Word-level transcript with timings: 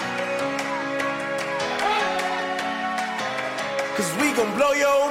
Cause 3.96 4.10
we 4.20 4.32
gon' 4.32 4.54
blow 4.56 4.72
your 4.72 5.09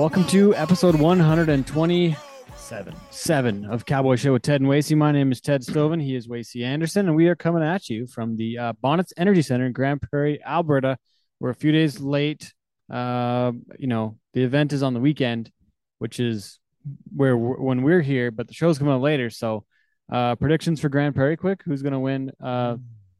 Welcome 0.00 0.24
to 0.28 0.56
episode 0.56 0.94
127 0.94 2.94
seven 3.10 3.64
of 3.66 3.84
Cowboy 3.84 4.16
Show 4.16 4.32
with 4.32 4.40
Ted 4.40 4.62
and 4.62 4.70
Wasey. 4.70 4.96
My 4.96 5.12
name 5.12 5.30
is 5.30 5.42
Ted 5.42 5.60
Stovin. 5.60 6.02
He 6.02 6.16
is 6.16 6.26
Wasey 6.26 6.64
Anderson, 6.64 7.06
and 7.06 7.14
we 7.14 7.28
are 7.28 7.36
coming 7.36 7.62
at 7.62 7.90
you 7.90 8.06
from 8.06 8.38
the 8.38 8.56
uh, 8.56 8.72
Bonnetts 8.80 9.12
Energy 9.18 9.42
Center 9.42 9.66
in 9.66 9.72
Grande 9.72 10.00
Prairie, 10.00 10.42
Alberta. 10.42 10.96
We're 11.38 11.50
a 11.50 11.54
few 11.54 11.70
days 11.70 12.00
late. 12.00 12.54
Uh, 12.90 13.52
you 13.78 13.88
know, 13.88 14.16
the 14.32 14.42
event 14.42 14.72
is 14.72 14.82
on 14.82 14.94
the 14.94 15.00
weekend, 15.00 15.52
which 15.98 16.18
is 16.18 16.60
where 17.14 17.36
when 17.36 17.82
we're 17.82 18.00
here, 18.00 18.30
but 18.30 18.48
the 18.48 18.54
show's 18.54 18.78
coming 18.78 18.94
out 18.94 19.02
later. 19.02 19.28
So, 19.28 19.66
uh, 20.10 20.34
predictions 20.34 20.80
for 20.80 20.88
Grande 20.88 21.14
Prairie, 21.14 21.36
quick. 21.36 21.60
Who's 21.62 21.82
gonna 21.82 22.00
win? 22.00 22.32
Uh, 22.42 22.78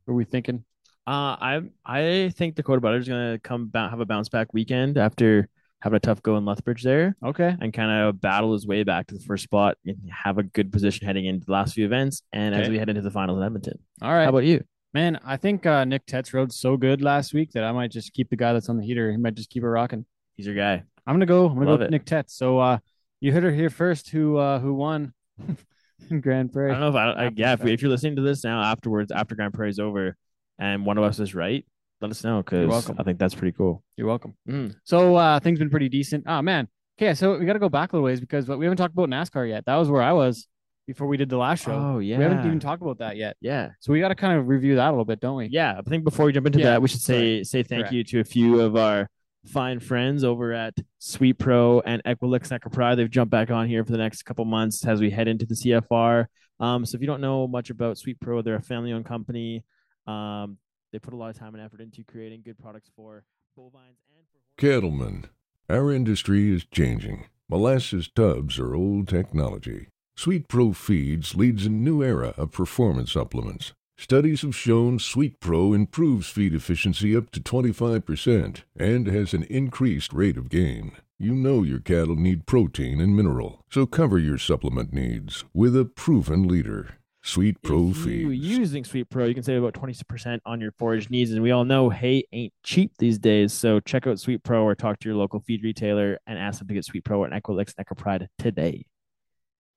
are 0.09 0.15
we 0.15 0.25
thinking? 0.25 0.65
Uh, 1.07 1.37
I 1.39 1.61
I 1.85 2.33
think 2.35 2.55
Dakota 2.55 2.81
Buttar's 2.81 3.07
gonna 3.07 3.39
come 3.39 3.67
back, 3.67 3.91
have 3.91 4.01
a 4.01 4.07
bounce 4.07 4.31
back 4.31 4.55
weekend 4.55 4.97
after 4.97 5.51
having 5.81 5.97
a 5.97 6.01
tough 6.01 6.23
go 6.23 6.37
in 6.37 6.45
Lethbridge 6.45 6.83
there, 6.83 7.17
Okay, 7.25 7.55
and 7.61 7.73
kind 7.73 7.91
of 7.91 8.21
battle 8.21 8.53
his 8.53 8.67
way 8.67 8.85
back 8.85 9.07
to 9.09 9.15
the 9.15 9.21
first 9.21 9.45
spot 9.45 9.77
and 9.85 9.97
have 10.11 10.39
a 10.39 10.43
good 10.43 10.73
position 10.73 11.07
heading 11.07 11.27
into 11.27 11.47
the 11.47 11.53
last 11.53 11.75
few 11.75 11.85
events, 11.85 12.23
and 12.33 12.55
as 12.55 12.69
we 12.69 12.79
head 12.79 12.89
into 12.89 13.03
the 13.03 13.11
finals 13.11 13.39
in 13.39 13.45
Edmonton. 13.45 13.79
all 14.03 14.13
right. 14.13 14.25
How 14.25 14.31
about 14.31 14.45
you? 14.45 14.65
Man, 14.93 15.21
I 15.25 15.37
think 15.37 15.67
uh, 15.67 15.85
Nick 15.85 16.05
Tetz 16.07 16.35
rode 16.35 16.53
so 16.53 16.77
good 16.77 17.01
last 17.01 17.33
week 17.33 17.53
that 17.53 17.63
I 17.63 17.71
might 17.71 17.93
just 17.93 18.13
keep 18.13 18.29
the 18.29 18.37
guy 18.37 18.53
that's 18.53 18.69
on 18.69 18.77
the 18.77 18.85
heater. 18.85 19.11
He 19.11 19.17
might 19.17 19.35
just 19.37 19.49
keep 19.49 19.63
it 19.63 19.69
rocking. 19.69 20.05
He's 20.35 20.47
your 20.47 20.57
guy. 20.57 20.83
I'm 21.07 21.15
gonna 21.15 21.27
go. 21.27 21.47
I'm 21.47 21.55
gonna 21.55 21.71
Love 21.71 21.79
go 21.79 21.85
with 21.85 21.89
it. 21.89 21.91
Nick 21.93 22.05
Tetz. 22.07 22.35
So 22.35 22.59
uh, 22.59 22.79
you 23.21 23.33
heard 23.33 23.45
her 23.45 23.53
here 23.53 23.71
first. 23.71 24.11
Who 24.11 24.37
uh, 24.37 24.59
who 24.59 24.75
won 24.75 25.13
Grande 26.21 26.53
Prairie. 26.53 26.71
I 26.71 26.75
don't 26.75 26.81
know 26.81 26.89
if 26.89 26.95
I, 26.97 27.11
I 27.27 27.31
yeah. 27.35 27.53
If, 27.53 27.61
fact. 27.61 27.71
if 27.71 27.83
you're 27.83 27.91
listening 27.91 28.17
to 28.17 28.23
this 28.23 28.43
now 28.43 28.63
afterwards, 28.63 29.13
after 29.13 29.35
Grande 29.37 29.55
Prairie's 29.55 29.79
over, 29.79 30.17
and 30.59 30.85
one 30.85 30.99
of 30.99 31.05
us 31.05 31.21
is 31.21 31.35
right, 31.35 31.65
let 32.01 32.11
us 32.11 32.25
know 32.25 32.43
because 32.43 32.69
welcome. 32.69 32.97
I 32.99 33.03
think 33.03 33.19
that's 33.19 33.35
pretty 33.35 33.53
cool. 33.57 33.83
You're 33.97 34.07
welcome. 34.07 34.35
Mm. 34.49 34.75
So 34.85 35.17
uh, 35.17 35.41
things 35.41 35.59
been 35.59 35.71
pretty 35.71 35.89
decent. 35.89 36.25
Oh 36.27 36.43
man. 36.43 36.69
Okay, 37.01 37.15
so 37.15 37.39
we 37.39 37.47
got 37.47 37.55
to 37.55 37.59
go 37.59 37.71
back 37.71 37.93
a 37.93 37.97
little 37.97 38.05
ways 38.05 38.21
because 38.21 38.47
we 38.47 38.65
haven't 38.65 38.77
talked 38.77 38.93
about 38.93 39.09
NASCAR 39.09 39.49
yet. 39.49 39.65
That 39.65 39.77
was 39.77 39.89
where 39.89 40.03
I 40.03 40.13
was 40.13 40.47
before 40.87 41.07
we 41.07 41.17
did 41.17 41.31
the 41.31 41.39
last 41.39 41.65
show. 41.65 41.73
Oh 41.73 41.99
yeah, 41.99 42.19
We 42.19 42.25
haven't 42.25 42.45
even 42.45 42.61
talked 42.61 42.83
about 42.83 42.99
that 42.99 43.17
yet. 43.17 43.37
yeah. 43.41 43.71
So 43.81 43.93
we 43.93 44.01
got 44.01 44.09
to 44.09 44.15
kind 44.15 44.39
of 44.39 44.49
review 44.49 44.75
that 44.77 44.89
a 44.89 44.91
little 44.91 45.05
bit, 45.07 45.19
don't 45.21 45.37
we? 45.37 45.47
Yeah, 45.47 45.79
I 45.79 45.83
think 45.89 46.05
before 46.05 46.27
we 46.27 46.33
jump 46.33 46.47
into 46.47 46.59
Yeah, 46.59 46.73
that, 46.73 46.83
we 46.83 46.89
should 46.89 47.01
say 47.01 47.43
say 47.43 47.63
thank 47.63 47.83
Correct. 47.83 47.95
you 47.95 48.05
to 48.05 48.21
a 48.21 48.25
few 48.25 48.61
of 48.61 48.77
our 48.77 49.09
fine 49.47 49.81
friends 49.81 50.25
over 50.25 50.53
at 50.53 50.75
Sweet 50.99 51.39
Pro 51.39 51.81
and 51.81 52.03
Equilix 52.05 52.49
Necropry. 52.49 52.97
They've 52.97 53.09
jumped 53.11 53.31
back 53.31 53.51
on 53.51 53.67
here 53.67 53.83
for 53.85 53.93
the 53.93 53.99
next 53.99 54.25
couple 54.25 54.45
months 54.45 54.85
as 54.85 55.01
we 55.01 55.11
head 55.11 55.29
into 55.29 55.47
the 55.47 55.55
CFR. 55.55 56.27
Um, 56.59 56.85
so 56.85 56.97
if 56.97 57.01
you 57.01 57.07
don't 57.07 57.23
know 57.23 57.49
much 57.49 57.71
about 57.71 57.97
Sweet 57.97 58.21
Pro, 58.21 58.43
they're 58.43 58.57
a 58.57 58.63
family-owned 58.63 59.07
company. 59.07 59.65
Um, 60.07 60.59
they 60.93 60.99
put 60.99 61.15
a 61.15 61.17
lot 61.17 61.31
of 61.31 61.39
time 61.39 61.55
and 61.55 61.65
effort 61.65 61.81
into 61.81 62.05
creating 62.05 62.43
good 62.43 62.59
products 62.59 62.91
for 62.95 63.25
bovines 63.57 63.99
and 64.17 64.25
for. 64.33 64.39
Cattlemen, 64.61 65.27
our 65.69 65.93
industry 65.93 66.55
is 66.55 66.65
changing. 66.65 67.27
Molasses 67.49 68.09
tubs 68.09 68.59
are 68.59 68.75
old 68.75 69.09
technology. 69.09 69.89
Sweet 70.17 70.49
Pro 70.49 70.73
Feeds 70.73 71.35
leads 71.35 71.67
a 71.67 71.71
new 71.71 72.03
era 72.03 72.35
of 72.37 72.53
performance 72.53 73.13
supplements. 73.13 73.73
Studies 73.97 74.43
have 74.43 74.55
shown 74.55 74.99
Sweet 74.99 75.41
Pro 75.41 75.73
improves 75.73 76.29
feed 76.29 76.55
efficiency 76.55 77.17
up 77.17 77.31
to 77.33 77.41
25% 77.41 78.63
and 78.77 79.07
has 79.07 79.35
an 79.35 79.43
increased 79.45 80.13
rate 80.13 80.37
of 80.37 80.49
gain. 80.49 80.93
You 81.19 81.35
know 81.35 81.63
your 81.63 81.81
cattle 81.81 82.17
need 82.17 82.47
protein 82.47 83.01
and 83.01 83.15
mineral, 83.15 83.63
so 83.71 83.85
cover 83.85 84.19
your 84.19 84.39
supplement 84.39 84.95
needs 84.95 85.45
with 85.53 85.77
a 85.77 85.85
proven 85.85 86.49
leader. 86.49 87.00
Sweet 87.23 87.61
Pro 87.63 87.91
if 87.91 87.99
you 88.07 88.31
Feeds. 88.31 88.45
using 88.47 88.85
Sweet 88.85 89.11
Pro, 89.11 89.27
you 89.27 89.35
can 89.35 89.43
save 89.43 89.63
about 89.63 89.75
20% 89.75 90.41
on 90.47 90.61
your 90.61 90.73
forage 90.73 91.11
needs. 91.11 91.31
And 91.33 91.43
we 91.43 91.51
all 91.51 91.65
know 91.65 91.91
hay 91.91 92.25
ain't 92.33 92.53
cheap 92.63 92.93
these 92.99 93.19
days. 93.19 93.53
So 93.53 93.79
check 93.81 94.07
out 94.07 94.19
Sweet 94.19 94.43
Pro 94.43 94.63
or 94.65 94.75
talk 94.75 94.99
to 95.01 95.09
your 95.09 95.17
local 95.19 95.41
feed 95.41 95.63
retailer 95.63 96.19
and 96.27 96.39
ask 96.39 96.59
them 96.61 96.69
to 96.69 96.75
get 96.75 96.85
Sweet 96.85 97.05
Pro 97.05 97.25
and 97.25 97.33
Equilix 97.35 97.75
Necropride 97.75 98.27
today. 98.39 98.87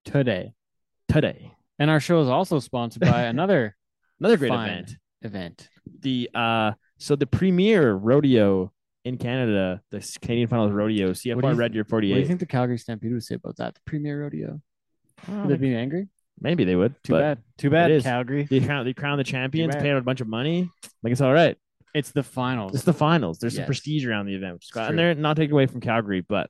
Today. 0.06 0.54
Today. 1.10 1.52
And 1.80 1.90
our 1.90 2.00
show 2.00 2.22
is 2.22 2.30
also 2.30 2.60
sponsored 2.60 3.02
by 3.02 3.24
another 3.24 3.76
Another 4.20 4.38
great 4.38 4.54
event. 4.54 4.96
event. 5.22 5.70
The 6.02 6.30
uh 6.34 6.72
so 6.98 7.16
the 7.18 7.26
premier 7.28 7.92
rodeo 7.94 8.72
in 9.04 9.18
Canada, 9.18 9.82
the 9.92 10.00
Canadian 10.22 10.48
Finals 10.48 10.72
Rodeo, 10.72 11.08
What 11.08 11.18
do 11.18 11.30
CFR 11.30 11.42
you- 11.52 11.56
Red 11.56 11.74
Deer 11.74 11.86
What 11.90 12.00
do 12.02 12.08
you 12.08 12.26
think 12.26 12.40
the 12.40 12.46
Calgary 12.46 12.78
Stampede 12.78 13.12
would 13.12 13.24
say 13.24 13.36
about 13.36 13.58
that? 13.58 13.74
The 13.76 13.82
premier 13.86 14.22
rodeo. 14.22 14.62
Would 15.28 15.50
they 15.50 15.58
be 15.58 15.76
angry? 15.76 16.08
Maybe 16.40 16.64
they 16.64 16.76
would. 16.76 16.96
Too 17.04 17.14
bad. 17.14 17.40
Too 17.58 17.70
bad, 17.70 17.92
is. 17.92 18.04
Calgary. 18.04 18.44
They 18.50 18.60
crown, 18.60 18.86
they 18.86 18.94
crown 18.94 19.18
the 19.18 19.24
champions, 19.24 19.74
bad. 19.76 19.82
pay 19.84 19.92
out 19.92 19.98
a 19.98 20.02
bunch 20.02 20.22
of 20.22 20.28
money. 20.28 20.70
Like 21.04 21.12
it's 21.12 21.22
all 21.22 21.34
right. 21.34 21.58
It's 21.94 22.12
the 22.12 22.24
finals. 22.24 22.74
It's 22.74 22.84
the 22.84 22.94
finals. 22.94 23.38
There's 23.40 23.56
some 23.56 23.66
prestige 23.66 24.06
around 24.06 24.26
the 24.26 24.36
event, 24.36 24.54
which 24.56 24.64
is 24.64 24.68
It's 24.70 24.72
great. 24.72 24.82
true. 24.84 24.90
and 24.90 25.00
they're 25.00 25.14
not 25.16 25.38
taking 25.38 25.54
away 25.54 25.68
from 25.68 25.80
Calgary, 25.82 26.22
but 26.22 26.50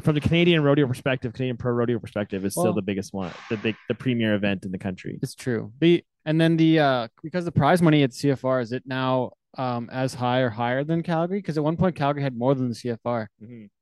from 0.00 0.14
the 0.14 0.20
Canadian 0.22 0.62
rodeo 0.62 0.86
perspective, 0.86 1.34
Canadian 1.34 1.58
pro 1.58 1.72
rodeo 1.72 1.98
perspective, 1.98 2.44
is 2.46 2.56
Well- 2.56 2.64
still 2.64 2.72
the 2.72 2.80
biggest 2.82 3.12
one, 3.12 3.30
the 3.50 3.58
big, 3.58 3.76
the 3.88 3.94
premier 3.94 4.34
event 4.34 4.64
in 4.64 4.70
the 4.72 4.78
country. 4.78 5.18
It's 5.22 5.34
true. 5.34 5.72
The 5.80 6.02
and 6.24 6.40
then 6.40 6.56
the 6.56 6.78
uh 6.78 7.08
because 7.22 7.44
the 7.44 7.52
prize 7.52 7.82
money 7.82 8.02
at 8.02 8.10
CFR 8.12 8.62
is 8.62 8.72
it 8.72 8.84
now 8.86 9.32
um 9.58 9.88
as 9.92 10.14
high 10.14 10.40
or 10.40 10.48
higher 10.50 10.82
than 10.84 11.02
Calgary? 11.02 11.38
Because 11.38 11.58
at 11.58 11.64
one 11.64 11.76
point 11.76 11.94
Calgary 11.96 12.22
had 12.22 12.36
more 12.36 12.54
than 12.54 12.68
the 12.70 12.74
CFR 12.74 13.26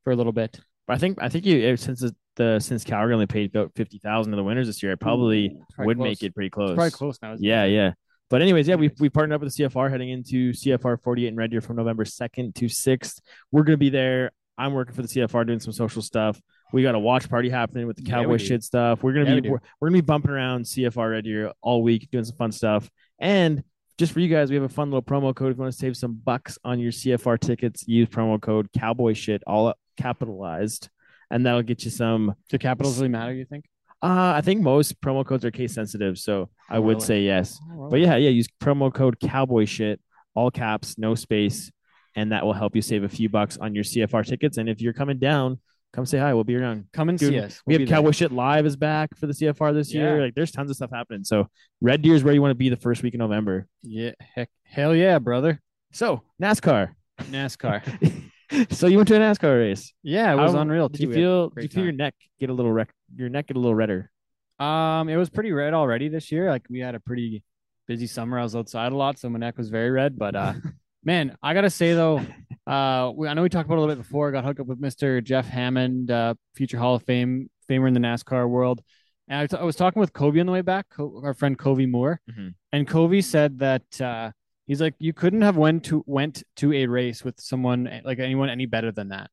for 0.03 0.13
a 0.13 0.17
little 0.17 0.33
bit. 0.33 0.59
But 0.89 0.95
I 0.95 0.99
think 0.99 1.19
I 1.21 1.29
think 1.29 1.45
you 1.45 1.77
since 1.77 2.01
the, 2.01 2.17
the 2.37 2.59
since 2.61 2.83
Calgary 2.83 3.13
only 3.13 3.27
paid 3.27 3.55
about 3.55 3.73
fifty 3.77 3.99
thousand 3.99 4.33
to 4.33 4.37
the 4.37 4.43
winners 4.43 4.67
this 4.67 4.83
year, 4.83 4.93
it 4.93 5.01
probably 5.01 5.55
would 5.79 5.99
close. 5.99 6.05
make 6.05 6.23
it 6.23 6.35
pretty 6.35 6.49
close. 6.49 6.71
It's 6.71 6.77
probably 6.77 6.91
close 6.93 7.19
now. 7.23 7.37
Yeah, 7.39 7.65
it? 7.65 7.73
yeah. 7.73 7.93
But 8.31 8.41
anyways, 8.41 8.67
yeah, 8.67 8.77
we 8.77 8.91
we 8.99 9.11
partnered 9.11 9.37
up 9.37 9.43
with 9.43 9.55
the 9.55 9.65
CFR 9.65 9.91
heading 9.91 10.09
into 10.09 10.53
CFR 10.53 11.03
48 11.03 11.29
in 11.29 11.37
Red 11.37 11.51
Deer 11.51 11.61
from 11.61 11.77
November 11.77 12.05
2nd 12.05 12.55
to 12.55 12.65
6th. 12.65 13.21
We're 13.53 13.65
gonna 13.65 13.77
be 13.77 13.91
there. 13.91 14.33
I'm 14.57 14.73
working 14.73 14.95
for 14.95 15.03
the 15.03 15.09
CFR 15.09 15.47
doing 15.47 15.61
some 15.61 15.75
social 15.75 16.01
stuff. 16.01 16.41
We 16.73 16.83
got 16.83 16.95
a 16.95 16.99
watch 16.99 17.29
party 17.29 17.51
happening 17.51 17.87
with 17.87 17.97
the 17.97 18.03
cowboy 18.03 18.39
do. 18.39 18.45
shit 18.45 18.63
stuff. 18.65 19.03
We're 19.03 19.13
gonna 19.13 19.35
Yeah, 19.35 19.41
be 19.41 19.51
we're, 19.51 19.61
we're 19.81 19.89
gonna 19.89 19.99
be 19.99 20.07
bumping 20.07 20.31
around 20.31 20.65
CFR 20.65 21.11
Red 21.11 21.25
Deer 21.25 21.53
all 21.61 21.83
week 21.83 22.09
doing 22.11 22.25
some 22.25 22.37
fun 22.37 22.51
stuff. 22.51 22.91
And 23.19 23.63
just 23.99 24.13
for 24.13 24.21
you 24.21 24.29
guys, 24.29 24.49
we 24.49 24.57
have 24.57 24.65
a 24.65 24.69
fun 24.71 24.91
little 24.91 25.03
promo 25.03 25.35
code. 25.35 25.51
If 25.51 25.59
you 25.59 25.63
want 25.63 25.73
to 25.73 25.79
save 25.79 25.97
some 25.99 26.15
bucks 26.15 26.59
on 26.65 26.81
your 26.81 26.93
CFR 26.93 27.39
tickets, 27.39 27.87
use 27.87 28.09
promo 28.09 28.41
code 28.41 28.69
cowboy 28.73 29.13
shit, 29.13 29.43
all 29.47 29.75
capitalized, 29.99 30.89
and 31.31 31.45
that'll 31.45 31.63
get 31.63 31.85
you 31.85 31.91
some 31.91 32.35
Do 32.49 32.57
capitals 32.59 32.97
really 32.99 33.09
matter? 33.11 33.35
You 33.35 33.45
think? 33.45 33.67
uh, 34.03 34.33
I 34.37 34.41
think 34.41 34.61
most 34.63 35.01
promo 35.01 35.27
codes 35.27 35.45
are 35.45 35.51
case 35.51 35.75
sensitive, 35.75 36.19
so 36.19 36.49
I 36.71 36.77
Oh, 36.79 36.83
would 36.83 36.95
really? 36.97 37.07
say 37.07 37.23
yes. 37.23 37.61
Oh, 37.73 37.89
But 37.91 38.01
yeah, 38.01 38.17
yeah, 38.17 38.31
use 38.31 38.49
promo 38.63 38.93
code 38.95 39.19
cowboy 39.21 39.65
shit, 39.67 40.01
all 40.35 40.51
caps, 40.51 40.97
no 40.99 41.15
space, 41.15 41.71
and 42.15 42.33
that 42.33 42.45
will 42.47 42.53
help 42.55 42.75
you 42.77 42.83
save 42.83 43.03
a 43.05 43.09
few 43.09 43.29
bucks 43.29 43.59
on 43.59 43.75
your 43.75 43.85
CFR 43.85 44.25
tickets. 44.25 44.57
And 44.57 44.69
if 44.69 44.81
you're 44.81 44.93
coming 44.93 45.19
down, 45.19 45.59
come 45.93 46.07
say 46.07 46.19
hi. 46.19 46.33
We'll 46.35 46.45
be 46.45 46.57
around. 46.57 46.87
come 46.93 47.09
and 47.09 47.19
Dude, 47.19 47.31
see 47.33 47.41
us. 47.41 47.61
we 47.67 47.73
We'll 47.73 47.81
have 47.81 47.87
be 47.87 47.91
there. 47.91 47.97
Cowboy 47.99 48.11
Shit 48.13 48.31
Live 48.33 48.67
is 48.67 48.77
back 48.77 49.17
for 49.17 49.27
the 49.27 49.33
CFR 49.33 49.73
this 49.75 49.93
year. 49.93 50.21
Like 50.23 50.35
there's 50.35 50.51
tons 50.53 50.71
of 50.71 50.77
stuff 50.77 50.91
happening. 50.93 51.25
So 51.25 51.49
Red 51.81 52.03
Deer 52.03 52.15
is 52.15 52.23
where 52.23 52.35
you 52.35 52.41
want 52.43 52.51
to 52.53 52.57
be 52.57 52.69
the 52.69 52.77
first 52.77 53.03
week 53.03 53.15
in 53.15 53.19
November. 53.19 53.67
Yeah, 53.83 54.13
heck, 54.35 54.49
hell 54.65 54.95
yeah, 54.95 55.19
brother. 55.19 55.61
So 55.93 56.23
NASCAR. 56.41 56.91
NASCAR. 57.23 57.83
so 58.71 58.87
you 58.87 58.97
went 58.97 59.09
to 59.09 59.17
a 59.17 59.19
NASCAR 59.19 59.59
race. 59.59 59.93
Yeah, 60.03 60.33
it 60.33 60.37
was 60.37 60.53
How- 60.55 60.61
unreal. 60.61 60.89
Did 60.89 60.99
too. 60.99 61.03
you 61.05 61.09
We 61.09 61.15
had 61.15 61.21
a 61.21 61.27
feel? 61.27 61.49
Did 61.51 61.63
you 61.65 61.69
feel 61.69 61.85
your 61.85 61.93
neck 61.93 62.15
get 62.41 62.51
a 62.51 62.53
little 62.53 62.73
rec- 62.73 62.93
Your 63.17 63.29
neck 63.29 63.49
get 63.49 63.57
a 63.57 63.61
little 63.61 63.75
redder. 63.75 64.11
Um, 64.59 65.09
it 65.09 65.17
was 65.17 65.31
pretty 65.31 65.53
red 65.53 65.75
already 65.75 66.09
this 66.09 66.33
year. 66.33 66.49
Like 66.51 66.65
we 66.69 66.81
had 66.81 66.95
a 66.95 67.01
pretty 67.01 67.43
busy 67.87 68.07
summer. 68.07 68.39
I 68.39 68.43
was 68.43 68.57
outside 68.57 68.93
a 68.93 68.97
lot, 68.97 69.19
so 69.19 69.29
my 69.29 69.39
neck 69.39 69.57
was 69.59 69.69
very 69.71 69.91
red. 69.91 70.19
But 70.19 70.35
uh, 70.35 70.55
man, 71.05 71.37
I 71.43 71.55
gotta 71.55 71.71
say 71.71 71.95
though, 71.95 72.21
uh, 72.67 73.13
we, 73.15 73.29
I 73.29 73.35
know 73.35 73.43
we 73.43 73.49
talked 73.49 73.67
about 73.67 73.75
it 73.75 73.79
a 73.79 73.81
little 73.83 73.95
bit 73.97 74.03
before. 74.03 74.29
I 74.29 74.33
got 74.33 74.45
hooked 74.45 74.61
up 74.61 74.67
with 74.67 74.81
Mr. 74.81 75.23
Jeff 75.23 75.47
Hammond, 75.47 76.11
uh, 76.11 76.35
future 76.55 76.79
Hall 76.79 76.95
of 76.97 77.03
Fame 77.05 77.51
famer 77.69 77.87
in 77.89 77.95
the 77.95 78.01
NASCAR 78.01 78.49
world. 78.49 78.83
And 79.29 79.41
I, 79.41 79.47
t- 79.47 79.57
I 79.59 79.63
was 79.63 79.77
talking 79.77 80.01
with 80.01 80.13
Kobe 80.15 80.41
on 80.41 80.47
the 80.47 80.53
way 80.53 80.63
back, 80.63 80.87
Co- 80.89 81.21
our 81.23 81.35
friend 81.35 81.57
Kobe 81.59 81.85
Moore, 81.87 82.19
Mhm. 82.31 82.55
and 82.73 82.89
Kobe 82.89 83.21
said 83.21 83.59
that 83.59 84.01
uh, 84.01 84.31
he's 84.69 84.81
like, 84.81 84.95
you 85.01 85.13
couldn't 85.13 85.43
have 85.43 85.57
went 85.57 85.85
to 85.87 86.05
went 86.07 86.45
to 86.57 86.73
a 86.73 86.87
race 86.87 87.25
with 87.25 87.41
someone 87.41 87.91
like 88.05 88.21
anyone 88.21 88.49
any 88.49 88.67
better 88.67 88.93
than 88.93 89.09
that. 89.09 89.31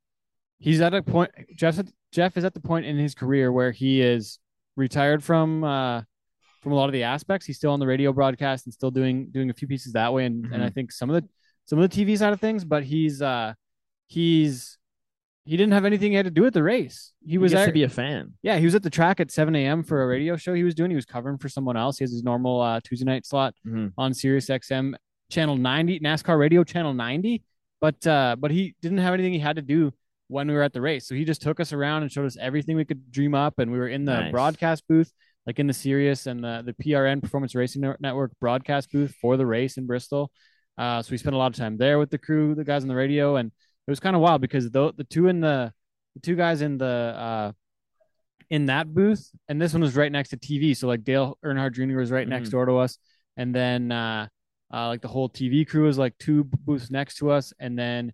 He's 0.58 0.82
at 0.82 0.94
a 0.96 1.04
point. 1.04 1.30
Jeff 1.56 1.80
Jeff 2.12 2.36
is 2.38 2.44
at 2.46 2.54
the 2.56 2.60
point 2.62 2.86
in 2.88 2.98
his 2.98 3.14
career 3.14 3.52
where 3.52 3.72
he 3.72 4.02
is 4.02 4.40
retired 4.76 5.24
from 5.24 5.64
uh, 5.64 6.02
from 6.62 6.72
a 6.72 6.76
lot 6.76 6.86
of 6.88 6.94
the 6.94 7.04
aspects. 7.04 7.46
He's 7.46 7.58
still 7.58 7.72
on 7.72 7.80
the 7.80 7.86
radio 7.88 8.12
broadcast 8.14 8.66
and 8.66 8.74
still 8.74 8.90
doing 8.92 9.28
doing 9.30 9.50
a 9.52 9.54
few 9.54 9.68
pieces 9.68 9.94
that 9.94 10.12
way. 10.14 10.26
And 10.26 10.46
and 10.54 10.64
I 10.64 10.70
think 10.72 10.92
some 10.92 11.10
of 11.12 11.22
the 11.22 11.30
some 11.66 11.78
of 11.80 11.90
the 11.90 11.96
TV 12.06 12.18
side 12.18 12.34
of 12.34 12.40
things, 12.42 12.64
but 12.66 12.84
he's 12.84 13.22
uh 13.22 13.54
he's 14.08 14.78
he 15.46 15.58
didn't 15.58 15.74
have 15.74 15.86
anything 15.86 16.12
he 16.12 16.16
had 16.16 16.26
to 16.26 16.32
do 16.32 16.42
with 16.42 16.56
the 16.56 16.64
race. 16.64 17.12
He 17.24 17.38
was 17.38 17.52
gets 17.52 17.64
at, 17.64 17.66
to 17.68 17.72
be 17.72 17.84
a 17.84 17.90
fan. 17.90 18.34
yeah, 18.42 18.58
he 18.58 18.66
was 18.66 18.74
at 18.74 18.82
the 18.82 18.90
track 18.90 19.20
at 19.20 19.30
7 19.30 19.56
a.m. 19.56 19.84
for 19.84 20.02
a 20.02 20.08
radio 20.08 20.36
show 20.38 20.56
he 20.56 20.64
was 20.64 20.74
doing. 20.74 20.90
He 20.90 20.96
was 20.96 21.06
covering 21.06 21.38
for 21.38 21.50
someone 21.50 21.78
else. 21.78 22.00
He 22.00 22.04
has 22.04 22.12
his 22.12 22.24
normal 22.24 22.62
uh, 22.62 22.80
Tuesday 22.84 23.06
night 23.06 23.28
slot 23.28 23.54
Mhm. 23.68 23.92
on 23.98 24.14
Sirius 24.16 24.48
XM 24.48 24.96
channel 25.30 25.56
90, 25.58 26.00
NASCAR 26.00 26.38
radio 26.38 26.64
channel 26.64 26.94
90. 26.94 27.44
But 27.82 28.06
uh, 28.08 28.36
but 28.40 28.52
he 28.52 28.76
didn't 28.82 29.00
have 29.00 29.14
anything 29.14 29.34
he 29.34 29.40
had 29.40 29.58
to 29.58 29.62
do 29.62 29.92
when 30.28 30.48
we 30.48 30.54
were 30.54 30.64
at 30.64 30.74
the 30.74 30.82
race. 30.82 31.08
So 31.08 31.14
he 31.14 31.24
just 31.26 31.42
took 31.42 31.60
us 31.60 31.72
around 31.74 32.02
and 32.04 32.12
showed 32.12 32.26
us 32.26 32.38
everything 32.40 32.76
we 32.76 32.86
could 32.86 33.12
dream 33.12 33.36
up. 33.36 33.60
And 33.60 33.72
we 33.72 33.78
were 33.78 33.88
in 33.90 34.06
the 34.06 34.22
Nice. 34.22 34.32
broadcast 34.32 34.88
booth, 34.88 35.12
like 35.46 35.60
in 35.60 35.68
the 35.68 35.74
Sirius 35.74 36.26
and 36.26 36.44
the, 36.44 36.64
the 36.66 36.74
PRN 36.74 37.22
Performance 37.22 37.54
Racing 37.54 37.82
Network 38.00 38.32
broadcast 38.40 38.92
booth 38.92 39.14
for 39.22 39.38
the 39.38 39.46
race 39.46 39.78
in 39.78 39.86
Bristol. 39.86 40.32
Uh, 40.78 41.02
so 41.02 41.12
we 41.12 41.18
spent 41.18 41.36
a 41.36 41.38
lot 41.38 41.48
of 41.48 41.56
time 41.56 41.78
there 41.78 42.00
with 42.00 42.10
the 42.10 42.18
crew, 42.18 42.56
the 42.56 42.64
guys 42.64 42.82
on 42.82 42.88
the 42.88 42.96
radio, 42.96 43.36
and 43.36 43.52
it 43.88 43.92
was 43.92 44.00
kind 44.00 44.16
of 44.16 44.22
wild 44.22 44.42
because 44.42 44.72
the 44.72 44.92
the 44.98 45.04
two 45.04 45.28
in 45.28 45.40
the 45.42 45.72
the 46.16 46.22
two 46.22 46.36
guys 46.36 46.62
in 46.62 46.78
the 46.78 46.86
uh 46.86 47.52
in 48.50 48.66
that 48.68 48.92
booth, 48.94 49.30
and 49.48 49.62
this 49.62 49.74
one 49.74 49.82
was 49.82 49.96
right 49.96 50.12
next 50.12 50.30
to 50.30 50.38
TV. 50.38 50.76
So 50.76 50.88
like 50.88 51.04
Dale 51.04 51.38
Earnhardt 51.46 51.74
Jr. 51.74 51.98
was 52.00 52.12
right 52.12 52.28
next 52.28 52.50
Mhm. 52.50 52.52
door 52.52 52.66
to 52.66 52.78
us, 52.78 52.98
and 53.38 53.54
then 53.54 53.92
uh, 53.92 54.28
uh 54.74 54.88
like 54.88 55.02
the 55.02 55.08
whole 55.08 55.30
TV 55.30 55.66
crew 55.66 55.86
was 55.86 55.98
like 55.98 56.18
two 56.18 56.44
booths 56.44 56.90
next 56.92 57.18
to 57.18 57.32
us, 57.32 57.54
and 57.60 57.78
then 57.78 58.14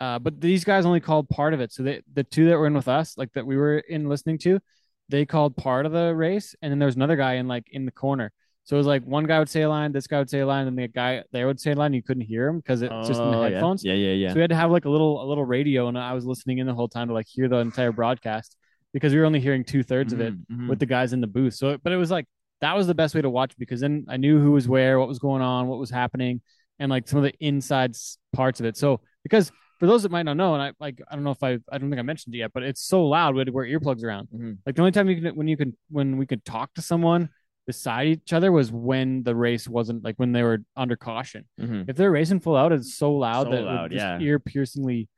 uh 0.00 0.18
but 0.18 0.40
these 0.40 0.64
guys 0.64 0.86
only 0.86 1.00
called 1.00 1.28
part 1.28 1.54
of 1.54 1.60
it. 1.60 1.72
So 1.72 1.82
they, 1.82 2.02
the 2.12 2.24
two 2.24 2.48
that 2.48 2.58
were 2.58 2.66
in 2.66 2.74
with 2.74 2.88
us, 2.88 3.16
like 3.18 3.32
that 3.34 3.46
we 3.46 3.56
were 3.56 3.78
in 3.78 4.08
listening 4.08 4.38
to, 4.38 4.60
they 5.08 5.26
called 5.26 5.56
part 5.56 5.86
of 5.86 5.92
the 5.92 6.14
race, 6.14 6.54
and 6.62 6.70
then 6.70 6.78
there 6.78 6.86
was 6.86 6.96
another 6.96 7.16
guy 7.16 7.34
in 7.34 7.48
like 7.48 7.66
in 7.70 7.84
the 7.84 7.92
corner. 7.92 8.32
So 8.64 8.76
it 8.76 8.78
was 8.78 8.86
like 8.86 9.02
one 9.04 9.24
guy 9.24 9.38
would 9.40 9.48
say 9.48 9.62
a 9.62 9.68
line, 9.68 9.90
this 9.90 10.06
guy 10.06 10.18
would 10.18 10.30
say 10.30 10.40
a 10.40 10.46
line, 10.46 10.68
and 10.68 10.78
the 10.78 10.86
guy 10.86 11.24
there 11.32 11.46
would 11.46 11.58
say 11.58 11.72
a 11.72 11.74
line. 11.74 11.86
And 11.86 11.94
you 11.96 12.02
couldn't 12.02 12.22
hear 12.24 12.46
him 12.46 12.58
because 12.58 12.82
it's 12.82 12.92
just 13.06 13.20
in 13.20 13.30
the 13.30 13.36
Oh, 13.36 13.40
yeah. 13.46 13.50
headphones. 13.54 13.84
Yeah, 13.84 13.94
yeah, 13.94 14.12
yeah. 14.12 14.28
So 14.28 14.34
we 14.36 14.42
had 14.42 14.50
to 14.50 14.56
have 14.56 14.70
like 14.70 14.84
a 14.84 14.90
little 14.90 15.22
a 15.22 15.26
little 15.26 15.44
radio, 15.44 15.88
and 15.88 15.98
I 15.98 16.12
was 16.12 16.24
listening 16.24 16.58
in 16.58 16.66
the 16.66 16.74
whole 16.74 16.88
time 16.88 17.08
to 17.08 17.14
like 17.14 17.26
hear 17.26 17.48
the 17.48 17.56
entire 17.56 17.90
broadcast 17.90 18.56
because 18.92 19.12
we 19.12 19.18
were 19.18 19.24
only 19.26 19.40
hearing 19.40 19.64
two 19.64 19.82
thirds 19.82 20.12
of 20.12 20.20
it 20.20 20.34
Mhm, 20.34 20.46
mhm. 20.52 20.68
with 20.68 20.78
the 20.78 20.86
guys 20.86 21.12
in 21.12 21.20
the 21.20 21.26
booth. 21.26 21.54
So, 21.54 21.78
but 21.82 21.92
it 21.92 21.96
was 21.96 22.10
like 22.10 22.26
that 22.60 22.76
was 22.76 22.86
the 22.86 22.94
best 22.94 23.14
way 23.14 23.22
to 23.22 23.30
watch 23.30 23.56
because 23.58 23.80
then 23.80 24.06
I 24.08 24.16
knew 24.16 24.40
who 24.40 24.52
was 24.52 24.68
where, 24.68 24.98
what 24.98 25.08
was 25.08 25.18
going 25.18 25.42
on, 25.42 25.66
what 25.66 25.78
was 25.78 25.90
happening, 25.90 26.40
and 26.78 26.90
like 26.90 27.08
some 27.08 27.18
of 27.18 27.24
the 27.24 27.34
inside 27.40 27.96
parts 28.32 28.60
of 28.60 28.66
it. 28.66 28.76
So 28.76 29.00
because 29.22 29.50
for 29.78 29.86
those 29.86 30.02
that 30.02 30.12
might 30.12 30.24
not 30.24 30.36
know, 30.36 30.54
and 30.54 30.62
I 30.62 30.72
like 30.78 31.00
I 31.10 31.14
don't 31.14 31.24
know 31.24 31.30
if 31.30 31.42
I 31.42 31.58
I 31.72 31.78
don't 31.78 31.88
think 31.90 31.98
I 31.98 32.02
mentioned 32.02 32.34
it 32.34 32.38
yet, 32.38 32.52
but 32.52 32.62
it's 32.62 32.82
so 32.82 33.04
loud 33.06 33.34
we 33.34 33.40
had 33.40 33.46
to 33.46 33.52
wear 33.52 33.64
earplugs 33.66 34.04
around. 34.04 34.28
Mhm. 34.34 34.58
Like 34.66 34.74
the 34.76 34.82
only 34.82 34.92
time 34.92 35.08
you 35.08 35.20
can 35.20 35.34
when 35.34 35.48
you 35.48 35.56
could 35.56 35.72
when 35.90 36.16
we 36.18 36.26
could 36.26 36.44
talk 36.44 36.74
to 36.74 36.82
someone 36.82 37.30
beside 37.66 38.08
each 38.08 38.32
other 38.32 38.50
was 38.52 38.72
when 38.72 39.22
the 39.22 39.34
race 39.34 39.68
wasn't 39.68 40.02
like 40.04 40.16
when 40.16 40.32
they 40.32 40.42
were 40.42 40.58
under 40.76 40.96
caution. 40.96 41.44
Mhm. 41.58 41.88
If 41.88 41.96
they're 41.96 42.10
racing 42.10 42.40
full 42.40 42.56
out, 42.56 42.72
it's 42.72 42.94
so 42.94 43.12
loud 43.12 43.44
So 43.46 43.50
that 43.52 43.60
it 43.60 43.64
loud, 43.64 43.82
would 43.84 43.92
just 43.92 44.02
yeah. 44.04 44.18
ear 44.20 44.38
piercingly 44.38 45.08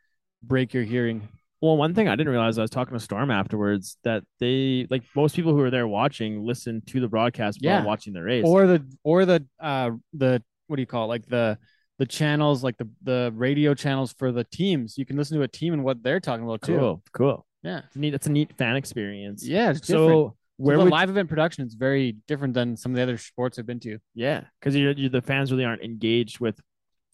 break 0.42 0.74
your 0.74 0.84
hearing. 0.84 1.28
Well, 1.62 1.76
one 1.76 1.94
thing 1.94 2.08
I 2.08 2.16
didn't 2.16 2.30
realize 2.32 2.58
I 2.58 2.62
was 2.62 2.70
talking 2.70 2.92
to 2.92 3.00
Storm 3.00 3.30
afterwards 3.30 3.96
that 4.02 4.24
they 4.40 4.86
like 4.90 5.04
most 5.14 5.36
people 5.36 5.52
who 5.52 5.60
are 5.60 5.70
there 5.70 5.86
watching 5.86 6.44
listen 6.44 6.82
to 6.86 7.00
the 7.00 7.08
broadcast 7.08 7.60
Yeah. 7.62 7.78
while 7.78 7.86
watching 7.86 8.12
the 8.12 8.22
race. 8.22 8.44
or 8.44 8.66
the 8.66 8.84
or 9.04 9.24
the 9.24 9.46
uh 9.60 9.90
the 10.12 10.42
what 10.66 10.76
do 10.76 10.82
you 10.82 10.86
call 10.86 11.04
it 11.04 11.08
like 11.08 11.26
the 11.26 11.56
the 11.98 12.06
channels 12.06 12.64
like 12.64 12.76
the 12.78 12.88
the 13.02 13.32
radio 13.34 13.74
channels 13.74 14.12
for 14.18 14.32
the 14.32 14.42
teams 14.44 14.98
you 14.98 15.06
can 15.06 15.16
listen 15.16 15.36
to 15.36 15.42
a 15.44 15.48
team 15.48 15.72
and 15.72 15.84
what 15.84 16.02
they're 16.02 16.18
talking 16.18 16.44
about 16.44 16.62
too 16.62 16.76
cool, 16.78 17.02
cool. 17.12 17.46
yeah 17.62 17.82
It's 17.86 17.96
neat. 17.96 18.10
That's 18.10 18.26
a 18.26 18.32
neat 18.32 18.52
fan 18.58 18.74
experience. 18.76 19.46
yeah 19.46 19.72
So 19.74 20.34
where 20.56 20.76
so 20.76 20.84
the 20.84 20.90
live 20.90 21.10
event 21.10 21.28
production 21.28 21.64
is 21.66 21.74
very 21.74 22.16
different 22.26 22.54
than 22.54 22.76
some 22.76 22.90
of 22.92 22.96
the 22.96 23.02
other 23.02 23.18
sports 23.18 23.58
I've 23.58 23.66
been 23.66 23.80
to. 23.80 23.98
yeah, 24.14 24.44
because 24.58 24.74
you're, 24.76 24.92
you're 24.92 25.10
the 25.10 25.22
fans 25.22 25.50
really 25.52 25.64
aren't 25.64 25.82
engaged 25.82 26.40
with. 26.40 26.58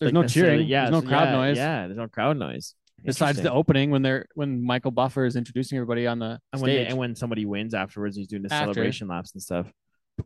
There's 0.00 0.12
like, 0.12 0.22
no 0.22 0.26
cheering. 0.28 0.66
Yeah, 0.68 0.90
there's 0.90 1.02
no 1.02 1.08
crowd 1.08 1.24
yeah, 1.28 1.32
noise. 1.32 1.56
Yeah, 1.56 1.86
there's 1.86 1.96
no 1.98 2.08
crowd 2.08 2.36
noise. 2.36 2.74
Besides 3.04 3.40
the 3.40 3.52
opening 3.52 3.90
when 3.90 4.02
they're 4.02 4.26
when 4.34 4.62
Michael 4.62 4.90
Buffer 4.90 5.24
is 5.24 5.36
introducing 5.36 5.78
everybody 5.78 6.06
on 6.06 6.18
the 6.18 6.40
and 6.52 6.60
when, 6.62 6.70
they, 6.70 6.86
and 6.86 6.98
when 6.98 7.14
somebody 7.14 7.46
wins 7.46 7.72
afterwards, 7.74 8.16
he's 8.16 8.26
doing 8.26 8.42
the 8.42 8.52
After. 8.52 8.64
celebration 8.72 9.08
laps 9.08 9.32
and 9.34 9.42
stuff. 9.42 9.72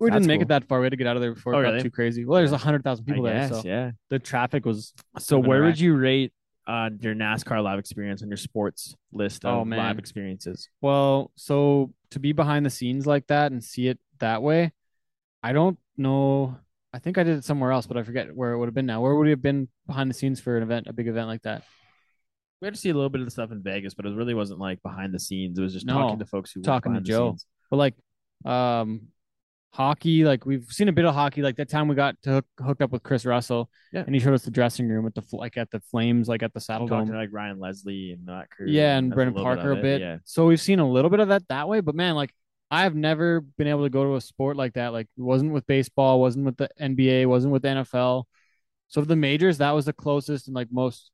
we 0.01 0.09
that's 0.09 0.17
didn't 0.21 0.27
make 0.29 0.39
cool. 0.39 0.43
it 0.43 0.49
that 0.49 0.65
far. 0.69 0.81
We 0.81 0.87
had 0.87 0.91
to 0.93 0.97
get 0.97 1.07
out 1.07 1.17
of 1.17 1.23
there 1.23 1.35
before 1.35 1.55
Oh, 1.55 1.61
it 1.61 1.63
got 1.65 1.69
really? 1.71 1.83
too 1.83 1.91
crazy. 1.91 2.25
Well, 2.25 2.39
there's 2.39 2.53
a 2.53 2.57
hundred 2.59 2.83
thousand 2.83 3.05
people 3.05 3.27
I 3.27 3.31
there, 3.33 3.49
guess, 3.51 3.63
so 3.63 3.69
yeah. 3.69 3.91
the 4.09 4.19
traffic 4.19 4.65
was. 4.65 4.95
So 5.19 5.39
where 5.39 5.63
would 5.65 5.79
you 5.79 5.95
rate 5.95 6.33
uh, 6.67 6.91
your 7.01 7.15
NASCAR 7.15 7.63
live 7.63 7.79
experience 7.79 8.23
on 8.23 8.29
your 8.29 8.37
sports 8.39 8.95
list 9.13 9.45
of 9.45 9.55
Oh, 9.59 9.65
man. 9.65 9.79
live 9.79 9.99
experiences? 9.99 10.69
Well, 10.81 11.31
so 11.37 11.93
to 12.11 12.21
be 12.21 12.33
behind 12.33 12.65
the 12.65 12.71
scenes 12.71 13.07
like 13.07 13.27
that 13.27 13.53
and 13.53 13.63
see 13.63 13.89
it 13.89 13.99
that 14.21 14.43
way, 14.43 14.73
I 15.43 15.53
don't 15.53 15.79
know. 15.97 16.57
I 16.95 16.99
think 17.01 17.19
I 17.19 17.23
did 17.23 17.37
it 17.39 17.45
somewhere 17.45 17.73
else, 17.73 17.87
but 17.87 17.97
I 17.97 18.03
forget 18.03 18.35
where 18.35 18.53
it 18.53 18.59
would 18.59 18.67
have 18.67 18.75
been 18.75 18.87
now. 18.87 19.01
Where 19.03 19.15
would 19.15 19.25
we 19.25 19.31
have 19.31 19.43
been 19.43 19.69
behind 19.87 20.09
the 20.09 20.15
scenes 20.15 20.41
for 20.41 20.57
an 20.57 20.63
event, 20.63 20.87
a 20.89 20.93
big 20.93 21.09
event 21.09 21.27
like 21.29 21.43
that? 21.43 21.65
We 22.63 22.67
had 22.67 22.75
to 22.75 22.81
see 22.81 22.91
a 22.91 22.95
little 22.95 23.11
bit 23.11 23.21
of 23.21 23.27
the 23.27 23.31
stuff 23.33 23.51
in 23.51 23.61
Vegas, 23.63 23.93
but 23.93 24.07
it 24.07 24.15
really 24.15 24.35
wasn't 24.35 24.61
like 24.61 24.81
behind 24.83 25.13
the 25.13 25.19
scenes. 25.19 25.59
It 25.59 25.63
was 25.63 25.73
just 25.73 25.85
No, 25.85 25.95
talking 25.95 26.21
to 26.21 26.25
folks 26.27 26.53
who 26.53 26.63
talking 26.63 26.95
to 26.95 27.01
Joe. 27.01 27.37
But 27.71 27.77
like, 27.77 27.95
um, 28.45 29.09
hockey, 29.73 30.25
like 30.25 30.47
we've 30.47 30.67
seen 30.71 30.89
a 30.89 30.93
bit 30.93 31.05
of 31.05 31.15
hockey. 31.15 31.43
Like 31.43 31.57
that 31.57 31.69
time 31.69 31.89
we 31.89 31.95
got 31.95 32.21
to 32.23 32.31
hook, 32.31 32.47
hooked 32.65 32.83
up 32.83 32.93
with 32.93 33.03
Chris 33.03 33.25
Russell, 33.27 33.69
Yeah. 33.93 34.05
and 34.07 34.15
he 34.15 34.21
showed 34.21 34.35
us 34.35 34.45
the 34.45 34.51
dressing 34.51 34.89
room 34.89 35.07
at 35.07 35.15
the 35.15 35.23
like 35.33 35.57
at 35.57 35.71
the 35.73 35.81
Flames, 35.91 36.29
like 36.29 36.43
at 36.43 36.55
the 36.55 36.61
Saddle 36.61 36.87
Dome. 36.87 37.07
to 37.09 37.15
like 37.17 37.31
Ryan 37.33 37.59
Leslie 37.59 38.13
and 38.13 38.27
that 38.29 38.49
crew. 38.51 38.69
Yeah, 38.69 38.97
and 38.97 39.13
Brendan 39.13 39.35
Parker 39.43 39.73
of 39.73 39.79
a 39.79 39.83
bit. 39.83 40.01
Yeah. 40.01 40.19
So 40.25 40.47
we've 40.47 40.61
seen 40.61 40.79
a 40.79 40.89
little 40.89 41.11
bit 41.11 41.21
of 41.21 41.29
that 41.29 41.49
that 41.49 41.69
way, 41.69 41.81
but 41.81 41.95
man, 41.97 42.15
like 42.15 42.33
I 42.71 42.83
have 42.83 42.95
never 42.95 43.41
been 43.41 43.67
able 43.67 43.83
to 43.83 43.91
go 43.91 44.05
to 44.05 44.15
a 44.17 44.21
sport 44.21 44.57
like 44.57 44.75
that. 44.75 44.93
Like 44.93 45.09
it 45.19 45.21
wasn't 45.21 45.53
with 45.53 45.67
baseball, 45.67 46.21
wasn't 46.21 46.45
with 46.45 46.57
the 46.59 46.69
NBA, 46.81 47.27
wasn't 47.27 47.53
with 47.53 47.63
the 47.63 47.69
NFL. 47.69 48.25
So 48.89 49.01
of 49.01 49.09
the 49.09 49.17
majors, 49.17 49.59
that 49.59 49.73
was 49.73 49.87
the 49.87 49.93
closest 49.93 50.47
and 50.47 50.55
like 50.55 50.69
most, 50.71 51.11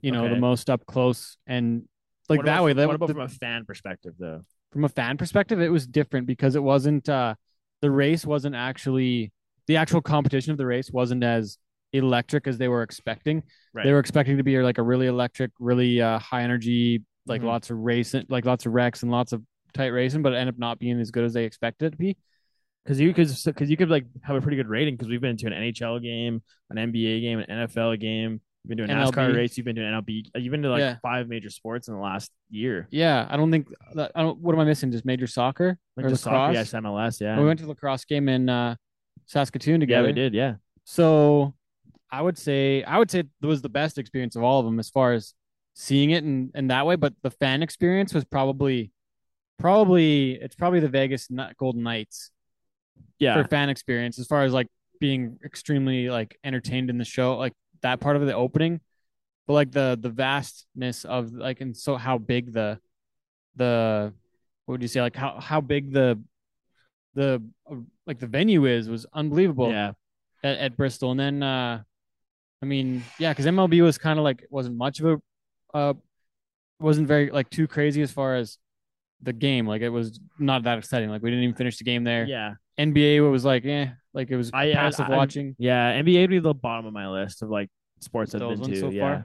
you 0.00 0.12
know, 0.12 0.24
Okay. 0.24 0.34
the 0.34 0.40
most 0.40 0.70
up 0.70 0.84
close 0.86 1.36
and 1.46 1.88
like 2.28 2.38
What 2.38 2.46
that 2.46 2.54
about, 2.56 2.64
way. 2.64 2.72
That 2.74 2.86
what 2.86 2.96
about 2.96 3.06
the- 3.08 3.14
from 3.14 3.22
a 3.22 3.28
fan 3.28 3.64
perspective 3.64 4.14
though? 4.18 4.42
from 4.72 4.84
a 4.84 4.88
fan 4.90 5.16
perspective, 5.16 5.60
it 5.62 5.70
was 5.70 5.86
different 5.86 6.26
because 6.26 6.54
it 6.54 6.62
wasn't 6.62 7.08
uh 7.08 7.34
the 7.80 7.90
race 7.90 8.26
wasn't 8.26 8.54
actually 8.54 9.32
the 9.66 9.76
actual 9.76 10.00
competition 10.02 10.52
of 10.52 10.58
the 10.58 10.66
race 10.66 10.90
wasn't 10.90 11.22
as 11.24 11.58
electric 11.92 12.46
as 12.46 12.58
they 12.58 12.68
were 12.68 12.82
expecting. 12.82 13.42
Right. 13.72 13.84
They 13.84 13.92
were 13.92 13.98
expecting 13.98 14.36
to 14.36 14.42
be 14.42 14.58
like 14.60 14.76
a 14.78 14.82
really 14.82 15.06
electric, 15.06 15.52
really 15.58 16.02
uh, 16.02 16.18
high 16.18 16.42
energy, 16.42 17.02
like 17.26 17.40
Mhm. 17.40 17.46
lots 17.46 17.70
of 17.70 17.78
racing, 17.78 18.26
like 18.28 18.44
lots 18.44 18.66
of 18.66 18.74
wrecks 18.74 19.02
and 19.02 19.10
lots 19.10 19.32
of 19.32 19.42
tight 19.72 19.88
racing, 19.88 20.20
but 20.22 20.32
it 20.34 20.36
ended 20.36 20.54
up 20.54 20.58
not 20.58 20.78
being 20.78 21.00
as 21.00 21.10
good 21.10 21.24
as 21.24 21.32
they 21.32 21.44
expected 21.44 21.86
it 21.86 21.90
to 21.92 21.96
be. 21.96 22.16
Because 22.84 23.00
you 23.00 23.12
could 23.14 23.28
because 23.44 23.70
you 23.70 23.76
could 23.76 23.88
like 23.90 24.04
have 24.22 24.36
a 24.36 24.40
pretty 24.40 24.56
good 24.56 24.68
rating 24.68 24.94
because 24.94 25.08
we've 25.08 25.20
been 25.20 25.36
to 25.38 25.46
an 25.46 25.52
NHL 25.54 25.98
game, 26.02 26.42
an 26.70 26.76
NBA 26.78 27.20
game, 27.20 27.38
an 27.38 27.46
NFL 27.48 27.96
game. 27.98 28.40
You've 28.64 28.76
been 28.76 28.86
doing 28.86 28.90
a 28.90 28.94
NASCAR 28.94 29.34
race. 29.34 29.56
You've 29.56 29.64
been 29.64 29.76
doing 29.76 29.88
MLB. 29.90 30.30
You've 30.36 30.50
been 30.50 30.62
to 30.62 30.70
like 30.70 30.80
Yeah. 30.80 30.96
five 31.00 31.28
major 31.28 31.48
sports 31.48 31.88
in 31.88 31.94
the 31.94 32.00
last 32.00 32.30
year. 32.50 32.86
Yeah, 32.90 33.26
I 33.30 33.36
don't 33.36 33.50
think 33.50 33.68
that. 33.94 34.12
I 34.14 34.22
don't. 34.22 34.38
What 34.40 34.54
am 34.54 34.60
I 34.60 34.64
missing? 34.64 34.90
Just 34.92 35.04
major 35.04 35.26
soccer 35.26 35.78
Like 35.96 36.06
or 36.06 36.08
just 36.10 36.26
lacrosse? 36.26 36.40
soccer, 36.48 36.52
yes, 36.54 36.72
MLS, 36.84 37.20
yeah. 37.20 37.38
we 37.38 37.46
went 37.46 37.58
to 37.60 37.64
the 37.64 37.70
lacrosse 37.70 38.04
game 38.04 38.28
in 38.28 38.48
uh, 38.48 38.76
Saskatoon 39.26 39.80
yeah, 39.80 39.86
together. 39.86 40.08
we 40.08 40.12
did, 40.12 40.34
yeah. 40.34 40.54
So 40.84 41.54
I 42.10 42.20
would 42.20 42.36
say 42.36 42.82
I 42.82 42.98
would 42.98 43.10
say 43.10 43.20
it 43.20 43.46
was 43.46 43.62
the 43.62 43.68
best 43.68 43.96
experience 43.96 44.36
of 44.36 44.42
all 44.42 44.58
of 44.60 44.66
them 44.66 44.78
as 44.80 44.90
far 44.90 45.12
as 45.12 45.34
seeing 45.74 46.10
it 46.10 46.24
and 46.24 46.50
and 46.54 46.70
that 46.70 46.84
way. 46.84 46.96
But 46.96 47.14
the 47.22 47.30
fan 47.30 47.62
experience 47.62 48.12
was 48.12 48.24
probably 48.24 48.90
probably 49.58 50.32
it's 50.32 50.54
probably 50.54 50.80
the 50.80 50.88
Vegas 50.88 51.28
Golden 51.58 51.82
Knights 51.82 52.30
Yeah, 53.18 53.40
for 53.40 53.48
fan 53.48 53.68
experience 53.70 54.18
as 54.18 54.26
far 54.26 54.44
as 54.44 54.52
like 54.52 54.68
being 55.00 55.38
extremely 55.44 56.08
like 56.10 56.38
entertained 56.44 56.90
in 56.90 56.98
the 56.98 57.04
show, 57.04 57.36
like 57.36 57.52
that 57.82 58.00
part 58.00 58.16
of 58.16 58.26
the 58.26 58.34
opening. 58.34 58.80
But 59.46 59.54
like 59.54 59.72
the 59.72 59.98
the 60.00 60.10
vastness 60.10 61.04
of 61.04 61.32
like 61.32 61.60
and 61.60 61.76
so 61.76 61.96
how 61.96 62.18
big 62.18 62.52
the 62.52 62.78
the 63.56 64.12
what 64.66 64.72
would 64.72 64.82
you 64.82 64.88
say 64.88 65.00
like 65.00 65.16
how 65.16 65.40
how 65.40 65.60
big 65.60 65.92
the 65.92 66.20
the 67.14 67.42
like 68.06 68.18
the 68.18 68.26
venue 68.26 68.66
is 68.66 68.88
was 68.88 69.06
unbelievable 69.12 69.70
yeah. 69.70 69.92
at, 70.42 70.58
at 70.58 70.76
Bristol, 70.76 71.10
and 71.10 71.20
then 71.20 71.42
uh, 71.42 71.82
I 72.62 72.66
mean, 72.66 73.04
yeah, 73.18 73.32
because 73.32 73.46
MLB 73.46 73.82
was 73.82 73.98
kind 73.98 74.18
of 74.18 74.24
like 74.24 74.46
wasn't 74.50 74.76
much 74.76 75.00
of 75.00 75.06
a, 75.06 75.76
uh, 75.76 75.94
wasn't 76.80 77.08
very 77.08 77.30
like 77.30 77.50
too 77.50 77.66
crazy 77.66 78.02
as 78.02 78.10
far 78.10 78.36
as 78.36 78.58
the 79.22 79.32
game. 79.32 79.66
Like 79.66 79.82
it 79.82 79.88
was 79.88 80.18
not 80.38 80.64
that 80.64 80.78
exciting. 80.78 81.10
Like 81.10 81.22
we 81.22 81.30
didn't 81.30 81.44
even 81.44 81.56
finish 81.56 81.78
the 81.78 81.84
game 81.84 82.04
there. 82.04 82.24
Yeah, 82.24 82.54
NBA 82.78 83.30
was 83.30 83.44
like, 83.44 83.64
eh, 83.64 83.88
like 84.14 84.30
it 84.30 84.36
was 84.36 84.50
I- 84.54 84.70
I- 84.70 84.74
passive 84.74 85.06
I- 85.10 85.16
watching. 85.16 85.56
yeah. 85.58 86.00
NBA 86.00 86.22
would 86.22 86.30
be 86.30 86.38
the 86.38 86.54
bottom 86.54 86.86
of 86.86 86.92
my 86.92 87.08
list 87.08 87.42
of 87.42 87.50
like 87.50 87.68
sports 88.00 88.34
I've 88.34 88.40
Those 88.40 88.60
been 88.60 88.70
to. 88.70 88.80
so 88.80 88.90
yeah, 88.90 89.22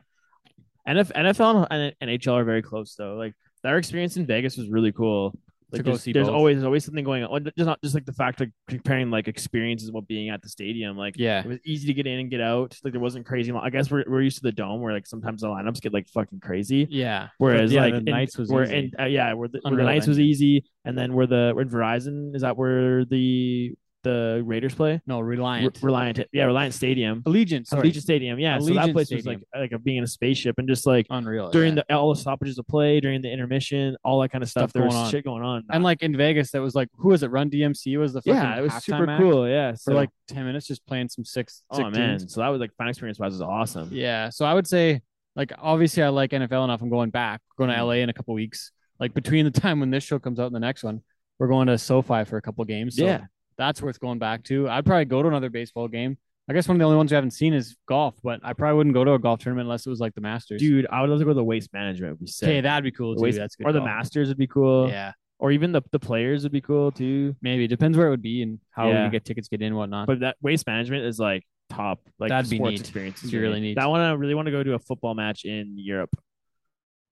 far? 0.87 0.95
NFL 1.15 1.67
and 1.69 1.95
NHL 2.01 2.33
are 2.33 2.43
very 2.43 2.61
close 2.61 2.95
though. 2.95 3.15
Like 3.15 3.33
their 3.63 3.77
experience 3.77 4.17
in 4.17 4.25
Vegas 4.25 4.57
was 4.57 4.69
really 4.69 4.91
cool. 4.91 5.33
Like 5.71 5.83
there's, 5.83 6.03
there's 6.03 6.27
always 6.27 6.57
there's 6.57 6.65
always 6.65 6.85
something 6.85 7.03
going 7.03 7.23
on. 7.23 7.43
Just 7.43 7.65
not 7.67 7.81
just 7.81 7.95
like 7.95 8.05
the 8.05 8.13
fact 8.13 8.39
like 8.39 8.51
comparing 8.67 9.11
like 9.11 9.27
experiences 9.27 9.91
while 9.91 10.01
being 10.01 10.29
at 10.29 10.41
the 10.41 10.49
stadium. 10.49 10.97
Like 10.97 11.15
Yeah, 11.17 11.39
it 11.41 11.47
was 11.47 11.59
easy 11.65 11.87
to 11.87 11.93
get 11.93 12.07
in 12.07 12.19
and 12.19 12.29
get 12.29 12.41
out. 12.41 12.77
Like 12.83 12.93
there 12.93 13.01
wasn't 13.01 13.25
crazy. 13.25 13.51
Long. 13.51 13.63
I 13.63 13.69
guess 13.69 13.89
we're, 13.89 14.03
we're 14.07 14.21
used 14.21 14.37
to 14.37 14.43
the 14.43 14.51
dome 14.51 14.81
where 14.81 14.93
like 14.93 15.07
sometimes 15.07 15.41
the 15.41 15.47
lineups 15.47 15.81
get 15.81 15.93
like 15.93 16.07
fucking 16.09 16.39
crazy. 16.39 16.87
yeah. 16.89 17.29
Whereas 17.37 17.71
yeah, 17.71 17.81
like 17.81 17.93
the 17.95 18.01
Knights 18.01 18.37
was 18.37 18.49
where 18.49 18.65
easy. 18.65 18.75
in, 18.75 18.91
uh, 18.99 19.05
yeah, 19.05 19.33
where 19.33 19.47
the, 19.47 19.59
where 19.63 19.75
the 19.75 19.83
Knights 19.83 20.07
was 20.07 20.19
easy, 20.19 20.65
and 20.85 20.97
then 20.97 21.13
where 21.13 21.27
the 21.27 21.51
where 21.53 21.65
Verizon 21.65 22.35
is 22.35 22.41
that 22.41 22.57
where 22.57 23.05
the 23.05 23.75
the 24.03 24.41
Raiders 24.45 24.75
play? 24.75 25.01
No, 25.07 25.19
Re- 25.19 25.35
Reliant. 25.37 25.79
Reliant, 25.81 26.19
yeah, 26.31 26.45
Reliant 26.45 26.73
Stadium, 26.73 27.23
Allegiant. 27.23 27.65
Sorry. 27.67 27.89
Allegiant 27.91 28.01
Stadium. 28.01 28.39
Yeah, 28.39 28.59
so 28.59 28.73
that 28.73 28.91
place 28.93 29.07
Stadium. 29.07 29.17
was 29.17 29.25
like 29.25 29.39
like 29.61 29.71
a, 29.71 29.79
being 29.79 29.97
in 29.97 30.03
a 30.03 30.07
spaceship 30.07 30.55
and 30.59 30.67
just 30.67 30.85
like 30.85 31.07
Unreal. 31.09 31.49
during 31.51 31.75
yeah. 31.75 31.83
the 31.87 31.95
all 31.95 32.13
the 32.13 32.19
stoppages 32.19 32.57
of 32.59 32.67
play, 32.67 32.99
during 32.99 33.21
the 33.21 33.31
intermission, 33.31 33.95
all 34.03 34.21
that 34.21 34.29
kind 34.29 34.43
of 34.43 34.49
stuff. 34.49 34.69
Stuff 34.69 34.73
there 34.73 34.85
was 34.85 34.95
on. 34.95 35.09
shit 35.09 35.23
going 35.25 35.43
on. 35.43 35.63
and 35.69 35.83
like 35.83 36.03
in 36.03 36.15
Vegas, 36.15 36.51
that 36.51 36.61
was 36.61 36.75
like 36.75 36.89
who 36.95 37.09
was 37.09 37.23
it? 37.23 37.31
Run 37.31 37.49
DMC 37.49 37.97
was 37.99 38.13
the 38.13 38.21
fucking 38.21 38.33
yeah, 38.35 38.57
it 38.59 38.61
was 38.61 38.73
super 38.83 39.17
cool. 39.17 39.47
Yeah, 39.47 39.71
for 39.71 39.77
so 39.77 39.93
like 39.93 40.09
ten 40.27 40.45
minutes, 40.45 40.67
just 40.67 40.85
playing 40.85 41.09
some 41.09 41.25
six. 41.25 41.63
oh 41.71 41.77
sick 41.77 41.91
man, 41.91 42.19
tunes. 42.19 42.33
so 42.33 42.41
that 42.41 42.49
was 42.49 42.59
like 42.61 42.71
fan 42.77 42.87
experience 42.89 43.19
wise 43.19 43.31
was 43.31 43.41
awesome. 43.41 43.89
Yeah, 43.91 44.29
so 44.29 44.45
I 44.45 44.53
would 44.53 44.67
say 44.67 45.01
like 45.35 45.51
obviously 45.57 46.03
I 46.03 46.09
like 46.09 46.29
NFL 46.31 46.63
enough. 46.63 46.81
I'm 46.81 46.89
going 46.89 47.09
back, 47.09 47.41
going 47.57 47.69
to 47.71 47.75
Mhm. 47.75 47.79
LA 47.87 47.93
in 48.03 48.09
a 48.09 48.13
couple 48.13 48.33
weeks. 48.35 48.71
Like 48.99 49.15
between 49.15 49.45
the 49.45 49.51
time 49.51 49.79
when 49.79 49.89
this 49.89 50.03
show 50.03 50.19
comes 50.19 50.39
out 50.39 50.45
and 50.45 50.55
the 50.55 50.59
next 50.59 50.83
one, 50.83 51.01
we're 51.39 51.47
going 51.47 51.65
to 51.67 51.77
SoFi 51.79 52.23
for 52.25 52.37
a 52.37 52.41
couple 52.41 52.63
games. 52.65 52.95
So 52.97 53.03
Yeah. 53.05 53.21
That's 53.57 53.81
worth 53.81 53.99
going 53.99 54.19
back 54.19 54.43
to. 54.45 54.67
I'd 54.69 54.85
probably 54.85 55.05
go 55.05 55.21
to 55.21 55.27
another 55.27 55.49
baseball 55.49 55.87
game. 55.87 56.17
I 56.49 56.53
guess 56.53 56.67
one 56.67 56.75
of 56.75 56.79
the 56.79 56.85
only 56.85 56.97
ones 56.97 57.09
we 57.11 57.15
haven't 57.15 57.31
seen 57.31 57.53
is 57.53 57.77
golf, 57.87 58.15
but 58.21 58.41
I 58.43 58.51
probably 58.53 58.75
wouldn't 58.77 58.93
go 58.93 59.05
to 59.05 59.13
a 59.13 59.19
golf 59.19 59.39
tournament 59.39 59.65
unless 59.67 59.85
it 59.85 59.89
was 59.89 59.99
like 60.01 60.13
the 60.13 60.19
Masters. 60.21 60.59
Dude, 60.59 60.85
I 60.91 60.99
would 60.99 61.09
love 61.09 61.19
to 61.19 61.25
go 61.25 61.29
to 61.31 61.35
the 61.35 61.43
waste 61.43 61.71
management. 61.73 62.11
Would 62.13 62.19
be 62.19 62.27
sick. 62.27 62.49
okay, 62.49 62.59
that'd 62.61 62.83
be 62.83 62.91
cool 62.91 63.11
The 63.13 63.19
too. 63.19 63.23
waste- 63.23 63.37
That's 63.37 63.55
good. 63.55 63.65
or 63.67 63.71
the. 63.71 63.81
Masters 63.81 64.27
would 64.27 64.37
be 64.37 64.47
cool. 64.47 64.89
Yeah, 64.89 65.13
or 65.39 65.51
even 65.51 65.71
the 65.71 65.81
the 65.91 65.99
players 65.99 66.43
would 66.43 66.51
be 66.51 66.59
cool 66.61 66.91
too. 66.91 67.35
maybe 67.41 67.65
depends 67.67 67.97
where 67.97 68.07
it 68.07 68.09
would 68.09 68.21
be 68.21 68.41
and 68.41 68.59
how 68.71 68.89
Yeah. 68.89 69.05
we 69.05 69.11
get 69.11 69.23
tickets, 69.23 69.47
get 69.47 69.61
in, 69.61 69.73
whatnot. 69.75 70.07
But 70.07 70.19
that 70.19 70.35
waste 70.41 70.67
management 70.67 71.05
is 71.05 71.17
like 71.17 71.45
top, 71.69 72.01
like 72.19 72.29
That'd 72.29 72.49
be 72.49 72.57
sports 72.57 72.71
neat. 72.71 72.79
experiences. 72.81 73.29
It'd 73.29 73.41
really 73.41 73.61
neat. 73.61 73.75
That 73.75 73.89
one, 73.89 74.01
I 74.01 74.11
really 74.11 74.35
want 74.35 74.47
to 74.47 74.51
go 74.51 74.63
to 74.63 74.73
a 74.73 74.79
football 74.79 75.13
match 75.15 75.45
in 75.45 75.75
Europe. 75.77 76.13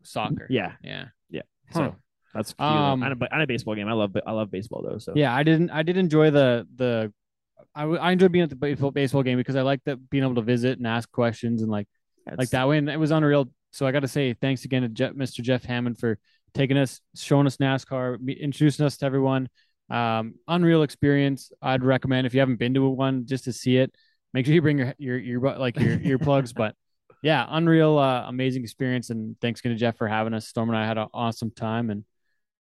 soccer. 0.03 0.47
Yeah, 0.49 0.73
yeah. 0.83 1.05
Yeah. 1.29 1.41
So 1.71 1.81
Huh. 1.83 1.91
That's 2.33 2.53
cute. 2.53 2.67
Um, 2.67 3.03
and, 3.03 3.21
a, 3.21 3.33
and 3.33 3.41
a 3.43 3.47
baseball 3.47 3.75
game. 3.75 3.87
I 3.87 3.93
love 3.93 4.15
I 4.25 4.31
love 4.31 4.51
baseball 4.51 4.85
though. 4.87 4.97
So 4.97 5.13
Yeah, 5.15 5.35
I 5.35 5.43
didn't. 5.43 5.69
I 5.69 5.83
did 5.83 5.97
enjoy 5.97 6.31
the 6.31 6.67
the. 6.75 7.13
I, 7.75 7.81
w- 7.81 7.99
I 7.99 8.11
enjoyed 8.11 8.31
being 8.31 8.43
at 8.43 8.49
the 8.49 8.55
baseball 8.55 8.91
baseball 8.91 9.23
game 9.23 9.37
because 9.37 9.55
I 9.55 9.61
like 9.61 9.81
that 9.85 10.09
being 10.09 10.23
able 10.23 10.35
to 10.35 10.41
visit 10.41 10.77
and 10.77 10.87
ask 10.87 11.09
questions 11.11 11.61
and 11.61 11.71
like 11.71 11.87
like 12.37 12.49
that 12.49 12.67
way, 12.67 12.77
and 12.77 12.89
it 12.89 12.99
was 12.99 13.11
unreal. 13.11 13.49
So 13.71 13.85
I 13.87 13.91
got 13.91 14.01
to 14.01 14.07
say 14.07 14.33
thanks 14.33 14.65
again 14.65 14.81
to 14.81 14.89
Jeff, 14.89 15.13
Mr. 15.13 15.41
Jeff 15.41 15.63
Hammond 15.63 15.97
for 15.99 16.17
taking 16.53 16.77
us, 16.77 16.99
showing 17.15 17.47
us 17.47 17.57
NASCAR, 17.57 18.17
introducing 18.39 18.85
us 18.85 18.97
to 18.97 19.05
everyone. 19.05 19.49
Um, 19.89 20.35
unreal 20.47 20.83
experience. 20.83 21.51
I'd 21.61 21.83
recommend 21.83 22.27
if 22.27 22.33
you 22.33 22.39
haven't 22.39 22.57
been 22.57 22.73
to 22.75 22.89
one 22.89 23.25
just 23.25 23.45
to 23.45 23.53
see 23.53 23.77
it. 23.77 23.93
Make 24.33 24.45
sure 24.45 24.55
you 24.55 24.61
bring 24.61 24.77
your 24.77 24.93
your 24.97 25.17
your 25.17 25.39
like 25.57 25.77
your 25.79 25.97
earplugs. 25.97 26.53
But 26.53 26.75
yeah, 27.21 27.45
unreal, 27.49 27.97
uh, 27.97 28.23
amazing 28.27 28.63
experience. 28.63 29.09
And 29.09 29.35
thanks 29.41 29.59
again 29.59 29.73
to 29.73 29.77
Jeff 29.77 29.97
for 29.97 30.07
having 30.07 30.33
us. 30.33 30.47
Storm 30.47 30.69
and 30.69 30.77
I 30.77 30.85
had 30.85 30.97
an 30.97 31.07
awesome 31.13 31.51
time, 31.51 31.89
and 31.89 32.05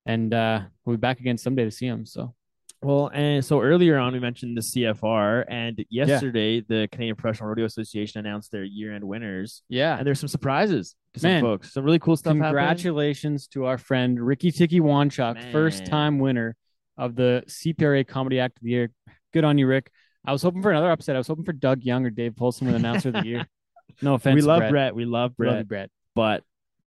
and 0.07 0.33
uh, 0.35 0.61
we'll 0.85 0.97
be 0.97 1.01
back 1.01 1.21
again 1.21 1.39
someday 1.39 1.65
to 1.65 1.71
see 1.71 1.87
him. 1.87 2.07
So 2.07 2.35
Well, 2.83 3.11
and 3.13 3.45
so 3.45 3.61
earlier 3.61 3.99
on 3.99 4.13
we 4.13 4.21
mentioned 4.21 4.57
the 4.57 4.61
CFR, 4.63 5.45
and 5.49 5.85
yesterday 5.91 6.61
the 6.61 6.89
Canadian 6.93 7.17
Professional 7.17 7.49
Rodeo 7.49 7.65
Association 7.65 8.21
announced 8.25 8.53
their 8.53 8.65
year-end 8.65 9.05
winners, 9.05 9.63
yeah, 9.69 9.97
and 9.97 10.07
there's 10.07 10.21
some 10.21 10.29
surprises 10.29 10.95
to 11.15 11.21
some 11.21 11.31
Man, 11.31 11.43
folks. 11.43 11.73
Some 11.73 11.85
really 11.85 11.99
cool 11.99 12.17
stuff. 12.17 12.33
Congratulations 12.33 13.47
to 13.49 13.67
our 13.67 13.79
friend 13.79 14.21
Ricky 14.21 14.51
Tiki 14.51 14.81
Wanchuk, 14.81 15.53
first 15.53 15.87
time 15.87 16.19
winner 16.19 16.57
of 16.97 17.17
the 17.17 17.43
CPRA 17.47 18.07
Comedy 18.07 18.41
Act 18.41 18.59
of 18.59 18.65
the 18.65 18.71
Year. 18.71 18.91
Good 19.33 19.45
on 19.45 19.59
you, 19.59 19.67
Rick. 19.67 19.91
I 20.25 20.33
was 20.33 20.43
hoping 20.43 20.63
for 20.63 20.71
another 20.71 20.91
upset. 20.91 21.17
I 21.17 21.19
was 21.19 21.27
hoping 21.27 21.45
for 21.45 21.53
Doug 21.53 21.83
Young 21.83 22.07
or 22.07 22.11
Dave 22.11 22.33
Poulsen 22.33 22.67
with 22.67 22.77
announcer 22.77 23.09
of 23.09 23.15
the 23.15 23.27
year. 23.27 23.47
No 24.03 24.15
offense, 24.15 24.35
We 24.35 24.43
love 24.43 24.59
Brett. 24.61 24.71
Brett. 24.71 24.95
We 24.97 25.05
love 25.05 25.35
We 25.39 25.47
love 25.47 25.69
Brett, 25.69 25.91
Brett. 26.17 26.43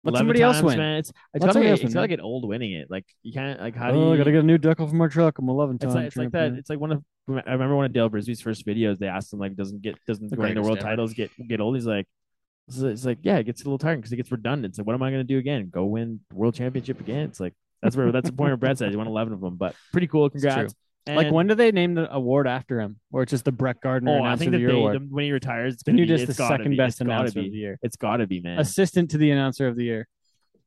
But 0.04 0.14
Let 0.14 0.20
11 0.20 0.20
somebody 0.20 0.42
else 0.42 0.56
times, 0.58 0.64
win. 0.64 0.78
Man, 0.78 0.96
it's 0.98 1.10
it's 1.34 1.42
Let 1.42 1.48
gotta 1.48 1.52
somebody 1.54 1.66
get, 1.66 1.70
else 1.72 1.80
it's 1.80 1.84
win, 1.84 1.92
gotta 1.94 2.08
man. 2.08 2.16
get 2.16 2.20
old 2.22 2.48
winning 2.48 2.72
it. 2.72 2.90
Like 2.90 3.04
you 3.22 3.32
can't 3.32 3.60
like 3.60 3.74
how 3.76 3.90
do 3.92 3.98
Oh, 3.98 4.08
you? 4.08 4.14
I 4.14 4.16
gotta 4.16 4.32
get 4.32 4.40
a 4.40 4.42
new 4.46 4.58
decal 4.58 4.88
from 4.88 5.00
our 5.00 5.08
truck. 5.08 5.38
I'm 5.38 5.48
a 5.48 5.52
loving 5.52 5.78
it's 5.80 5.94
like 5.94 6.06
it's 6.06 6.16
like 6.16 6.30
that. 6.32 6.52
It's 6.52 6.70
like 6.70 6.80
one 6.80 6.92
of 6.92 7.02
I 7.28 7.52
remember 7.52 7.76
one 7.76 7.84
of 7.86 7.92
Dale 7.92 8.08
Brisby's 8.08 8.40
first 8.40 8.66
videos. 8.66 8.98
They 8.98 9.06
asked 9.08 9.32
him 9.32 9.38
like, 9.38 9.54
doesn't 9.56 9.82
get 9.82 9.96
doesn't 10.06 10.30
The 10.30 10.36
winning 10.36 10.54
the 10.54 10.62
world 10.62 10.78
ever. 10.78 10.86
titles 10.88 11.12
get 11.14 11.30
get 11.48 11.60
old? 11.60 11.74
He's 11.74 11.86
like, 11.86 12.06
it's, 12.68 12.78
it's 12.78 13.04
like 13.04 13.18
yeah, 13.22 13.38
it 13.38 13.44
gets 13.44 13.62
a 13.62 13.64
little 13.64 13.78
tiring 13.78 14.00
because 14.00 14.12
it 14.12 14.16
gets 14.16 14.30
redundant. 14.32 14.72
It's 14.72 14.78
like, 14.78 14.86
what 14.86 14.94
am 14.94 15.02
I 15.02 15.10
gonna 15.10 15.24
do 15.24 15.38
again? 15.38 15.68
Go 15.70 15.84
win 15.86 16.20
world 16.32 16.54
championship 16.54 17.00
again? 17.00 17.28
It's 17.28 17.40
like 17.40 17.54
that's 17.82 17.96
where 17.96 18.10
that's 18.12 18.28
the 18.30 18.36
point 18.36 18.50
where 18.50 18.56
Brad 18.56 18.78
says 18.78 18.90
he 18.90 18.96
won 18.96 19.06
eleven 19.06 19.32
of 19.32 19.40
them. 19.40 19.56
But 19.56 19.74
pretty 19.92 20.06
cool. 20.06 20.30
Congrats. 20.30 20.74
Like 21.16 21.32
when 21.32 21.46
do 21.46 21.54
they 21.54 21.72
name 21.72 21.94
the 21.94 22.12
award 22.14 22.46
after 22.46 22.80
him, 22.80 22.96
or 23.12 23.22
it's 23.22 23.30
just 23.30 23.44
the 23.44 23.52
Brett 23.52 23.80
Gardner 23.80 24.10
Oh, 24.12 24.14
I 24.14 24.18
announcer 24.18 24.38
think 24.40 24.52
the 24.52 24.56
they, 24.58 24.62
year 24.62 24.70
award? 24.72 24.94
the, 24.96 24.98
when 25.10 25.24
he 25.24 25.32
retires, 25.32 25.74
it's 25.74 25.82
gonna 25.82 25.98
you're 25.98 26.06
be, 26.06 26.12
just 26.16 26.28
it's 26.28 26.38
the 26.38 26.46
second 26.48 26.70
be, 26.70 26.76
best 26.76 26.94
it's 26.96 27.00
announcer 27.02 27.40
be. 27.40 27.46
of 27.46 27.52
the 27.52 27.58
year, 27.58 27.78
It's 27.82 27.96
got 27.96 28.18
to 28.18 28.26
be, 28.26 28.40
man. 28.40 28.58
assistant 28.58 29.10
to 29.12 29.18
the 29.18 29.30
announcer 29.30 29.66
of 29.68 29.76
the 29.76 29.84
year. 29.84 30.08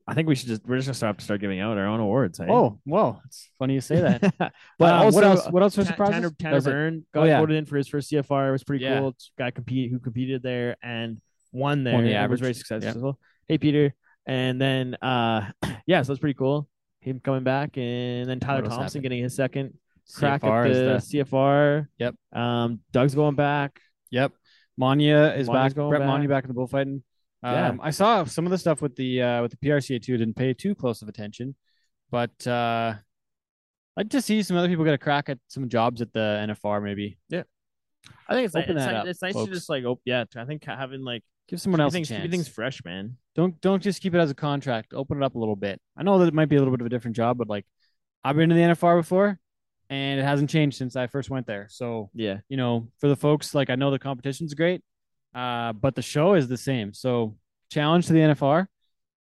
I 0.07 0.13
think 0.15 0.27
we 0.27 0.35
should 0.35 0.47
just 0.47 0.65
we're 0.65 0.77
just 0.77 0.87
gonna 0.87 0.95
start 0.95 1.21
start 1.21 1.39
giving 1.41 1.59
out 1.59 1.77
our 1.77 1.85
own 1.85 1.99
awards. 1.99 2.39
hey? 2.39 2.47
Oh, 2.49 2.79
well, 2.85 3.21
it's 3.25 3.49
funny 3.59 3.75
you 3.75 3.81
say 3.81 4.01
that. 4.01 4.21
but 4.39 4.51
But 4.79 4.93
also, 4.93 5.15
what 5.15 5.23
else? 5.23 5.47
What 5.49 5.63
else 5.63 5.75
for 5.75 5.83
Ta- 5.83 5.89
surprises? 5.91 6.15
Tanner, 6.15 6.31
Tanner 6.39 6.61
Byrne 6.61 7.03
oh, 7.05 7.07
got 7.13 7.21
Oh, 7.21 7.25
yeah. 7.25 7.39
voted 7.39 7.55
in 7.57 7.65
for 7.65 7.77
his 7.77 7.87
first 7.87 8.11
CFR. 8.11 8.49
It 8.49 8.51
was 8.51 8.63
pretty 8.63 8.83
Yeah. 8.83 8.99
cool. 8.99 9.15
Guy 9.37 9.51
compete 9.51 9.91
who 9.91 9.99
competed 9.99 10.41
there 10.41 10.75
and 10.81 11.21
won 11.53 11.83
there. 11.83 11.93
Won 11.93 12.03
the 12.03 12.09
and 12.09 12.17
average. 12.17 12.41
was 12.41 12.57
very 12.65 12.81
Yeah. 12.81 12.89
successful. 12.89 13.19
Hey 13.47 13.57
Peter, 13.59 13.93
and 14.25 14.59
then 14.59 14.95
uh, 14.95 15.51
yeah, 15.85 16.01
so 16.01 16.11
that's 16.13 16.19
pretty 16.19 16.33
cool. 16.33 16.67
Him 17.01 17.19
coming 17.19 17.43
back, 17.43 17.77
and 17.77 18.27
then 18.29 18.39
Tyler 18.39 18.61
Thompson 18.63 18.83
happened? 18.83 19.03
getting 19.03 19.23
his 19.23 19.35
second 19.35 19.73
crack 20.15 20.41
CFR 20.41 20.65
at 20.65 20.71
is 20.71 21.09
the, 21.11 21.17
CFR. 21.23 21.87
Yep. 21.97 22.15
Um, 22.33 22.79
Doug's 22.91 23.15
going 23.15 23.35
back. 23.35 23.79
Yep. 24.11 24.33
Manya 24.77 25.33
is 25.37 25.47
back. 25.49 25.73
Brett 25.73 25.99
back. 25.99 26.07
Manya 26.07 26.27
back 26.29 26.43
in 26.43 26.47
the 26.49 26.53
bullfighting. 26.53 27.03
Um, 27.43 27.53
Yeah. 27.53 27.75
I 27.81 27.91
saw 27.91 28.23
some 28.25 28.45
of 28.45 28.51
the 28.51 28.57
stuff 28.57 28.81
with 28.81 28.95
the 28.95 29.21
uh, 29.21 29.41
with 29.41 29.51
the 29.51 29.57
PRCA 29.57 30.01
too. 30.01 30.17
Didn't 30.17 30.35
pay 30.35 30.53
too 30.53 30.75
close 30.75 31.01
of 31.01 31.07
attention, 31.09 31.55
but 32.09 32.31
uh, 32.47 32.95
I'd 32.95 34.03
like 34.05 34.09
to 34.11 34.21
see 34.21 34.41
some 34.43 34.57
other 34.57 34.67
people 34.67 34.85
get 34.85 34.93
a 34.93 34.97
crack 34.97 35.29
at 35.29 35.39
some 35.47 35.69
jobs 35.69 36.01
at 36.01 36.13
the 36.13 36.19
NFR. 36.49 36.81
Maybe 36.83 37.17
Yeah. 37.29 37.43
I 38.27 38.33
think 38.33 38.45
it's 38.45 38.55
Open 38.55 38.75
nice, 38.75 38.83
it's, 38.83 38.87
up, 38.87 38.93
nice- 38.93 39.07
it's 39.11 39.21
nice 39.21 39.33
folks. 39.33 39.47
to 39.49 39.53
just 39.53 39.69
like 39.69 39.83
oh 39.83 39.99
yeah. 40.05 40.23
I 40.35 40.45
think 40.45 40.63
having 40.65 41.03
like 41.03 41.23
give 41.47 41.61
someone 41.61 41.81
else 41.81 41.93
things, 41.93 42.09
a 42.09 42.13
keep 42.15 42.21
chance. 42.21 42.31
things 42.31 42.47
fresh, 42.47 42.83
man. 42.83 43.17
Don't 43.35 43.59
don't 43.61 43.83
just 43.83 44.01
keep 44.01 44.15
it 44.15 44.19
as 44.19 44.31
a 44.31 44.35
contract. 44.35 44.93
Open 44.93 45.17
it 45.21 45.23
up 45.23 45.35
a 45.35 45.39
little 45.39 45.55
bit. 45.55 45.79
I 45.97 46.03
know 46.03 46.17
that 46.19 46.27
it 46.27 46.33
might 46.33 46.49
be 46.49 46.55
a 46.55 46.59
little 46.59 46.71
bit 46.73 46.81
of 46.81 46.87
a 46.87 46.89
different 46.89 47.15
job, 47.15 47.37
but 47.37 47.47
like 47.49 47.65
I've 48.23 48.35
been 48.35 48.49
to 48.49 48.55
the 48.55 48.61
NFR 48.61 48.97
before, 48.99 49.39
and 49.91 50.19
it 50.19 50.23
hasn't 50.23 50.49
changed 50.49 50.77
since 50.77 50.95
I 50.95 51.05
first 51.05 51.29
went 51.29 51.45
there. 51.45 51.67
So 51.69 52.09
Yeah. 52.15 52.39
you 52.49 52.57
know, 52.57 52.89
for 52.99 53.07
the 53.09 53.15
folks, 53.15 53.53
like 53.53 53.69
I 53.69 53.75
know 53.75 53.91
the 53.91 53.99
competition's 53.99 54.53
great, 54.55 54.81
uh, 55.35 55.73
but 55.73 55.93
the 55.93 56.01
show 56.01 56.33
is 56.33 56.47
the 56.47 56.57
same. 56.57 56.93
So 56.93 57.37
challenge 57.69 58.07
to 58.07 58.13
the 58.13 58.21
NFR, 58.21 58.67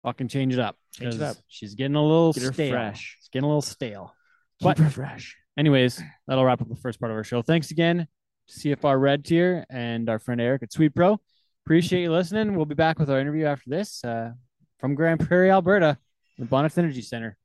fucking 0.03 0.29
change 0.29 0.53
it 0.55 0.59
up. 0.59 0.77
Change 0.93 1.15
it 1.15 1.19
'cause 1.19 1.37
up. 1.37 1.43
She's 1.49 1.75
getting 1.77 1.95
a 1.97 2.03
little 2.03 2.33
Get 2.33 2.43
her 2.45 2.53
stale. 2.53 2.73
fresh. 2.73 3.17
She's 3.21 3.29
getting 3.29 3.45
a 3.45 3.49
little 3.49 3.63
stale. 3.63 4.15
Keep 4.59 4.65
But- 4.67 4.79
her 4.79 4.91
fresh. 4.91 5.37
Anyways, 5.57 6.03
that'll 6.27 6.45
wrap 6.45 6.61
up 6.61 6.69
the 6.69 6.75
first 6.77 6.99
part 6.99 7.13
of 7.13 7.17
our 7.17 7.23
show. 7.25 7.41
Thanks 7.43 7.71
again, 7.71 8.09
to 8.49 8.55
CFR 8.59 8.99
Red 8.99 9.23
Deer 9.23 9.65
and 9.71 10.09
our 10.09 10.19
friend 10.19 10.41
Eric 10.41 10.63
at 10.65 10.73
Sweet 10.73 10.95
Pro. 10.95 11.21
Appreciate 11.65 12.03
you 12.03 12.13
listening. 12.13 12.57
We'll 12.57 12.67
be 12.67 12.75
back 12.75 12.99
with 12.99 13.09
our 13.11 13.19
interview 13.21 13.45
after 13.47 13.71
this 13.71 14.05
uh, 14.05 14.33
from 14.79 14.95
Grande 14.95 15.21
Prairie, 15.21 15.51
Alberta, 15.51 15.99
the 16.39 16.45
Bonnet 16.45 16.77
Energy 16.77 17.01
Center. 17.03 17.37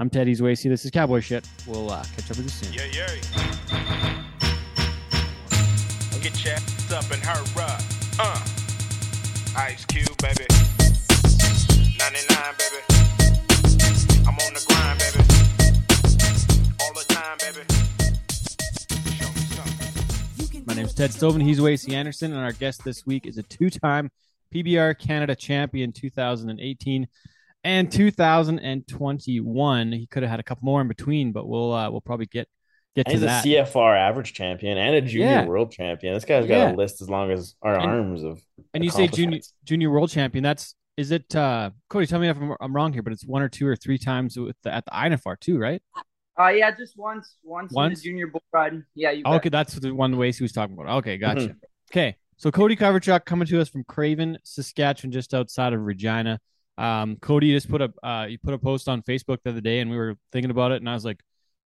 I'm 0.00 0.08
Teddy 0.08 0.32
Zwasey. 0.32 0.70
This 0.70 0.84
is 0.84 0.92
Cowboy 0.92 1.18
Shit. 1.18 1.44
We'll 1.66 1.90
uh, 1.90 2.04
catch 2.14 2.30
up 2.30 2.36
with 2.36 2.44
you 2.44 2.50
soon. 2.50 2.72
Yeah, 2.72 2.84
yeah. 2.92 3.08
Get 6.22 6.44
your 6.44 6.54
ass 6.54 6.92
up 6.92 7.10
and 7.10 7.20
hurry 7.20 7.64
up. 7.64 7.80
Uh. 8.16 8.38
Ice 9.56 9.84
Cube, 9.86 10.16
baby. 10.18 10.46
99, 11.98 12.54
baby. 12.58 12.80
I'm 14.22 14.38
on 14.38 14.54
the 14.54 14.64
grind, 14.68 15.00
baby. 15.00 15.18
All 16.80 16.94
the 16.94 17.04
time, 17.08 17.38
baby. 17.40 17.66
Show 19.16 19.28
me 19.32 19.40
something. 19.50 20.64
My 20.64 20.74
name's 20.74 20.94
Ted 20.94 21.10
Stovin. 21.10 21.42
He's 21.42 21.58
Wasey 21.58 21.94
Anderson, 21.94 22.32
and 22.32 22.40
our 22.40 22.52
guest 22.52 22.84
this 22.84 23.04
week 23.04 23.26
is 23.26 23.36
a 23.36 23.42
two-time 23.42 24.12
PBR 24.54 24.96
Canada 24.96 25.34
champion, 25.34 25.90
2018 25.90 27.08
and 27.64 27.90
2021. 27.90 29.92
He 29.92 30.06
could 30.06 30.22
have 30.22 30.30
had 30.30 30.40
a 30.40 30.42
couple 30.42 30.64
more 30.64 30.80
in 30.80 30.88
between, 30.88 31.32
but 31.32 31.48
we'll 31.48 31.72
uh, 31.72 31.90
we'll 31.90 32.00
probably 32.00 32.26
get 32.26 32.48
get 32.94 33.06
And 33.06 33.06
to 33.06 33.12
he's 33.12 33.20
that. 33.22 33.44
a 33.44 33.48
CFR 33.48 33.96
average 33.96 34.32
champion 34.32 34.78
and 34.78 34.94
a 34.94 35.00
junior 35.00 35.26
Yeah. 35.26 35.46
world 35.46 35.72
champion. 35.72 36.14
This 36.14 36.24
guy's 36.24 36.46
got 36.46 36.54
Yeah. 36.54 36.72
a 36.72 36.76
list 36.76 37.02
as 37.02 37.08
long 37.10 37.30
as 37.30 37.54
our 37.62 37.74
And- 37.78 37.90
arms 37.90 38.22
of. 38.22 38.40
and 38.74 38.84
you 38.84 38.90
say 38.90 39.08
junior 39.08 39.40
junior 39.64 39.90
world 39.90 40.10
champion. 40.10 40.42
That's 40.42 40.74
is 40.96 41.10
it? 41.12 41.34
uh 41.36 41.70
Cody, 41.88 42.06
tell 42.06 42.18
me 42.20 42.28
if 42.28 42.36
I'm, 42.36 42.54
I'm 42.60 42.74
wrong 42.74 42.92
here, 42.92 43.02
but 43.02 43.12
it's 43.12 43.24
one 43.26 43.42
or 43.42 43.48
two 43.48 43.66
or 43.66 43.76
three 43.76 43.98
times 43.98 44.36
with 44.36 44.56
the, 44.62 44.74
at 44.74 44.84
the 44.84 44.90
INFR 44.90 45.38
too, 45.38 45.58
right? 45.58 45.82
Uh, 46.40 46.48
yeah, 46.48 46.70
just 46.70 46.96
once, 46.96 47.36
once, 47.42 47.72
Once? 47.72 47.98
in 47.98 48.02
the 48.04 48.10
junior 48.10 48.26
bull 48.28 48.42
riding. 48.52 48.84
Yeah, 48.94 49.10
you 49.10 49.24
bet. 49.24 49.32
Okay, 49.34 49.48
that's 49.48 49.74
the 49.74 49.92
one 49.92 50.16
way 50.16 50.30
he 50.30 50.42
was 50.44 50.52
talking 50.52 50.78
about. 50.78 50.98
Okay, 50.98 51.18
gotcha. 51.18 51.40
Mm-hmm. 51.40 51.58
Okay, 51.90 52.16
so 52.36 52.52
Cody 52.52 52.76
Coverchuk 52.76 53.24
coming 53.24 53.46
to 53.48 53.60
us 53.60 53.68
from 53.68 53.82
Craven, 53.84 54.38
Saskatchewan, 54.44 55.10
just 55.10 55.34
outside 55.34 55.72
of 55.72 55.80
Regina. 55.80 56.38
Um, 56.78 57.16
Cody 57.16 57.52
just 57.52 57.68
put 57.68 57.82
a 57.82 57.92
uh, 58.02 58.26
you 58.26 58.38
put 58.38 58.54
a 58.54 58.58
post 58.58 58.88
on 58.88 59.02
Facebook 59.02 59.38
the 59.42 59.50
other 59.50 59.60
day, 59.60 59.80
and 59.80 59.90
we 59.90 59.96
were 59.96 60.14
thinking 60.32 60.50
about 60.50 60.72
it, 60.72 60.76
and 60.76 60.88
I 60.88 60.94
was 60.94 61.04
like, 61.04 61.20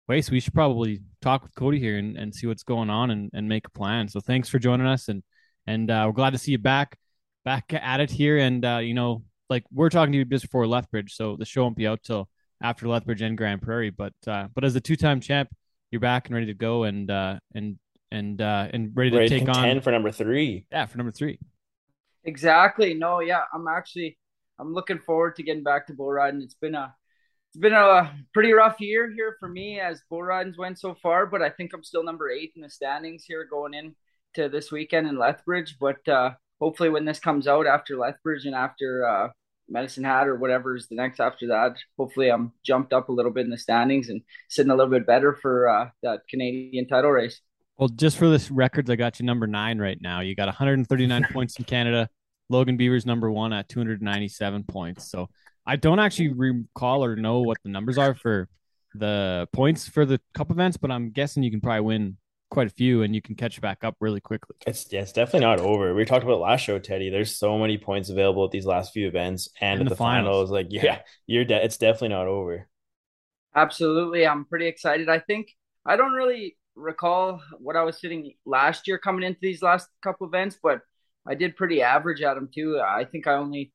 "Wait, 0.07 0.24
so 0.24 0.31
we 0.31 0.39
should 0.39 0.53
probably 0.53 1.01
talk 1.22 1.43
with 1.43 1.53
Cody 1.55 1.77
here 1.77 1.98
and, 1.98 2.17
and 2.17 2.33
see 2.33 2.48
what's 2.48 2.63
going 2.63 2.89
on 2.89 3.12
and, 3.12 3.29
and 3.33 3.50
make 3.50 3.67
a 3.67 3.72
plan." 3.72 4.07
So 4.07 4.22
thanks 4.22 4.48
for 4.48 4.60
joining 4.60 4.88
us, 4.88 5.10
and 5.10 5.22
and 5.67 5.91
uh, 5.91 6.03
we're 6.07 6.13
glad 6.13 6.31
to 6.31 6.39
see 6.39 6.53
you 6.53 6.57
back 6.57 6.98
back 7.43 7.74
at 7.74 8.00
it 8.00 8.12
here. 8.12 8.38
And 8.38 8.63
uh, 8.63 8.77
you 8.77 8.93
know, 8.93 9.24
like 9.50 9.65
we're 9.74 9.89
talking 9.89 10.13
to 10.13 10.17
you 10.19 10.25
just 10.25 10.45
before 10.45 10.65
Lethbridge, 10.65 11.15
so 11.15 11.36
the 11.36 11.45
show 11.45 11.63
won't 11.63 11.75
be 11.75 11.86
out 11.86 12.01
till 12.03 12.29
after 12.62 12.88
Lethbridge 12.88 13.22
and 13.22 13.38
Grande 13.38 13.62
Prairie. 13.62 13.89
But 13.89 14.13
uh, 14.25 14.48
but 14.55 14.63
as 14.63 14.75
a 14.75 14.81
two 14.81 14.95
time 14.95 15.19
champ, 15.19 15.50
you're 15.91 16.00
back 16.00 16.27
and 16.27 16.36
ready 16.36 16.48
to 16.48 16.53
go 16.53 16.83
and 16.86 17.12
uh, 17.12 17.39
and 17.53 17.77
and 18.10 18.41
uh, 18.41 18.69
and 18.72 18.91
ready 18.95 19.12
to 19.12 19.17
Ready 19.17 19.29
take 19.29 19.45
contend 19.45 19.79
on 19.79 19.81
for 19.81 19.91
number 19.91 20.12
three. 20.12 20.65
yeah 20.72 20.86
for 20.86 20.98
number 20.98 21.12
three. 21.12 21.39
Exactly. 22.24 22.93
No, 22.93 23.19
yeah, 23.19 23.41
I'm 23.53 23.67
actually 23.67 24.17
I'm 24.60 24.74
looking 24.74 25.00
forward 25.00 25.36
to 25.36 25.43
getting 25.43 25.63
back 25.63 25.88
to 25.88 25.93
bull 25.93 26.12
riding. 26.12 26.41
It's 26.41 26.55
been 26.55 26.75
a 26.75 26.93
it's 27.50 27.60
been 27.60 27.74
a 27.74 28.12
pretty 28.33 28.51
rough 28.51 28.79
year 28.79 29.12
here 29.12 29.38
for 29.39 29.48
me 29.48 29.79
as 29.79 30.01
bull 30.10 30.24
ridings 30.24 30.57
went 30.57 30.79
so 30.79 30.95
far, 30.95 31.27
but 31.27 31.41
I 31.41 31.51
think 31.51 31.72
I'm 31.74 31.83
still 31.83 32.03
number 32.03 32.31
eight 32.31 32.51
in 32.55 32.63
the 32.63 32.69
standings 32.69 33.25
here 33.25 33.45
going 33.45 33.75
in 33.75 33.95
to 34.33 34.50
this 34.50 34.72
weekend 34.72 35.07
in 35.07 35.19
Lethbridge. 35.19 35.77
But 35.79 36.07
uh, 36.07 36.31
hopefully, 36.60 36.89
when 36.89 37.05
this 37.05 37.19
comes 37.19 37.48
out 37.48 37.67
after 37.67 37.95
Lethbridge 37.95 38.45
and 38.45 38.55
after 38.55 39.07
uh, 39.07 39.27
Medicine 39.69 40.03
Hat 40.03 40.27
or 40.27 40.36
whatever 40.36 40.75
is 40.75 40.88
the 40.88 40.95
next 40.95 41.19
after 41.19 41.48
that, 41.48 41.75
hopefully 41.98 42.29
I'm 42.29 42.53
jumped 42.65 42.91
up 42.91 43.10
a 43.10 43.13
little 43.13 43.31
bit 43.31 43.45
in 43.45 43.51
the 43.51 43.57
standings 43.57 44.10
and 44.10 44.22
sitting 44.50 44.72
a 44.72 44.75
little 44.75 44.91
bit 44.91 45.05
better 45.05 45.38
for 45.39 45.69
uh, 45.69 45.89
that 46.01 46.22
Canadian 46.29 46.88
title 46.88 47.12
race. 47.12 47.39
Well, 47.77 47.89
just 47.89 48.17
for 48.17 48.29
this 48.29 48.51
records, 48.51 48.89
I 48.89 48.95
got 48.95 49.19
you 49.19 49.25
number 49.25 49.48
nine 49.48 49.79
right 49.79 50.00
now. 50.00 50.22
You 50.22 50.36
got 50.36 50.48
139 50.48 51.27
points 51.31 51.57
in 51.57 51.65
Canada. 51.65 52.10
Logan 52.50 52.78
Biever's 52.78 53.06
number 53.06 53.32
one 53.32 53.54
at 53.54 53.70
297 53.70 54.64
points. 54.64 55.10
So 55.10 55.30
I 55.66 55.76
don't 55.76 56.00
actually 56.00 56.34
recall 56.34 57.04
or 57.04 57.16
know 57.16 57.42
what 57.42 57.58
the 57.64 57.70
numbers 57.70 57.98
are 57.98 58.14
for 58.14 58.50
the 58.96 59.48
points 59.54 59.88
for 59.88 60.06
the 60.06 60.20
cup 60.34 60.52
events, 60.52 60.78
but 60.78 60.92
I'm 60.92 61.12
guessing 61.12 61.44
you 61.44 61.52
can 61.52 61.62
probably 61.62 61.82
win 61.82 62.18
quite 62.52 62.68
a 62.68 62.72
few 62.72 63.02
and 63.04 63.16
you 63.16 63.22
can 63.22 63.36
catch 63.36 63.60
back 63.62 63.84
up 63.84 63.96
really 64.00 64.22
quickly. 64.22 64.56
It's 64.66 64.92
yeah, 64.92 65.02
it's 65.02 65.12
definitely 65.12 65.42
not 65.42 65.60
over. 65.60 65.94
We 65.94 66.06
talked 66.06 66.24
about 66.24 66.40
last 66.40 66.62
show, 66.62 66.80
Teddy. 66.80 67.10
There's 67.10 67.36
so 67.38 67.58
many 67.58 67.78
points 67.78 68.10
available 68.10 68.46
at 68.46 68.52
these 68.52 68.66
last 68.66 68.94
few 68.94 69.08
events 69.08 69.50
and, 69.60 69.80
And 69.80 69.82
at 69.82 69.90
the 69.90 69.90
the 69.90 69.96
finals. 69.96 70.50
finals. 70.50 70.52
Like, 70.52 70.68
yeah, 70.70 71.02
you're 71.28 71.46
de- 71.46 71.64
it's 71.64 71.78
definitely 71.78 72.10
not 72.10 72.28
over. 72.28 72.68
Absolutely. 73.56 74.26
I'm 74.26 74.46
pretty 74.46 74.68
excited. 74.68 75.10
I 75.10 75.20
think 75.20 75.50
I 75.86 75.96
don't 75.96 76.14
really 76.14 76.58
recall 76.76 77.42
what 77.60 77.76
I 77.76 77.84
was 77.84 78.00
sitting 78.00 78.34
last 78.46 78.88
year 78.88 78.98
coming 78.98 79.24
into 79.24 79.40
these 79.42 79.62
last 79.62 79.88
couple 80.02 80.28
events, 80.28 80.58
but 80.62 80.82
I 81.27 81.36
did 81.36 81.56
pretty 81.56 81.82
average 81.82 82.22
at 82.22 82.36
them 82.36 82.50
too. 82.53 82.80
I 82.80 83.06
think 83.06 83.27
I 83.27 83.34
only 83.34 83.72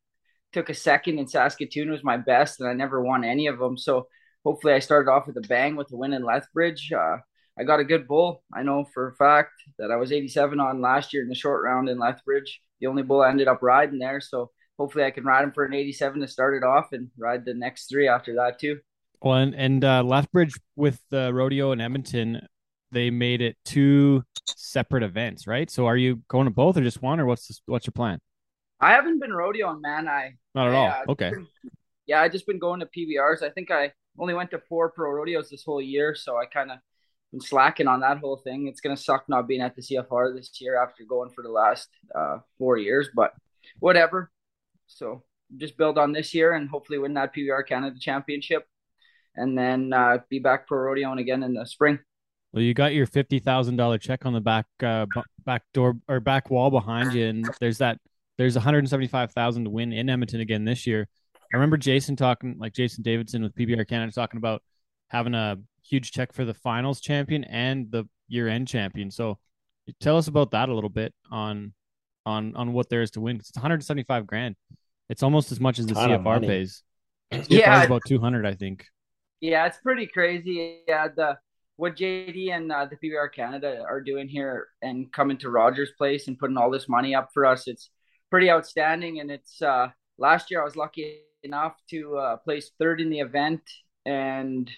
took 0.53 0.69
a 0.69 0.75
second 0.75 1.19
in 1.19 1.29
Saskatoon 1.29 1.91
was 1.91 2.05
my 2.05 2.17
best, 2.17 2.61
and 2.61 2.69
I 2.69 2.73
never 2.73 3.03
won 3.03 3.25
any 3.25 3.47
of 3.47 3.59
them. 3.59 3.77
So 3.77 4.09
hopefully, 4.45 4.73
I 4.73 4.79
started 4.79 5.11
off 5.11 5.27
with 5.27 5.37
a 5.37 5.49
bang 5.49 5.77
with 5.77 5.89
the 5.89 5.97
win 5.97 6.13
in 6.13 6.25
Lethbridge. 6.25 6.93
Uh, 6.93 7.19
I 7.59 7.65
got 7.65 7.81
a 7.81 7.85
good 7.85 8.07
bull. 8.07 8.43
I 8.55 8.63
know 8.63 8.85
for 8.95 9.09
a 9.09 9.15
fact 9.17 9.53
that 9.79 9.91
I 9.91 9.97
was 9.97 10.13
87 10.13 10.61
on 10.61 10.81
last 10.81 11.13
year 11.13 11.23
in 11.23 11.29
the 11.29 11.35
short 11.35 11.63
round 11.65 11.89
in 11.89 11.99
Lethbridge. 11.99 12.61
The 12.81 12.87
only 12.87 13.03
bull 13.03 13.23
I 13.23 13.31
ended 13.31 13.49
up 13.49 13.63
riding 13.63 13.99
there. 13.99 14.21
So 14.21 14.51
hopefully, 14.79 15.05
I 15.05 15.11
can 15.11 15.25
ride 15.25 15.45
him 15.45 15.53
for 15.53 15.65
an 15.65 15.75
87 15.75 16.21
to 16.21 16.29
start 16.29 16.55
it 16.55 16.65
off 16.65 16.93
and 16.93 17.11
ride 17.19 17.45
the 17.45 17.55
next 17.55 17.89
three 17.89 18.09
after 18.09 18.35
that 18.37 18.59
too. 18.59 18.79
Well, 19.21 19.35
and, 19.35 19.55
and 19.55 19.85
uh, 19.85 20.03
Lethbridge 20.05 20.55
with 20.77 21.01
the 21.11 21.35
rodeo 21.35 21.73
in 21.73 21.81
Edmonton, 21.81 22.47
they 22.93 23.11
made 23.11 23.41
it 23.41 23.57
two 23.65 24.23
separate 24.47 25.03
events, 25.03 25.47
right? 25.47 25.71
So 25.71 25.87
are 25.87 25.97
you 25.97 26.23
going 26.29 26.47
to 26.47 26.51
both 26.51 26.77
or 26.77 26.83
just 26.83 27.03
one, 27.03 27.21
or 27.21 27.27
what's 27.27 27.47
this, 27.49 27.61
what's 27.67 27.87
your 27.87 27.93
plan? 27.93 28.19
I 28.81 28.93
haven't 28.93 29.19
been 29.21 29.31
rodeoing, 29.31 29.81
man. 29.81 30.09
I 30.09 30.35
Not 30.55 30.69
at 30.69 30.73
Yeah, 30.73 30.79
all. 30.79 30.89
I've 30.91 31.09
Okay. 31.09 31.31
been- 31.31 31.47
yeah, 32.07 32.21
I 32.23 32.29
just 32.29 32.47
been 32.47 32.59
going 32.59 32.81
to 32.81 32.87
PBRs. 32.87 33.43
I 33.43 33.51
think 33.51 33.71
I 33.71 33.93
only 34.19 34.35
went 34.35 34.51
to 34.53 34.59
four 34.69 34.91
pro 34.91 35.11
rodeos 35.11 35.51
this 35.51 35.65
whole 35.65 35.83
year, 35.83 36.15
so 36.15 36.37
I 36.39 36.47
kind 36.47 36.71
of 36.71 36.79
been 37.33 37.41
slacking 37.41 37.87
on 37.87 38.01
that 38.01 38.19
whole 38.19 38.39
thing. 38.39 38.67
It's 38.69 38.81
gonna 38.81 38.97
suck 38.97 39.29
not 39.29 39.47
being 39.47 39.61
at 39.61 39.77
the 39.77 39.83
CFR 39.83 40.33
this 40.35 40.59
year 40.61 40.83
after 40.83 41.05
going 41.05 41.29
for 41.31 41.43
the 41.43 41.51
last 41.51 41.89
uh, 42.15 42.39
four 42.57 42.79
years, 42.79 43.11
but 43.15 43.35
whatever. 43.81 44.31
So 44.87 45.23
just 45.59 45.77
build 45.77 45.99
on 45.99 46.13
this 46.13 46.33
year 46.35 46.53
and 46.53 46.69
hopefully 46.71 46.99
win 46.99 47.15
that 47.15 47.35
PBR 47.35 47.67
Canada 47.67 47.97
Championship, 48.01 48.67
and 49.37 49.59
then 49.59 49.93
uh, 49.93 50.19
be 50.31 50.39
back 50.39 50.67
pro 50.67 50.79
rodeoing 50.79 51.21
again 51.21 51.43
in 51.43 51.53
the 51.53 51.67
spring. 51.67 51.99
Well, 52.53 52.63
you 52.63 52.73
got 52.75 52.95
your 52.95 53.07
fifty 53.07 53.39
thousand 53.39 53.77
dollar 53.77 53.99
check 53.99 54.25
on 54.27 54.33
the 54.33 54.41
back 54.41 54.67
uh, 54.83 55.07
bu- 55.15 55.23
back 55.45 55.65
door 55.75 55.97
or 56.09 56.21
back 56.21 56.51
wall 56.51 56.71
behind 56.71 57.13
you, 57.13 57.27
and 57.27 57.49
there's 57.61 57.79
that 57.79 57.99
there's 58.39 58.55
one 58.55 58.65
hundred 58.65 58.89
seventy 58.89 59.09
five 59.09 59.33
thousand 59.33 59.65
to 59.65 59.71
win 59.71 59.93
in 59.93 60.09
Edmonton 60.09 60.41
again 60.41 60.65
this 60.65 60.87
year. 60.87 61.07
I 61.53 61.57
remember 61.57 61.77
Jason 61.77 62.17
talking, 62.17 62.57
like 62.59 62.73
Jason 62.75 63.03
Davidson 63.03 63.43
with 63.43 63.55
PBR 63.55 63.87
Canada, 63.89 64.13
talking 64.13 64.39
about 64.39 64.63
having 65.09 65.35
a 65.35 65.57
huge 65.83 66.13
check 66.13 66.33
for 66.33 66.45
the 66.45 66.55
finals 66.55 67.01
champion 67.01 67.45
and 67.45 67.91
the 67.91 68.05
year 68.29 68.49
end 68.49 68.69
champion. 68.69 69.11
So, 69.11 69.39
tell 70.01 70.17
us 70.17 70.29
about 70.29 70.51
that 70.53 70.69
a 70.69 70.75
little 70.75 70.91
bit 70.91 71.13
on 71.31 71.73
on 72.27 72.55
on 72.57 72.73
what 72.73 72.89
there 72.89 73.03
is 73.03 73.11
to 73.13 73.21
win. 73.21 73.37
It's 73.37 73.51
one 73.55 73.63
hundred 73.63 73.83
seventy 73.85 74.05
five 74.05 74.27
grand. 74.27 74.57
It's 75.11 75.23
almost 75.23 75.53
as 75.53 75.61
much 75.61 75.79
as 75.79 75.87
the 75.87 75.95
CFR 75.95 76.41
pays. 76.47 76.83
CFR 77.33 77.47
Yeah. 77.51 77.81
is 77.81 77.87
about 77.87 78.03
two 78.07 78.19
hundred, 78.21 78.47
I 78.47 78.55
think. 78.55 78.87
Yeah, 79.41 79.67
it's 79.67 79.79
pretty 79.79 80.07
crazy. 80.07 80.81
Yeah, 80.89 81.09
the 81.09 81.39
what 81.79 81.97
JD 81.97 82.51
and 82.51 82.73
uh, 82.73 82.87
the 82.87 82.97
PBR 82.97 83.33
Canada 83.33 83.85
are 83.89 84.01
doing 84.01 84.29
here 84.29 84.67
and 84.83 85.11
coming 85.13 85.39
to 85.39 85.49
Rogers 85.49 85.91
Place 85.97 86.27
and 86.27 86.37
putting 86.37 86.57
all 86.57 86.73
this 86.73 86.89
money 86.89 87.15
up 87.15 87.31
for 87.33 87.47
us, 87.47 87.69
it's 87.69 87.91
pretty 88.31 88.51
outstanding. 88.51 89.21
And 89.21 89.31
it's 89.31 89.63
uh, 89.63 89.91
last 90.19 90.51
year 90.51 90.61
I 90.61 90.65
was 90.65 90.75
lucky 90.75 91.21
enough 91.45 91.77
to 91.91 92.17
uh, 92.17 92.37
place 92.39 92.73
third 92.81 93.01
in 93.01 93.11
the 93.11 93.21
event 93.21 93.63
and 94.05 94.69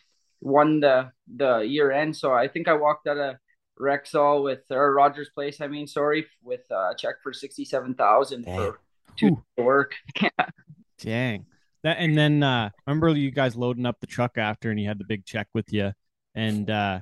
won 0.43 0.81
the 0.81 1.11
the 1.35 1.61
year 1.61 1.91
end. 1.91 2.15
So 2.19 2.35
I 2.35 2.49
think 2.49 2.69
I 2.69 2.75
walked 2.75 3.07
out 3.07 3.17
of 3.17 3.37
Rexall 3.81 4.45
with 4.45 4.61
or 4.71 4.93
Rogers 4.93 5.31
Place, 5.35 5.63
I 5.63 5.69
mean, 5.69 5.87
sorry, 5.87 6.27
with 6.43 6.61
uh, 6.71 6.91
a 6.91 6.95
check 6.99 7.15
for 7.23 7.33
sixty 7.33 7.65
seven 7.65 7.95
thousand 7.95 8.45
Damn. 8.45 8.57
for 8.57 8.81
two 9.17 9.43
work. 9.57 9.95
Dang. 10.99 11.47
That 11.83 11.97
and 11.99 12.15
then 12.15 12.43
uh 12.43 12.69
remember 12.87 13.09
you 13.09 13.31
guys 13.31 13.57
loading 13.57 13.87
up 13.87 14.01
the 14.03 14.07
truck 14.07 14.37
after 14.37 14.71
and 14.71 14.79
you 14.79 14.87
had 14.87 14.99
the 14.99 15.07
big 15.07 15.25
check 15.25 15.49
with 15.55 15.73
you 15.73 15.93
and 16.35 16.71
uh 16.71 17.01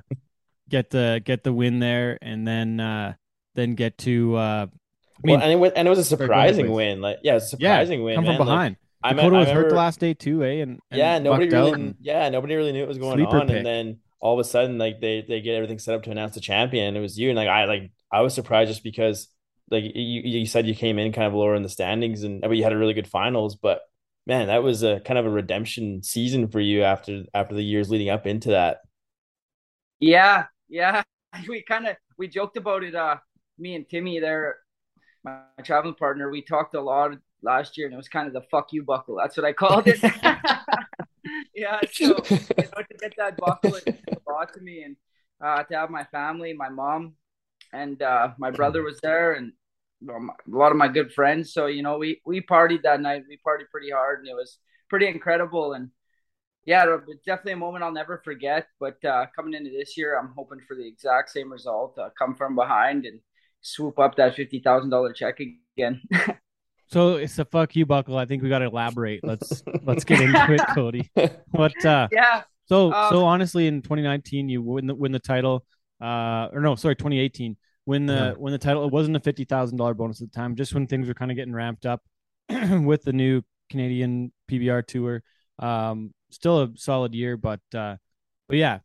get 0.69 0.89
the 0.89 1.21
get 1.23 1.43
the 1.43 1.53
win 1.53 1.79
there 1.79 2.17
and 2.21 2.47
then 2.47 2.79
uh 2.79 3.13
then 3.55 3.75
get 3.75 3.97
to 3.99 4.35
uh 4.35 4.67
I 5.21 5.27
mean 5.27 5.35
well, 5.35 5.43
and 5.43 5.51
it 5.51 5.55
was, 5.57 5.71
and 5.75 5.87
it 5.87 5.89
was 5.89 5.99
a 5.99 6.03
Sorry, 6.05 6.27
go 6.27 6.33
ahead, 6.33 6.55
surprising 6.55 6.71
win. 6.71 7.01
Like, 7.01 7.17
yeah, 7.23 7.33
a 7.33 7.35
yeah, 7.35 7.39
surprising 7.39 8.03
win. 8.03 8.15
come 8.15 8.23
from 8.25 8.31
man. 8.33 8.39
Like, 8.39 8.47
behind. 8.47 8.75
I, 9.03 9.13
me- 9.13 9.17
Dakota 9.17 9.35
I 9.35 9.39
was 9.39 9.47
hurt 9.47 9.53
remember- 9.55 9.69
the 9.69 9.75
last 9.75 9.99
day 9.99 10.13
too, 10.13 10.43
eh? 10.43 10.61
And, 10.61 10.79
and 10.91 10.97
yeah, 10.97 11.19
nobody 11.19 11.49
really, 11.49 11.71
and- 11.73 11.95
yeah, 11.99 12.29
nobody 12.29 12.55
really 12.55 12.71
knew 12.71 12.79
what 12.81 12.87
was 12.89 12.97
going 12.97 13.25
on, 13.25 13.47
pick. 13.47 13.57
and 13.57 13.65
then 13.65 13.99
all 14.21 14.33
of 14.39 14.45
a 14.45 14.47
sudden, 14.47 14.77
like 14.77 15.01
they 15.01 15.23
they 15.27 15.41
get 15.41 15.55
everything 15.55 15.79
set 15.79 15.95
up 15.95 16.03
to 16.03 16.11
announce 16.11 16.35
the 16.35 16.41
champion. 16.41 16.95
It 16.95 16.99
was 17.01 17.17
you, 17.17 17.29
and 17.29 17.35
like 17.37 17.47
I 17.49 17.65
like 17.65 17.91
I 18.11 18.21
was 18.21 18.33
surprised 18.33 18.69
just 18.69 18.83
because 18.83 19.27
like 19.69 19.83
you 19.83 20.21
you 20.23 20.45
said 20.45 20.65
you 20.67 20.75
came 20.75 20.97
in 20.99 21.11
kind 21.11 21.27
of 21.27 21.33
lower 21.33 21.55
in 21.55 21.63
the 21.63 21.69
standings, 21.69 22.23
and 22.23 22.39
but 22.41 22.51
you 22.51 22.63
had 22.63 22.73
a 22.73 22.77
really 22.77 22.93
good 22.93 23.07
finals, 23.07 23.55
but 23.57 23.81
man, 24.25 24.47
that 24.47 24.63
was 24.63 24.83
a 24.83 24.99
kind 25.01 25.17
of 25.17 25.25
a 25.25 25.29
redemption 25.29 26.01
season 26.03 26.47
for 26.47 26.59
you 26.61 26.83
after 26.83 27.23
after 27.33 27.55
the 27.55 27.63
years 27.63 27.89
leading 27.89 28.09
up 28.09 28.25
into 28.25 28.51
that. 28.51 28.77
Yeah, 29.99 30.45
yeah. 30.67 31.03
We 31.47 31.61
kind 31.61 31.85
of 31.85 31.95
we 32.17 32.27
joked 32.27 32.57
about 32.57 32.83
it. 32.83 32.95
Uh, 32.95 33.17
me 33.59 33.75
and 33.75 33.87
Timmy, 33.87 34.19
there, 34.19 34.57
my, 35.23 35.41
my 35.57 35.63
traveling 35.63 35.93
partner, 35.93 36.31
we 36.31 36.41
talked 36.41 36.73
a 36.73 36.81
lot 36.81 37.11
last 37.43 37.77
year, 37.77 37.85
and 37.85 37.93
it 37.93 37.97
was 37.97 38.09
kind 38.09 38.27
of 38.27 38.33
the 38.33 38.41
"fuck 38.49 38.73
you" 38.73 38.83
buckle. 38.83 39.17
That's 39.17 39.37
what 39.37 39.45
I 39.45 39.53
called 39.53 39.83
it. 39.87 40.01
yeah. 41.55 41.79
So 41.91 42.05
you 42.57 42.65
know, 42.65 42.81
to 42.81 42.97
get 42.99 43.13
that 43.17 43.37
buckle, 43.37 43.75
it 43.75 43.85
meant 43.85 43.99
a 44.27 44.31
lot 44.31 44.53
to 44.53 44.61
me, 44.61 44.83
and 44.83 44.95
uh, 45.43 45.63
to 45.63 45.75
have 45.75 45.89
my 45.91 46.03
family, 46.05 46.53
my 46.53 46.69
mom, 46.69 47.13
and 47.73 48.01
uh, 48.01 48.29
my 48.39 48.51
brother 48.51 48.81
was 48.81 48.99
there, 49.01 49.33
and 49.33 49.53
a 50.09 50.13
lot 50.47 50.71
of 50.71 50.77
my 50.77 50.87
good 50.87 51.13
friends. 51.13 51.53
So 51.53 51.67
you 51.67 51.83
know, 51.83 51.97
we 51.97 52.21
we 52.25 52.41
partied 52.41 52.83
that 52.83 53.01
night. 53.01 53.23
We 53.29 53.37
partied 53.45 53.69
pretty 53.71 53.91
hard, 53.91 54.19
and 54.19 54.27
it 54.27 54.35
was 54.35 54.57
pretty 54.89 55.07
incredible. 55.07 55.73
And 55.73 55.91
yeah, 56.65 56.85
it's 57.07 57.25
definitely 57.25 57.53
a 57.53 57.57
moment 57.57 57.83
I'll 57.83 57.91
never 57.91 58.21
forget. 58.23 58.67
But 58.79 59.03
uh, 59.05 59.25
coming 59.35 59.53
into 59.53 59.71
this 59.71 59.97
year, 59.97 60.17
I'm 60.19 60.33
hoping 60.35 60.59
for 60.67 60.75
the 60.75 60.87
exact 60.87 61.29
same 61.31 61.51
result. 61.51 61.97
Uh, 61.97 62.09
come 62.17 62.35
from 62.35 62.55
behind 62.55 63.05
and 63.05 63.19
swoop 63.61 63.99
up 63.99 64.15
that 64.15 64.35
fifty 64.35 64.59
thousand 64.59 64.89
dollar 64.91 65.13
check 65.13 65.39
again. 65.39 66.01
So 66.87 67.15
it's 67.17 67.37
a 67.37 67.45
fuck 67.45 67.75
you 67.75 67.85
buckle. 67.85 68.17
I 68.17 68.25
think 68.25 68.41
we 68.41 68.49
got 68.49 68.59
to 68.59 68.65
elaborate. 68.65 69.23
Let's 69.23 69.63
let's 69.83 70.03
get 70.03 70.21
into 70.21 70.51
it, 70.53 70.67
Cody. 70.73 71.11
What 71.51 71.85
uh 71.85 72.07
yeah, 72.11 72.43
so 72.65 72.93
Um, 72.93 73.09
so 73.09 73.25
honestly 73.25 73.67
in 73.67 73.81
2019 73.81 74.49
you 74.49 74.61
win 74.61 74.87
the 74.87 74.95
win 74.95 75.11
the 75.11 75.19
title 75.19 75.65
uh 76.01 76.49
or 76.51 76.61
no, 76.61 76.75
sorry, 76.75 76.95
2018 76.95 77.57
win 77.85 78.05
the 78.07 78.13
Yeah. 78.13 78.33
win 78.37 78.51
the 78.53 78.57
title. 78.59 78.85
It 78.85 78.91
wasn't 78.91 79.17
a 79.17 79.19
$50,000 79.19 79.97
bonus 79.97 80.21
at 80.21 80.31
the 80.31 80.35
time, 80.35 80.55
just 80.55 80.73
when 80.73 80.87
things 80.87 81.07
were 81.07 81.13
kind 81.13 81.31
of 81.31 81.37
getting 81.37 81.53
ramped 81.53 81.85
up 81.85 82.01
with 82.49 83.03
the 83.03 83.13
new 83.13 83.43
Canadian 83.69 84.31
PBR 84.49 84.85
tour. 84.87 85.21
Um 85.59 86.11
still 86.29 86.61
a 86.63 86.69
solid 86.77 87.13
year, 87.15 87.37
but 87.37 87.61
uh 87.73 87.97
but 88.47 88.57
yeah, 88.57 88.79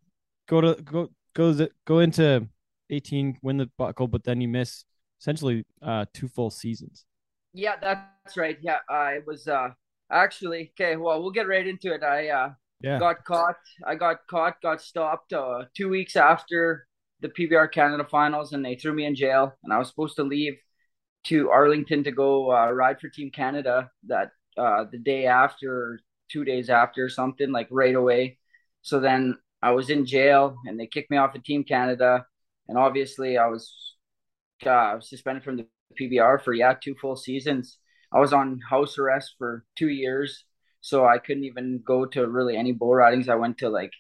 go 0.48 0.61
to 0.61 0.74
go 0.83 1.11
go 1.35 1.52
the, 1.52 1.70
go 1.87 2.00
into 2.00 2.48
18 2.90 3.38
win 3.42 3.59
the 3.59 3.70
buckle, 3.78 4.09
but 4.09 4.24
then 4.24 4.40
you 4.40 4.48
miss 4.48 4.85
essentially 5.20 5.64
uh 5.83 6.07
two 6.14 6.28
full 6.28 6.50
seasons. 6.50 7.07
yeah, 7.52 7.76
that's 7.80 8.37
right. 8.37 8.59
Yeah, 8.61 8.78
uh, 8.90 9.11
it 9.16 9.24
was 9.26 9.46
uh, 9.48 9.68
actually 10.11 10.72
okay. 10.78 10.96
Well, 10.96 11.22
we'll 11.22 11.30
get 11.30 11.48
right 11.48 11.66
into 11.66 11.92
it. 11.94 12.02
I 12.02 12.28
uh, 12.28 12.50
Yeah. 12.80 12.98
got 12.98 13.24
caught. 13.24 13.57
I 13.87 13.94
got 13.94 14.26
caught. 14.28 14.61
Got 14.62 14.83
stopped 14.83 15.33
uh, 15.33 15.64
two 15.76 15.88
weeks 15.88 16.16
after 16.16 16.87
the 17.20 17.28
PBR 17.28 17.68
Canada 17.68 18.04
finals, 18.11 18.52
and 18.52 18.64
they 18.64 18.74
threw 18.76 18.92
me 18.92 19.07
in 19.07 19.14
jail. 19.14 19.52
And 19.62 19.72
I 19.72 19.78
was 19.78 19.88
supposed 19.88 20.16
to 20.16 20.24
leave 20.24 20.54
to 21.26 21.50
Arlington 21.50 22.04
to 22.04 22.12
go 22.12 22.52
uh, 22.52 22.70
ride 22.72 23.00
for 23.00 23.09
Team 23.09 23.30
Canada 23.30 23.90
that 24.09 24.30
uh, 24.59 24.85
the 24.90 24.98
day 24.98 25.26
after, 25.26 26.00
two 26.31 26.45
days 26.45 26.71
after, 26.71 27.09
something 27.09 27.51
like 27.53 27.69
right 27.71 27.95
away. 27.95 28.39
So 28.83 29.01
then 29.01 29.39
I 29.63 29.71
was 29.73 29.91
in 29.91 30.07
jail 30.07 30.57
and 30.67 30.79
they 30.79 30.87
kicked 30.87 31.11
me 31.11 31.17
off 31.17 31.35
of 31.35 31.43
Team 31.43 31.65
Canada. 31.65 32.27
And 32.69 32.79
obviously, 32.79 33.39
I 33.39 33.47
was 33.47 33.95
uh, 34.67 35.01
suspended 35.01 35.45
from 35.45 35.57
the 35.57 35.67
PBR 36.01 36.43
for, 36.43 36.53
yeah, 36.53 36.75
two 36.75 36.95
full 37.01 37.17
seasons. 37.17 37.79
I 38.13 38.21
was 38.21 38.33
on 38.33 38.61
house 38.69 38.99
arrest 38.99 39.35
for 39.39 39.65
two 39.77 39.89
years. 39.89 40.45
So 40.85 41.07
I 41.07 41.17
couldn't 41.17 41.45
even 41.45 41.81
go 41.83 42.05
to 42.05 42.27
really 42.29 42.59
any 42.59 42.73
bull 42.73 42.95
ridings. 42.95 43.31
I 43.31 43.37
went 43.37 43.57
to 43.59 43.71
like, 43.71 43.93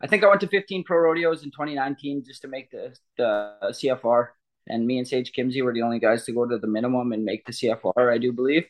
I 0.00 0.08
think 0.08 0.24
I 0.24 0.28
went 0.28 0.40
to 0.40 0.48
15 0.48 0.82
pro 0.82 0.98
rodeos 0.98 1.44
in 1.44 1.52
2019 1.52 2.24
just 2.26 2.42
to 2.42 2.48
make 2.48 2.72
the, 2.72 2.96
the 3.16 3.52
CFR. 3.62 4.28
And 4.66 4.84
me 4.84 4.98
and 4.98 5.06
Sage 5.06 5.30
Kimzey 5.32 5.62
were 5.62 5.72
the 5.72 5.82
only 5.82 6.00
guys 6.00 6.24
to 6.24 6.32
go 6.32 6.44
to 6.44 6.58
the 6.58 6.66
minimum 6.66 7.12
and 7.12 7.24
make 7.24 7.46
the 7.46 7.52
CFR, 7.52 8.12
I 8.12 8.18
do 8.18 8.32
believe. 8.32 8.66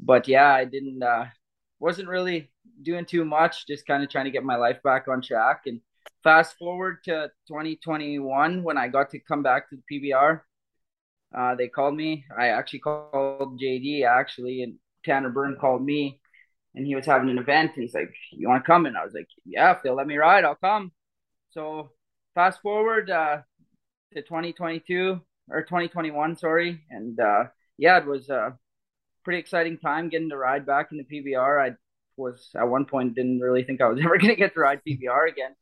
But 0.00 0.26
yeah, 0.26 0.52
I 0.52 0.64
didn't, 0.64 1.04
uh, 1.04 1.26
wasn't 1.84 2.08
really 2.08 2.50
doing 2.80 3.04
too 3.04 3.26
much, 3.26 3.66
just 3.66 3.86
kind 3.86 4.02
of 4.02 4.08
trying 4.08 4.24
to 4.24 4.30
get 4.30 4.42
my 4.42 4.56
life 4.56 4.82
back 4.82 5.06
on 5.06 5.20
track. 5.20 5.64
And 5.66 5.82
fast 6.22 6.56
forward 6.56 7.04
to 7.04 7.30
2021 7.46 8.62
when 8.62 8.78
I 8.78 8.88
got 8.88 9.10
to 9.10 9.18
come 9.18 9.42
back 9.42 9.68
to 9.68 9.76
the 9.76 9.84
PBR, 9.90 10.40
uh, 11.36 11.54
they 11.56 11.68
called 11.68 11.94
me. 11.94 12.24
I 12.36 12.48
actually 12.48 12.78
called 12.78 13.60
JD 13.60 14.06
actually, 14.06 14.62
and 14.62 14.76
Tanner 15.04 15.28
Byrne 15.28 15.58
called 15.60 15.84
me, 15.84 16.20
and 16.74 16.86
he 16.86 16.94
was 16.94 17.04
having 17.04 17.28
an 17.28 17.36
event. 17.36 17.72
And 17.74 17.82
he's 17.82 17.94
like, 17.94 18.14
"You 18.32 18.48
want 18.48 18.64
to 18.64 18.66
come?" 18.66 18.86
And 18.86 18.96
I 18.96 19.04
was 19.04 19.12
like, 19.12 19.28
"Yeah, 19.44 19.72
if 19.72 19.82
they'll 19.82 19.94
let 19.94 20.06
me 20.06 20.16
ride, 20.16 20.44
I'll 20.46 20.54
come." 20.54 20.90
So 21.50 21.90
fast 22.34 22.62
forward 22.62 23.10
uh, 23.10 23.42
to 24.14 24.22
2022 24.22 25.20
or 25.50 25.62
2021, 25.62 26.36
sorry, 26.36 26.80
and 26.88 27.20
uh, 27.20 27.44
yeah, 27.76 27.98
it 27.98 28.06
was 28.06 28.30
a 28.30 28.58
pretty 29.24 29.40
exciting 29.40 29.78
time 29.78 30.08
getting 30.08 30.30
to 30.30 30.36
ride 30.36 30.66
back 30.66 30.88
in 30.92 30.98
the 30.98 31.04
PBR. 31.04 31.72
I 31.72 31.76
was 32.16 32.50
at 32.56 32.68
one 32.68 32.84
point 32.84 33.14
didn't 33.14 33.40
really 33.40 33.64
think 33.64 33.80
I 33.80 33.88
was 33.88 33.98
ever 34.04 34.18
going 34.18 34.34
to 34.34 34.36
get 34.36 34.54
to 34.54 34.60
ride 34.60 34.80
PBR 34.86 35.28
again. 35.28 35.54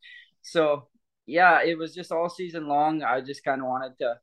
So 0.42 0.88
yeah, 1.26 1.62
it 1.62 1.78
was 1.78 1.94
just 1.94 2.12
all 2.12 2.28
season 2.28 2.66
long. 2.66 3.02
I 3.02 3.20
just 3.20 3.44
kind 3.44 3.60
of 3.60 3.68
wanted 3.68 3.92
to 3.98 4.18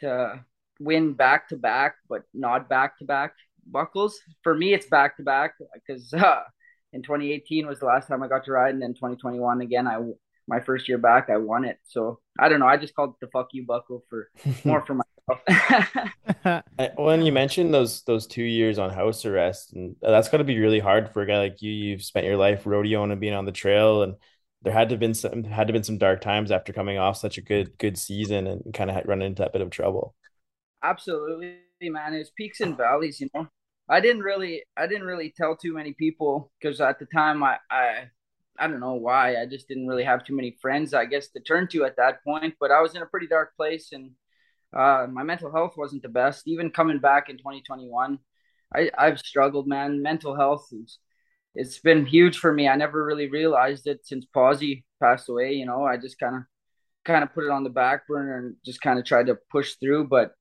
to 0.00 0.44
win 0.78 1.14
back 1.14 1.48
to 1.48 1.56
back, 1.56 1.96
but 2.08 2.22
not 2.34 2.68
back 2.68 2.98
to 2.98 3.04
back 3.04 3.32
buckles. 3.66 4.18
For 4.42 4.54
me, 4.54 4.74
it's 4.74 4.86
back 4.86 5.16
to 5.16 5.22
back 5.22 5.54
because 5.74 6.12
uh, 6.12 6.42
in 6.92 7.02
2018 7.02 7.66
was 7.66 7.80
the 7.80 7.86
last 7.86 8.08
time 8.08 8.22
I 8.22 8.28
got 8.28 8.44
to 8.44 8.52
ride, 8.52 8.74
and 8.74 8.82
then 8.82 8.94
2021 8.94 9.60
again. 9.60 9.86
I 9.86 10.00
my 10.48 10.60
first 10.60 10.88
year 10.88 10.98
back, 10.98 11.28
I 11.28 11.38
won 11.38 11.64
it. 11.64 11.78
So 11.84 12.20
I 12.38 12.48
don't 12.48 12.60
know. 12.60 12.66
I 12.66 12.76
just 12.76 12.94
called 12.94 13.10
it 13.10 13.16
the 13.20 13.30
"fuck 13.32 13.48
you" 13.52 13.64
buckle 13.66 14.04
for 14.08 14.28
more 14.64 14.84
for 14.84 14.94
myself. 14.94 15.15
Uh, 16.78 16.88
when 16.96 17.22
you 17.22 17.32
mentioned 17.32 17.72
those 17.74 18.02
those 18.02 18.26
two 18.26 18.42
years 18.42 18.78
on 18.78 18.90
house 18.90 19.24
arrest, 19.24 19.72
and 19.72 19.96
uh, 20.04 20.10
that's 20.10 20.28
got 20.28 20.38
to 20.38 20.44
be 20.44 20.58
really 20.58 20.78
hard 20.78 21.12
for 21.12 21.22
a 21.22 21.26
guy 21.26 21.38
like 21.38 21.60
you. 21.62 21.72
You've 21.72 22.02
spent 22.02 22.26
your 22.26 22.36
life 22.36 22.64
rodeoing 22.64 23.10
and 23.10 23.20
being 23.20 23.34
on 23.34 23.46
the 23.46 23.52
trail, 23.52 24.02
and 24.02 24.14
there 24.62 24.72
had 24.72 24.88
to 24.90 24.92
have 24.94 25.00
been 25.00 25.14
some 25.14 25.44
had 25.44 25.66
to 25.66 25.72
been 25.72 25.82
some 25.82 25.98
dark 25.98 26.20
times 26.20 26.50
after 26.50 26.72
coming 26.72 26.98
off 26.98 27.16
such 27.16 27.38
a 27.38 27.42
good 27.42 27.76
good 27.78 27.98
season 27.98 28.46
and 28.46 28.74
kind 28.74 28.90
of 28.90 29.06
run 29.06 29.22
into 29.22 29.42
that 29.42 29.52
bit 29.52 29.62
of 29.62 29.70
trouble. 29.70 30.14
Absolutely, 30.82 31.58
man. 31.82 32.14
It's 32.14 32.30
peaks 32.30 32.60
and 32.60 32.76
valleys, 32.76 33.20
you 33.20 33.28
know. 33.34 33.48
I 33.88 34.00
didn't 34.00 34.22
really 34.22 34.64
I 34.76 34.86
didn't 34.86 35.06
really 35.06 35.32
tell 35.36 35.56
too 35.56 35.72
many 35.72 35.92
people 35.94 36.50
because 36.60 36.80
at 36.80 36.98
the 36.98 37.06
time 37.06 37.42
I 37.42 37.58
I 37.70 38.10
I 38.58 38.66
don't 38.68 38.80
know 38.80 38.94
why 38.94 39.40
I 39.40 39.46
just 39.46 39.68
didn't 39.68 39.86
really 39.86 40.04
have 40.04 40.24
too 40.24 40.34
many 40.34 40.56
friends 40.60 40.94
I 40.94 41.04
guess 41.04 41.28
to 41.28 41.40
turn 41.40 41.68
to 41.68 41.84
at 41.84 41.96
that 41.96 42.22
point. 42.24 42.54
But 42.60 42.70
I 42.70 42.80
was 42.80 42.94
in 42.94 43.02
a 43.02 43.06
pretty 43.06 43.26
dark 43.28 43.56
place 43.56 43.92
and 43.92 44.10
uh, 44.74 45.06
my 45.10 45.22
mental 45.22 45.52
health 45.52 45.74
wasn't 45.76 46.02
the 46.02 46.08
best. 46.08 46.46
Even 46.46 46.70
coming 46.70 46.98
back 46.98 47.28
in 47.28 47.38
2021, 47.38 48.18
I 48.74 48.90
I've 48.96 49.18
struggled, 49.18 49.66
man. 49.66 50.02
Mental 50.02 50.34
health 50.36 50.68
is 50.72 50.98
it's 51.54 51.78
been 51.78 52.06
huge 52.06 52.38
for 52.38 52.52
me. 52.52 52.68
I 52.68 52.76
never 52.76 53.04
really 53.04 53.28
realized 53.28 53.86
it 53.86 54.06
since 54.06 54.26
Pawsey 54.34 54.84
passed 55.00 55.28
away. 55.28 55.54
You 55.54 55.66
know, 55.66 55.84
I 55.84 55.96
just 55.96 56.18
kind 56.18 56.36
of 56.36 56.42
kind 57.04 57.22
of 57.24 57.32
put 57.32 57.44
it 57.44 57.50
on 57.50 57.64
the 57.64 57.70
back 57.70 58.06
burner 58.06 58.38
and 58.38 58.56
just 58.64 58.80
kind 58.80 58.98
of 58.98 59.04
tried 59.04 59.26
to 59.26 59.38
push 59.50 59.74
through. 59.74 60.08
But 60.08 60.32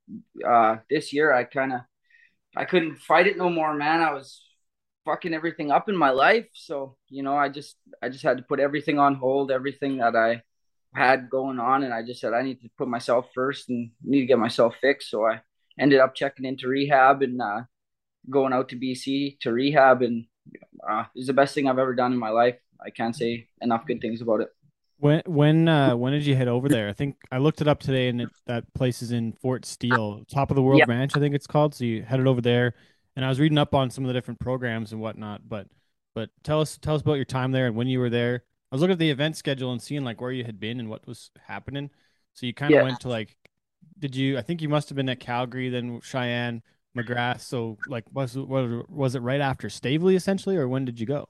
uh, 0.47 0.77
this 0.89 1.13
year, 1.13 1.33
I 1.33 1.43
kind 1.45 1.73
of 1.73 1.81
I 2.55 2.65
couldn't 2.65 2.97
fight 2.97 3.27
it 3.27 3.38
no 3.38 3.49
more, 3.49 3.73
man. 3.73 4.01
I 4.01 4.13
was 4.13 4.41
fucking 5.05 5.33
everything 5.33 5.71
up 5.71 5.88
in 5.89 5.95
my 5.95 6.09
life, 6.09 6.47
so 6.53 6.97
you 7.09 7.23
know, 7.23 7.35
I 7.38 7.49
just 7.49 7.77
I 8.01 8.09
just 8.09 8.23
had 8.23 8.38
to 8.38 8.43
put 8.43 8.59
everything 8.59 8.99
on 8.99 9.15
hold, 9.15 9.51
everything 9.51 9.97
that 9.97 10.15
I 10.15 10.41
had 10.95 11.29
going 11.29 11.60
on, 11.60 11.84
and 11.84 11.93
I 11.93 12.03
just 12.03 12.21
said 12.21 12.34
I 12.34 12.41
need 12.43 12.62
to 12.62 12.69
put 12.77 12.88
myself 12.88 13.27
first 13.34 13.69
and 13.69 13.91
need 14.03 14.21
to 14.21 14.25
get 14.27 14.39
myself 14.39 14.75
fixed. 14.81 15.10
So 15.10 15.25
I 15.25 15.41
ended 15.79 15.99
up 15.99 16.15
checking 16.15 16.45
into 16.45 16.67
rehab 16.67 17.21
and 17.21 17.41
uh, 17.41 17.62
going 18.29 18.53
out 18.53 18.69
to 18.69 18.75
BC 18.77 19.38
to 19.41 19.51
rehab, 19.51 20.01
and 20.01 20.25
uh, 20.89 21.05
it 21.15 21.19
was 21.19 21.27
the 21.27 21.34
best 21.34 21.53
thing 21.55 21.67
I've 21.67 21.79
ever 21.79 21.95
done 21.95 22.13
in 22.13 22.19
my 22.19 22.29
life. 22.29 22.58
I 22.86 22.89
can't 22.91 23.15
say 23.15 23.47
enough 23.62 23.86
good 23.88 24.01
things 24.01 24.21
about 24.21 24.41
it. 24.41 24.49
When 24.97 25.21
when 25.25 25.67
uh, 25.67 25.95
when 25.95 26.13
did 26.13 26.25
you 26.25 26.36
head 26.36 26.47
over 26.47 26.69
there? 26.69 26.88
I 26.88 26.93
think 26.93 27.17
I 27.31 27.38
looked 27.38 27.62
it 27.62 27.67
up 27.67 27.81
today, 27.81 28.08
and 28.08 28.21
it, 28.21 28.29
that 28.47 28.73
place 28.73 29.01
is 29.01 29.12
in 29.12 29.34
Fort 29.34 29.65
Steele, 29.65 30.23
top 30.27 30.51
of 30.51 30.55
the 30.55 30.62
world 30.62 30.79
Yep. 30.79 30.88
ranch. 30.88 31.17
I 31.17 31.19
think 31.19 31.36
it's 31.36 31.47
called. 31.47 31.75
So 31.75 31.84
you 31.84 32.03
headed 32.03 32.27
over 32.27 32.41
there, 32.41 32.73
and 33.15 33.25
I 33.25 33.29
was 33.29 33.39
reading 33.39 33.58
up 33.58 33.75
on 33.75 33.89
some 33.89 34.03
of 34.05 34.08
the 34.08 34.13
different 34.13 34.39
programs 34.39 34.93
and 34.93 35.01
whatnot. 35.01 35.47
But 35.49 35.67
but 36.13 36.29
tell 36.43 36.62
us 36.62 36.77
tell 36.77 36.95
us 36.95 37.01
about 37.01 37.15
your 37.15 37.25
time 37.25 37.51
there 37.51 37.67
and 37.67 37.75
when 37.75 37.88
you 37.88 37.99
were 37.99 38.10
there. 38.10 38.43
I 38.75 38.77
was 38.77 38.81
looking 38.81 38.91
at 38.91 38.99
the 38.99 39.09
event 39.09 39.38
schedule 39.38 39.71
and 39.71 39.81
seeing 39.81 40.03
like 40.03 40.19
where 40.19 40.33
you 40.33 40.43
had 40.43 40.59
been 40.59 40.81
and 40.81 40.89
what 40.89 41.07
was 41.07 41.31
happening. 41.47 41.89
So 42.33 42.45
you 42.45 42.53
kind 42.53 42.75
of 42.75 42.81
Yeah. 42.81 42.81
went 42.81 42.99
to 43.01 43.07
like, 43.07 43.38
did 43.97 44.17
you? 44.17 44.38
I 44.38 44.41
think 44.41 44.61
you 44.61 44.67
must 44.67 44.89
have 44.89 44.97
been 44.97 45.07
at 45.07 45.21
Calgary, 45.21 45.69
then 45.69 46.01
Cheyenne, 46.03 46.61
McGrath. 46.93 47.39
So 47.39 47.77
like, 47.88 48.03
was 48.11 48.38
was 48.38 48.83
was 48.89 49.15
it 49.15 49.21
right 49.21 49.39
after 49.39 49.69
Stavely 49.69 50.17
essentially, 50.17 50.57
or 50.57 50.67
when 50.67 50.83
did 50.83 50.99
you 50.99 51.05
go? 51.05 51.25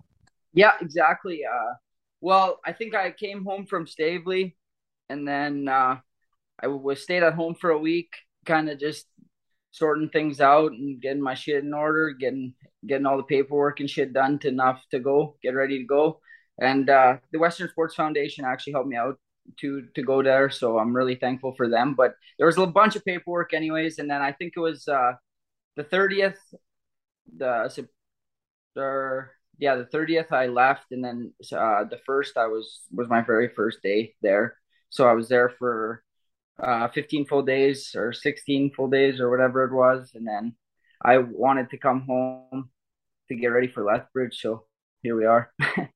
Yeah, 0.53 0.71
exactly. 0.81 1.41
Uh, 1.45 1.73
well, 2.19 2.62
I 2.65 2.73
think 2.73 2.95
I 2.95 3.12
came 3.12 3.45
home 3.45 3.67
from 3.67 3.86
Stavely, 3.86 4.55
and 5.10 5.27
then 5.27 5.67
uh, 5.67 5.97
I 6.60 6.65
was 6.67 7.03
stayed 7.03 7.21
at 7.21 7.36
home 7.36 7.53
for 7.53 7.69
a 7.69 7.77
week, 7.77 8.10
kind 8.47 8.71
of 8.71 8.79
just 8.79 9.05
sorting 9.69 10.10
things 10.10 10.41
out 10.41 10.71
and 10.71 10.99
getting 10.99 11.21
my 11.21 11.36
shit 11.36 11.63
in 11.63 11.75
order, 11.75 12.10
getting 12.10 12.55
getting 12.88 13.05
all 13.05 13.17
the 13.17 13.23
paperwork 13.23 13.81
and 13.81 13.89
shit 13.89 14.13
done 14.13 14.39
to 14.39 14.47
enough 14.47 14.81
to 14.89 14.99
go, 14.99 15.38
get 15.43 15.53
ready 15.53 15.77
to 15.77 15.86
go. 15.86 16.21
And 16.59 16.89
uh, 16.89 17.17
the 17.31 17.39
Western 17.39 17.69
Sports 17.69 17.95
Foundation 17.95 18.45
actually 18.45 18.73
helped 18.73 18.89
me 18.89 18.95
out 18.95 19.19
to 19.59 19.87
to 19.93 20.03
go 20.03 20.23
there, 20.23 20.49
so 20.49 20.79
I'm 20.79 20.95
really 20.95 21.15
thankful 21.15 21.53
for 21.55 21.69
them. 21.69 21.93
But 21.95 22.15
there 22.37 22.47
was 22.47 22.57
a 22.57 22.65
bunch 22.65 22.95
of 22.95 23.05
paperwork, 23.05 23.53
anyways, 23.53 23.99
and 23.99 24.09
then 24.09 24.21
I 24.21 24.31
think 24.31 24.53
it 24.55 24.59
was 24.59 24.87
uh, 24.87 25.13
the 25.75 25.83
thirtieth, 25.83 26.39
the 27.37 27.69
yeah, 29.57 29.75
the 29.75 29.85
thirtieth 29.85 30.31
I 30.31 30.47
left, 30.47 30.91
and 30.91 31.03
then 31.03 31.33
uh, 31.51 31.83
the 31.85 31.99
first 32.05 32.37
I 32.37 32.47
was 32.47 32.81
was 32.91 33.09
my 33.09 33.21
very 33.21 33.49
first 33.49 33.81
day 33.83 34.15
there. 34.21 34.57
So 34.89 35.07
I 35.07 35.13
was 35.13 35.29
there 35.29 35.49
for 35.49 36.03
uh, 36.61 36.87
fifteen 36.89 37.25
full 37.25 37.43
days 37.43 37.95
or 37.95 38.13
sixteen 38.13 38.71
full 38.71 38.89
days 38.89 39.19
or 39.19 39.29
whatever 39.29 39.63
it 39.65 39.73
was, 39.73 40.11
and 40.15 40.27
then 40.27 40.55
I 41.03 41.17
wanted 41.19 41.69
to 41.71 41.77
come 41.77 42.01
home 42.01 42.69
to 43.29 43.35
get 43.35 43.47
ready 43.47 43.67
for 43.67 43.83
Lethbridge. 43.83 44.39
So 44.39 44.65
here 45.03 45.15
we 45.15 45.25
are. 45.25 45.51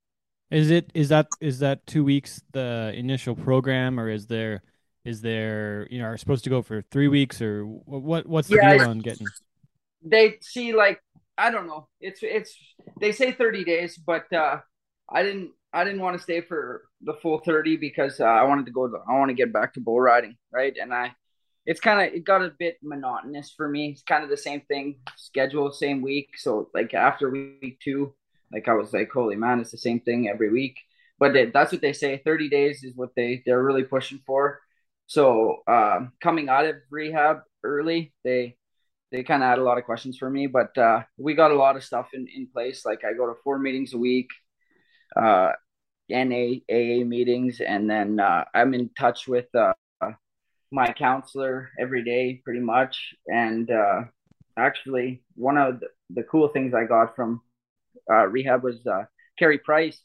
Is 0.51 0.71
it 0.71 0.91
is 0.95 1.09
that 1.09 1.29
is 1.39 1.59
that 1.59 1.85
two 1.85 2.03
weeks 2.03 2.41
the 2.53 2.91
initial 2.95 3.35
program, 3.35 3.99
or 3.99 4.09
is 4.09 4.27
there 4.27 4.63
is 5.05 5.21
there 5.21 5.87
you 5.91 5.99
know 5.99 6.05
are 6.05 6.17
supposed 6.17 6.43
to 6.45 6.49
go 6.49 6.61
for 6.61 6.81
three 6.81 7.07
weeks, 7.07 7.41
or 7.41 7.65
what 7.65 8.25
what's 8.27 8.49
the 8.49 8.57
Yeah, 8.57 8.59
deal 8.59 8.81
on 8.81 8.99
getting? 8.99 9.33
they 10.03 10.37
see 10.41 10.73
like 10.73 11.01
I 11.37 11.51
don't 11.51 11.67
know. 11.67 11.87
It's 12.01 12.19
it's 12.23 12.55
they 12.99 13.11
say 13.11 13.31
30 13.31 13.63
days, 13.63 13.97
but 13.97 14.31
uh 14.33 14.59
I 15.09 15.23
didn't 15.23 15.51
I 15.73 15.83
didn't 15.83 16.01
want 16.01 16.17
to 16.17 16.23
stay 16.23 16.41
for 16.41 16.83
the 17.01 17.13
full 17.21 17.39
30 17.39 17.77
because 17.77 18.19
uh, 18.19 18.25
I 18.25 18.43
wanted 18.43 18.65
to 18.65 18.71
go 18.71 18.87
to, 18.87 18.97
I 19.07 19.17
want 19.19 19.29
to 19.29 19.35
get 19.35 19.53
back 19.53 19.73
to 19.75 19.79
bull 19.79 20.01
riding, 20.01 20.35
right? 20.51 20.75
And 20.79 20.93
I 20.93 21.13
it's 21.65 21.79
kind 21.79 22.07
of 22.07 22.13
it 22.13 22.23
got 22.23 22.41
a 22.41 22.51
bit 22.57 22.77
monotonous 22.83 23.53
for 23.55 23.69
me. 23.69 23.89
It's 23.91 24.03
kind 24.03 24.23
of 24.23 24.29
the 24.29 24.37
same 24.37 24.61
thing, 24.61 24.95
schedule 25.17 25.71
same 25.71 26.01
week. 26.01 26.29
So 26.37 26.69
like 26.73 26.93
after 26.93 27.29
week 27.29 27.79
2, 27.83 28.13
like 28.51 28.67
I 28.67 28.73
was 28.73 28.93
like 28.93 29.09
holy 29.11 29.35
man, 29.35 29.59
it's 29.59 29.71
the 29.71 29.77
same 29.77 29.99
thing 30.01 30.29
every 30.29 30.51
week. 30.51 30.77
But 31.19 31.33
they, 31.33 31.45
that's 31.47 31.71
what 31.71 31.81
they 31.81 31.93
say 31.93 32.21
30 32.23 32.49
days 32.49 32.83
is 32.83 32.95
what 32.95 33.09
they 33.15 33.43
they're 33.45 33.63
really 33.63 33.83
pushing 33.83 34.19
for. 34.25 34.61
So 35.07 35.57
um 35.67 36.13
coming 36.21 36.49
out 36.49 36.65
of 36.65 36.75
rehab 36.89 37.41
early, 37.63 38.13
they 38.23 38.57
they 39.11 39.23
kind 39.23 39.43
of 39.43 39.49
had 39.49 39.59
a 39.59 39.63
lot 39.63 39.77
of 39.77 39.85
questions 39.85 40.17
for 40.17 40.29
me, 40.29 40.47
but 40.47 40.77
uh, 40.77 41.01
we 41.17 41.33
got 41.33 41.51
a 41.51 41.55
lot 41.55 41.75
of 41.75 41.83
stuff 41.83 42.09
in, 42.13 42.27
in 42.27 42.47
place. 42.47 42.85
Like 42.85 43.03
I 43.03 43.13
go 43.13 43.25
to 43.25 43.39
four 43.43 43.57
meetings 43.57 43.93
a 43.93 43.97
week, 43.97 44.29
uh, 45.15 45.53
NA, 46.09 46.59
AA 46.69 47.03
meetings, 47.03 47.59
and 47.59 47.89
then 47.89 48.19
uh, 48.19 48.45
I'm 48.53 48.73
in 48.73 48.89
touch 48.97 49.27
with 49.27 49.47
uh, 49.55 49.73
my 50.71 50.93
counselor 50.93 51.71
every 51.79 52.03
day, 52.03 52.41
pretty 52.43 52.59
much. 52.59 53.15
And 53.27 53.69
uh, 53.71 54.01
actually, 54.57 55.23
one 55.35 55.57
of 55.57 55.79
the, 55.79 55.87
the 56.11 56.23
cool 56.23 56.47
things 56.49 56.73
I 56.73 56.83
got 56.85 57.15
from 57.15 57.41
uh, 58.09 58.27
rehab 58.27 58.63
was 58.63 58.85
uh, 58.85 59.03
Carey 59.37 59.57
Price. 59.57 60.01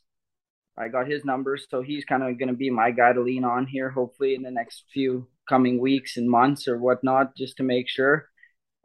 I 0.76 0.88
got 0.88 1.08
his 1.08 1.24
numbers, 1.24 1.66
so 1.70 1.82
he's 1.82 2.04
kind 2.04 2.22
of 2.22 2.38
going 2.38 2.48
to 2.48 2.54
be 2.54 2.70
my 2.70 2.90
guy 2.90 3.12
to 3.12 3.20
lean 3.20 3.44
on 3.44 3.66
here, 3.66 3.90
hopefully 3.90 4.34
in 4.34 4.42
the 4.42 4.50
next 4.50 4.84
few 4.92 5.28
coming 5.48 5.78
weeks 5.78 6.16
and 6.16 6.28
months 6.28 6.66
or 6.66 6.78
whatnot, 6.78 7.36
just 7.36 7.56
to 7.58 7.62
make 7.62 7.88
sure. 7.88 8.28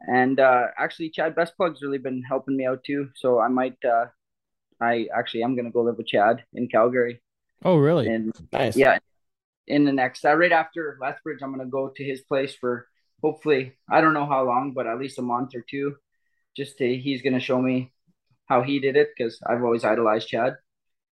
And 0.00 0.38
uh, 0.38 0.66
actually, 0.78 1.10
Chad 1.10 1.34
Besplug's 1.34 1.82
really 1.82 1.98
been 1.98 2.22
helping 2.22 2.56
me 2.56 2.64
out 2.64 2.84
too. 2.84 3.10
So 3.16 3.40
I 3.40 3.48
might, 3.48 3.76
uh, 3.84 4.06
I 4.80 5.08
actually 5.14 5.42
am 5.42 5.56
gonna 5.56 5.70
go 5.70 5.82
live 5.82 5.96
with 5.96 6.06
Chad 6.06 6.44
in 6.54 6.68
Calgary. 6.68 7.20
Oh, 7.64 7.76
really? 7.76 8.08
And 8.08 8.32
Nice. 8.52 8.76
yeah, 8.76 8.98
in 9.66 9.84
the 9.84 9.92
next 9.92 10.24
uh, 10.24 10.34
right 10.34 10.52
after 10.52 10.96
Lethbridge, 11.00 11.40
I'm 11.42 11.50
gonna 11.50 11.66
go 11.66 11.92
to 11.94 12.04
his 12.04 12.22
place 12.22 12.54
for 12.54 12.86
hopefully 13.20 13.76
I 13.90 14.00
don't 14.00 14.14
know 14.14 14.26
how 14.26 14.44
long, 14.44 14.72
but 14.72 14.86
at 14.86 14.98
least 14.98 15.18
a 15.18 15.22
month 15.22 15.54
or 15.54 15.64
two. 15.68 15.96
Just 16.56 16.78
to 16.78 16.96
he's 16.96 17.22
gonna 17.22 17.40
show 17.40 17.60
me 17.60 17.92
how 18.50 18.62
he 18.62 18.80
did 18.80 18.96
it 18.96 19.10
because 19.16 19.40
I've 19.48 19.64
always 19.64 19.84
idolized 19.84 20.28
Chad. 20.28 20.56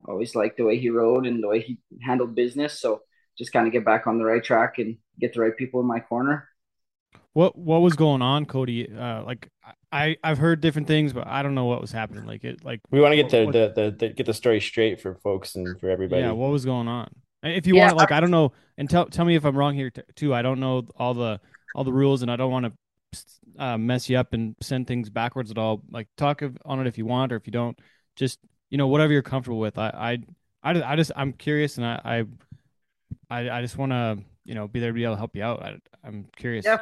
Always 0.07 0.35
liked 0.35 0.57
the 0.57 0.65
way 0.65 0.79
he 0.79 0.89
rode 0.91 1.27
and 1.27 1.43
the 1.43 1.47
way 1.49 1.61
he 1.61 1.79
handled 2.03 2.35
business. 2.35 2.79
So 2.79 3.01
just 3.37 3.53
kind 3.53 3.67
of 3.67 3.73
get 3.73 3.85
back 3.85 4.07
on 4.07 4.19
the 4.19 4.25
right 4.25 4.43
track 4.43 4.79
and 4.79 4.97
get 5.19 5.33
the 5.33 5.41
right 5.41 5.57
people 5.57 5.81
in 5.81 5.87
my 5.87 6.01
corner. 6.01 6.47
What 7.33 7.57
what 7.57 7.81
was 7.81 7.95
going 7.95 8.21
on, 8.21 8.45
Cody? 8.45 8.91
Uh, 8.91 9.23
like 9.23 9.49
I 9.91 10.17
I've 10.23 10.37
heard 10.37 10.59
different 10.61 10.87
things, 10.87 11.13
but 11.13 11.27
I 11.27 11.43
don't 11.43 11.55
know 11.55 11.65
what 11.65 11.81
was 11.81 11.91
happening. 11.91 12.25
Like 12.25 12.43
it 12.43 12.63
like 12.63 12.81
We 12.91 12.99
want 12.99 13.13
to 13.13 13.15
get 13.15 13.29
the, 13.29 13.45
what- 13.45 13.53
the, 13.53 13.73
the, 13.73 13.91
the 13.91 14.09
get 14.13 14.25
the 14.25 14.33
story 14.33 14.59
straight 14.59 14.99
for 15.01 15.15
folks 15.15 15.55
and 15.55 15.79
for 15.79 15.89
everybody. 15.89 16.21
yeah, 16.21 16.31
what 16.31 16.51
was 16.51 16.65
going 16.65 16.87
on? 16.87 17.09
If 17.43 17.65
you 17.65 17.75
Yeah, 17.75 17.85
want, 17.85 17.95
like 17.97 18.11
I 18.11 18.19
don't 18.19 18.31
know, 18.31 18.51
and 18.77 18.89
tell 18.89 19.05
tell 19.07 19.25
me 19.25 19.35
if 19.35 19.45
I'm 19.45 19.57
wrong 19.57 19.73
here 19.73 19.89
t- 19.89 20.01
too. 20.15 20.33
I 20.33 20.41
don't 20.41 20.59
know 20.59 20.87
all 20.97 21.13
the 21.13 21.39
all 21.73 21.83
the 21.83 21.93
rules, 21.93 22.21
and 22.21 22.29
I 22.29 22.35
don't 22.35 22.51
want 22.51 22.65
to 22.65 22.73
uh, 23.57 23.77
mess 23.77 24.09
you 24.09 24.17
up 24.17 24.33
and 24.33 24.55
send 24.61 24.87
things 24.87 25.09
backwards 25.09 25.51
at 25.51 25.57
all. 25.57 25.81
Like 25.89 26.07
talk 26.17 26.41
of, 26.41 26.57
on 26.65 26.79
it 26.79 26.87
if 26.87 26.97
you 26.97 27.05
want, 27.05 27.31
or 27.31 27.35
if 27.35 27.45
you 27.45 27.51
don't, 27.51 27.77
just 28.15 28.39
you 28.69 28.77
know 28.77 28.87
whatever 28.87 29.13
you're 29.13 29.21
comfortable 29.21 29.59
with. 29.59 29.77
I 29.77 30.19
I 30.63 30.71
I, 30.71 30.93
I 30.93 30.95
just 30.95 31.11
I'm 31.15 31.33
curious, 31.33 31.77
and 31.77 31.85
I 31.85 32.25
I 33.29 33.49
I, 33.49 33.61
just 33.61 33.77
want 33.77 33.91
to 33.91 34.19
you 34.45 34.55
know 34.55 34.67
be 34.67 34.79
there 34.79 34.89
to 34.89 34.93
be 34.93 35.03
able 35.03 35.15
to 35.15 35.19
help 35.19 35.35
you 35.35 35.43
out. 35.43 35.63
I, 35.63 35.77
I'm 36.03 36.27
curious. 36.35 36.65
Yeah. 36.65 36.79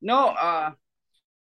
No, 0.00 0.28
uh, 0.28 0.72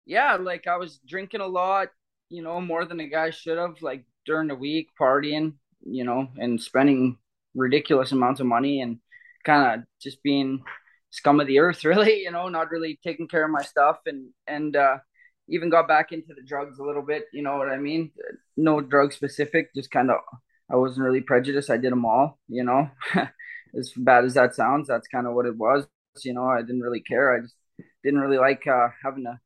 yeah, 0.06 0.36
like 0.36 0.68
I 0.68 0.78
was 0.78 1.00
drinking 1.06 1.42
a 1.42 1.48
lot, 1.48 1.90
you 2.30 2.42
know, 2.42 2.62
more 2.62 2.86
than 2.86 3.00
a 3.00 3.08
guy 3.08 3.32
should 3.32 3.58
have, 3.58 3.82
like 3.82 4.06
during 4.26 4.48
the 4.48 4.56
week, 4.56 4.90
partying, 5.00 5.56
you 5.82 6.04
know, 6.04 6.30
and 6.38 6.62
spending 6.62 7.18
ridiculous 7.54 8.12
amounts 8.12 8.40
of 8.40 8.48
money 8.48 8.82
and 8.82 9.00
kind 9.44 9.82
of 9.82 9.86
just 10.02 10.24
being 10.24 10.64
scum 11.16 11.40
of 11.40 11.48
the 11.48 11.60
earth, 11.60 11.84
really, 11.92 12.22
you 12.24 12.32
know, 12.32 12.50
not 12.50 12.72
really 12.72 13.00
taking 13.04 13.28
care 13.28 13.46
of 13.46 13.52
my 13.52 13.64
stuff 13.64 13.98
and, 14.06 14.30
and, 14.48 14.76
uh, 14.76 14.98
even 15.48 15.70
got 15.70 15.88
back 15.88 16.12
into 16.12 16.34
the 16.34 16.42
drugs 16.42 16.80
a 16.80 16.84
little 16.84 17.04
bit, 17.04 17.26
you 17.32 17.44
know 17.44 17.58
what 17.58 17.70
I 17.70 17.78
mean? 17.78 18.12
No 18.58 18.82
drug 18.82 19.14
specific, 19.14 19.70
just 19.76 19.92
kind 19.92 20.10
of, 20.10 20.18
I 20.72 20.76
wasn't 20.76 21.06
really 21.06 21.22
prejudiced. 21.22 21.70
I 21.70 21.78
did 21.78 21.92
them 21.92 22.06
all, 22.06 22.40
you 22.48 22.64
know, 22.64 22.90
as 23.78 23.92
bad 23.96 24.26
as 24.26 24.34
that 24.34 24.56
sounds, 24.56 24.88
that's 24.88 25.08
kind 25.08 25.28
of 25.28 25.34
what 25.34 25.46
it 25.46 25.56
was. 25.56 25.86
You 26.24 26.34
know, 26.34 26.46
I 26.46 26.62
didn't 26.62 26.82
really 26.82 27.02
care. 27.02 27.36
I 27.36 27.42
just 27.42 27.56
didn't 28.04 28.22
really 28.22 28.40
like 28.40 28.66
uh, 28.66 28.88
having 29.04 29.26
to 29.26 29.40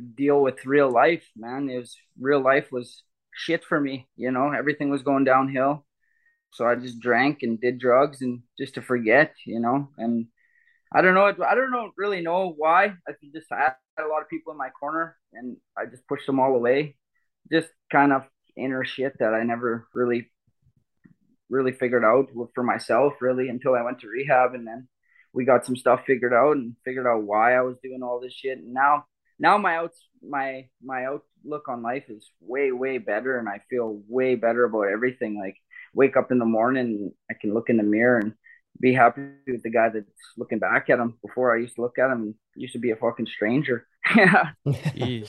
deal 0.00 0.40
with 0.40 0.66
real 0.66 0.90
life, 0.90 1.24
man. 1.36 1.68
It 1.68 1.78
was 1.78 1.96
real 2.18 2.42
life 2.42 2.72
was 2.72 3.02
shit 3.34 3.64
for 3.64 3.80
me. 3.80 4.08
You 4.16 4.30
know, 4.30 4.50
everything 4.50 4.90
was 4.90 5.02
going 5.02 5.24
downhill. 5.24 5.84
So 6.52 6.66
I 6.66 6.76
just 6.76 7.00
drank 7.00 7.42
and 7.42 7.60
did 7.60 7.78
drugs 7.78 8.22
and 8.22 8.42
just 8.58 8.74
to 8.74 8.82
forget, 8.82 9.34
you 9.44 9.60
know. 9.60 9.90
And 9.98 10.26
I 10.94 11.02
don't 11.02 11.14
know. 11.14 11.26
I 11.26 11.54
don't 11.56 11.72
know 11.72 11.90
really 11.96 12.20
know 12.20 12.54
why. 12.56 12.84
I 13.08 13.12
just 13.34 13.48
had 13.50 13.74
a 13.98 14.06
lot 14.06 14.22
of 14.22 14.28
people 14.28 14.52
in 14.52 14.58
my 14.58 14.70
corner, 14.70 15.16
and 15.32 15.56
I 15.76 15.86
just 15.86 16.06
pushed 16.06 16.26
them 16.26 16.38
all 16.38 16.54
away. 16.54 16.96
Just 17.52 17.68
kind 17.90 18.12
of 18.12 18.22
inner 18.56 18.84
shit 18.84 19.18
that 19.18 19.34
I 19.34 19.42
never 19.42 19.88
really, 19.92 20.30
really 21.50 21.72
figured 21.72 22.04
out 22.04 22.28
for 22.54 22.62
myself, 22.62 23.14
really, 23.20 23.48
until 23.48 23.74
I 23.74 23.82
went 23.82 24.00
to 24.00 24.08
rehab, 24.08 24.54
and 24.54 24.66
then 24.66 24.86
we 25.32 25.44
got 25.44 25.66
some 25.66 25.76
stuff 25.76 26.02
figured 26.06 26.32
out 26.32 26.56
and 26.56 26.76
figured 26.84 27.08
out 27.08 27.24
why 27.24 27.54
I 27.54 27.62
was 27.62 27.76
doing 27.82 28.04
all 28.04 28.20
this 28.20 28.32
shit. 28.32 28.58
And 28.58 28.72
now, 28.72 29.04
now 29.40 29.58
my 29.58 29.76
outs, 29.76 30.00
my 30.22 30.68
my 30.80 31.06
outlook 31.06 31.68
on 31.68 31.82
life 31.82 32.04
is 32.08 32.30
way 32.40 32.70
way 32.70 32.98
better, 32.98 33.38
and 33.38 33.48
I 33.48 33.62
feel 33.68 34.00
way 34.08 34.36
better 34.36 34.62
about 34.62 34.92
everything. 34.92 35.40
Like 35.40 35.56
wake 35.92 36.16
up 36.16 36.30
in 36.30 36.38
the 36.38 36.44
morning, 36.44 37.12
I 37.28 37.34
can 37.34 37.52
look 37.52 37.68
in 37.68 37.78
the 37.78 37.82
mirror 37.82 38.18
and 38.18 38.34
be 38.80 38.92
happy 38.92 39.22
with 39.46 39.62
the 39.62 39.70
guy 39.70 39.88
that's 39.88 40.06
looking 40.36 40.58
back 40.58 40.90
at 40.90 40.98
him. 40.98 41.16
Before 41.22 41.54
I 41.54 41.60
used 41.60 41.76
to 41.76 41.82
look 41.82 41.98
at 41.98 42.10
him, 42.10 42.34
used 42.54 42.72
to 42.74 42.78
be 42.78 42.90
a 42.90 42.96
fucking 42.96 43.26
stranger. 43.26 43.86
yeah. 44.16 44.52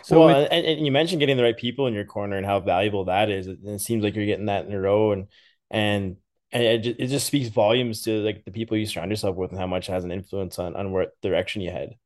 So, 0.00 0.20
well, 0.20 0.40
with- 0.40 0.48
and, 0.50 0.64
and 0.64 0.86
you 0.86 0.90
mentioned 0.90 1.20
getting 1.20 1.36
the 1.36 1.42
right 1.42 1.56
people 1.56 1.86
in 1.86 1.92
your 1.92 2.06
corner 2.06 2.36
and 2.38 2.46
how 2.46 2.60
valuable 2.60 3.04
that 3.04 3.28
is. 3.28 3.46
And 3.46 3.58
it 3.68 3.80
seems 3.80 4.02
like 4.02 4.16
you're 4.16 4.24
getting 4.24 4.46
that 4.46 4.64
in 4.64 4.72
a 4.72 4.80
row, 4.80 5.12
and 5.12 5.26
and 5.70 6.16
and 6.50 6.62
it 6.62 6.78
just, 6.78 7.00
it 7.00 7.06
just 7.08 7.26
speaks 7.26 7.50
volumes 7.50 8.02
to 8.02 8.22
like 8.22 8.44
the 8.44 8.52
people 8.52 8.76
you 8.76 8.86
surround 8.86 9.10
yourself 9.10 9.36
with 9.36 9.50
and 9.50 9.60
how 9.60 9.66
much 9.66 9.90
it 9.90 9.92
has 9.92 10.04
an 10.04 10.10
influence 10.10 10.58
on 10.58 10.76
on 10.76 10.92
what 10.92 11.10
direction 11.20 11.60
you 11.60 11.70
head. 11.70 11.96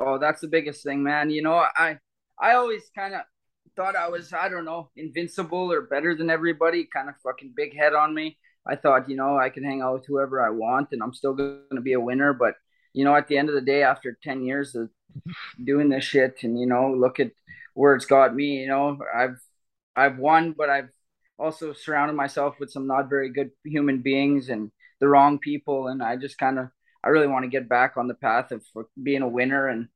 Oh, 0.00 0.18
that's 0.18 0.40
the 0.40 0.48
biggest 0.48 0.82
thing, 0.82 1.02
man. 1.02 1.28
You 1.28 1.42
know, 1.42 1.62
I 1.76 1.98
I 2.38 2.54
always 2.54 2.82
kind 2.96 3.14
of 3.14 3.20
thought 3.76 3.96
I 3.96 4.08
was, 4.08 4.32
I 4.32 4.48
don't 4.48 4.64
know, 4.64 4.90
invincible 4.96 5.72
or 5.72 5.82
better 5.82 6.14
than 6.14 6.30
everybody, 6.30 6.88
kind 6.92 7.08
of 7.08 7.16
fucking 7.22 7.52
big 7.56 7.76
head 7.76 7.94
on 7.94 8.14
me. 8.14 8.38
I 8.66 8.76
thought, 8.76 9.08
you 9.08 9.16
know, 9.16 9.38
I 9.38 9.50
can 9.50 9.64
hang 9.64 9.82
out 9.82 9.94
with 9.94 10.06
whoever 10.06 10.44
I 10.44 10.50
want 10.50 10.88
and 10.92 11.02
I'm 11.02 11.14
still 11.14 11.34
going 11.34 11.60
to 11.74 11.80
be 11.80 11.92
a 11.92 12.00
winner. 12.00 12.32
But, 12.32 12.54
you 12.92 13.04
know, 13.04 13.14
at 13.14 13.28
the 13.28 13.36
end 13.36 13.48
of 13.48 13.54
the 13.54 13.60
day, 13.60 13.82
after 13.82 14.16
10 14.22 14.42
years 14.42 14.74
of 14.74 14.90
doing 15.62 15.88
this 15.88 16.04
shit 16.04 16.42
and, 16.42 16.58
you 16.58 16.66
know, 16.66 16.92
look 16.92 17.20
at 17.20 17.32
where 17.74 17.94
it's 17.94 18.06
got 18.06 18.34
me, 18.34 18.62
you 18.62 18.68
know, 18.68 18.98
I've, 19.14 19.38
I've 19.94 20.18
won, 20.18 20.54
but 20.56 20.70
I've 20.70 20.88
also 21.38 21.72
surrounded 21.72 22.14
myself 22.14 22.56
with 22.58 22.70
some 22.70 22.86
not 22.86 23.10
very 23.10 23.30
good 23.30 23.50
human 23.64 24.00
beings 24.00 24.48
and 24.48 24.70
the 25.00 25.08
wrong 25.08 25.38
people. 25.38 25.88
And 25.88 26.02
I 26.02 26.16
just 26.16 26.38
kind 26.38 26.58
of, 26.58 26.68
I 27.04 27.08
really 27.08 27.26
want 27.26 27.44
to 27.44 27.50
get 27.50 27.68
back 27.68 27.96
on 27.96 28.08
the 28.08 28.14
path 28.14 28.50
of 28.50 28.62
being 29.02 29.22
a 29.22 29.28
winner 29.28 29.68
and 29.68 29.88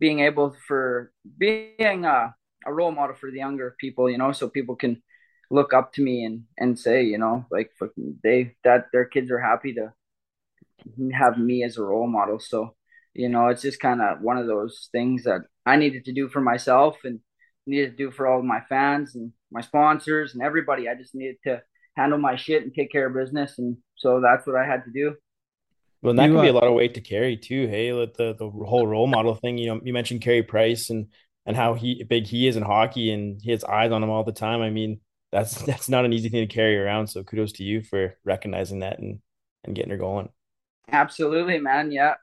being 0.00 0.20
able 0.20 0.56
for 0.66 1.12
being 1.38 2.04
a, 2.04 2.34
a 2.66 2.72
role 2.72 2.90
model 2.90 3.16
for 3.16 3.30
the 3.30 3.38
younger 3.38 3.76
people, 3.78 4.08
you 4.08 4.18
know, 4.18 4.32
so 4.32 4.48
people 4.48 4.76
can 4.76 5.02
look 5.50 5.72
up 5.72 5.92
to 5.94 6.02
me 6.02 6.24
and 6.24 6.44
and 6.58 6.78
say, 6.78 7.02
you 7.04 7.18
know, 7.18 7.46
like 7.50 7.70
they 8.22 8.54
that 8.64 8.86
their 8.92 9.04
kids 9.04 9.30
are 9.30 9.40
happy 9.40 9.74
to 9.74 9.92
have 11.12 11.38
me 11.38 11.64
as 11.64 11.76
a 11.76 11.82
role 11.82 12.06
model. 12.06 12.38
So, 12.38 12.74
you 13.14 13.28
know, 13.28 13.48
it's 13.48 13.62
just 13.62 13.80
kind 13.80 14.00
of 14.00 14.20
one 14.20 14.38
of 14.38 14.46
those 14.46 14.88
things 14.92 15.24
that 15.24 15.42
I 15.64 15.76
needed 15.76 16.04
to 16.06 16.12
do 16.12 16.28
for 16.28 16.40
myself 16.40 16.96
and 17.04 17.20
needed 17.66 17.96
to 17.96 17.96
do 17.96 18.10
for 18.10 18.26
all 18.26 18.40
of 18.40 18.44
my 18.44 18.60
fans 18.68 19.14
and 19.14 19.32
my 19.50 19.60
sponsors 19.60 20.34
and 20.34 20.42
everybody. 20.42 20.88
I 20.88 20.94
just 20.94 21.14
needed 21.14 21.36
to 21.44 21.62
handle 21.96 22.18
my 22.18 22.36
shit 22.36 22.62
and 22.62 22.74
take 22.74 22.90
care 22.90 23.06
of 23.06 23.14
business, 23.14 23.58
and 23.58 23.76
so 23.96 24.20
that's 24.20 24.46
what 24.46 24.56
I 24.56 24.66
had 24.66 24.84
to 24.84 24.90
do. 24.90 25.14
Well, 26.02 26.10
and 26.10 26.18
that 26.18 26.26
You, 26.26 26.34
can 26.34 26.42
be 26.42 26.48
a 26.48 26.50
uh, 26.50 26.54
lot 26.54 26.66
of 26.66 26.74
weight 26.74 26.94
to 26.94 27.00
carry 27.00 27.36
too. 27.36 27.66
Hey, 27.66 27.92
with 27.92 28.14
the 28.14 28.34
the 28.34 28.48
whole 28.48 28.86
role 28.86 29.06
model 29.06 29.34
thing. 29.34 29.56
You 29.56 29.68
know, 29.68 29.80
you 29.82 29.92
mentioned 29.92 30.20
Carey 30.20 30.42
Price 30.42 30.90
and 30.90 31.06
and 31.46 31.56
how 31.56 31.74
he 31.74 32.04
big 32.04 32.26
he 32.26 32.46
is 32.46 32.56
in 32.56 32.62
hockey 32.62 33.10
and 33.10 33.40
he 33.42 33.50
has 33.50 33.64
eyes 33.64 33.92
on 33.92 34.02
him 34.02 34.10
all 34.10 34.24
the 34.24 34.32
time. 34.32 34.60
I 34.60 34.70
mean, 34.70 35.00
that's 35.34 35.62
that's 35.66 35.88
not 35.88 36.04
an 36.04 36.12
easy 36.12 36.28
thing 36.30 36.46
to 36.48 36.54
carry 36.54 36.78
around. 36.78 37.08
So 37.08 37.22
kudos 37.22 37.52
to 37.52 37.64
you 37.64 37.82
for 37.82 38.16
recognizing 38.24 38.80
that 38.80 38.98
and 39.00 39.18
and 39.64 39.74
getting 39.74 39.90
her 39.90 39.98
going. 39.98 40.30
Absolutely, 40.90 41.58
man. 41.58 41.90
Yeah, 41.90 42.14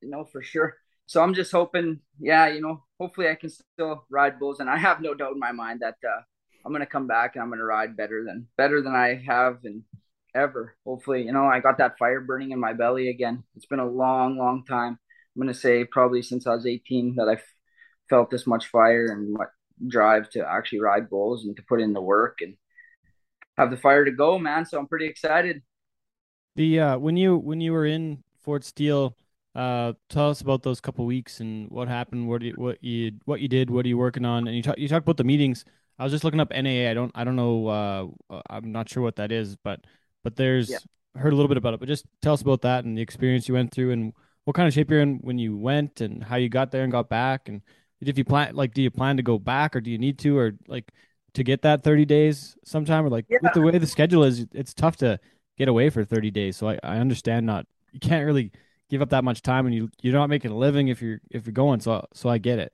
you 0.00 0.10
know, 0.10 0.24
for 0.24 0.42
sure. 0.42 0.76
So 1.06 1.22
I'm 1.22 1.32
just 1.32 1.50
hoping, 1.50 2.00
yeah, 2.20 2.48
you 2.48 2.60
know, 2.60 2.84
hopefully 3.00 3.28
I 3.28 3.34
can 3.34 3.48
still 3.48 4.04
ride 4.10 4.38
bulls, 4.38 4.60
and 4.60 4.68
I 4.68 4.76
have 4.76 5.00
no 5.00 5.14
doubt 5.14 5.32
in 5.32 5.38
my 5.38 5.52
mind 5.52 5.80
that 5.80 5.96
uh, 6.06 6.20
I'm 6.64 6.72
gonna 6.72 6.86
come 6.86 7.06
back 7.06 7.34
and 7.34 7.42
I'm 7.42 7.50
gonna 7.50 7.64
ride 7.64 7.96
better 7.96 8.24
than 8.24 8.46
better 8.56 8.82
than 8.82 8.94
I 8.94 9.22
have 9.26 9.58
and 9.64 9.82
ever. 10.34 10.76
Hopefully, 10.84 11.24
you 11.24 11.32
know, 11.32 11.46
I 11.46 11.60
got 11.60 11.78
that 11.78 11.98
fire 11.98 12.20
burning 12.20 12.50
in 12.52 12.60
my 12.60 12.74
belly 12.74 13.08
again. 13.08 13.44
It's 13.56 13.66
been 13.66 13.78
a 13.78 13.88
long, 13.88 14.36
long 14.36 14.64
time. 14.64 14.98
I'm 15.34 15.42
gonna 15.42 15.54
say 15.54 15.84
probably 15.84 16.20
since 16.22 16.46
I 16.46 16.54
was 16.54 16.66
18 16.66 17.14
that 17.16 17.28
I've 17.28 17.44
felt 18.10 18.30
this 18.30 18.46
much 18.46 18.66
fire 18.66 19.06
and 19.06 19.36
what 19.36 19.48
drive 19.86 20.28
to 20.30 20.46
actually 20.48 20.80
ride 20.80 21.08
bulls 21.08 21.44
and 21.44 21.56
to 21.56 21.62
put 21.62 21.80
in 21.80 21.92
the 21.92 22.00
work 22.00 22.38
and 22.40 22.56
have 23.56 23.70
the 23.70 23.76
fire 23.76 24.04
to 24.04 24.12
go, 24.12 24.38
man. 24.38 24.64
So 24.66 24.78
I'm 24.78 24.86
pretty 24.86 25.06
excited. 25.06 25.62
The 26.56 26.80
uh, 26.80 26.98
when 26.98 27.16
you 27.16 27.36
when 27.36 27.60
you 27.60 27.72
were 27.72 27.86
in 27.86 28.22
Fort 28.42 28.64
Steele, 28.64 29.16
uh, 29.54 29.92
tell 30.08 30.30
us 30.30 30.40
about 30.40 30.62
those 30.62 30.80
couple 30.80 31.06
weeks 31.06 31.40
and 31.40 31.68
what 31.70 31.88
happened. 31.88 32.28
What 32.28 32.42
you, 32.42 32.52
what 32.56 32.82
you 32.82 33.12
what 33.24 33.40
you 33.40 33.48
did. 33.48 33.70
What 33.70 33.84
are 33.84 33.88
you 33.88 33.98
working 33.98 34.24
on? 34.24 34.46
And 34.46 34.56
you 34.56 34.62
talk 34.62 34.78
you 34.78 34.88
talked 34.88 35.04
about 35.04 35.16
the 35.18 35.24
meetings. 35.24 35.64
I 35.98 36.04
was 36.04 36.12
just 36.12 36.24
looking 36.24 36.40
up 36.40 36.52
NAA. 36.52 36.90
I 36.90 36.94
don't 36.94 37.12
I 37.14 37.24
don't 37.24 37.36
know. 37.36 37.66
Uh, 38.30 38.40
I'm 38.50 38.72
not 38.72 38.88
sure 38.88 39.02
what 39.02 39.16
that 39.16 39.30
is, 39.32 39.56
but 39.56 39.84
but 40.24 40.36
there's 40.36 40.70
Yeah. 40.70 40.78
heard 41.14 41.32
a 41.32 41.36
little 41.36 41.48
bit 41.48 41.56
about 41.56 41.74
it. 41.74 41.80
But 41.80 41.88
just 41.88 42.06
tell 42.22 42.34
us 42.34 42.42
about 42.42 42.62
that 42.62 42.84
and 42.84 42.96
the 42.96 43.02
experience 43.02 43.48
you 43.48 43.54
went 43.54 43.72
through 43.72 43.92
and 43.92 44.12
what 44.44 44.54
kind 44.56 44.66
of 44.66 44.74
shape 44.74 44.90
you're 44.90 45.00
in 45.00 45.18
when 45.18 45.38
you 45.38 45.56
went 45.56 46.00
and 46.00 46.22
how 46.24 46.36
you 46.36 46.48
got 46.48 46.70
there 46.70 46.82
and 46.82 46.92
got 46.92 47.08
back 47.08 47.48
and 47.48 47.62
if 48.00 48.18
you 48.18 48.24
plan 48.24 48.54
like 48.54 48.74
do 48.74 48.82
you 48.82 48.90
plan 48.90 49.16
to 49.16 49.22
go 49.22 49.38
back 49.38 49.74
or 49.76 49.80
do 49.80 49.90
you 49.90 49.98
need 49.98 50.18
to 50.18 50.36
or 50.38 50.52
like 50.68 50.92
to 51.34 51.42
get 51.44 51.62
that 51.62 51.82
30 51.82 52.04
days 52.04 52.56
sometime 52.64 53.04
or 53.04 53.10
like 53.10 53.26
Yeah. 53.28 53.38
with 53.40 53.52
the 53.52 53.62
way 53.62 53.76
the 53.78 53.86
schedule 53.86 54.24
is 54.24 54.46
it's 54.52 54.74
tough 54.74 54.96
to 54.96 55.18
get 55.56 55.68
away 55.68 55.90
for 55.90 56.04
30 56.04 56.30
days 56.30 56.56
so 56.56 56.68
I, 56.68 56.78
I 56.82 56.98
understand 56.98 57.46
not 57.46 57.66
you 57.92 58.00
can't 58.00 58.26
really 58.26 58.52
give 58.90 59.02
up 59.02 59.10
that 59.10 59.24
much 59.24 59.42
time 59.42 59.66
and 59.66 59.74
you 59.74 59.90
you're 60.02 60.14
not 60.14 60.28
making 60.30 60.50
a 60.50 60.56
living 60.56 60.88
if 60.88 61.02
you're 61.02 61.20
if 61.30 61.46
you're 61.46 61.52
going 61.52 61.80
so 61.80 62.06
so 62.14 62.28
I 62.28 62.38
get 62.38 62.58
it 62.58 62.72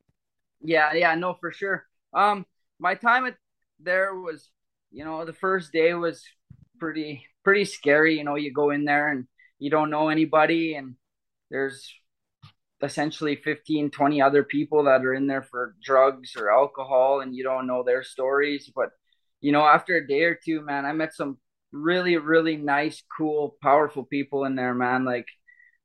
Yeah, 0.61 0.93
yeah, 0.95 1.15
no, 1.15 1.35
for 1.35 1.53
sure. 1.53 1.87
Um, 2.13 2.47
my 2.79 2.95
time 2.95 3.27
at 3.27 3.37
there 3.81 4.15
was, 4.15 4.51
you 4.91 5.05
know, 5.05 5.25
the 5.25 5.33
first 5.33 5.73
day 5.73 5.93
was 5.95 6.25
pretty 6.79 7.27
pretty 7.43 7.65
scary. 7.65 8.17
You 8.19 8.25
know, 8.25 8.37
you 8.37 8.53
go 8.53 8.71
in 8.71 8.85
there 8.85 9.09
and 9.11 9.27
you 9.59 9.71
don't 9.71 9.91
know 9.91 10.09
anybody, 10.09 10.75
and 10.75 10.95
there's 11.51 11.93
essentially 12.85 13.37
15, 13.37 13.91
20 13.91 14.23
other 14.23 14.45
people 14.45 14.85
that 14.85 15.05
are 15.05 15.15
in 15.15 15.27
there 15.27 15.43
for 15.43 15.75
drugs 15.83 16.33
or 16.37 16.51
alcohol, 16.51 17.21
and 17.21 17.35
you 17.35 17.43
don't 17.43 17.67
know 17.67 17.83
their 17.83 18.03
stories. 18.03 18.71
But 18.75 18.91
you 19.41 19.53
know, 19.53 19.65
after 19.65 19.97
a 19.97 20.07
day 20.07 20.25
or 20.25 20.39
two, 20.43 20.63
man, 20.63 20.87
I 20.87 20.93
met 20.93 21.15
some 21.15 21.39
really, 21.73 22.17
really 22.17 22.57
nice, 22.57 23.03
cool, 23.17 23.57
powerful 23.63 24.05
people 24.05 24.45
in 24.45 24.55
there, 24.55 24.75
man. 24.75 25.05
Like 25.05 25.27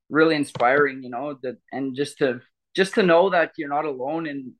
really 0.09 0.35
inspiring, 0.35 1.03
you 1.03 1.09
know, 1.09 1.37
that 1.43 1.57
and 1.71 1.95
just 1.95 2.17
to 2.19 2.41
just 2.75 2.95
to 2.95 3.03
know 3.03 3.29
that 3.31 3.53
you're 3.57 3.69
not 3.69 3.85
alone 3.85 4.27
in 4.27 4.53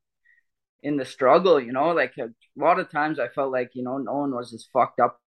in 0.82 0.96
the 0.96 1.04
struggle, 1.04 1.60
you 1.60 1.72
know, 1.72 1.90
like 1.90 2.14
a 2.18 2.28
lot 2.56 2.80
of 2.80 2.90
times 2.90 3.18
I 3.18 3.28
felt 3.28 3.52
like, 3.52 3.70
you 3.74 3.82
know, 3.82 3.98
no 3.98 4.14
one 4.14 4.34
was 4.34 4.54
as 4.54 4.66
fucked 4.72 5.00
up 5.00 5.20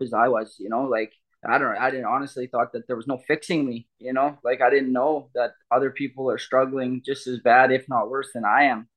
as 0.00 0.14
I 0.14 0.28
was, 0.28 0.56
you 0.58 0.70
know, 0.70 0.84
like 0.84 1.12
I 1.46 1.58
don't 1.58 1.74
know, 1.74 1.80
I 1.80 1.90
didn't 1.90 2.06
honestly 2.06 2.46
thought 2.46 2.72
that 2.72 2.86
there 2.86 2.96
was 2.96 3.06
no 3.06 3.18
fixing 3.26 3.66
me, 3.66 3.86
you 3.98 4.12
know, 4.12 4.38
like 4.42 4.60
I 4.60 4.70
didn't 4.70 4.92
know 4.92 5.30
that 5.34 5.52
other 5.70 5.90
people 5.90 6.30
are 6.30 6.38
struggling 6.38 7.02
just 7.04 7.26
as 7.26 7.40
bad, 7.40 7.70
if 7.70 7.88
not 7.88 8.08
worse 8.08 8.28
than 8.32 8.44
I 8.44 8.64
am. 8.64 8.88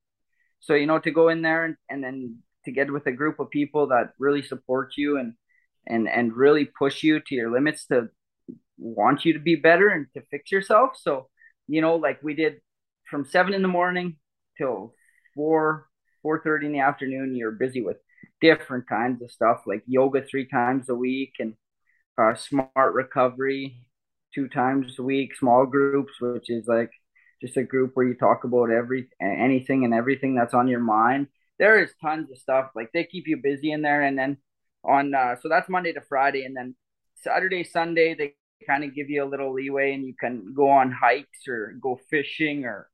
So, 0.59 0.73
you 0.73 0.85
know, 0.85 0.99
to 0.99 1.11
go 1.11 1.29
in 1.29 1.41
there 1.41 1.65
and, 1.65 1.75
and 1.89 2.03
then 2.03 2.37
to 2.65 2.71
get 2.71 2.91
with 2.91 3.05
a 3.07 3.11
group 3.11 3.39
of 3.39 3.49
people 3.49 3.87
that 3.87 4.13
really 4.19 4.41
support 4.41 4.93
you 4.97 5.17
and 5.17 5.33
and 5.85 6.09
and 6.09 6.35
really 6.35 6.65
push 6.65 7.03
you 7.03 7.19
to 7.19 7.35
your 7.35 7.51
limits 7.51 7.85
to 7.87 8.09
want 8.77 9.25
you 9.25 9.33
to 9.33 9.39
be 9.39 9.55
better 9.55 9.89
and 9.89 10.07
to 10.13 10.21
fix 10.29 10.51
yourself. 10.51 10.91
So, 10.99 11.29
you 11.67 11.81
know, 11.81 11.95
like 11.95 12.21
we 12.21 12.33
did 12.33 12.55
from 13.09 13.25
seven 13.25 13.53
in 13.53 13.61
the 13.61 13.67
morning 13.67 14.17
till 14.57 14.93
four, 15.35 15.87
four 16.21 16.41
thirty 16.43 16.65
in 16.65 16.73
the 16.73 16.79
afternoon, 16.79 17.35
you're 17.35 17.51
busy 17.51 17.81
with 17.81 17.97
different 18.41 18.87
kinds 18.87 19.21
of 19.21 19.31
stuff 19.31 19.61
like 19.65 19.83
yoga 19.87 20.23
three 20.23 20.47
times 20.47 20.89
a 20.89 20.95
week 20.95 21.33
and 21.39 21.53
uh, 22.17 22.35
smart 22.35 22.93
recovery 22.93 23.77
two 24.33 24.47
times 24.47 24.97
a 24.99 25.03
week, 25.03 25.35
small 25.35 25.65
groups, 25.65 26.13
which 26.19 26.49
is 26.49 26.67
like 26.67 26.91
just 27.41 27.57
a 27.57 27.63
group 27.63 27.91
where 27.93 28.07
you 28.07 28.15
talk 28.15 28.43
about 28.43 28.71
every 28.71 29.09
anything 29.21 29.85
and 29.85 29.93
everything 29.93 30.35
that's 30.35 30.53
on 30.53 30.67
your 30.67 30.79
mind. 30.79 31.27
There 31.59 31.81
is 31.83 31.91
tons 32.01 32.29
of 32.31 32.37
stuff 32.37 32.71
like 32.75 32.91
they 32.93 33.03
keep 33.03 33.27
you 33.27 33.37
busy 33.37 33.71
in 33.71 33.81
there, 33.81 34.01
and 34.01 34.17
then 34.17 34.37
on 34.83 35.13
uh, 35.13 35.35
so 35.41 35.49
that's 35.49 35.69
Monday 35.69 35.93
to 35.93 36.01
Friday, 36.01 36.43
and 36.45 36.55
then 36.55 36.75
Saturday, 37.15 37.63
Sunday 37.63 38.15
they 38.15 38.33
kind 38.65 38.83
of 38.83 38.95
give 38.95 39.09
you 39.09 39.23
a 39.23 39.29
little 39.29 39.53
leeway, 39.53 39.93
and 39.93 40.05
you 40.05 40.13
can 40.19 40.53
go 40.55 40.69
on 40.69 40.91
hikes 40.91 41.47
or 41.47 41.75
go 41.81 41.99
fishing 42.09 42.65
or 42.65 42.89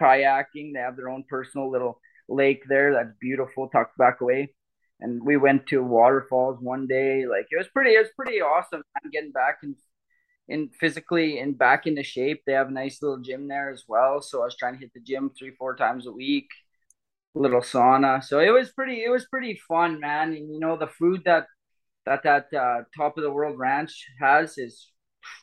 kayaking. 0.00 0.72
They 0.74 0.80
have 0.80 0.96
their 0.96 1.08
own 1.08 1.24
personal 1.28 1.70
little 1.70 2.00
lake 2.28 2.62
there 2.68 2.92
that's 2.94 3.16
beautiful, 3.20 3.68
tucked 3.68 3.98
back 3.98 4.20
away. 4.20 4.54
And 5.00 5.22
we 5.24 5.36
went 5.36 5.66
to 5.68 5.82
waterfalls 5.82 6.58
one 6.60 6.86
day. 6.86 7.26
Like 7.26 7.46
it 7.50 7.56
was 7.56 7.68
pretty, 7.68 7.90
it 7.90 8.00
was 8.00 8.10
pretty 8.16 8.40
awesome. 8.40 8.82
I'm 9.02 9.10
getting 9.10 9.32
back 9.32 9.58
in, 9.62 9.74
in 10.48 10.68
physically 10.78 11.38
and 11.38 11.56
back 11.56 11.86
into 11.86 12.02
shape. 12.02 12.42
They 12.46 12.52
have 12.52 12.68
a 12.68 12.72
nice 12.72 13.02
little 13.02 13.18
gym 13.18 13.48
there 13.48 13.70
as 13.70 13.84
well. 13.88 14.20
So 14.20 14.42
I 14.42 14.44
was 14.44 14.56
trying 14.56 14.74
to 14.74 14.80
hit 14.80 14.92
the 14.94 15.00
gym 15.00 15.30
three, 15.38 15.52
four 15.58 15.76
times 15.76 16.06
a 16.06 16.12
week. 16.12 16.48
Little 17.34 17.60
sauna. 17.60 18.22
So 18.22 18.40
it 18.40 18.50
was 18.50 18.70
pretty, 18.72 19.04
it 19.04 19.10
was 19.10 19.26
pretty 19.26 19.58
fun, 19.68 20.00
man. 20.00 20.32
And 20.32 20.52
you 20.52 20.58
know 20.58 20.76
the 20.76 20.88
food 20.88 21.22
that 21.24 21.46
that 22.06 22.22
that 22.24 22.52
uh, 22.52 22.82
top 22.96 23.16
of 23.16 23.22
the 23.22 23.30
world 23.30 23.58
ranch 23.58 24.06
has 24.20 24.58
is 24.58 24.90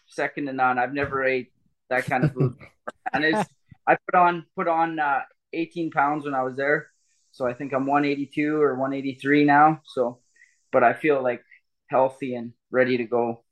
second 0.08 0.48
to 0.48 0.54
none. 0.54 0.78
I've 0.80 0.94
never 0.94 1.24
ate 1.24 1.52
that 1.90 2.06
kind 2.06 2.24
of 2.24 2.34
food, 2.34 2.56
and 3.14 3.24
it's 3.24 3.50
I 3.88 3.96
put 3.96 4.16
on 4.16 4.46
put 4.56 4.68
on 4.68 5.00
uh, 5.00 5.22
18 5.54 5.92
pounds 5.92 6.26
when 6.26 6.34
I 6.34 6.44
was 6.44 6.56
there, 6.56 6.88
so 7.38 7.46
I 7.46 7.54
think 7.54 7.72
I'm 7.72 7.86
182 7.86 8.60
or 8.60 8.74
183 8.74 9.46
now. 9.46 9.82
So, 9.86 10.18
but 10.72 10.84
I 10.84 10.94
feel 10.94 11.22
like 11.22 11.44
healthy 11.88 12.34
and 12.34 12.54
ready 12.72 12.98
to 12.98 13.04
go. 13.04 13.44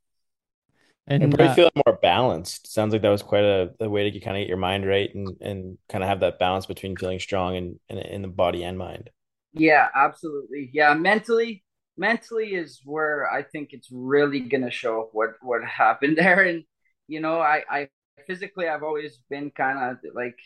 And, 1.06 1.22
and 1.22 1.32
probably 1.32 1.52
uh, 1.52 1.54
feeling 1.54 1.82
more 1.86 1.96
balanced. 2.02 2.72
Sounds 2.72 2.92
like 2.92 3.02
that 3.02 3.10
was 3.10 3.22
quite 3.22 3.44
a, 3.44 3.70
a 3.78 3.88
way 3.88 4.10
to 4.10 4.18
kind 4.18 4.36
of 4.36 4.40
get 4.40 4.48
your 4.48 4.56
mind 4.56 4.84
right 4.88 5.14
and 5.14 5.36
and 5.40 5.78
kind 5.88 6.02
of 6.02 6.08
have 6.08 6.18
that 6.18 6.40
balance 6.40 6.66
between 6.66 6.96
feeling 6.96 7.20
strong 7.20 7.56
and 7.56 7.78
in, 7.88 7.98
in 7.98 8.22
the 8.22 8.28
body 8.28 8.64
and 8.64 8.76
mind. 8.76 9.10
Yeah, 9.52 9.86
absolutely. 9.94 10.68
Yeah, 10.72 10.92
mentally, 10.94 11.62
mentally 11.96 12.56
is 12.56 12.80
where 12.84 13.30
I 13.30 13.44
think 13.44 13.68
it's 13.70 13.88
really 13.92 14.40
gonna 14.40 14.72
show 14.72 15.02
up. 15.02 15.10
what 15.12 15.34
what 15.42 15.62
happened 15.64 16.18
there. 16.22 16.42
And 16.42 16.64
you 17.06 17.20
know, 17.20 17.38
I 17.38 17.62
I 17.70 17.88
physically 18.26 18.66
I've 18.66 18.82
always 18.82 19.16
been 19.30 19.52
kind 19.52 19.78
of 19.78 19.98
like 20.12 20.38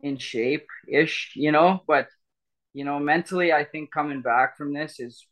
in 0.00 0.16
shape 0.16 0.66
ish, 0.88 1.32
you 1.36 1.52
know, 1.52 1.82
but 1.86 2.08
you 2.74 2.84
know, 2.84 2.98
mentally 2.98 3.52
I 3.52 3.64
think 3.64 3.92
coming 3.92 4.20
back 4.20 4.58
from 4.58 4.74
this 4.74 5.00
is 5.00 5.26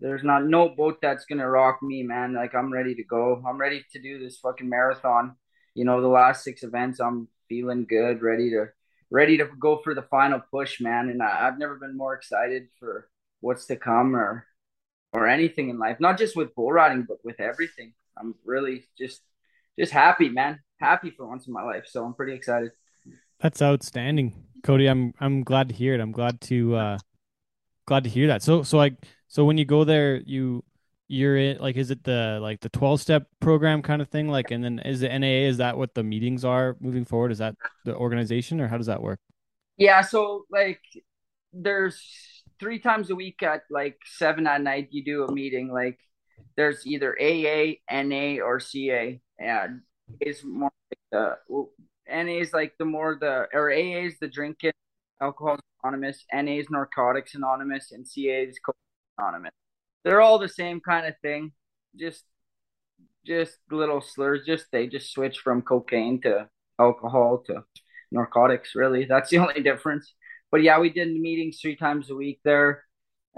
there's 0.00 0.22
not 0.22 0.46
no 0.46 0.68
boat 0.68 0.98
that's 1.02 1.26
gonna 1.26 1.48
rock 1.48 1.82
me, 1.82 2.02
man. 2.04 2.32
Like 2.32 2.54
I'm 2.54 2.72
ready 2.72 2.94
to 2.94 3.04
go. 3.04 3.42
I'm 3.46 3.58
ready 3.58 3.84
to 3.92 4.00
do 4.00 4.18
this 4.18 4.38
fucking 4.38 4.68
marathon. 4.68 5.36
You 5.74 5.84
know, 5.84 6.00
the 6.00 6.08
last 6.08 6.44
six 6.44 6.62
events, 6.62 7.00
I'm 7.00 7.28
feeling 7.48 7.84
good, 7.84 8.22
ready 8.22 8.50
to 8.50 8.66
ready 9.10 9.38
to 9.38 9.46
go 9.58 9.80
for 9.82 9.94
the 9.94 10.02
final 10.02 10.40
push, 10.52 10.80
man. 10.80 11.08
And 11.08 11.22
I, 11.22 11.46
I've 11.46 11.58
never 11.58 11.76
been 11.76 11.96
more 11.96 12.14
excited 12.14 12.68
for 12.78 13.08
what's 13.40 13.66
to 13.66 13.76
come 13.76 14.14
or 14.14 14.46
or 15.12 15.26
anything 15.26 15.70
in 15.70 15.78
life, 15.78 15.98
not 16.00 16.18
just 16.18 16.36
with 16.36 16.54
bull 16.54 16.70
riding, 16.70 17.04
but 17.08 17.18
with 17.24 17.40
everything. 17.40 17.94
I'm 18.16 18.36
really 18.44 18.84
just 18.96 19.22
just 19.78 19.92
happy, 19.92 20.28
man. 20.28 20.60
Happy 20.78 21.10
for 21.10 21.26
once 21.26 21.48
in 21.48 21.52
my 21.52 21.62
life. 21.62 21.86
So 21.88 22.04
I'm 22.04 22.14
pretty 22.14 22.34
excited. 22.34 22.70
That's 23.40 23.62
outstanding. 23.62 24.47
Cody, 24.62 24.86
I'm 24.86 25.14
I'm 25.20 25.44
glad 25.44 25.68
to 25.68 25.74
hear 25.74 25.94
it. 25.94 26.00
I'm 26.00 26.12
glad 26.12 26.40
to 26.42 26.74
uh 26.76 26.98
glad 27.86 28.04
to 28.04 28.10
hear 28.10 28.28
that. 28.28 28.42
So 28.42 28.62
so 28.62 28.76
like 28.76 28.94
so 29.28 29.44
when 29.44 29.58
you 29.58 29.64
go 29.64 29.84
there, 29.84 30.16
you 30.16 30.64
you're 31.08 31.36
in 31.38 31.58
like 31.58 31.76
is 31.76 31.90
it 31.90 32.04
the 32.04 32.38
like 32.40 32.60
the 32.60 32.68
12 32.68 33.00
step 33.00 33.26
program 33.40 33.80
kind 33.80 34.02
of 34.02 34.08
thing 34.08 34.28
like 34.28 34.50
and 34.50 34.62
then 34.62 34.78
is 34.80 35.00
the 35.00 35.08
NAA 35.08 35.48
is 35.48 35.56
that 35.56 35.76
what 35.76 35.94
the 35.94 36.02
meetings 36.02 36.44
are 36.44 36.76
moving 36.80 37.04
forward 37.04 37.32
is 37.32 37.38
that 37.38 37.54
the 37.86 37.96
organization 37.96 38.60
or 38.60 38.68
how 38.68 38.76
does 38.76 38.86
that 38.86 39.02
work 39.02 39.18
yeah 39.78 40.02
so 40.02 40.44
like 40.50 40.80
there's 41.54 41.98
three 42.60 42.78
times 42.78 43.08
a 43.08 43.14
week 43.14 43.42
at 43.42 43.62
like 43.70 43.96
seven 44.04 44.46
at 44.46 44.60
night 44.60 44.88
you 44.90 45.02
do 45.02 45.24
a 45.24 45.32
meeting 45.32 45.72
like 45.72 45.98
there's 46.56 46.86
either 46.86 47.16
aa 47.18 47.74
na 47.90 48.36
or 48.44 48.60
ca 48.60 49.18
and 49.38 49.80
is 50.20 50.44
more 50.44 50.70
like 50.90 51.00
the 51.10 51.36
na 52.08 52.32
is 52.32 52.52
like 52.52 52.74
the 52.78 52.84
more 52.84 53.16
the 53.20 53.46
or 53.52 53.70
aa 53.70 54.06
is 54.06 54.18
the 54.20 54.28
drinking 54.28 54.72
alcohol 55.20 55.58
anonymous. 55.82 56.24
Na 56.32 56.40
is 56.40 56.70
narcotics 56.70 57.34
anonymous. 57.34 57.92
And 57.92 58.06
ca 58.06 58.44
is 58.44 58.58
cocaine 58.58 59.18
anonymous. 59.18 59.52
They're 60.04 60.20
all 60.20 60.38
the 60.38 60.48
same 60.48 60.80
kind 60.80 61.06
of 61.06 61.14
thing. 61.22 61.52
Just 61.96 62.24
just 63.26 63.58
little 63.70 64.00
slurs. 64.00 64.46
Just 64.46 64.66
they 64.72 64.86
just 64.86 65.12
switch 65.12 65.38
from 65.38 65.62
cocaine 65.62 66.20
to 66.22 66.48
alcohol 66.78 67.42
to 67.46 67.64
narcotics 68.10 68.74
really. 68.74 69.04
That's 69.04 69.30
the 69.30 69.38
only 69.44 69.62
difference. 69.62 70.14
But 70.50 70.62
yeah, 70.62 70.78
we 70.78 70.90
did 70.90 71.12
meetings 71.12 71.58
three 71.60 71.76
times 71.76 72.10
a 72.10 72.14
week 72.14 72.40
there 72.44 72.84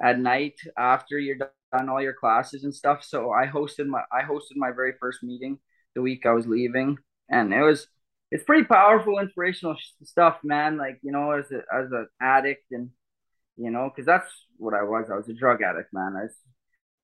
at 0.02 0.18
night 0.18 0.54
after 0.78 1.18
you're 1.18 1.36
done 1.36 1.88
all 1.88 2.02
your 2.02 2.14
classes 2.14 2.64
and 2.64 2.74
stuff. 2.74 3.04
So 3.04 3.32
I 3.32 3.46
hosted 3.46 3.86
my 3.86 4.02
I 4.12 4.22
hosted 4.22 4.56
my 4.56 4.70
very 4.70 4.92
first 5.00 5.22
meeting 5.22 5.58
the 5.94 6.02
week 6.02 6.24
I 6.26 6.32
was 6.32 6.46
leaving, 6.46 6.98
and 7.28 7.52
it 7.52 7.62
was 7.62 7.88
it's 8.30 8.44
pretty 8.44 8.64
powerful, 8.64 9.18
inspirational 9.18 9.76
stuff, 10.04 10.38
man. 10.44 10.76
Like 10.76 10.98
you 11.02 11.12
know, 11.12 11.32
as 11.32 11.50
a 11.50 11.62
as 11.74 11.90
an 11.92 12.08
addict, 12.20 12.64
and 12.70 12.90
you 13.56 13.70
know, 13.70 13.90
because 13.90 14.06
that's 14.06 14.30
what 14.56 14.74
I 14.74 14.82
was. 14.82 15.06
I 15.10 15.16
was 15.16 15.28
a 15.28 15.34
drug 15.34 15.62
addict, 15.62 15.92
man. 15.92 16.14
I 16.16 16.22
was 16.24 16.34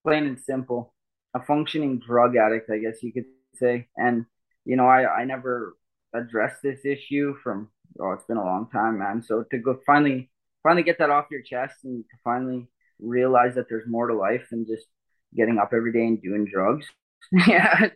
plain 0.04 0.26
and 0.26 0.38
simple, 0.38 0.94
a 1.34 1.42
functioning 1.42 1.98
drug 1.98 2.36
addict, 2.36 2.70
I 2.70 2.78
guess 2.78 3.02
you 3.02 3.12
could 3.12 3.24
say. 3.54 3.88
And 3.96 4.26
you 4.64 4.76
know, 4.76 4.86
I 4.86 5.22
I 5.22 5.24
never 5.24 5.76
addressed 6.14 6.62
this 6.62 6.84
issue 6.84 7.34
from 7.42 7.68
oh, 8.00 8.12
it's 8.12 8.24
been 8.24 8.36
a 8.36 8.44
long 8.44 8.68
time, 8.70 8.98
man. 8.98 9.22
So 9.22 9.44
to 9.50 9.58
go 9.58 9.80
finally, 9.86 10.30
finally 10.62 10.82
get 10.82 10.98
that 10.98 11.10
off 11.10 11.26
your 11.30 11.42
chest 11.42 11.76
and 11.84 12.04
to 12.04 12.16
finally 12.24 12.68
realize 13.00 13.54
that 13.54 13.68
there's 13.68 13.88
more 13.88 14.06
to 14.08 14.14
life 14.14 14.46
than 14.50 14.66
just 14.66 14.86
getting 15.34 15.58
up 15.58 15.70
every 15.74 15.92
day 15.92 16.06
and 16.06 16.22
doing 16.22 16.46
drugs. 16.50 16.86
yeah, 17.46 17.88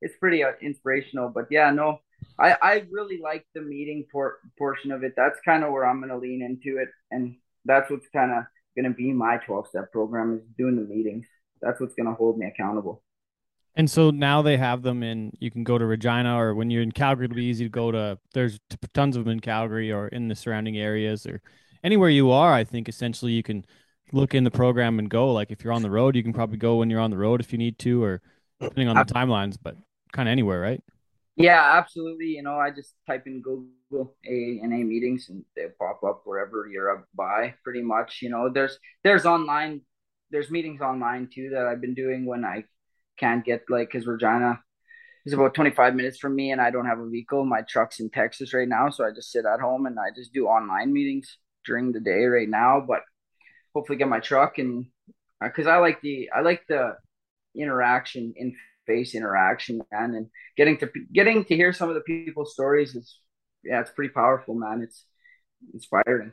it's 0.00 0.16
pretty 0.18 0.44
uh, 0.44 0.52
inspirational. 0.62 1.30
But 1.34 1.46
yeah, 1.50 1.70
no, 1.70 2.00
I 2.38 2.56
I 2.62 2.84
really 2.90 3.18
like 3.22 3.46
the 3.54 3.62
meeting 3.62 4.06
por- 4.12 4.38
portion 4.58 4.92
of 4.92 5.02
it. 5.04 5.14
That's 5.16 5.38
kind 5.44 5.64
of 5.64 5.72
where 5.72 5.86
I'm 5.86 6.00
gonna 6.00 6.18
lean 6.18 6.42
into 6.42 6.78
it, 6.80 6.88
and 7.10 7.36
that's 7.64 7.90
what's 7.90 8.08
kind 8.14 8.32
of 8.32 8.44
gonna 8.76 8.94
be 8.94 9.12
my 9.12 9.38
12 9.38 9.68
step 9.68 9.90
program 9.92 10.36
is 10.36 10.42
doing 10.58 10.76
the 10.76 10.82
meetings. 10.82 11.26
That's 11.62 11.80
what's 11.80 11.94
gonna 11.94 12.14
hold 12.14 12.38
me 12.38 12.46
accountable. 12.46 13.02
And 13.78 13.90
so 13.90 14.10
now 14.10 14.40
they 14.40 14.56
have 14.56 14.82
them 14.82 15.02
in. 15.02 15.32
You 15.38 15.50
can 15.50 15.62
go 15.62 15.76
to 15.76 15.84
Regina, 15.84 16.40
or 16.40 16.54
when 16.54 16.70
you're 16.70 16.82
in 16.82 16.92
Calgary, 16.92 17.26
it'll 17.26 17.36
be 17.36 17.44
easy 17.44 17.64
to 17.64 17.70
go 17.70 17.90
to. 17.90 18.18
There's 18.32 18.58
tons 18.94 19.16
of 19.16 19.24
them 19.24 19.32
in 19.32 19.40
Calgary 19.40 19.92
or 19.92 20.08
in 20.08 20.28
the 20.28 20.34
surrounding 20.34 20.78
areas, 20.78 21.26
or 21.26 21.42
anywhere 21.84 22.08
you 22.08 22.30
are. 22.30 22.54
I 22.54 22.64
think 22.64 22.88
essentially 22.88 23.32
you 23.32 23.42
can 23.42 23.66
look 24.12 24.34
in 24.34 24.44
the 24.44 24.50
program 24.50 24.98
and 24.98 25.10
go. 25.10 25.30
Like 25.30 25.50
if 25.50 25.62
you're 25.62 25.74
on 25.74 25.82
the 25.82 25.90
road, 25.90 26.16
you 26.16 26.22
can 26.22 26.32
probably 26.32 26.56
go 26.56 26.76
when 26.76 26.88
you're 26.88 27.00
on 27.00 27.10
the 27.10 27.18
road 27.18 27.40
if 27.40 27.52
you 27.52 27.58
need 27.58 27.78
to, 27.80 28.02
or 28.02 28.22
depending 28.60 28.88
on 28.88 28.96
the 28.96 29.12
timelines. 29.12 29.58
But 29.62 29.76
kind 30.12 30.28
of 30.28 30.32
anywhere, 30.32 30.60
right? 30.60 30.82
Yeah, 31.36 31.76
absolutely. 31.76 32.26
You 32.28 32.42
know, 32.42 32.56
I 32.58 32.70
just 32.70 32.94
type 33.06 33.26
in 33.26 33.42
Google 33.42 34.14
A 34.26 34.60
and 34.62 34.72
A 34.72 34.82
meetings, 34.84 35.28
and 35.28 35.44
they 35.54 35.66
pop 35.78 36.02
up 36.02 36.22
wherever 36.24 36.66
you're 36.66 36.90
up 36.96 37.06
by. 37.14 37.54
Pretty 37.62 37.82
much, 37.82 38.22
you 38.22 38.30
know. 38.30 38.48
There's 38.52 38.78
there's 39.04 39.26
online, 39.26 39.82
there's 40.30 40.50
meetings 40.50 40.80
online 40.80 41.28
too 41.32 41.50
that 41.52 41.66
I've 41.66 41.80
been 41.82 41.94
doing 41.94 42.24
when 42.24 42.44
I 42.44 42.64
can't 43.18 43.44
get 43.44 43.64
like 43.68 43.88
because 43.88 44.06
Regina 44.06 44.60
is 45.26 45.34
about 45.34 45.54
25 45.54 45.94
minutes 45.94 46.18
from 46.18 46.36
me 46.36 46.52
and 46.52 46.60
I 46.60 46.70
don't 46.70 46.86
have 46.86 47.00
a 47.00 47.08
vehicle. 47.08 47.44
My 47.44 47.62
truck's 47.62 48.00
in 48.00 48.10
Texas 48.10 48.54
right 48.54 48.68
now, 48.68 48.90
so 48.90 49.04
I 49.06 49.10
just 49.12 49.32
sit 49.32 49.46
at 49.46 49.60
home 49.60 49.86
and 49.86 49.98
I 49.98 50.10
just 50.16 50.32
do 50.32 50.46
online 50.48 50.92
meetings 50.92 51.38
during 51.66 51.92
the 51.92 52.00
day 52.00 52.24
right 52.26 52.48
now. 52.48 52.80
But 52.86 53.02
hopefully 53.74 53.98
get 53.98 54.08
my 54.08 54.20
truck 54.20 54.58
and 54.58 54.86
because 55.42 55.66
uh, 55.66 55.70
I 55.70 55.78
like 55.78 56.00
the 56.00 56.30
I 56.34 56.40
like 56.40 56.62
the 56.68 56.96
interaction 57.56 58.34
in 58.36 58.56
face 58.86 59.14
interaction, 59.14 59.80
man, 59.92 60.14
and 60.14 60.26
getting 60.56 60.78
to 60.78 60.90
getting 61.12 61.44
to 61.44 61.56
hear 61.56 61.72
some 61.72 61.88
of 61.88 61.94
the 61.94 62.00
people's 62.02 62.52
stories 62.54 62.94
is 62.94 63.18
yeah, 63.64 63.80
it's 63.80 63.90
pretty 63.90 64.12
powerful, 64.12 64.54
man. 64.54 64.82
It's 64.82 65.04
inspiring. 65.72 66.32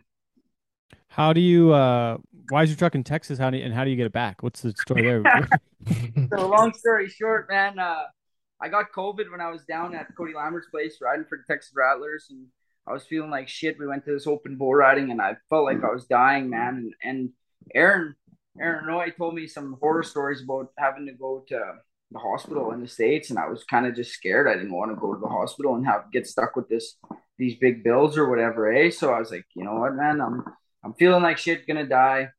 How 1.08 1.34
do 1.34 1.42
you? 1.42 1.74
uh 1.74 2.18
Why 2.50 2.64
is 2.64 2.70
your 2.70 2.78
truck 2.78 2.96
in 2.96 3.04
Texas? 3.04 3.38
How 3.40 3.50
do 3.50 3.58
you, 3.58 3.66
and 3.66 3.74
how 3.74 3.84
do 3.84 3.90
you 3.90 3.96
get 3.96 4.06
it 4.06 4.14
back? 4.14 4.44
What's 4.44 4.62
the 4.62 4.72
story 4.72 5.04
there? 5.04 5.24
so 6.34 6.48
long 6.48 6.74
story 6.74 7.10
short, 7.10 7.50
man, 7.50 7.78
uh, 7.78 8.04
I 8.62 8.70
got 8.70 8.94
COVID 8.96 9.30
when 9.30 9.42
I 9.42 9.50
was 9.50 9.64
down 9.66 9.94
at 9.94 10.16
Cody 10.16 10.34
Lambert's 10.34 10.70
place 10.70 11.00
riding 11.02 11.26
for 11.28 11.38
the 11.38 11.54
Texas 11.54 11.74
Rattlers, 11.76 12.28
and 12.30 12.48
I 12.88 12.94
was 12.94 13.04
feeling 13.04 13.30
like 13.30 13.50
shit. 13.50 13.78
We 13.78 13.88
went 13.88 14.06
to 14.06 14.14
this 14.14 14.28
open 14.28 14.56
bull 14.56 14.74
riding, 14.74 15.12
and 15.12 15.22
I 15.22 15.36
felt 15.50 15.66
like 15.66 15.84
I 15.84 15.92
was 15.92 16.06
dying, 16.06 16.50
man. 16.50 16.76
And, 16.76 16.94
and 17.04 17.30
Aaron, 17.76 18.16
Aaron 18.60 18.86
Roy 18.86 19.10
told 19.10 19.36
me 19.36 19.48
some 19.48 19.78
horror 19.82 20.04
stories 20.04 20.42
about 20.42 20.72
having 20.78 21.06
to 21.08 21.14
go 21.14 21.44
to 21.50 21.74
the 22.14 22.20
hospital 22.20 22.72
in 22.72 22.82
the 22.82 22.88
states, 22.88 23.30
and 23.30 23.40
I 23.40 23.48
was 23.48 23.64
kind 23.64 23.86
of 23.86 23.96
just 23.96 24.14
scared. 24.14 24.48
I 24.48 24.54
didn't 24.54 24.74
want 24.74 24.92
to 24.92 25.00
go 25.00 25.14
to 25.14 25.20
the 25.20 25.28
hospital 25.28 25.76
and 25.76 25.86
have 25.86 26.12
get 26.12 26.28
stuck 26.28 26.56
with 26.56 26.70
this 26.70 26.96
these 27.38 27.56
big 27.58 27.84
bills 27.84 28.18
or 28.18 28.30
whatever, 28.30 28.72
eh? 28.72 28.92
So 28.92 29.14
I 29.14 29.20
was 29.20 29.32
like, 29.32 29.46
you 29.56 29.64
know 29.64 29.76
what, 29.76 29.96
man, 29.96 30.22
I'm 30.22 30.44
I'm 30.84 30.94
feeling 30.94 31.24
like 31.24 31.38
shit, 31.38 31.68
gonna 31.68 31.86
die. 31.88 32.30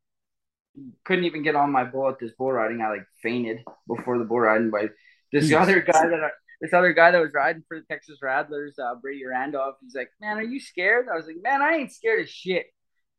Couldn't 1.04 1.24
even 1.24 1.42
get 1.42 1.56
on 1.56 1.70
my 1.70 1.84
bull 1.84 2.08
at 2.08 2.18
this 2.18 2.32
bull 2.36 2.52
riding. 2.52 2.80
I 2.80 2.90
like 2.90 3.06
fainted 3.22 3.60
before 3.86 4.18
the 4.18 4.24
bull 4.24 4.40
riding 4.40 4.70
by 4.70 4.88
this 5.32 5.52
other 5.52 5.80
guy 5.80 6.06
that 6.08 6.24
I, 6.24 6.30
this 6.60 6.72
other 6.72 6.92
guy 6.92 7.10
that 7.10 7.20
was 7.20 7.34
riding 7.34 7.62
for 7.68 7.78
the 7.78 7.86
Texas 7.86 8.18
Rattlers, 8.22 8.78
uh, 8.78 8.94
Brady 8.94 9.24
Randolph. 9.26 9.76
He's 9.82 9.94
like, 9.94 10.10
man, 10.20 10.38
are 10.38 10.42
you 10.42 10.60
scared? 10.60 11.06
I 11.12 11.16
was 11.16 11.26
like, 11.26 11.36
man, 11.42 11.62
I 11.62 11.74
ain't 11.74 11.92
scared 11.92 12.20
of 12.20 12.28
shit, 12.28 12.66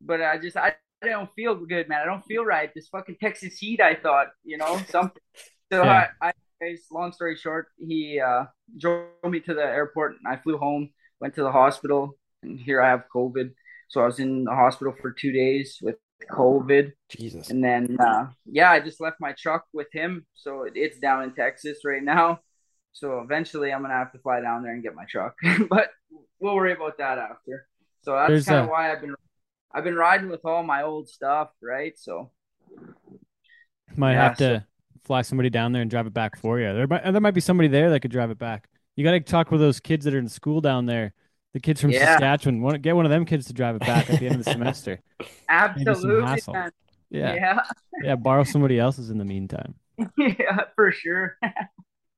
but 0.01 0.21
I 0.21 0.37
just 0.37 0.57
I, 0.57 0.75
I 1.03 1.07
don't 1.09 1.29
feel 1.35 1.55
good, 1.55 1.87
man. 1.89 2.01
I 2.01 2.05
don't 2.05 2.25
feel 2.25 2.43
right. 2.43 2.71
This 2.73 2.87
fucking 2.87 3.17
Texas 3.21 3.57
heat, 3.57 3.81
I 3.81 3.95
thought, 3.95 4.27
you 4.43 4.57
know, 4.57 4.79
something. 4.89 5.21
So 5.71 5.83
Yeah. 5.83 6.07
I, 6.21 6.29
I, 6.29 6.33
guys, 6.61 6.85
long 6.91 7.11
story 7.11 7.35
short, 7.35 7.67
he 7.79 8.19
uh, 8.19 8.45
drove 8.77 9.07
me 9.23 9.39
to 9.41 9.53
the 9.53 9.63
airport, 9.63 10.13
and 10.13 10.27
I 10.27 10.37
flew 10.41 10.57
home, 10.57 10.89
went 11.19 11.35
to 11.35 11.43
the 11.43 11.51
hospital, 11.51 12.17
and 12.43 12.59
here 12.59 12.81
I 12.81 12.89
have 12.89 13.03
COVID. 13.13 13.51
So 13.89 14.01
I 14.01 14.05
was 14.05 14.19
in 14.19 14.43
the 14.45 14.51
hospital 14.55 14.93
for 15.01 15.11
two 15.11 15.31
days 15.31 15.79
with 15.81 15.95
COVID. 16.31 16.91
Jesus. 17.09 17.49
And 17.49 17.63
then, 17.63 17.97
uh, 17.99 18.27
yeah, 18.45 18.71
I 18.71 18.79
just 18.79 18.99
left 18.99 19.17
my 19.19 19.33
truck 19.37 19.65
with 19.73 19.87
him. 19.93 20.25
So 20.33 20.63
it, 20.63 20.73
it's 20.75 20.97
down 20.97 21.23
in 21.23 21.33
Texas 21.33 21.79
right 21.85 22.03
now. 22.03 22.39
So 22.93 23.19
eventually 23.19 23.71
I'm 23.71 23.81
going 23.81 23.91
to 23.91 23.97
have 23.97 24.11
to 24.13 24.19
fly 24.19 24.41
down 24.41 24.63
there 24.63 24.73
and 24.73 24.81
get 24.81 24.95
my 24.95 25.05
truck. 25.05 25.35
but 25.69 25.89
we'll 26.39 26.55
worry 26.55 26.73
about 26.73 26.97
that 26.97 27.17
after. 27.19 27.67
So 28.01 28.13
that's 28.13 28.29
There's 28.29 28.45
kind 28.45 28.59
a- 28.59 28.63
of 28.63 28.69
why 28.69 28.91
I've 28.91 29.01
been 29.01 29.15
I've 29.73 29.83
been 29.83 29.95
riding 29.95 30.29
with 30.29 30.45
all 30.45 30.63
my 30.63 30.83
old 30.83 31.09
stuff, 31.09 31.49
right? 31.61 31.93
So 31.97 32.31
might 33.97 34.13
Yeah, 34.13 34.29
have 34.29 34.37
to 34.37 34.65
fly 35.05 35.21
somebody 35.21 35.49
down 35.49 35.71
there 35.71 35.81
and 35.81 35.89
drive 35.91 36.07
it 36.07 36.13
back 36.13 36.37
for 36.37 36.59
you. 36.59 36.73
There 36.73 36.87
might 36.87 37.03
there 37.03 37.21
might 37.21 37.33
be 37.33 37.41
somebody 37.41 37.67
there 37.67 37.89
that 37.91 38.01
could 38.01 38.11
drive 38.11 38.31
it 38.31 38.37
back. 38.37 38.67
You 38.95 39.03
got 39.03 39.11
to 39.11 39.19
talk 39.19 39.51
with 39.51 39.59
those 39.61 39.79
kids 39.79 40.05
that 40.05 40.13
are 40.13 40.19
in 40.19 40.29
school 40.29 40.61
down 40.61 40.85
there. 40.85 41.13
The 41.53 41.59
kids 41.59 41.79
from 41.81 41.91
Yeah. 41.91 42.17
Saskatchewan. 42.17 42.81
Get 42.81 42.95
one 42.95 43.05
of 43.05 43.11
them 43.11 43.25
kids 43.25 43.45
to 43.47 43.53
drive 43.53 43.75
it 43.75 43.81
back 43.81 44.09
at 44.09 44.19
the 44.19 44.25
end 44.25 44.35
of 44.39 44.43
the 44.43 44.51
semester. 44.51 44.99
absolutely, 45.49 46.41
Yeah, 47.09 47.33
Yeah, 47.33 47.59
yeah. 48.03 48.15
Borrow 48.15 48.43
somebody 48.43 48.79
else's 48.79 49.09
in 49.09 49.17
the 49.17 49.25
meantime. 49.25 49.75
yeah, 50.17 50.65
for 50.75 50.91
sure. 50.91 51.37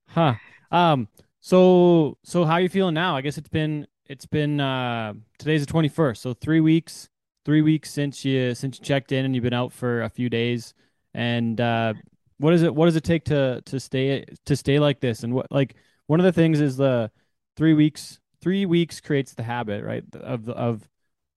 Huh. 0.10 0.36
Um. 0.72 1.10
So 1.42 2.18
so 2.24 2.46
how 2.46 2.58
you 2.58 2.70
feeling 2.70 2.94
now? 2.94 3.18
I 3.18 3.22
guess 3.22 3.38
it's 3.38 3.50
been 3.50 3.86
it's 4.06 4.26
been 4.26 4.60
uh 4.62 5.14
today's 5.38 5.66
the 5.66 5.72
twenty 5.72 5.90
first. 5.90 6.22
So 6.22 6.34
three 6.34 6.62
weeks 6.62 7.10
three 7.48 7.62
weeks 7.62 7.90
since 7.90 8.26
you 8.26 8.54
since 8.54 8.78
you 8.78 8.84
checked 8.84 9.14
in 9.14 9.24
and 9.24 9.34
you've 9.34 9.44
been 9.44 9.54
out 9.54 9.72
for 9.72 10.02
a 10.04 10.10
few 10.10 10.30
days. 10.30 10.74
And 11.14 11.60
uh, 11.62 11.94
what 12.40 12.54
is 12.54 12.64
it? 12.64 12.74
What 12.74 12.86
does 12.86 12.96
it 12.96 13.04
take 13.04 13.26
to 13.26 13.62
to 13.66 13.80
stay 13.80 14.26
to 14.46 14.56
stay 14.56 14.80
like 14.80 15.00
this? 15.00 15.24
And 15.24 15.34
what 15.34 15.52
like 15.52 15.76
one 16.08 16.20
of 16.20 16.24
the 16.24 16.32
things 16.32 16.60
is 16.60 16.78
the 16.78 17.12
three 17.56 17.74
weeks 17.74 18.20
three 18.42 18.66
weeks 18.66 19.00
creates 19.00 19.34
the 19.34 19.44
habit 19.44 19.84
right 19.84 20.04
of 20.16 20.48
of 20.50 20.88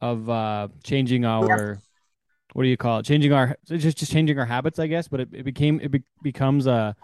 of 0.00 0.28
uh 0.28 0.68
changing 0.84 1.24
our 1.24 1.78
what 2.52 2.62
do 2.62 2.68
you 2.68 2.76
call 2.76 2.98
it 2.98 3.04
changing 3.04 3.32
our 3.32 3.56
just 3.64 3.98
just 3.98 4.12
changing 4.12 4.38
our 4.38 4.46
habits 4.46 4.78
i 4.78 4.86
guess 4.86 5.08
but 5.08 5.20
it, 5.20 5.28
it 5.32 5.44
became 5.44 5.80
it 5.80 5.90
be, 5.90 6.02
becomes 6.22 6.66
a 6.66 6.94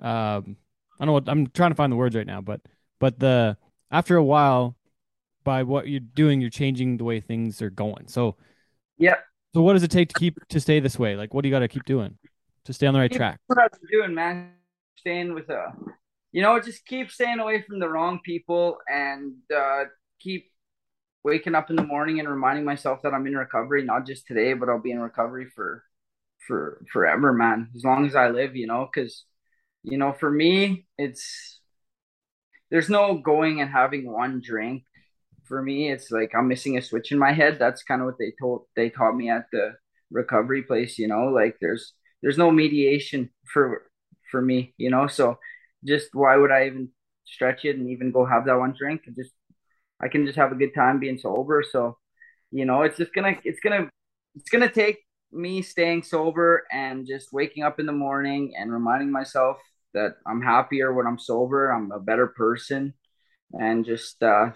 um 0.00 0.56
i 0.98 1.04
don't 1.04 1.06
know 1.06 1.12
what 1.12 1.28
i'm 1.28 1.46
trying 1.48 1.70
to 1.70 1.74
find 1.74 1.92
the 1.92 1.96
words 1.96 2.16
right 2.16 2.26
now 2.26 2.40
but 2.40 2.60
but 3.00 3.18
the 3.18 3.56
after 3.90 4.16
a 4.16 4.24
while 4.24 4.76
by 5.44 5.62
what 5.62 5.88
you're 5.88 6.00
doing 6.00 6.40
you're 6.40 6.50
changing 6.50 6.96
the 6.96 7.04
way 7.04 7.20
things 7.20 7.60
are 7.62 7.70
going 7.70 8.08
so 8.08 8.36
yeah. 8.96 9.16
so 9.54 9.60
what 9.60 9.74
does 9.74 9.82
it 9.82 9.90
take 9.90 10.08
to 10.08 10.18
keep 10.18 10.38
to 10.48 10.60
stay 10.60 10.80
this 10.80 10.98
way 10.98 11.16
like 11.16 11.34
what 11.34 11.42
do 11.42 11.48
you 11.48 11.54
got 11.54 11.60
to 11.60 11.68
keep 11.68 11.84
doing 11.84 12.16
to 12.64 12.72
stay 12.72 12.86
on 12.86 12.94
the 12.94 13.00
right 13.00 13.10
Keep 13.10 13.18
track 13.18 13.40
what 13.46 13.58
I've 13.58 13.70
been 13.72 14.00
doing, 14.00 14.14
man. 14.14 14.52
Staying 14.96 15.34
with 15.34 15.50
uh 15.50 15.70
you 16.32 16.42
know, 16.42 16.58
just 16.60 16.84
keep 16.86 17.10
staying 17.10 17.38
away 17.38 17.62
from 17.62 17.78
the 17.78 17.88
wrong 17.88 18.20
people 18.24 18.78
and 18.88 19.34
uh 19.54 19.84
keep 20.20 20.50
waking 21.22 21.54
up 21.54 21.70
in 21.70 21.76
the 21.76 21.82
morning 21.82 22.20
and 22.20 22.28
reminding 22.28 22.64
myself 22.64 23.02
that 23.02 23.14
I'm 23.14 23.26
in 23.26 23.36
recovery, 23.36 23.82
not 23.84 24.06
just 24.06 24.26
today, 24.26 24.52
but 24.54 24.68
I'll 24.68 24.80
be 24.80 24.90
in 24.92 25.00
recovery 25.00 25.46
for 25.54 25.84
for 26.46 26.84
forever, 26.92 27.32
man. 27.32 27.70
As 27.74 27.84
long 27.84 28.06
as 28.06 28.14
I 28.14 28.28
live, 28.28 28.56
you 28.56 28.66
know, 28.66 28.88
because 28.92 29.24
you 29.82 29.98
know, 29.98 30.12
for 30.12 30.30
me, 30.30 30.86
it's 30.98 31.60
there's 32.70 32.90
no 32.90 33.18
going 33.18 33.60
and 33.60 33.70
having 33.70 34.10
one 34.10 34.40
drink. 34.44 34.84
For 35.44 35.62
me, 35.62 35.90
it's 35.92 36.10
like 36.10 36.32
I'm 36.34 36.48
missing 36.48 36.76
a 36.78 36.82
switch 36.82 37.12
in 37.12 37.18
my 37.18 37.32
head. 37.32 37.58
That's 37.58 37.82
kind 37.82 38.00
of 38.00 38.06
what 38.06 38.18
they 38.18 38.32
told 38.40 38.66
they 38.76 38.90
taught 38.90 39.16
me 39.16 39.30
at 39.30 39.46
the 39.52 39.74
recovery 40.10 40.62
place, 40.62 40.98
you 40.98 41.08
know, 41.08 41.26
like 41.26 41.58
there's 41.60 41.92
there's 42.24 42.38
no 42.38 42.50
mediation 42.50 43.28
for 43.44 43.82
for 44.30 44.40
me, 44.40 44.72
you 44.78 44.90
know. 44.90 45.06
So 45.06 45.38
just 45.84 46.08
why 46.14 46.36
would 46.36 46.50
I 46.50 46.66
even 46.66 46.88
stretch 47.26 47.66
it 47.66 47.76
and 47.76 47.90
even 47.90 48.10
go 48.12 48.24
have 48.24 48.46
that 48.46 48.58
one 48.58 48.74
drink? 48.76 49.02
Just 49.14 49.32
I 50.02 50.08
can 50.08 50.24
just 50.24 50.38
have 50.38 50.50
a 50.50 50.56
good 50.56 50.74
time 50.74 50.98
being 50.98 51.18
sober. 51.18 51.62
So, 51.62 51.98
you 52.50 52.64
know, 52.64 52.80
it's 52.82 52.96
just 52.96 53.12
gonna 53.12 53.36
it's 53.44 53.60
gonna 53.60 53.90
it's 54.34 54.48
gonna 54.48 54.70
take 54.70 55.00
me 55.32 55.60
staying 55.60 56.02
sober 56.02 56.64
and 56.72 57.06
just 57.06 57.30
waking 57.30 57.62
up 57.62 57.78
in 57.78 57.84
the 57.84 57.92
morning 57.92 58.54
and 58.58 58.72
reminding 58.72 59.12
myself 59.12 59.58
that 59.92 60.16
I'm 60.26 60.40
happier 60.40 60.94
when 60.94 61.06
I'm 61.06 61.18
sober. 61.18 61.70
I'm 61.70 61.92
a 61.92 62.00
better 62.00 62.28
person, 62.28 62.94
and 63.52 63.84
just 63.84 64.22
uh, 64.22 64.52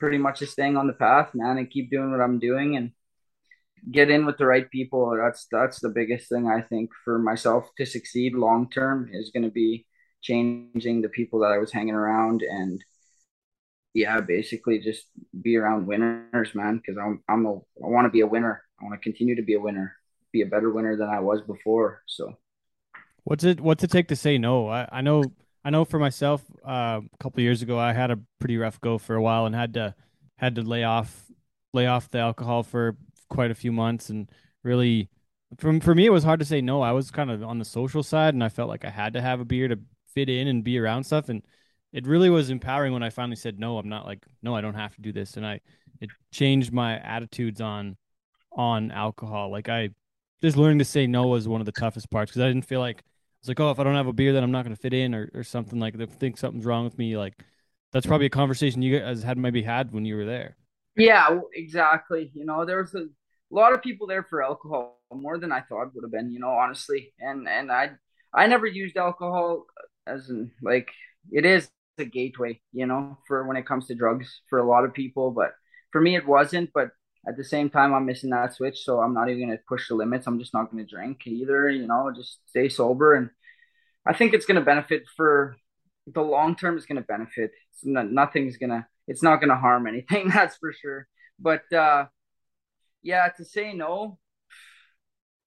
pretty 0.00 0.18
much 0.18 0.40
just 0.40 0.54
staying 0.54 0.76
on 0.76 0.88
the 0.88 0.92
path, 0.92 1.30
man, 1.34 1.58
and 1.58 1.70
keep 1.70 1.88
doing 1.88 2.10
what 2.10 2.20
I'm 2.20 2.40
doing 2.40 2.76
and 2.76 2.90
get 3.90 4.10
in 4.10 4.26
with 4.26 4.38
the 4.38 4.46
right 4.46 4.70
people. 4.70 5.16
That's 5.16 5.46
that's 5.50 5.80
the 5.80 5.88
biggest 5.88 6.28
thing 6.28 6.48
I 6.48 6.60
think 6.62 6.90
for 7.04 7.18
myself 7.18 7.68
to 7.78 7.86
succeed 7.86 8.34
long 8.34 8.70
term 8.70 9.08
is 9.12 9.30
going 9.30 9.44
to 9.44 9.50
be 9.50 9.86
changing 10.22 11.02
the 11.02 11.08
people 11.08 11.40
that 11.40 11.52
I 11.52 11.58
was 11.58 11.72
hanging 11.72 11.94
around 11.94 12.42
and 12.42 12.82
yeah, 13.94 14.20
basically 14.20 14.78
just 14.78 15.04
be 15.42 15.56
around 15.56 15.86
winners, 15.86 16.54
man. 16.54 16.76
Because 16.76 16.98
I'm 16.98 17.22
I'm 17.28 17.46
a 17.46 17.54
I 17.54 17.88
want 17.88 18.06
to 18.06 18.10
be 18.10 18.20
a 18.20 18.26
winner. 18.26 18.62
I 18.80 18.84
want 18.84 19.00
to 19.00 19.02
continue 19.02 19.36
to 19.36 19.42
be 19.42 19.54
a 19.54 19.60
winner, 19.60 19.96
be 20.32 20.42
a 20.42 20.46
better 20.46 20.70
winner 20.70 20.96
than 20.96 21.08
I 21.08 21.20
was 21.20 21.40
before. 21.42 22.02
So 22.06 22.36
What's 23.24 23.42
it 23.42 23.60
What's 23.60 23.82
it 23.82 23.90
take 23.90 24.08
to 24.08 24.16
say 24.16 24.38
no? 24.38 24.68
I, 24.68 24.88
I 24.92 25.00
know 25.00 25.32
I 25.64 25.70
know 25.70 25.84
for 25.84 25.98
myself. 25.98 26.44
Uh, 26.64 27.00
a 27.12 27.16
couple 27.18 27.40
of 27.40 27.44
years 27.44 27.62
ago, 27.62 27.78
I 27.78 27.92
had 27.92 28.12
a 28.12 28.20
pretty 28.38 28.56
rough 28.56 28.80
go 28.80 28.98
for 28.98 29.16
a 29.16 29.22
while 29.22 29.46
and 29.46 29.54
had 29.54 29.74
to 29.74 29.94
had 30.36 30.54
to 30.56 30.62
lay 30.62 30.84
off 30.84 31.24
lay 31.72 31.86
off 31.86 32.10
the 32.10 32.18
alcohol 32.18 32.62
for 32.62 32.96
quite 33.28 33.50
a 33.50 33.54
few 33.54 33.72
months 33.72 34.10
and 34.10 34.30
really 34.62 35.08
from 35.58 35.80
for 35.80 35.94
me 35.94 36.06
it 36.06 36.10
was 36.10 36.24
hard 36.24 36.40
to 36.40 36.46
say 36.46 36.60
no. 36.60 36.82
I 36.82 36.92
was 36.92 37.10
kind 37.10 37.30
of 37.30 37.42
on 37.42 37.58
the 37.58 37.64
social 37.64 38.02
side 38.02 38.34
and 38.34 38.42
I 38.42 38.48
felt 38.48 38.68
like 38.68 38.84
I 38.84 38.90
had 38.90 39.12
to 39.14 39.20
have 39.20 39.40
a 39.40 39.44
beer 39.44 39.68
to 39.68 39.78
fit 40.14 40.28
in 40.28 40.48
and 40.48 40.64
be 40.64 40.78
around 40.78 41.04
stuff 41.04 41.28
and 41.28 41.42
it 41.92 42.06
really 42.06 42.30
was 42.30 42.50
empowering 42.50 42.92
when 42.92 43.02
I 43.02 43.10
finally 43.10 43.36
said 43.36 43.58
no. 43.58 43.78
I'm 43.78 43.88
not 43.88 44.06
like 44.06 44.24
no, 44.42 44.54
I 44.54 44.60
don't 44.60 44.74
have 44.74 44.94
to 44.96 45.02
do 45.02 45.12
this 45.12 45.36
and 45.36 45.46
I 45.46 45.60
it 46.00 46.10
changed 46.32 46.72
my 46.72 46.98
attitudes 46.98 47.60
on 47.60 47.96
on 48.52 48.90
alcohol. 48.90 49.50
Like 49.50 49.68
I 49.68 49.90
just 50.42 50.56
learning 50.56 50.78
to 50.80 50.84
say 50.84 51.06
no 51.06 51.28
was 51.28 51.48
one 51.48 51.60
of 51.60 51.66
the 51.66 51.72
toughest 51.72 52.10
parts 52.10 52.30
because 52.30 52.42
I 52.42 52.48
didn't 52.48 52.66
feel 52.66 52.80
like 52.80 53.02
it's 53.40 53.48
like, 53.48 53.60
oh, 53.60 53.70
if 53.70 53.78
I 53.78 53.84
don't 53.84 53.94
have 53.94 54.06
a 54.06 54.12
beer, 54.12 54.32
then 54.32 54.42
I'm 54.42 54.50
not 54.50 54.64
going 54.64 54.74
to 54.74 54.80
fit 54.80 54.92
in 54.92 55.14
or, 55.14 55.30
or 55.34 55.44
something 55.44 55.78
like. 55.78 55.94
Think 56.18 56.36
something's 56.36 56.64
wrong 56.64 56.84
with 56.84 56.98
me. 56.98 57.16
Like 57.16 57.34
that's 57.92 58.06
probably 58.06 58.26
a 58.26 58.30
conversation 58.30 58.82
you 58.82 58.98
guys 58.98 59.22
had 59.22 59.38
maybe 59.38 59.62
had 59.62 59.92
when 59.92 60.04
you 60.04 60.16
were 60.16 60.24
there. 60.24 60.56
Yeah, 60.96 61.40
exactly. 61.54 62.30
You 62.34 62.44
know, 62.44 62.64
there 62.64 62.80
was 62.80 62.94
a 62.94 63.06
lot 63.50 63.72
of 63.74 63.82
people 63.82 64.06
there 64.06 64.24
for 64.24 64.42
alcohol, 64.42 65.00
more 65.12 65.38
than 65.38 65.52
I 65.52 65.60
thought 65.60 65.94
would 65.94 66.04
have 66.04 66.12
been. 66.12 66.32
You 66.32 66.40
know, 66.40 66.50
honestly, 66.50 67.12
and 67.20 67.48
and 67.48 67.70
I 67.70 67.92
I 68.34 68.46
never 68.46 68.66
used 68.66 68.96
alcohol 68.96 69.66
uh, 69.78 70.10
as 70.12 70.30
in 70.30 70.50
like 70.62 70.90
it 71.30 71.44
is 71.44 71.68
a 71.98 72.04
gateway, 72.04 72.60
you 72.72 72.86
know, 72.86 73.18
for 73.26 73.46
when 73.46 73.56
it 73.56 73.66
comes 73.66 73.86
to 73.86 73.94
drugs 73.94 74.42
for 74.50 74.58
a 74.58 74.66
lot 74.68 74.84
of 74.84 74.94
people, 74.94 75.30
but 75.30 75.52
for 75.92 76.00
me 76.00 76.16
it 76.16 76.26
wasn't. 76.26 76.70
But 76.74 76.90
at 77.28 77.36
the 77.36 77.44
same 77.44 77.70
time, 77.70 77.92
I'm 77.92 78.06
missing 78.06 78.30
that 78.30 78.54
switch, 78.54 78.84
so 78.84 79.00
I'm 79.00 79.14
not 79.14 79.28
even 79.30 79.48
to 79.50 79.58
push 79.68 79.88
the 79.88 79.94
limits. 79.96 80.26
I'm 80.26 80.38
just 80.38 80.54
not 80.54 80.70
to 80.76 80.84
drink 80.84 81.26
either. 81.26 81.68
You 81.70 81.86
know, 81.86 82.12
just 82.14 82.38
stay 82.48 82.68
sober, 82.68 83.14
and 83.14 83.30
I 84.06 84.14
think 84.14 84.34
it's 84.34 84.46
to 84.46 84.60
benefit 84.60 85.04
for 85.16 85.56
the 86.06 86.22
long 86.22 86.56
term. 86.56 86.76
It's 86.76 86.86
to 86.86 87.06
benefit. 87.06 87.50
Not, 87.82 88.10
nothing's 88.10 88.56
gonna. 88.56 88.86
It's 89.06 89.22
not 89.22 89.36
going 89.36 89.50
to 89.50 89.56
harm 89.56 89.86
anything. 89.86 90.28
That's 90.34 90.56
for 90.56 90.72
sure. 90.72 91.06
But 91.38 91.70
uh, 91.72 92.06
yeah, 93.02 93.28
to 93.36 93.44
say 93.44 93.72
no, 93.72 94.18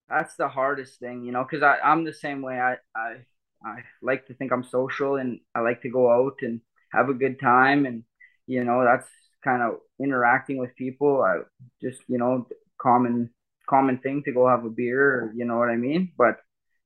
that's 0.07 0.35
the 0.35 0.47
hardest 0.47 0.99
thing, 0.99 1.23
you 1.23 1.31
know, 1.31 1.43
because 1.43 1.63
I 1.63 1.77
I'm 1.83 2.03
the 2.03 2.13
same 2.13 2.41
way. 2.41 2.59
I 2.59 2.77
I 2.95 3.17
I 3.63 3.83
like 4.01 4.25
to 4.27 4.33
think 4.33 4.51
I'm 4.51 4.63
social 4.63 5.15
and 5.17 5.39
I 5.53 5.59
like 5.61 5.81
to 5.83 5.89
go 5.89 6.11
out 6.11 6.37
and 6.41 6.61
have 6.91 7.09
a 7.09 7.13
good 7.13 7.39
time 7.39 7.85
and 7.85 8.03
you 8.47 8.63
know 8.63 8.83
that's 8.83 9.07
kind 9.43 9.61
of 9.61 9.79
interacting 10.01 10.57
with 10.57 10.75
people. 10.75 11.21
I 11.21 11.39
just 11.81 12.01
you 12.07 12.17
know 12.17 12.47
common 12.81 13.29
common 13.69 13.99
thing 13.99 14.23
to 14.23 14.31
go 14.31 14.47
have 14.47 14.65
a 14.65 14.69
beer, 14.69 15.31
you 15.35 15.45
know 15.45 15.57
what 15.57 15.69
I 15.69 15.75
mean? 15.75 16.11
But 16.17 16.37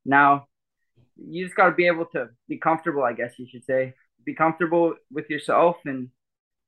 now 0.05 0.47
you 1.15 1.45
just 1.45 1.55
got 1.55 1.69
to 1.69 1.75
be 1.75 1.87
able 1.87 2.05
to 2.07 2.29
be 2.49 2.57
comfortable, 2.57 3.03
I 3.03 3.13
guess 3.13 3.39
you 3.39 3.47
should 3.49 3.63
say. 3.63 3.93
Be 4.25 4.35
comfortable 4.35 4.95
with 5.11 5.29
yourself 5.29 5.77
and 5.85 6.09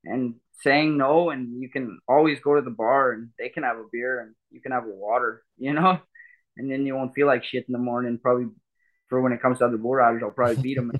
and 0.05 0.35
saying 0.61 0.97
no 0.97 1.29
and 1.31 1.61
you 1.61 1.69
can 1.69 1.99
always 2.07 2.39
go 2.39 2.55
to 2.55 2.61
the 2.61 2.69
bar 2.71 3.11
and 3.11 3.29
they 3.37 3.49
can 3.49 3.63
have 3.63 3.77
a 3.77 3.85
beer 3.91 4.21
and 4.21 4.35
you 4.51 4.61
can 4.61 4.71
have 4.71 4.85
a 4.85 4.89
water, 4.89 5.43
you 5.57 5.73
know? 5.73 5.99
And 6.57 6.71
then 6.71 6.85
you 6.85 6.95
won't 6.95 7.13
feel 7.13 7.27
like 7.27 7.43
shit 7.43 7.65
in 7.67 7.73
the 7.73 7.79
morning 7.79 8.17
probably 8.21 8.47
for 9.09 9.21
when 9.21 9.33
it 9.33 9.41
comes 9.41 9.59
to 9.59 9.65
other 9.65 9.77
bull 9.77 9.93
riders, 9.95 10.21
I'll 10.23 10.31
probably 10.31 10.61
beat 10.61 10.75
them. 10.77 10.91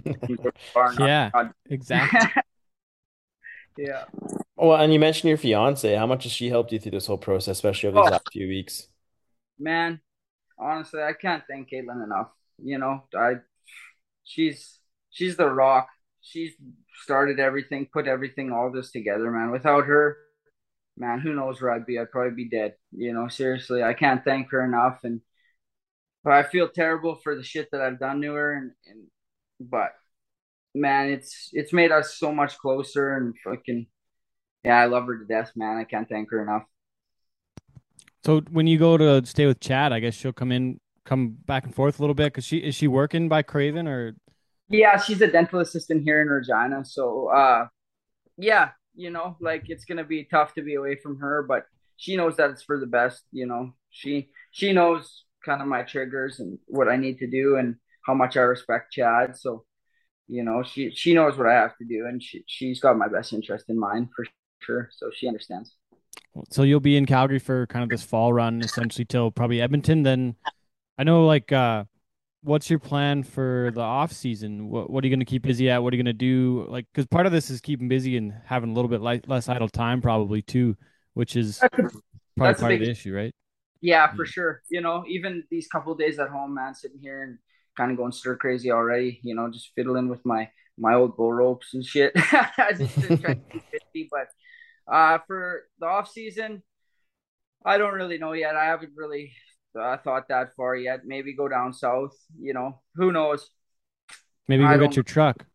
yeah, 1.00 1.32
exactly. 1.70 2.20
yeah. 3.78 4.04
Well, 4.56 4.78
and 4.80 4.94
you 4.94 5.00
mentioned 5.00 5.30
your 5.30 5.38
fiance. 5.38 5.96
How 5.96 6.06
much 6.08 6.24
has 6.24 6.32
she 6.32 6.50
helped 6.50 6.72
you 6.72 6.80
through 6.80 6.92
this 6.92 7.08
whole 7.08 7.18
process, 7.18 7.58
especially 7.58 7.90
over 7.90 7.98
these 8.02 8.08
Oh. 8.08 8.12
last 8.12 8.32
few 8.32 8.48
weeks? 8.48 8.88
man, 9.60 10.02
honestly, 10.60 11.02
I 11.02 11.14
can't 11.14 11.44
thank 11.50 11.70
Caitlin 11.70 12.04
enough. 12.04 12.30
You 12.58 12.78
know, 12.78 13.04
I 13.16 13.36
she's 14.24 14.80
she's 15.10 15.38
the 15.38 15.50
rock. 15.50 15.88
She's 16.26 16.54
started 17.04 17.40
everything, 17.40 17.88
put 17.92 18.08
everything, 18.08 18.52
all 18.52 18.72
this 18.72 18.92
together, 18.92 19.30
man. 19.30 19.52
Without 19.52 19.86
her, 19.86 20.18
man, 20.98 21.20
who 21.20 21.34
knows 21.34 21.62
where 21.62 21.72
I'd 21.72 21.86
be? 21.86 22.00
I'd 22.00 22.12
probably 22.12 22.34
be 22.34 22.50
dead. 22.50 22.74
You 22.92 23.14
know, 23.14 23.28
seriously, 23.28 23.84
I 23.84 23.94
can't 23.94 24.24
thank 24.24 24.50
her 24.52 24.64
enough. 24.64 25.00
And 25.04 25.22
but 26.24 26.34
I 26.34 26.44
feel 26.44 26.68
terrible 26.68 27.16
for 27.16 27.36
the 27.36 27.44
shit 27.44 27.70
that 27.72 27.82
I've 27.82 28.00
done 28.00 28.22
to 28.22 28.34
her, 28.34 28.54
and 28.54 28.72
and 28.88 29.04
but 29.60 29.92
man, 30.74 31.10
it's 31.10 31.50
it's 31.54 31.74
made 31.74 31.92
us 31.92 32.18
so 32.18 32.32
much 32.32 32.58
closer 32.58 33.16
and 33.16 33.36
fucking 33.44 33.86
yeah, 34.64 34.80
I 34.80 34.86
love 34.86 35.06
her 35.06 35.20
to 35.20 35.26
death, 35.26 35.52
man. 35.56 35.78
I 35.78 35.84
can't 35.84 36.10
thank 36.10 36.32
her 36.32 36.42
enough. 36.42 36.64
So 38.26 38.42
when 38.50 38.66
you 38.66 38.80
go 38.80 38.98
to 38.98 39.24
stay 39.28 39.46
with 39.46 39.60
Chad, 39.60 39.94
I 39.94 40.00
guess 40.00 40.16
she'll 40.16 40.34
come 40.34 40.52
in, 40.52 40.80
come 41.06 41.38
back 41.46 41.66
and 41.66 41.76
forth 41.76 42.00
a 42.00 42.02
little 42.02 42.16
bit. 42.16 42.34
Cause 42.34 42.44
she 42.44 42.58
is 42.58 42.74
she 42.74 42.88
working 42.88 43.30
by 43.30 43.44
Craven 43.44 43.88
or 43.88 44.16
Yeah, 44.70 44.98
she's 44.98 45.22
a 45.22 45.28
dental 45.28 45.60
assistant 45.60 46.04
here 46.04 46.22
in 46.22 46.28
Regina. 46.28 46.84
So, 46.86 47.28
uh, 47.28 47.68
yeah, 48.38 48.72
you 48.96 49.12
know, 49.12 49.38
like 49.40 49.70
it's 49.70 49.86
gonna 49.86 50.04
be 50.04 50.24
tough 50.26 50.54
to 50.56 50.62
be 50.62 50.76
away 50.76 50.96
from 50.96 51.20
her, 51.20 51.44
but 51.44 51.66
she 51.98 52.16
knows 52.18 52.38
that 52.38 52.50
it's 52.50 52.64
for 52.64 52.80
the 52.80 52.88
best. 52.88 53.24
You 53.32 53.46
know, 53.46 53.74
she 53.90 54.30
she 54.52 54.74
knows 54.74 55.26
kind 55.46 55.62
of 55.62 55.68
my 55.68 55.84
triggers 55.84 56.40
and 56.40 56.58
what 56.66 56.90
I 56.90 56.96
need 56.98 57.20
to 57.20 57.28
do 57.28 57.58
and 57.58 57.76
how 58.06 58.14
much 58.14 58.38
I 58.38 58.42
respect 58.42 58.92
Chad. 58.94 59.38
So, 59.38 59.66
you 60.28 60.44
know, 60.44 60.64
she 60.64 60.92
she 60.92 61.14
knows 61.14 61.38
what 61.38 61.48
I 61.48 61.54
have 61.54 61.78
to 61.78 61.86
do, 61.86 62.06
and 62.08 62.22
she 62.22 62.44
she's 62.48 62.80
got 62.80 62.98
my 62.98 63.08
best 63.08 63.34
interest 63.34 63.66
in 63.70 63.80
mind 63.80 64.10
for 64.16 64.26
sure. 64.62 64.90
So 64.92 65.12
she 65.14 65.28
understands. 65.28 65.76
so 66.50 66.64
you'll 66.64 66.80
be 66.80 66.98
in 66.98 67.06
Calgary 67.06 67.40
for 67.40 67.68
kind 67.68 67.84
of 67.84 67.90
this 67.90 68.04
fall 68.04 68.34
run, 68.34 68.62
essentially 68.62 69.06
till 69.06 69.32
probably 69.32 69.62
Edmonton. 69.62 70.04
Then 70.04 70.36
I 70.98 71.04
know 71.04 71.26
like 71.26 71.52
uh, 71.52 71.86
what's 72.46 72.70
your 72.70 72.80
plan 72.80 73.24
for 73.24 73.72
the 73.74 73.82
off 73.82 74.12
season? 74.12 74.70
What 74.70 74.90
what 74.90 75.04
are 75.04 75.08
you 75.08 75.12
going 75.12 75.20
to 75.20 75.26
keep 75.26 75.42
busy 75.44 75.70
at? 75.70 75.82
What 75.82 75.94
are 75.94 75.98
you 75.98 76.04
going 76.04 76.14
to 76.14 76.18
do? 76.18 76.66
Like 76.70 76.86
because 76.94 77.08
part 77.08 77.26
of 77.26 77.32
this 77.32 77.50
is 77.50 77.60
keeping 77.60 77.88
busy 77.88 78.18
and 78.18 78.34
having 78.46 78.72
a 78.72 78.74
little 78.74 78.90
bit 78.90 79.02
li- 79.02 79.22
less 79.28 79.50
idle 79.50 79.68
time, 79.68 80.02
probably 80.02 80.42
too, 80.42 80.78
which 81.14 81.36
is 81.36 81.60
probably 81.60 82.02
that's 82.38 82.62
part 82.62 82.74
of 82.74 82.80
the 82.80 82.90
issue, 82.90 83.14
right? 83.14 83.34
Yeah, 83.82 84.12
for 84.16 84.26
sure. 84.26 84.62
You 84.70 84.82
know, 84.82 85.04
even 85.08 85.44
these 85.52 85.68
couple 85.68 85.92
of 85.92 86.00
days 86.00 86.20
at 86.20 86.30
home, 86.30 86.56
man, 86.56 86.74
sitting 86.74 87.00
here 87.00 87.24
and 87.24 87.38
kind 87.76 87.92
of 87.92 87.98
going 87.98 88.12
stir 88.12 88.38
crazy 88.38 88.72
already. 88.72 89.20
You 89.24 89.36
know, 89.36 89.50
just 89.52 89.72
fiddling 89.76 90.08
with 90.08 90.26
my 90.26 90.50
my 90.78 90.94
old 90.94 91.18
bull 91.18 91.34
ropes 91.34 91.74
and 91.74 91.84
shit. 91.84 92.12
I 92.16 92.74
just 92.78 92.96
trying 92.96 93.20
to 93.20 93.42
keep 93.52 93.64
busy, 93.72 94.10
but 94.10 94.28
uh, 94.92 95.20
for 95.28 95.64
the 95.80 95.88
off 95.88 96.10
season, 96.10 96.64
I 97.66 97.78
don't 97.78 97.94
really 97.94 98.18
know 98.18 98.34
yet. 98.34 98.56
I 98.56 98.66
haven't 98.66 98.94
really 98.96 99.34
uh, 99.76 99.98
thought 99.98 100.28
that 100.30 100.56
far 100.56 100.76
yet. 100.76 101.02
Maybe 101.06 101.34
go 101.34 101.48
down 101.48 101.74
south. 101.74 102.12
You 102.40 102.54
know, 102.54 102.82
who 102.96 103.12
knows? 103.12 103.50
Maybe 104.48 104.64
go 104.66 104.78
get 104.80 104.96
your 104.96 105.04
truck. 105.04 105.46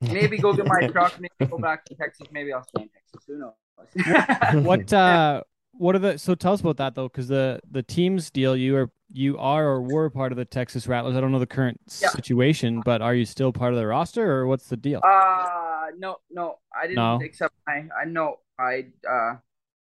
Maybe 0.00 0.38
go 0.38 0.52
get 0.54 0.66
my 0.66 0.82
truck. 0.92 1.14
Maybe 1.18 1.32
go 1.50 1.58
back 1.58 1.84
to 1.86 1.94
Texas. 1.96 2.28
Maybe 2.30 2.52
I'll 2.52 2.62
stay 2.64 2.82
in 2.82 2.88
Texas. 2.88 3.24
Who 3.26 3.38
knows? 3.38 3.54
what 4.62 4.92
uh 4.92 5.42
what 5.72 5.94
are 5.94 5.98
the 5.98 6.18
so 6.18 6.34
tell 6.34 6.52
us 6.52 6.60
about 6.60 6.76
that 6.76 6.94
though 6.94 7.08
because 7.08 7.28
the 7.28 7.60
the 7.70 7.82
teams 7.82 8.30
deal 8.30 8.56
you 8.56 8.76
are 8.76 8.90
you 9.12 9.36
are 9.38 9.66
or 9.66 9.80
were 9.82 10.10
part 10.10 10.32
of 10.32 10.36
the 10.38 10.44
texas 10.44 10.86
rattlers 10.86 11.16
i 11.16 11.20
don't 11.20 11.32
know 11.32 11.38
the 11.38 11.46
current 11.46 11.80
Yeah. 12.00 12.08
situation 12.10 12.80
but 12.80 13.02
are 13.02 13.14
you 13.14 13.24
still 13.24 13.52
part 13.52 13.72
of 13.72 13.78
the 13.78 13.86
roster 13.86 14.30
or 14.30 14.46
what's 14.46 14.68
the 14.68 14.76
deal 14.76 15.00
Uh 15.02 15.88
no, 15.98 16.16
no, 16.30 16.58
I 16.74 16.86
didn't 16.86 17.04
No? 17.04 17.20
accept 17.20 17.54
my. 17.66 17.84
I 18.00 18.04
know 18.06 18.38
I 18.58 18.86
uh 19.08 19.36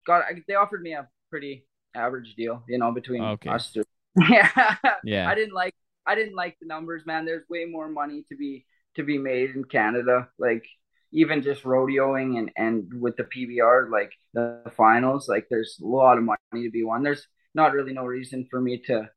got. 0.06 0.22
I, 0.22 0.42
they 0.46 0.54
offered 0.54 0.82
me 0.82 0.92
a 0.94 1.08
pretty 1.30 1.66
average 1.94 2.34
deal, 2.36 2.62
you 2.68 2.78
know, 2.78 2.92
between 2.92 3.34
Okay. 3.34 3.48
us 3.48 3.72
two. 3.72 3.84
Yeah, 4.28 4.76
yeah 5.02 5.32
I 5.32 5.34
didn't 5.34 5.54
like. 5.54 5.74
I 6.06 6.14
didn't 6.14 6.34
like 6.34 6.56
the 6.60 6.66
numbers, 6.66 7.04
man. 7.06 7.24
There's 7.26 7.44
way 7.48 7.66
more 7.66 7.88
money 7.88 8.24
to 8.30 8.36
be 8.36 8.66
to 8.96 9.02
be 9.04 9.18
made 9.18 9.50
in 9.50 9.64
Canada. 9.64 10.28
Like 10.38 10.64
even 11.12 11.42
just 11.42 11.62
rodeoing 11.64 12.38
and 12.38 12.50
and 12.56 13.00
with 13.00 13.16
the 13.16 13.24
PBR, 13.24 13.88
like 13.90 14.12
the 14.34 14.72
finals, 14.76 15.28
like 15.28 15.46
there's 15.50 15.78
a 15.82 15.86
lot 15.86 16.18
of 16.18 16.24
money 16.24 16.64
to 16.64 16.70
be 16.70 16.84
won. 16.84 17.02
There's 17.02 17.26
not 17.54 17.72
really 17.72 17.92
no 17.92 18.04
reason 18.04 18.46
for 18.50 18.60
me 18.60 18.78
to 18.86 19.08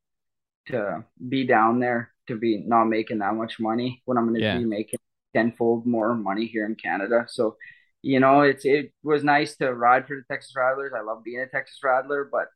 to 0.68 1.04
be 1.30 1.46
down 1.46 1.80
there 1.80 2.14
to 2.28 2.36
be 2.38 2.64
not 2.66 2.86
making 2.86 3.20
that 3.20 3.36
much 3.36 3.60
money 3.60 4.02
when 4.06 4.18
I'm 4.18 4.28
going 4.28 4.42
to 4.42 4.42
Yeah. 4.42 4.50
be 4.50 4.64
making 4.66 5.00
tenfold 5.36 5.86
more 5.86 6.16
money 6.16 6.46
here 6.46 6.66
in 6.66 6.76
Canada. 6.76 7.26
So, 7.30 7.58
you 8.02 8.20
know, 8.20 8.42
it's 8.42 8.66
it 8.66 8.94
was 9.04 9.24
nice 9.24 9.56
to 9.58 9.74
ride 9.74 10.08
for 10.08 10.16
the 10.18 10.34
Texas 10.34 10.54
Rattlers. 10.56 10.94
I 10.96 11.02
love 11.02 11.24
being 11.24 11.40
a 11.42 11.48
Texas 11.48 11.80
Rattler, 11.84 12.30
but 12.32 12.48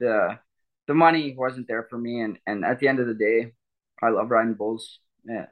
the 0.00 0.38
the 0.86 0.94
money 0.94 1.34
wasn't 1.36 1.68
there 1.68 1.86
for 1.90 1.98
me. 1.98 2.20
And 2.20 2.38
and 2.46 2.64
at 2.64 2.80
the 2.80 2.88
end 2.88 3.00
of 3.00 3.06
the 3.06 3.14
day, 3.14 3.52
I 4.02 4.10
love 4.10 4.30
riding 4.30 4.54
bulls. 4.54 5.00
Yeah, 5.24 5.46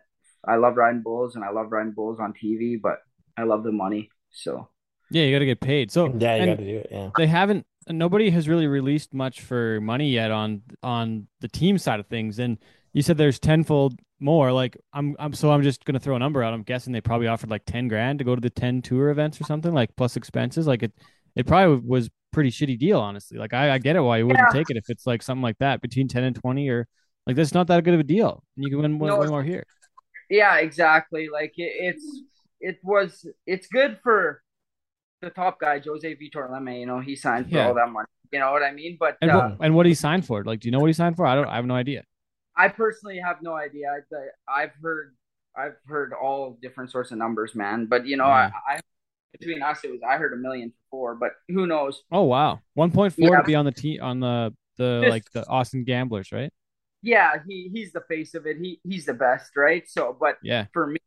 I 0.46 0.56
love 0.56 0.76
riding 0.76 1.02
bulls, 1.02 1.36
and 1.36 1.44
I 1.44 1.50
love 1.50 1.72
riding 1.72 1.92
bulls 1.92 2.18
on 2.20 2.32
TV. 2.32 2.80
But 2.80 2.98
I 3.36 3.44
love 3.44 3.64
the 3.64 3.72
money. 3.72 4.10
So 4.30 4.68
yeah 5.10 5.22
you 5.22 5.32
got 5.34 5.38
to 5.38 5.46
get 5.46 5.60
paid 5.60 5.90
so 5.90 6.06
Yeah, 6.18 6.36
you 6.36 6.46
got 6.46 6.58
to 6.58 6.64
do 6.64 6.78
it. 6.78 6.88
Yeah. 6.90 7.10
they 7.16 7.26
haven't 7.26 7.64
nobody 7.88 8.30
has 8.30 8.48
really 8.48 8.66
released 8.66 9.14
much 9.14 9.40
for 9.40 9.80
money 9.80 10.10
yet 10.10 10.30
on 10.30 10.62
on 10.82 11.28
the 11.40 11.48
team 11.48 11.78
side 11.78 12.00
of 12.00 12.06
things 12.06 12.38
and 12.38 12.58
you 12.92 13.02
said 13.02 13.16
there's 13.16 13.38
tenfold 13.38 13.98
more 14.18 14.50
like 14.52 14.76
i'm 14.92 15.14
i'm 15.18 15.32
so 15.32 15.52
i'm 15.52 15.62
just 15.62 15.84
gonna 15.84 16.00
throw 16.00 16.16
a 16.16 16.18
number 16.18 16.42
out 16.42 16.52
i'm 16.52 16.62
guessing 16.62 16.92
they 16.92 17.00
probably 17.00 17.28
offered 17.28 17.50
like 17.50 17.64
10 17.66 17.86
grand 17.88 18.18
to 18.18 18.24
go 18.24 18.34
to 18.34 18.40
the 18.40 18.50
10 18.50 18.82
tour 18.82 19.10
events 19.10 19.40
or 19.40 19.44
something 19.44 19.72
like 19.72 19.94
plus 19.96 20.16
expenses 20.16 20.66
like 20.66 20.82
it 20.82 20.92
it 21.36 21.46
probably 21.46 21.80
was 21.86 22.10
pretty 22.32 22.50
shitty 22.50 22.78
deal 22.78 23.00
honestly 23.00 23.38
like 23.38 23.54
i, 23.54 23.72
I 23.72 23.78
get 23.78 23.96
it 23.96 24.00
why 24.00 24.18
you 24.18 24.26
wouldn't 24.26 24.50
Yeah. 24.52 24.52
take 24.52 24.70
it 24.70 24.76
if 24.76 24.90
it's 24.90 25.06
like 25.06 25.22
something 25.22 25.42
like 25.42 25.58
that 25.58 25.80
between 25.80 26.08
10 26.08 26.24
and 26.24 26.36
20 26.36 26.68
or 26.68 26.86
like 27.26 27.36
that's 27.36 27.54
not 27.54 27.66
that 27.68 27.84
good 27.84 27.94
of 27.94 28.00
a 28.00 28.04
deal 28.04 28.42
and 28.56 28.64
you 28.64 28.70
can 28.70 28.80
win 28.82 28.98
way, 28.98 29.08
No, 29.08 29.24
more 29.26 29.42
here 29.42 29.64
yeah, 30.28 30.56
exactly. 30.56 31.28
Like 31.32 31.52
it, 31.56 31.72
it's 31.94 32.22
it 32.60 32.78
was 32.82 33.26
it's 33.46 33.68
good 33.68 33.98
for 34.02 34.42
the 35.22 35.30
top 35.30 35.60
guy, 35.60 35.80
Jose 35.84 36.16
Vitor 36.16 36.50
Leme. 36.50 36.80
You 36.80 36.86
know, 36.86 37.00
he 37.00 37.16
signed 37.16 37.50
for 37.50 37.56
Yeah. 37.56 37.68
all 37.68 37.74
that 37.74 37.90
money. 37.90 38.06
You 38.32 38.40
know 38.40 38.52
what 38.52 38.62
I 38.62 38.72
mean? 38.72 38.96
But 38.98 39.18
and, 39.20 39.30
uh, 39.30 39.34
what, 39.36 39.56
and 39.66 39.74
what 39.74 39.84
did 39.84 39.90
he 39.90 39.94
sign 39.94 40.22
for 40.22 40.44
like 40.44 40.60
do 40.60 40.68
you 40.68 40.72
know 40.72 40.80
what 40.80 40.88
he 40.88 40.92
signed 40.92 41.16
for 41.16 41.26
i 41.26 41.34
don't 41.34 41.46
i 41.48 41.56
have 41.56 41.64
no 41.66 41.74
idea 41.74 42.02
I 42.56 42.68
personally 42.68 43.18
have 43.18 43.42
no 43.42 43.54
idea. 43.54 43.86
I, 43.90 44.62
I've 44.62 44.72
heard 44.82 45.14
I've 45.56 45.76
heard 45.86 46.12
all 46.12 46.58
different 46.62 46.90
sorts 46.90 47.10
of 47.12 47.18
numbers, 47.18 47.54
man. 47.54 47.86
But 47.86 48.06
you 48.06 48.16
know, 48.16 48.26
Yeah. 48.26 48.50
I, 48.68 48.76
I 48.76 48.80
between 49.38 49.62
us, 49.62 49.84
it 49.84 49.90
was 49.90 50.00
I 50.08 50.16
heard 50.16 50.32
a 50.32 50.36
million 50.36 50.72
for, 50.90 51.14
but 51.14 51.32
who 51.48 51.66
knows? 51.66 52.02
oh 52.12 52.22
wow 52.22 52.60
1.4 52.78 53.14
Yeah. 53.18 53.36
to 53.38 53.42
be 53.44 53.54
on 53.54 53.64
the 53.64 53.72
team 53.72 54.02
on 54.02 54.20
the 54.20 54.54
the 54.78 55.00
Just- 55.02 55.10
like 55.10 55.30
the 55.32 55.46
austin 55.48 55.84
gamblers 55.84 56.32
right 56.32 56.52
Yeah, 57.02 57.36
he 57.46 57.70
he's 57.72 57.92
the 57.92 58.02
face 58.08 58.34
of 58.34 58.46
it. 58.46 58.56
He 58.58 58.80
he's 58.82 59.06
the 59.06 59.14
best, 59.14 59.56
right? 59.56 59.84
So, 59.88 60.16
but 60.18 60.36
yeah 60.42 60.66
for 60.72 60.86
me, 60.88 60.98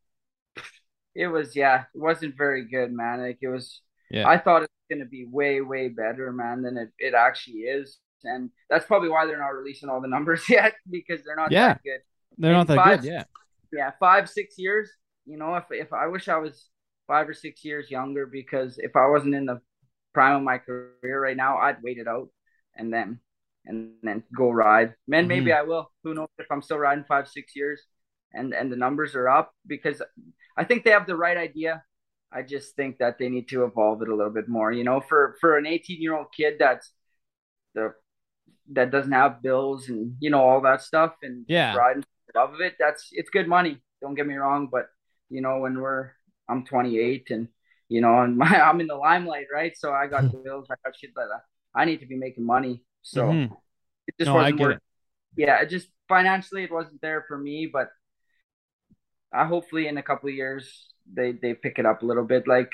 it 1.15 1.27
was 1.27 1.55
yeah, 1.55 1.85
it 1.93 1.99
wasn't 1.99 2.37
very 2.37 2.63
good, 2.65 2.91
man. 2.91 3.19
Like 3.21 3.39
it 3.41 3.49
was. 3.49 3.81
Yeah. 4.11 4.27
I 4.27 4.37
thought 4.39 4.63
it 4.63 4.69
was 4.71 4.87
gonna 4.97 5.09
be 5.09 5.25
way 5.25 5.61
way 5.61 5.87
better, 5.89 6.31
man, 6.31 6.61
than 6.63 6.77
it, 6.77 6.89
it 6.97 7.13
actually 7.13 7.61
is, 7.77 7.99
and 8.23 8.49
that's 8.69 8.85
probably 8.85 9.09
why 9.09 9.25
they're 9.25 9.37
not 9.39 9.49
releasing 9.49 9.89
all 9.89 10.01
the 10.01 10.07
numbers 10.15 10.43
yet 10.49 10.73
because 10.89 11.23
they're 11.23 11.35
not 11.35 11.51
Yeah. 11.51 11.67
that 11.73 11.83
good. 11.83 12.01
They're 12.37 12.53
not 12.53 12.67
that 12.67 12.77
five- 12.77 13.01
good. 13.01 13.11
Yeah. 13.11 13.23
yeah, 13.71 13.91
five, 13.99 14.29
six 14.29 14.57
years. 14.57 14.89
You 15.25 15.37
know, 15.37 15.55
if 15.55 15.65
if 15.71 15.91
I 15.93 16.07
wish 16.07 16.27
I 16.27 16.37
was 16.37 16.69
five 17.09 17.27
or 17.27 17.33
six 17.33 17.65
years 17.65 17.91
younger, 17.91 18.25
because 18.25 18.77
if 18.77 18.95
I 18.95 19.07
wasn't 19.07 19.35
in 19.35 19.45
the 19.45 19.59
prime 20.13 20.37
of 20.37 20.43
my 20.43 20.59
career 20.59 21.21
right 21.21 21.35
now, 21.35 21.57
I'd 21.57 21.83
wait 21.83 21.97
it 21.97 22.07
out 22.07 22.29
and 22.77 22.93
then 22.93 23.19
and 23.65 23.91
then 24.03 24.23
go 24.33 24.49
ride. 24.49 24.95
Man, 25.07 25.23
mm-hmm. 25.23 25.27
maybe 25.27 25.51
I 25.51 25.63
will. 25.63 25.91
Who 26.03 26.13
knows 26.13 26.29
if 26.37 26.47
I'm 26.49 26.61
still 26.61 26.77
riding 26.77 27.03
five, 27.03 27.27
six 27.27 27.55
years 27.55 27.81
and 28.33 28.53
and 28.53 28.71
the 28.71 28.75
numbers 28.75 29.15
are 29.15 29.27
up 29.29 29.53
because 29.67 30.01
I 30.55 30.63
think 30.63 30.83
they 30.83 30.91
have 30.91 31.07
the 31.07 31.15
right 31.15 31.37
idea. 31.37 31.83
I 32.31 32.43
just 32.43 32.75
think 32.75 32.99
that 32.99 33.17
they 33.17 33.27
need 33.27 33.49
to 33.49 33.65
evolve 33.65 34.03
it 34.03 34.09
a 34.09 34.15
little 34.15 34.31
bit 34.31 34.47
more. 34.47 34.71
You 34.71 34.83
know, 34.83 35.01
for 35.01 35.35
for 35.41 35.57
an 35.57 35.65
18 35.65 36.01
year 36.01 36.15
old 36.15 36.27
kid 36.35 36.55
that's 36.59 36.93
the 37.73 37.93
that 38.73 38.91
doesn't 38.91 39.11
have 39.11 39.41
bills 39.41 39.89
and 39.89 40.15
you 40.19 40.29
know 40.29 40.41
all 40.41 40.61
that 40.61 40.81
stuff 40.81 41.15
and 41.23 41.45
Yeah. 41.47 41.75
riding 41.75 42.05
above 42.29 42.61
it, 42.61 42.75
that's 42.79 43.09
it's 43.11 43.29
good 43.29 43.47
money. 43.47 43.81
Don't 44.01 44.15
get 44.15 44.27
me 44.27 44.35
wrong, 44.35 44.69
but 44.71 44.87
you 45.29 45.41
know 45.41 45.59
when 45.59 45.79
we're 45.79 46.11
I'm 46.49 46.65
28 46.65 47.27
and 47.31 47.47
you 47.89 48.01
know 48.01 48.21
and 48.21 48.37
my 48.43 48.47
I'm 48.61 48.81
in 48.81 48.87
the 48.87 48.95
limelight, 48.95 49.47
right? 49.53 49.75
So 49.77 49.91
I 49.93 50.07
got 50.07 50.31
bills, 50.43 50.67
I 50.71 50.75
got 50.83 50.97
shit 50.97 51.11
like 51.15 51.27
that. 51.27 51.43
I 51.75 51.85
need 51.85 51.99
to 52.01 52.07
be 52.07 52.17
making 52.17 52.45
money. 52.45 52.83
So 53.01 53.31
Mhm. 53.31 53.57
it 54.07 54.15
just 54.19 54.27
No, 54.27 54.37
I 54.37 54.51
wasn't. 54.51 54.81
Yeah, 55.37 55.61
it 55.61 55.69
just 55.69 55.89
financially 56.07 56.63
it 56.63 56.71
wasn't 56.71 57.01
there 57.01 57.25
for 57.27 57.37
me, 57.37 57.69
but 57.71 57.89
I 59.33 59.45
hopefully 59.45 59.87
in 59.87 59.97
a 59.97 60.03
couple 60.03 60.29
of 60.29 60.35
years 60.35 60.89
they 61.11 61.31
they 61.31 61.53
pick 61.53 61.79
it 61.79 61.85
up 61.85 62.01
a 62.01 62.05
little 62.05 62.25
bit. 62.25 62.47
Like 62.47 62.69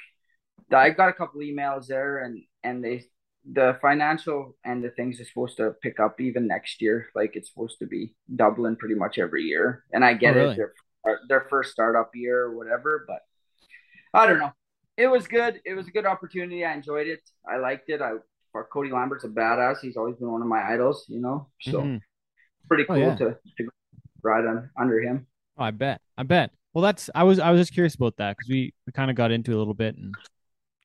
I 0.72 0.90
got 0.92 1.10
a 1.10 1.14
couple 1.14 1.42
emails 1.42 1.88
there 1.88 2.20
and 2.20 2.44
and 2.64 2.84
they 2.84 3.06
the 3.52 3.78
financial 3.82 4.58
and 4.66 4.84
the 4.84 4.92
things 4.92 5.20
are 5.22 5.26
supposed 5.26 5.58
to 5.58 5.74
pick 5.84 6.00
up 6.00 6.22
even 6.22 6.48
next 6.48 6.82
year. 6.82 7.10
Like 7.16 7.36
it's 7.36 7.50
supposed 7.50 7.80
to 7.80 7.88
be 7.88 8.16
doubling 8.36 8.76
pretty 8.78 8.96
much 8.96 9.20
every 9.20 9.44
year. 9.44 9.86
And 9.94 10.06
I 10.06 10.14
get 10.16 10.36
Oh, 10.36 10.40
really? 10.40 10.56
it, 10.56 10.58
their 10.58 11.20
their 11.30 11.48
first 11.50 11.72
startup 11.74 12.12
year 12.16 12.44
or 12.44 12.58
whatever, 12.58 13.06
but 13.08 13.22
I 14.16 14.26
don't 14.28 14.40
know. 14.40 14.52
It 14.98 15.08
was 15.08 15.28
good. 15.28 15.62
It 15.66 15.74
was 15.74 15.88
a 15.88 15.92
good 15.92 16.06
opportunity. 16.06 16.64
I 16.66 16.74
enjoyed 16.74 17.08
it. 17.08 17.22
I 17.48 17.58
liked 17.58 17.90
it. 17.90 18.02
I 18.02 18.14
for 18.52 18.64
Cody 18.72 18.90
Lambert's 18.92 19.26
a 19.26 19.28
badass. 19.28 19.80
He's 19.82 19.98
always 19.98 20.16
been 20.16 20.32
one 20.32 20.42
of 20.42 20.48
my 20.48 20.64
idols, 20.74 21.06
you 21.10 21.20
know. 21.22 21.48
So 21.62 21.82
Mhm. 21.82 22.00
pretty 22.70 22.84
Oh, 22.88 22.94
cool 22.96 22.98
yeah. 23.00 23.16
to, 23.16 23.38
to 23.58 23.70
ride 24.24 24.46
on 24.46 24.70
under 24.78 25.02
him. 25.02 25.28
Oh, 25.58 25.64
I 25.66 25.72
bet. 25.72 26.00
I 26.18 26.24
bet. 26.24 26.52
Well, 26.74 26.82
that's 26.82 27.10
I 27.14 27.24
was 27.24 27.40
I 27.40 27.52
was 27.52 27.60
just 27.62 27.74
curious 27.74 27.96
about 27.96 28.16
that 28.18 28.38
because 28.38 28.50
we 28.50 28.74
we 28.86 28.94
kind 28.94 29.10
of 29.12 29.18
got 29.18 29.32
into 29.32 29.52
it 29.52 29.56
a 29.56 29.58
little 29.58 29.74
bit, 29.74 29.96
and 29.98 30.16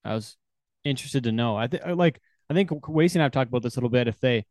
I 0.04 0.14
was 0.14 0.36
interested 0.84 1.24
to 1.24 1.32
know. 1.32 1.56
I 1.56 1.68
think 1.68 1.84
like 1.86 2.20
I 2.48 2.54
think 2.54 2.70
Wacy 2.70 3.14
and 3.14 3.22
I've 3.22 3.30
talked 3.32 3.48
about 3.48 3.62
this 3.62 3.76
a 3.76 3.78
little 3.78 3.90
bit. 3.90 4.08
If 4.08 4.18
they 4.20 4.44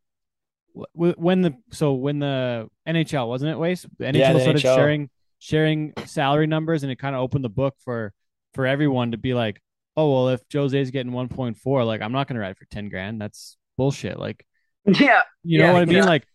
w- 0.95 1.15
when 1.17 1.41
the 1.41 1.53
so 1.71 1.93
when 1.93 2.19
the 2.19 2.69
NHL 2.87 3.27
wasn't 3.27 3.51
it 3.51 3.57
Waste 3.59 3.85
the 3.97 4.05
NHL 4.05 4.15
Yeah, 4.19 4.33
the 4.33 4.39
started 4.39 4.61
NHL. 4.63 4.75
sharing 4.75 5.09
sharing 5.39 5.93
salary 6.05 6.47
numbers, 6.47 6.83
and 6.83 6.91
it 6.91 6.97
kind 6.99 7.15
of 7.15 7.21
opened 7.21 7.43
the 7.45 7.49
book 7.49 7.75
for 7.79 8.13
for 8.53 8.65
everyone 8.65 9.11
to 9.11 9.17
be 9.17 9.33
like, 9.33 9.61
oh 9.97 10.11
well, 10.11 10.29
if 10.29 10.41
Jose's 10.51 10.91
getting 10.91 11.11
one 11.11 11.27
point 11.29 11.57
four, 11.57 11.83
like 11.83 12.01
I'm 12.01 12.11
not 12.11 12.27
gonna 12.27 12.39
ride 12.39 12.57
for 12.57 12.65
ten 12.65 12.89
grand. 12.89 13.19
That's 13.21 13.57
bullshit. 13.77 14.19
Like 14.19 14.45
Yeah. 14.85 15.21
you 15.43 15.59
know 15.59 15.65
Yeah, 15.65 15.73
what 15.73 15.81
I 15.81 15.85
mean? 15.85 15.97
yeah. 15.97 16.05
Like 16.05 16.25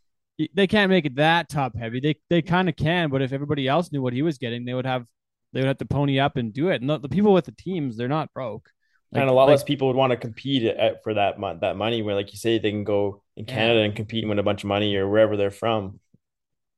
they 0.55 0.67
can't 0.67 0.91
make 0.91 1.05
it 1.07 1.17
that 1.17 1.49
top 1.49 1.77
heavy. 1.77 2.01
They 2.01 2.17
they 2.29 2.43
kind 2.43 2.69
of 2.69 2.77
can, 2.77 3.09
but 3.11 3.23
if 3.23 3.33
everybody 3.33 3.69
else 3.69 3.93
knew 3.93 4.03
what 4.03 4.13
he 4.13 4.23
was 4.23 4.39
getting, 4.39 4.65
they 4.65 4.75
would 4.75 4.87
have 4.87 5.07
they 5.53 5.61
would 5.61 5.69
have 5.69 5.79
to 5.79 5.87
pony 5.87 6.19
up 6.19 6.37
and 6.37 6.53
do 6.53 6.71
it. 6.71 6.81
And 6.81 6.91
the, 6.91 6.99
the 6.99 7.09
people 7.09 7.33
with 7.33 7.45
the 7.45 7.53
teams, 7.53 7.97
they're 7.97 8.09
not 8.09 8.33
broke. 8.35 8.69
Like- 9.13 9.21
and 9.21 9.31
a 9.31 9.33
lot 9.33 9.45
like- 9.45 9.51
less 9.53 9.63
people 9.63 9.87
would 9.89 9.97
want 9.97 10.11
to 10.11 10.17
compete 10.17 10.65
at, 10.65 11.05
for 11.05 11.15
that 11.15 11.39
mon- 11.39 11.61
that 11.61 11.77
money. 11.77 12.03
Where, 12.03 12.17
like 12.17 12.33
you 12.33 12.39
say, 12.39 12.59
they 12.59 12.73
can 12.73 12.83
go 12.83 13.23
in 13.37 13.45
Yeah. 13.47 13.55
Canada 13.55 13.81
and 13.83 13.95
compete 13.95 14.25
and 14.25 14.29
win 14.31 14.41
a 14.41 14.43
bunch 14.43 14.65
of 14.65 14.69
money 14.69 14.97
or 14.97 15.09
wherever 15.09 15.37
they're 15.37 15.53
from. 15.53 16.01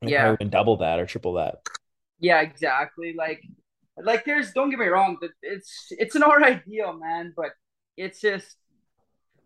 And 0.03 0.11
Yeah. 0.11 0.37
and 0.39 0.51
double 0.51 0.77
that 0.79 0.99
or 0.99 1.07
triple 1.07 1.35
that. 1.35 1.57
Yeah, 2.21 2.43
exactly. 2.43 3.15
Like, 3.17 3.43
like 4.03 4.25
there's 4.25 4.53
don't 4.53 4.71
get 4.71 4.79
me 4.79 4.87
wrong, 4.87 5.19
that 5.21 5.31
it's 5.43 5.89
it's 5.91 6.15
an 6.15 6.23
alright 6.25 6.65
deal, 6.67 6.93
man. 6.99 7.33
But 7.37 7.51
it's 7.97 8.21
just 8.21 8.57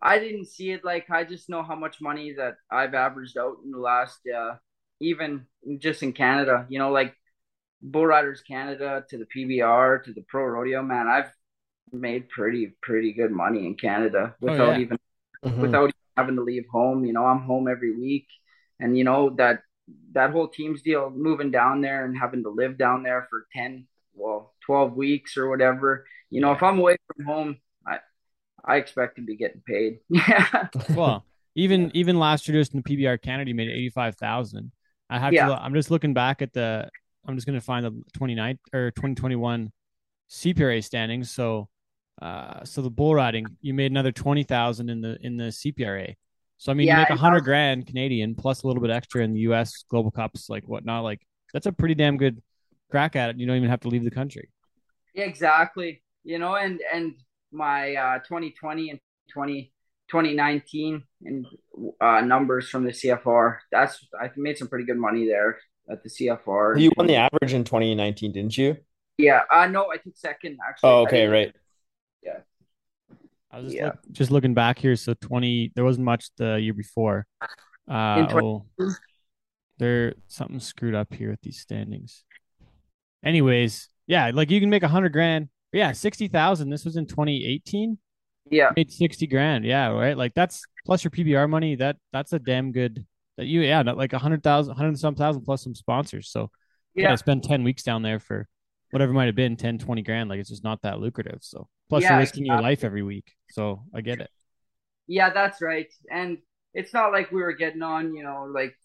I 0.01 0.19
didn't 0.19 0.45
see 0.47 0.71
it. 0.71 0.83
Like 0.83 1.09
I 1.11 1.23
just 1.23 1.49
know 1.49 1.63
how 1.63 1.75
much 1.75 2.01
money 2.01 2.33
that 2.33 2.55
I've 2.71 2.93
averaged 2.93 3.37
out 3.37 3.57
in 3.63 3.71
the 3.71 3.77
last, 3.79 4.19
uh, 4.27 4.55
even 4.99 5.45
just 5.79 6.03
in 6.03 6.13
Canada. 6.13 6.65
You 6.69 6.79
know, 6.79 6.91
like 6.91 7.15
Bull 7.81 8.05
Riders 8.07 8.41
Canada 8.41 9.05
to 9.09 9.17
the 9.17 9.25
PBR 9.25 9.99
to 9.99 10.13
the 10.13 10.23
Pro 10.29 10.45
Rodeo. 10.45 10.83
Man, 10.83 11.07
I've 11.07 11.31
made 11.93 12.29
pretty 12.29 12.73
pretty 12.81 13.13
good 13.13 13.31
money 13.31 13.65
in 13.67 13.75
Canada 13.75 14.35
without 14.41 14.69
Oh, 14.69 14.71
yeah. 14.73 14.79
even 14.79 14.97
Mhm. 15.45 15.61
without 15.61 15.91
having 16.17 16.35
to 16.35 16.43
leave 16.43 16.65
home. 16.71 17.05
You 17.05 17.13
know, 17.13 17.25
I'm 17.25 17.41
home 17.41 17.67
every 17.67 17.95
week, 17.97 18.27
and 18.79 18.97
you 18.97 19.03
know 19.03 19.31
that 19.37 19.63
that 20.13 20.31
whole 20.31 20.47
teams 20.47 20.81
deal, 20.81 21.09
moving 21.09 21.51
down 21.51 21.81
there 21.81 22.05
and 22.05 22.17
having 22.17 22.43
to 22.43 22.49
live 22.49 22.77
down 22.77 23.03
there 23.03 23.27
for 23.29 23.47
ten, 23.53 23.87
well, 24.13 24.53
twelve 24.65 24.95
weeks 24.95 25.37
or 25.37 25.49
whatever. 25.49 26.05
You 26.29 26.41
know, 26.41 26.51
if 26.51 26.63
I'm 26.63 26.79
away 26.79 26.97
from 27.15 27.25
home, 27.25 27.57
I 27.85 27.99
I 28.63 28.77
expect 28.77 29.15
to 29.17 29.21
be 29.21 29.35
getting 29.35 29.61
paid. 29.65 29.99
Yeah, 30.09 30.67
well, 30.95 31.25
even 31.55 31.91
even 31.93 32.19
last 32.19 32.47
year, 32.47 32.59
just 32.59 32.73
in 32.73 32.81
the 32.85 32.97
PBR 32.97 33.21
Canada, 33.21 33.49
you 33.49 33.55
made 33.55 33.69
eighty 33.69 33.89
five 33.89 34.15
thousand. 34.15 34.71
I 35.09 35.19
have 35.19 35.33
Yeah. 35.33 35.47
to. 35.47 35.53
I'm 35.61 35.73
just 35.73 35.91
looking 35.91 36.13
back 36.13 36.41
at 36.41 36.53
the. 36.53 36.89
I'm 37.27 37.35
just 37.35 37.45
gonna 37.45 37.61
find 37.61 37.85
the 37.85 38.01
29 38.13 38.57
or 38.73 38.89
2021 38.91 39.71
CPRA 40.29 40.83
standings. 40.83 41.29
So, 41.29 41.69
uh, 42.21 42.63
so 42.63 42.81
the 42.81 42.89
bull 42.89 43.13
riding, 43.13 43.45
you 43.61 43.73
made 43.73 43.91
another 43.91 44.11
twenty 44.11 44.43
thousand 44.43 44.89
in 44.89 45.01
the 45.01 45.17
in 45.21 45.37
the 45.37 45.45
CPRA. 45.51 46.15
So 46.57 46.71
I 46.71 46.75
mean, 46.75 46.87
Yeah, 46.87 46.97
you 46.97 47.01
make 47.01 47.09
a 47.09 47.15
hundred 47.15 47.41
grand 47.41 47.87
Canadian 47.87 48.35
plus 48.35 48.63
a 48.63 48.67
little 48.67 48.81
bit 48.81 48.91
extra 48.91 49.23
in 49.23 49.33
the 49.33 49.39
U.S. 49.41 49.83
Global 49.89 50.11
Cups, 50.11 50.49
like 50.49 50.63
whatnot. 50.65 51.03
Like 51.03 51.21
that's 51.53 51.65
a 51.65 51.71
pretty 51.71 51.95
damn 51.95 52.17
good 52.17 52.41
crack 52.91 53.15
at 53.15 53.29
it. 53.31 53.37
You 53.39 53.47
don't 53.47 53.57
even 53.57 53.69
have 53.69 53.81
to 53.81 53.87
leave 53.87 54.03
the 54.03 54.11
country. 54.11 54.49
Yeah, 55.15 55.25
exactly. 55.25 56.03
You 56.23 56.39
know, 56.39 56.55
and 56.55 56.79
and 56.93 57.15
my 57.51 57.95
uh 57.95 58.19
2020 58.19 58.91
and 58.91 58.99
20 59.33 59.73
2019 60.09 61.03
and 61.25 61.45
uh 61.99 62.21
numbers 62.21 62.69
from 62.69 62.83
the 62.83 62.91
CFR. 62.91 63.59
That's 63.71 64.05
I 64.21 64.29
made 64.37 64.57
some 64.57 64.67
pretty 64.67 64.85
good 64.85 64.97
money 64.97 65.25
there 65.25 65.57
at 65.89 66.03
the 66.03 66.09
CFR. 66.09 66.79
You 66.79 66.91
won 66.95 67.07
the 67.07 67.15
average 67.15 67.53
in 67.53 67.63
2019, 67.63 68.31
didn't 68.33 68.57
you? 68.57 68.77
Yeah, 69.17 69.41
uh 69.51 69.67
no, 69.67 69.91
I 69.91 69.97
took 69.97 70.15
second 70.15 70.57
actually. 70.67 70.89
Oh, 70.89 71.01
okay, 71.03 71.27
right. 71.27 71.53
Yeah. 72.23 72.39
I 73.51 73.57
was 73.57 73.65
just, 73.65 73.75
Yeah. 73.75 73.85
look- 73.87 74.11
just 74.11 74.31
looking 74.31 74.53
back 74.53 74.79
here. 74.79 74.95
So 74.95 75.13
20, 75.13 75.73
there 75.75 75.83
wasn't 75.83 76.05
much 76.05 76.29
the 76.37 76.55
year 76.61 76.73
before. 76.73 77.27
Uh, 77.89 78.27
20 78.27 78.45
oh, 78.45 78.65
there 79.77 80.13
something 80.27 80.59
screwed 80.59 80.95
up 80.95 81.13
here 81.13 81.31
with 81.31 81.41
these 81.41 81.59
standings. 81.59 82.23
Anyways, 83.23 83.89
yeah, 84.07 84.31
like 84.33 84.49
you 84.51 84.59
can 84.59 84.69
make 84.69 84.83
a 84.83 84.87
hundred 84.87 85.13
grand. 85.13 85.49
Yeah, 85.71 85.91
sixty 85.93 86.27
thousand. 86.27 86.69
This 86.69 86.85
was 86.85 86.95
in 86.97 87.05
2018. 87.07 87.97
Yeah, 88.49 88.71
Made 88.75 88.91
sixty 88.91 89.27
grand. 89.27 89.65
Yeah, 89.65 89.87
right. 89.89 90.17
Like 90.17 90.33
that's 90.33 90.67
plus 90.85 91.03
your 91.03 91.11
PBR 91.11 91.49
money. 91.49 91.75
That 91.75 91.97
that's 92.11 92.33
a 92.33 92.39
damn 92.39 92.71
good. 92.71 93.05
That 93.37 93.45
you 93.45 93.61
yeah, 93.61 93.81
not 93.83 93.97
like 93.97 94.13
a 94.13 94.19
hundred 94.19 94.43
thousand, 94.43 94.75
hundred 94.75 94.89
and 94.89 94.99
some 94.99 95.15
thousand 95.15 95.43
plus 95.43 95.63
some 95.63 95.75
sponsors. 95.75 96.29
So 96.29 96.51
yeah, 96.95 97.09
yeah, 97.09 97.15
spend 97.15 97.43
ten 97.43 97.63
weeks 97.63 97.83
down 97.83 98.01
there 98.01 98.19
for 98.19 98.47
whatever 98.91 99.13
might 99.13 99.27
have 99.27 99.35
been 99.35 99.55
10, 99.55 99.77
20 99.77 100.01
grand. 100.01 100.29
Like 100.29 100.39
it's 100.39 100.49
just 100.49 100.65
not 100.65 100.81
that 100.81 100.99
lucrative. 100.99 101.39
So 101.41 101.69
plus 101.89 102.03
Yeah, 102.03 102.09
you're 102.09 102.17
risking 102.17 102.45
your 102.45 102.57
life 102.57 102.83
every 102.83 103.03
week. 103.03 103.31
So 103.47 103.83
I 103.95 104.01
get 104.01 104.19
it. 104.19 104.29
yeah. 105.07 105.29
That's 105.31 105.61
right. 105.61 105.87
And 106.11 106.37
it's 106.73 106.93
not 106.93 107.11
like 107.11 107.31
we 107.31 107.41
were 107.41 107.53
getting 107.53 107.81
on, 107.81 108.13
you 108.15 108.23
know, 108.23 108.47
like 108.53 108.75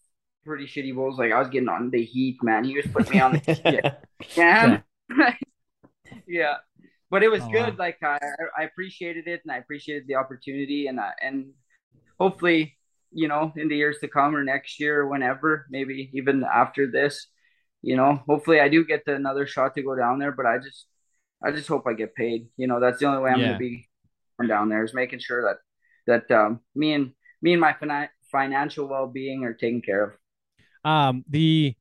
pretty 0.47 0.67
shitty 0.67 0.95
bulls. 0.95 1.19
Like 1.19 1.33
I 1.33 1.41
was 1.41 1.51
getting 1.51 1.69
on 1.71 1.91
the 1.91 2.05
heat, 2.05 2.39
man. 2.43 2.65
He 2.65 2.77
was 2.77 2.87
putting 2.95 3.11
me 3.11 3.21
on 3.21 3.35
the 3.35 3.43
heat. 3.65 3.81
Yeah. 4.37 4.81
yeah. 6.27 6.57
But 7.11 7.23
it 7.23 7.29
was 7.31 7.47
Oh, 7.47 7.49
good. 7.49 7.77
wow. 7.77 7.79
Like 7.79 7.99
I, 8.03 8.19
I 8.59 8.65
appreciated 8.65 9.29
it 9.29 9.43
and 9.45 9.53
I 9.53 9.59
appreciated 9.59 10.07
the 10.09 10.17
opportunity 10.17 10.89
and 10.89 11.01
I, 11.01 11.13
and 11.23 11.53
hopefully, 12.21 12.77
you 13.13 13.29
know, 13.29 13.53
in 13.57 13.69
the 13.69 13.77
years 13.77 13.99
to 14.01 14.09
come 14.09 14.37
or 14.37 14.45
next 14.45 14.81
year 14.81 15.03
or 15.03 15.09
whenever, 15.09 15.67
maybe 15.71 16.11
even 16.15 16.45
after 16.45 16.91
this, 16.91 17.29
you 17.83 17.97
know, 17.97 18.23
hopefully 18.29 18.61
I 18.61 18.69
do 18.69 18.85
get 18.85 19.05
the, 19.07 19.15
another 19.15 19.47
shot 19.47 19.75
to 19.77 19.83
go 19.83 19.97
down 19.97 20.19
there, 20.19 20.33
but 20.33 20.47
I 20.47 20.59
just 20.59 20.87
I 21.45 21.53
just 21.53 21.69
hope 21.69 21.87
I 21.87 21.95
get 21.95 22.15
paid. 22.15 22.49
You 22.57 22.67
know, 22.69 22.81
that's 22.81 23.01
the 23.01 23.07
only 23.07 23.23
way 23.23 23.31
I'm 23.31 23.41
Yeah. 23.41 23.49
gonna 23.49 23.59
be 23.59 23.89
down 24.49 24.69
there 24.69 24.85
is 24.85 24.95
making 24.95 25.21
sure 25.21 25.43
that 25.43 25.59
that 26.29 26.37
um 26.37 26.61
me 26.75 26.93
and 26.95 27.13
me 27.43 27.53
and 27.53 27.61
my 27.61 27.75
fina- 27.75 28.11
financial 28.33 28.89
well 28.89 29.07
being 29.09 29.45
are 29.45 29.55
taken 29.55 29.83
care 29.83 30.05
of. 30.05 30.13
Um, 30.87 31.25
the 31.29 31.75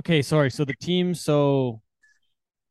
okay, 0.00 0.20
sorry. 0.20 0.50
So 0.50 0.64
the 0.64 0.74
team, 0.74 1.14
so 1.14 1.80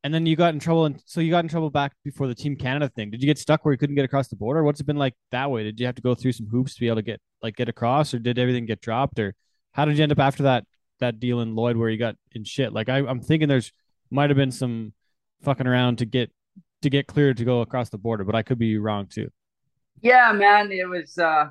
and 0.04 0.12
then 0.12 0.26
you 0.26 0.36
got 0.36 0.52
in 0.52 0.60
trouble, 0.60 0.84
and 0.84 1.02
so 1.06 1.22
you 1.22 1.30
got 1.30 1.44
in 1.44 1.48
trouble 1.48 1.70
back 1.70 1.92
before 2.04 2.26
the 2.26 2.34
Team 2.34 2.56
Canada 2.56 2.90
thing. 2.94 3.10
Did 3.10 3.22
you 3.22 3.26
get 3.26 3.38
stuck 3.38 3.64
where 3.64 3.72
you 3.72 3.78
couldn't 3.78 3.96
get 3.96 4.04
across 4.04 4.28
the 4.28 4.36
border? 4.36 4.62
What's 4.62 4.80
it 4.80 4.86
been 4.86 4.98
like 4.98 5.14
that 5.30 5.50
way? 5.50 5.64
Did 5.64 5.80
you 5.80 5.86
have 5.86 5.94
to 5.94 6.02
go 6.02 6.14
through 6.14 6.32
some 6.32 6.46
hoops 6.46 6.74
to 6.74 6.80
be 6.80 6.88
able 6.88 6.96
to 6.96 7.02
get 7.02 7.20
like 7.42 7.56
get 7.56 7.70
across, 7.70 8.12
or 8.12 8.18
did 8.18 8.38
everything 8.38 8.66
get 8.66 8.82
dropped, 8.82 9.18
or 9.18 9.34
how 9.72 9.86
did 9.86 9.96
you 9.96 10.02
end 10.02 10.12
up 10.12 10.18
after 10.18 10.42
that 10.42 10.64
that 11.00 11.20
deal 11.20 11.40
in 11.40 11.54
Lloyd 11.54 11.78
where 11.78 11.88
you 11.88 11.96
got 11.96 12.16
in 12.32 12.44
shit? 12.44 12.74
Like 12.74 12.90
I, 12.90 12.98
I'm 12.98 13.22
thinking 13.22 13.48
there's 13.48 13.72
might 14.10 14.28
have 14.28 14.36
been 14.36 14.52
some 14.52 14.92
fucking 15.42 15.66
around 15.66 15.98
to 15.98 16.04
get 16.04 16.30
to 16.82 16.90
get 16.90 17.06
cleared 17.06 17.38
to 17.38 17.44
go 17.44 17.62
across 17.62 17.88
the 17.88 17.98
border, 17.98 18.24
but 18.24 18.34
I 18.34 18.42
could 18.42 18.58
be 18.58 18.76
wrong 18.76 19.06
too. 19.06 19.30
Yeah, 20.02 20.32
man, 20.32 20.70
it 20.70 20.86
was 20.86 21.16
uh 21.16 21.48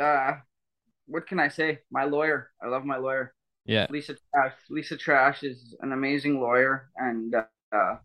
uh 0.00 0.32
what 1.06 1.26
can 1.26 1.38
I 1.40 1.48
say? 1.48 1.80
My 1.90 2.04
lawyer. 2.04 2.50
I 2.62 2.68
love 2.68 2.84
my 2.84 2.96
lawyer. 2.96 3.34
Yeah. 3.64 3.86
Lisa 3.90 4.16
Trash. 4.34 4.52
Lisa 4.70 4.96
Trash 4.96 5.42
is 5.42 5.74
an 5.80 5.92
amazing 5.92 6.40
lawyer 6.40 6.90
and 6.96 7.34
uh, 7.34 7.96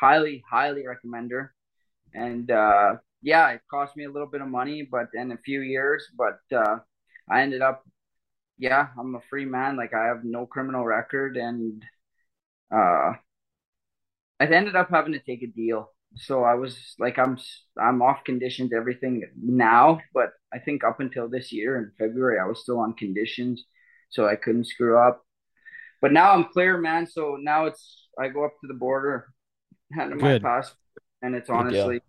highly, 0.00 0.42
highly 0.48 0.86
recommend 0.86 1.30
her. 1.30 1.54
And 2.14 2.50
uh, 2.50 2.96
yeah, 3.22 3.50
it 3.50 3.60
cost 3.70 3.96
me 3.96 4.04
a 4.04 4.10
little 4.10 4.28
bit 4.28 4.40
of 4.40 4.48
money, 4.48 4.82
but 4.82 5.08
in 5.14 5.32
a 5.32 5.38
few 5.38 5.60
years, 5.60 6.06
but 6.16 6.40
uh, 6.54 6.78
I 7.30 7.42
ended 7.42 7.62
up, 7.62 7.84
yeah, 8.58 8.88
I'm 8.98 9.14
a 9.14 9.20
free 9.28 9.44
man. 9.44 9.76
Like 9.76 9.94
I 9.94 10.06
have 10.06 10.24
no 10.24 10.46
criminal 10.46 10.84
record, 10.84 11.36
and 11.36 11.82
uh, 12.72 13.12
I 14.40 14.46
ended 14.46 14.76
up 14.76 14.90
having 14.90 15.12
to 15.12 15.20
take 15.20 15.42
a 15.42 15.46
deal. 15.46 15.92
So 16.16 16.42
I 16.42 16.54
was 16.54 16.94
like, 16.98 17.18
I'm 17.18 17.38
I'm 17.80 18.02
off 18.02 18.24
conditions, 18.24 18.72
everything 18.72 19.22
now, 19.40 20.00
but 20.14 20.30
I 20.52 20.58
think 20.58 20.82
up 20.84 21.00
until 21.00 21.28
this 21.28 21.52
year 21.52 21.76
in 21.78 21.92
February, 21.98 22.38
I 22.40 22.46
was 22.46 22.60
still 22.60 22.80
on 22.80 22.94
conditions 22.94 23.64
so 24.10 24.26
I 24.26 24.36
couldn't 24.36 24.64
screw 24.64 24.98
up. 24.98 25.22
but 26.00 26.12
now 26.12 26.32
I'm 26.32 26.44
clear, 26.52 26.78
man. 26.78 27.06
So 27.06 27.36
now 27.40 27.66
it's 27.66 28.08
I 28.18 28.28
go 28.28 28.44
up 28.44 28.52
to 28.60 28.66
the 28.68 28.74
border, 28.74 29.28
hand 29.92 30.12
in 30.12 30.18
my 30.18 30.38
passport, 30.38 30.78
and 31.22 31.34
it's 31.34 31.50
honestly 31.50 32.00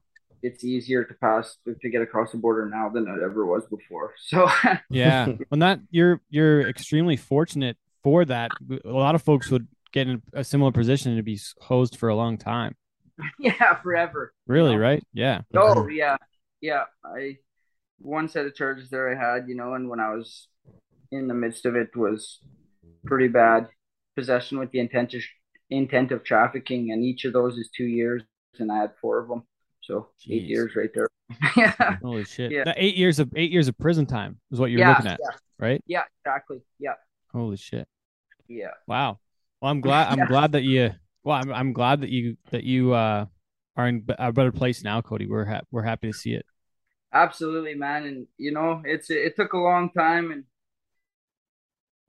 it's 0.42 0.64
easier 0.64 1.04
to 1.04 1.14
pass 1.16 1.58
to 1.82 1.90
get 1.90 2.02
across 2.02 2.32
the 2.32 2.38
border 2.38 2.66
now 2.70 2.90
than 2.90 3.08
it 3.08 3.22
ever 3.24 3.46
was 3.46 3.66
before. 3.68 4.14
So 4.28 4.48
Yeah. 4.90 5.28
Well, 5.52 5.60
that 5.60 5.82
you're 5.92 6.22
you're 6.30 6.68
extremely 6.70 7.18
fortunate 7.18 7.78
for 8.04 8.26
that. 8.26 8.52
A 8.86 8.90
lot 8.90 9.16
of 9.16 9.22
folks 9.22 9.50
would 9.52 9.68
get 9.92 10.08
in 10.08 10.22
a 10.34 10.44
similar 10.44 10.72
position 10.72 11.18
to 11.18 11.24
be 11.24 11.40
hosed 11.62 11.98
for 11.98 12.10
a 12.10 12.16
long 12.16 12.38
time. 12.38 12.76
yeah, 13.40 13.76
forever. 13.82 14.34
Really, 14.48 14.76
know? 14.76 14.82
right? 14.82 15.04
Yeah. 15.14 15.42
Oh 15.56 15.88
yeah, 15.88 16.18
yeah. 16.62 16.84
I 17.04 17.38
one 18.00 18.30
set 18.30 18.46
of 18.46 18.56
charges 18.56 18.90
there 18.90 19.10
I 19.10 19.16
had, 19.16 19.48
you 19.48 19.56
know, 19.56 19.74
and 19.74 19.90
when 19.90 20.00
I 20.00 20.14
was 20.14 20.48
in 21.12 21.28
the 21.28 21.34
midst 21.34 21.66
of 21.66 21.76
it 21.76 21.96
was 21.96 22.40
pretty 23.06 23.28
bad. 23.28 23.68
Possession 24.16 24.60
with 24.60 24.72
the 24.72 24.80
intent 24.80 25.14
of 25.14 25.22
intent 25.70 26.12
of 26.12 26.24
trafficking, 26.24 26.92
and 26.92 27.04
each 27.04 27.26
of 27.26 27.34
those 27.34 27.58
is 27.58 27.70
two 27.76 27.86
years, 27.86 28.24
and 28.60 28.72
I 28.72 28.80
had 28.80 28.92
four 29.00 29.20
of 29.20 29.28
them, 29.30 29.44
so 29.82 30.10
eight 30.30 30.44
years 30.44 30.76
right 30.76 30.90
there. 30.94 31.08
yeah, 31.58 31.98
Holy 32.02 32.26
shit. 32.26 32.52
Yeah. 32.52 32.64
That 32.66 32.76
eight 32.78 32.96
years 32.96 33.20
of 33.20 33.32
eight 33.36 33.52
years 33.52 33.68
of 33.68 33.78
prison 33.78 34.06
time 34.06 34.40
is 34.52 34.60
what 34.60 34.72
you're 34.72 34.80
yeah, 34.80 34.90
looking 34.90 35.08
at, 35.08 35.20
yeah, 35.22 35.38
right? 35.58 35.82
yeah, 35.86 36.04
exactly. 36.26 36.62
Yeah, 36.80 36.94
Holy 37.32 37.58
shit. 37.58 37.88
yeah. 38.48 38.72
Wow. 38.88 39.20
Well, 39.62 39.72
I'm 39.72 39.82
glad. 39.82 40.08
I'm 40.08 40.28
glad 40.28 40.54
that 40.54 40.64
you. 40.64 40.92
Well, 41.30 41.38
I'm. 41.38 41.54
I'm 41.54 41.74
glad 41.74 42.02
that 42.02 42.10
you 42.10 42.38
that 42.50 42.64
you 42.64 42.94
uh 42.94 43.28
are 43.78 43.88
in 43.88 44.04
a 44.18 44.34
better 44.34 44.52
place 44.52 44.84
now, 44.84 45.00
Cody. 45.00 45.28
We're 45.28 45.46
ha- 45.46 45.62
we're 45.70 45.84
happy 45.84 46.12
to 46.12 46.18
see 46.18 46.34
it. 46.34 46.44
Absolutely, 47.14 47.76
man. 47.76 48.06
And 48.08 48.28
you 48.40 48.52
know, 48.52 48.82
it's 48.84 49.12
it 49.12 49.36
took 49.36 49.54
a 49.54 49.58
long 49.60 49.92
time 49.92 50.32
and 50.32 50.46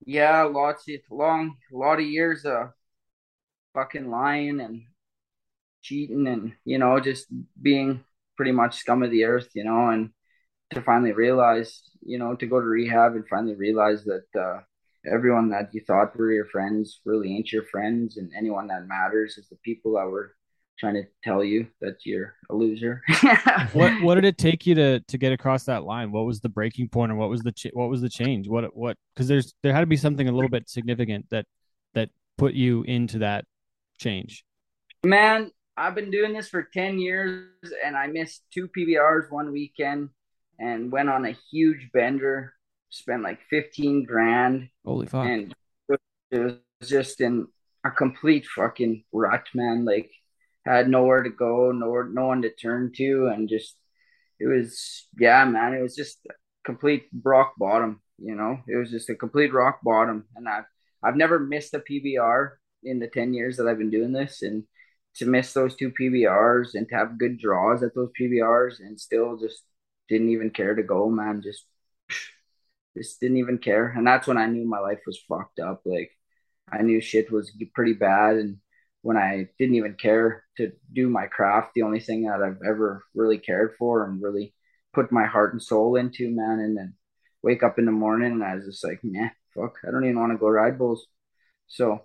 yeah, 0.07 0.41
lots 0.41 0.89
of 0.89 0.95
long 1.11 1.57
a 1.71 1.77
lot 1.77 1.99
of 1.99 2.05
years 2.05 2.45
of 2.45 2.71
fucking 3.75 4.09
lying 4.09 4.59
and 4.59 4.85
cheating 5.83 6.25
and 6.25 6.53
you 6.65 6.79
know, 6.79 6.99
just 6.99 7.27
being 7.61 8.03
pretty 8.37 8.51
much 8.51 8.77
scum 8.77 9.03
of 9.03 9.11
the 9.11 9.25
earth, 9.25 9.49
you 9.53 9.63
know, 9.63 9.89
and 9.89 10.09
to 10.73 10.81
finally 10.81 11.11
realize, 11.11 11.83
you 12.03 12.17
know, 12.17 12.35
to 12.37 12.47
go 12.47 12.59
to 12.59 12.65
rehab 12.65 13.13
and 13.13 13.27
finally 13.27 13.53
realize 13.53 14.03
that 14.05 14.25
uh 14.35 14.61
everyone 15.05 15.49
that 15.49 15.73
you 15.73 15.81
thought 15.85 16.15
were 16.17 16.31
your 16.31 16.45
friends 16.45 17.01
really 17.05 17.35
ain't 17.35 17.51
your 17.51 17.63
friends 17.63 18.17
and 18.17 18.31
anyone 18.37 18.67
that 18.67 18.87
matters 18.87 19.37
is 19.37 19.47
the 19.49 19.57
people 19.63 19.93
that 19.93 20.05
were 20.05 20.35
trying 20.79 20.93
to 20.95 21.03
tell 21.23 21.43
you 21.43 21.67
that 21.79 21.97
you're 22.05 22.35
a 22.49 22.55
loser. 22.55 23.01
What 23.73 24.01
What 24.01 24.15
did 24.15 24.25
it 24.25 24.37
take 24.37 24.65
you 24.65 24.75
to 24.75 24.99
to 24.99 25.17
get 25.17 25.31
across 25.31 25.65
that 25.65 25.83
line? 25.83 26.11
What 26.11 26.25
was 26.25 26.41
the 26.41 26.49
breaking 26.49 26.89
point, 26.89 27.11
or 27.11 27.15
what 27.15 27.29
was 27.29 27.41
the 27.41 27.51
ch- 27.51 27.73
what 27.73 27.89
was 27.89 28.01
the 28.01 28.09
change? 28.09 28.47
What 28.47 28.75
what? 28.75 28.97
Because 29.13 29.27
there's 29.27 29.53
there 29.63 29.73
had 29.73 29.81
to 29.81 29.85
be 29.85 29.97
something 29.97 30.27
a 30.27 30.31
little 30.31 30.49
bit 30.49 30.69
significant 30.69 31.27
that 31.29 31.45
that 31.93 32.09
put 32.37 32.53
you 32.53 32.83
into 32.83 33.19
that 33.19 33.45
change. 33.99 34.43
Man, 35.05 35.51
I've 35.77 35.95
been 35.95 36.11
doing 36.11 36.33
this 36.33 36.49
for 36.49 36.63
10 36.63 36.99
years 36.99 37.47
and 37.83 37.95
I 37.95 38.07
missed 38.07 38.43
two 38.53 38.67
PBRs 38.67 39.31
one 39.31 39.51
weekend 39.51 40.09
and 40.59 40.91
went 40.91 41.09
on 41.09 41.25
a 41.25 41.35
huge 41.51 41.89
bender, 41.93 42.53
spent 42.91 43.23
like 43.23 43.39
15 43.49 44.03
grand 44.03 44.69
Holy 44.85 45.07
fuck! 45.07 45.25
and 45.25 45.53
it 46.31 46.39
was 46.39 46.89
just 46.89 47.21
in 47.21 47.47
a 47.83 47.91
complete 47.91 48.45
fucking 48.45 49.03
rut, 49.11 49.47
man. 49.53 49.85
Like 49.85 50.11
had 50.65 50.89
nowhere 50.89 51.23
to 51.23 51.29
go, 51.29 51.71
nowhere, 51.71 52.07
no 52.11 52.27
one 52.27 52.41
to 52.43 52.51
turn 52.51 52.91
to, 52.95 53.31
and 53.33 53.49
just 53.49 53.75
it 54.39 54.47
was, 54.47 55.07
yeah, 55.19 55.45
man. 55.45 55.73
It 55.73 55.81
was 55.81 55.95
just 55.95 56.25
complete 56.63 57.07
rock 57.23 57.53
bottom. 57.57 58.01
You 58.17 58.35
know, 58.35 58.59
it 58.67 58.75
was 58.75 58.91
just 58.91 59.09
a 59.09 59.15
complete 59.15 59.53
rock 59.53 59.79
bottom, 59.83 60.25
and 60.35 60.47
I've 60.47 60.65
I've 61.03 61.15
never 61.15 61.39
missed 61.39 61.73
a 61.73 61.79
PBR 61.79 62.51
in 62.83 62.99
the 62.99 63.07
ten 63.07 63.33
years 63.33 63.57
that 63.57 63.67
I've 63.67 63.79
been 63.79 63.89
doing 63.89 64.13
this, 64.13 64.41
and 64.41 64.63
to 65.15 65.25
miss 65.25 65.53
those 65.53 65.75
two 65.75 65.91
PBRs 65.91 66.75
and 66.75 66.87
to 66.87 66.95
have 66.95 67.19
good 67.19 67.37
draws 67.37 67.83
at 67.83 67.93
those 67.93 68.11
PBRs 68.19 68.79
and 68.79 68.97
still 68.97 69.35
just 69.35 69.63
didn't 70.07 70.29
even 70.29 70.49
care 70.49 70.73
to 70.73 70.83
go, 70.83 71.09
man. 71.09 71.41
Just 71.43 71.65
just 72.97 73.19
didn't 73.19 73.37
even 73.37 73.57
care, 73.57 73.87
and 73.95 74.05
that's 74.05 74.27
when 74.27 74.37
I 74.37 74.47
knew 74.47 74.67
my 74.67 74.79
life 74.79 74.99
was 75.05 75.19
fucked 75.27 75.59
up. 75.59 75.81
Like 75.85 76.11
I 76.71 76.81
knew 76.81 77.01
shit 77.01 77.31
was 77.31 77.51
pretty 77.73 77.93
bad, 77.93 78.35
and 78.37 78.57
when 79.01 79.17
I 79.17 79.49
didn't 79.57 79.75
even 79.75 79.95
care 79.95 80.43
to 80.57 80.71
do 80.91 81.09
my 81.09 81.27
craft, 81.27 81.73
the 81.73 81.83
only 81.83 81.99
thing 81.99 82.23
that 82.23 82.41
I've 82.41 82.61
ever 82.65 83.03
really 83.15 83.37
cared 83.37 83.75
for 83.79 84.05
and 84.05 84.21
really 84.21 84.53
put 84.93 85.11
my 85.11 85.25
heart 85.25 85.53
and 85.53 85.61
soul 85.61 85.95
into, 85.95 86.29
man, 86.29 86.59
and 86.59 86.77
then 86.77 86.93
wake 87.43 87.63
up 87.63 87.79
in 87.79 87.85
the 87.85 87.91
morning 87.91 88.33
and 88.33 88.43
I 88.43 88.55
was 88.55 88.65
just 88.65 88.83
like, 88.85 88.99
man, 89.03 89.31
fuck, 89.55 89.77
I 89.87 89.91
don't 89.91 90.03
even 90.03 90.19
want 90.19 90.33
to 90.33 90.37
go 90.37 90.47
ride 90.47 90.77
bulls. 90.77 91.05
So 91.67 92.01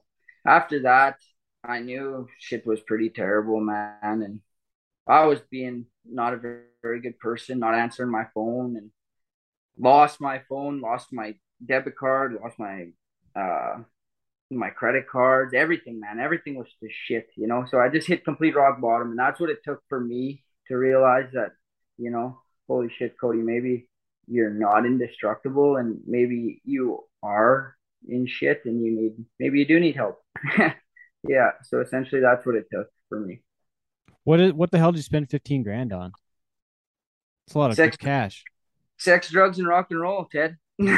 after 0.47 0.83
that, 0.83 1.17
I 1.63 1.81
knew 1.81 2.29
shit 2.39 2.67
was 2.67 2.81
pretty 2.81 3.11
terrible, 3.11 3.61
man, 3.61 3.99
and 4.03 4.41
I 5.07 5.27
was 5.27 5.41
being 5.51 5.87
not 6.05 6.33
a 6.33 6.39
very, 6.39 6.63
very 6.83 7.01
good 7.01 7.19
person, 7.19 7.59
not 7.59 7.75
answering 7.75 8.11
my 8.11 8.27
phone, 8.35 8.77
and 8.77 8.91
lost 9.79 10.21
my 10.21 10.43
phone, 10.49 10.81
lost 10.81 11.13
my 11.13 11.35
debit 11.65 11.97
card, 11.97 12.37
lost 12.43 12.59
my 12.59 12.87
uh 13.35 13.83
my 14.51 14.71
credit 14.71 15.09
cards, 15.09 15.55
everything, 15.55 15.99
man. 16.01 16.21
Everything 16.21 16.57
was 16.57 16.69
just 16.81 16.95
shit, 17.07 17.29
you 17.37 17.47
know. 17.47 17.67
So 17.69 17.81
I 17.81 17.89
just 17.89 18.07
hit 18.07 18.25
complete 18.25 18.55
rock 18.55 18.81
bottom, 18.81 19.11
and 19.11 19.19
that's 19.19 19.41
what 19.41 19.51
it 19.51 19.59
took 19.65 19.83
for 19.89 20.01
me 20.01 20.45
to 20.69 20.77
realize 20.77 21.29
that, 21.33 21.53
you 21.99 22.11
know, 22.11 22.41
holy 22.69 22.89
shit, 22.97 23.19
Cody, 23.21 23.39
maybe 23.39 23.89
you're 24.29 24.51
not 24.51 24.87
indestructible, 24.87 25.77
and 25.77 26.01
maybe 26.07 26.61
you 26.65 27.05
are 27.23 27.77
in 28.09 28.27
shit, 28.27 28.63
and 28.65 28.85
you 28.85 28.93
need, 28.93 29.25
maybe 29.41 29.59
you 29.59 29.67
do 29.67 29.81
need 29.81 29.97
help. 29.97 30.21
yeah. 31.29 31.51
So 31.65 31.81
essentially, 31.81 32.21
that's 32.21 32.47
what 32.47 32.55
it 32.55 32.67
took 32.73 32.89
for 33.09 33.19
me. 33.19 33.41
What 34.25 34.41
is 34.41 34.53
what 34.53 34.71
the 34.71 34.79
hell 34.79 34.93
did 34.93 34.99
you 34.99 35.03
spend 35.03 35.31
fifteen 35.31 35.63
grand 35.63 35.93
on? 35.93 36.13
It's 37.47 37.55
a 37.55 37.59
lot 37.59 37.71
of 37.71 37.77
Sex- 37.77 37.97
cash. 37.97 38.45
Sex, 38.99 39.31
drugs, 39.31 39.59
and 39.59 39.69
rock 39.69 39.89
and 39.91 40.01
roll, 40.01 40.27
Ted. 40.31 40.57
no, 40.79 40.95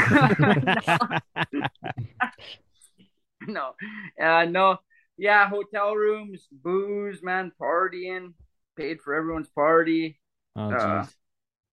uh, 4.20 4.44
no, 4.44 4.78
yeah, 5.16 5.48
hotel 5.48 5.94
rooms, 5.94 6.46
booze, 6.50 7.22
man, 7.22 7.52
partying, 7.60 8.32
paid 8.76 9.00
for 9.00 9.14
everyone's 9.14 9.48
party. 9.48 10.20
Oh, 10.56 10.70
Uh. 10.70 11.06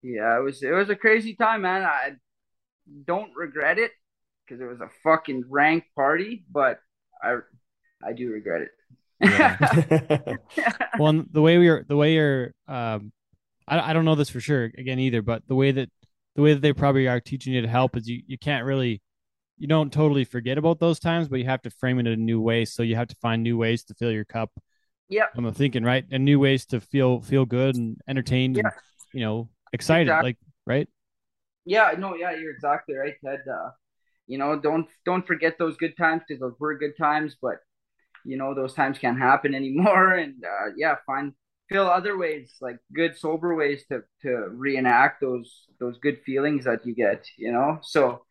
Yeah, 0.02 0.38
it 0.38 0.42
was 0.42 0.62
it 0.62 0.72
was 0.72 0.88
a 0.88 0.96
crazy 0.96 1.34
time, 1.34 1.62
man. 1.62 1.82
I 1.82 2.12
don't 3.04 3.36
regret 3.36 3.78
it 3.78 3.92
because 4.46 4.60
it 4.60 4.64
was 4.64 4.80
a 4.80 4.88
fucking 5.02 5.44
rank 5.48 5.84
party, 5.94 6.44
but 6.50 6.80
I 7.22 7.36
I 8.02 8.14
do 8.14 8.30
regret 8.30 8.62
it. 8.62 8.70
well, 10.98 11.22
the 11.30 11.42
way 11.42 11.58
we 11.58 11.68
are, 11.68 11.84
the 11.86 11.96
way 11.96 12.14
you're, 12.14 12.54
um, 12.66 13.12
I, 13.68 13.90
I 13.90 13.92
don't 13.92 14.06
know 14.06 14.14
this 14.14 14.30
for 14.30 14.40
sure 14.40 14.64
again 14.64 14.98
either, 14.98 15.20
but 15.20 15.42
the 15.46 15.54
way 15.54 15.72
that 15.72 15.90
the 16.40 16.44
way 16.44 16.54
that 16.54 16.62
they 16.62 16.72
probably 16.72 17.06
are 17.06 17.20
teaching 17.20 17.52
you 17.52 17.60
to 17.60 17.68
help 17.68 17.98
is 17.98 18.08
you 18.08 18.22
you 18.26 18.38
can't 18.38 18.64
really, 18.64 19.02
you 19.58 19.68
don't 19.68 19.92
totally 19.92 20.24
forget 20.24 20.56
about 20.56 20.80
those 20.80 20.98
times, 20.98 21.28
but 21.28 21.38
you 21.38 21.44
have 21.44 21.60
to 21.60 21.70
frame 21.70 21.98
it 21.98 22.06
in 22.06 22.14
a 22.14 22.16
new 22.16 22.40
way. 22.40 22.64
So 22.64 22.82
you 22.82 22.96
have 22.96 23.08
to 23.08 23.16
find 23.16 23.42
new 23.42 23.58
ways 23.58 23.84
to 23.84 23.94
fill 23.94 24.10
your 24.10 24.24
cup. 24.24 24.50
Yeah, 25.10 25.26
I'm 25.36 25.52
thinking 25.52 25.84
right, 25.84 26.06
and 26.10 26.24
new 26.24 26.40
ways 26.40 26.64
to 26.66 26.80
feel 26.80 27.20
feel 27.20 27.44
good 27.44 27.76
and 27.76 28.00
entertained 28.08 28.56
and 28.56 28.64
Yeah. 28.64 28.70
you 29.12 29.20
know 29.20 29.50
excited, 29.74 30.06
Exactly. 30.06 30.28
like 30.30 30.38
right. 30.66 30.88
Yeah, 31.66 31.92
no, 31.98 32.14
yeah, 32.14 32.34
you're 32.34 32.52
exactly 32.54 32.94
right, 32.94 33.14
Ted. 33.22 33.40
Uh, 33.46 33.70
you 34.26 34.38
know, 34.38 34.58
don't 34.58 34.88
don't 35.04 35.26
forget 35.26 35.58
those 35.58 35.76
good 35.76 35.94
times 35.98 36.22
because 36.26 36.40
those 36.40 36.58
were 36.58 36.78
good 36.78 36.96
times, 36.96 37.36
but 37.42 37.56
you 38.24 38.38
know 38.38 38.54
those 38.54 38.72
times 38.72 38.98
can't 38.98 39.18
happen 39.18 39.54
anymore. 39.60 40.14
And 40.14 40.42
uh, 40.42 40.72
yeah, 40.74 40.96
find 41.04 41.34
feel 41.70 41.86
other 41.86 42.18
ways, 42.18 42.56
like 42.60 42.78
good 42.94 43.16
sober 43.18 43.54
ways 43.56 43.84
to 43.90 44.04
to 44.22 44.48
reenact 44.50 45.22
those 45.22 45.66
those 45.80 45.98
good 45.98 46.20
feelings 46.26 46.66
that 46.66 46.86
you 46.86 46.94
get. 46.94 47.26
You 47.38 47.52
know, 47.52 47.80
so 47.82 48.24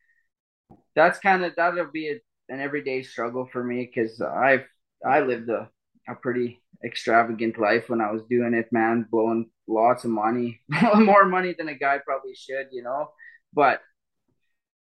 that's 0.95 1.19
kind 1.19 1.43
of 1.43 1.53
that'll 1.55 1.91
be 1.91 2.09
a, 2.09 2.19
an 2.53 2.59
everyday 2.59 3.03
struggle 3.03 3.47
for 3.51 3.63
me 3.63 3.85
because 3.93 4.21
I've 4.21 4.65
I 5.05 5.21
lived 5.21 5.49
a 5.49 5.69
a 6.07 6.15
pretty 6.15 6.61
extravagant 6.83 7.59
life 7.59 7.89
when 7.89 8.01
I 8.01 8.11
was 8.11 8.23
doing 8.29 8.53
it, 8.53 8.71
man, 8.71 9.05
blowing 9.11 9.49
lots 9.67 10.05
of 10.05 10.11
money, 10.11 10.59
more 10.95 11.25
money 11.25 11.53
than 11.57 11.69
a 11.69 11.75
guy 11.75 11.99
probably 11.99 12.33
should, 12.35 12.67
you 12.71 12.83
know. 12.83 13.11
But 13.53 13.81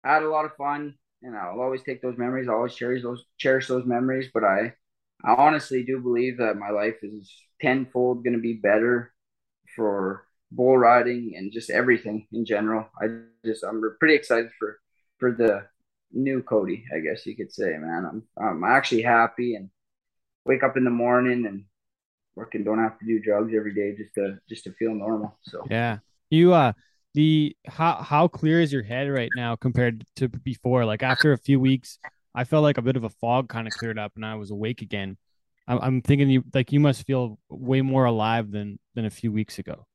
I 0.04 0.14
had 0.14 0.22
a 0.22 0.28
lot 0.30 0.44
of 0.44 0.56
fun, 0.56 0.94
and 1.22 1.36
I'll 1.36 1.60
always 1.60 1.82
take 1.82 2.00
those 2.00 2.16
memories. 2.18 2.48
I 2.48 2.52
always 2.52 2.74
cherish 2.74 3.02
those 3.02 3.24
cherish 3.38 3.68
those 3.68 3.84
memories. 3.86 4.30
But 4.32 4.44
I, 4.44 4.74
I 5.26 5.34
honestly 5.34 5.82
do 5.82 6.00
believe 6.00 6.38
that 6.38 6.56
my 6.56 6.70
life 6.70 6.96
is 7.02 7.30
tenfold 7.60 8.22
going 8.22 8.34
to 8.34 8.40
be 8.40 8.54
better 8.54 9.12
for 9.74 10.24
bull 10.52 10.78
riding 10.78 11.34
and 11.36 11.52
just 11.52 11.68
everything 11.68 12.28
in 12.32 12.46
general. 12.46 12.86
I 13.02 13.08
just 13.44 13.64
I'm 13.64 13.82
pretty 13.98 14.14
excited 14.14 14.50
for 14.58 14.78
for 15.18 15.32
the 15.32 15.66
new 16.12 16.42
Cody, 16.42 16.84
I 16.94 17.00
guess 17.00 17.26
you 17.26 17.36
could 17.36 17.52
say, 17.52 17.76
man. 17.76 18.06
I'm 18.06 18.22
I'm 18.38 18.64
actually 18.64 19.02
happy 19.02 19.56
and 19.56 19.68
wake 20.44 20.62
up 20.62 20.76
in 20.76 20.84
the 20.84 20.90
morning 20.90 21.46
and 21.46 21.64
work 22.36 22.54
and 22.54 22.64
don't 22.64 22.78
have 22.78 22.98
to 23.00 23.06
do 23.06 23.18
drugs 23.18 23.52
every 23.56 23.74
day 23.74 23.96
just 23.96 24.14
to 24.14 24.38
just 24.48 24.64
to 24.64 24.72
feel 24.74 24.94
normal. 24.94 25.36
So 25.42 25.66
Yeah. 25.68 25.98
You 26.30 26.52
uh 26.52 26.72
the 27.14 27.56
how 27.66 27.94
how 27.94 28.28
clear 28.28 28.60
is 28.60 28.72
your 28.72 28.82
head 28.82 29.10
right 29.10 29.30
now 29.34 29.56
compared 29.56 30.04
to 30.16 30.28
before? 30.28 30.84
Like 30.84 31.02
after 31.02 31.32
a 31.32 31.38
few 31.38 31.58
weeks 31.58 31.98
I 32.36 32.44
felt 32.44 32.62
like 32.62 32.78
a 32.78 32.82
bit 32.82 32.96
of 32.96 33.04
a 33.04 33.08
fog 33.08 33.48
kind 33.48 33.66
of 33.66 33.72
cleared 33.72 33.98
up 33.98 34.12
and 34.16 34.24
I 34.24 34.34
was 34.36 34.50
awake 34.50 34.82
again. 34.82 35.16
I'm, 35.66 35.78
I'm 35.82 36.02
thinking 36.02 36.28
you 36.30 36.44
like 36.54 36.70
you 36.70 36.78
must 36.80 37.04
feel 37.06 37.38
way 37.48 37.80
more 37.80 38.04
alive 38.04 38.50
than 38.52 38.78
than 38.94 39.06
a 39.06 39.10
few 39.10 39.32
weeks 39.32 39.58
ago. 39.58 39.86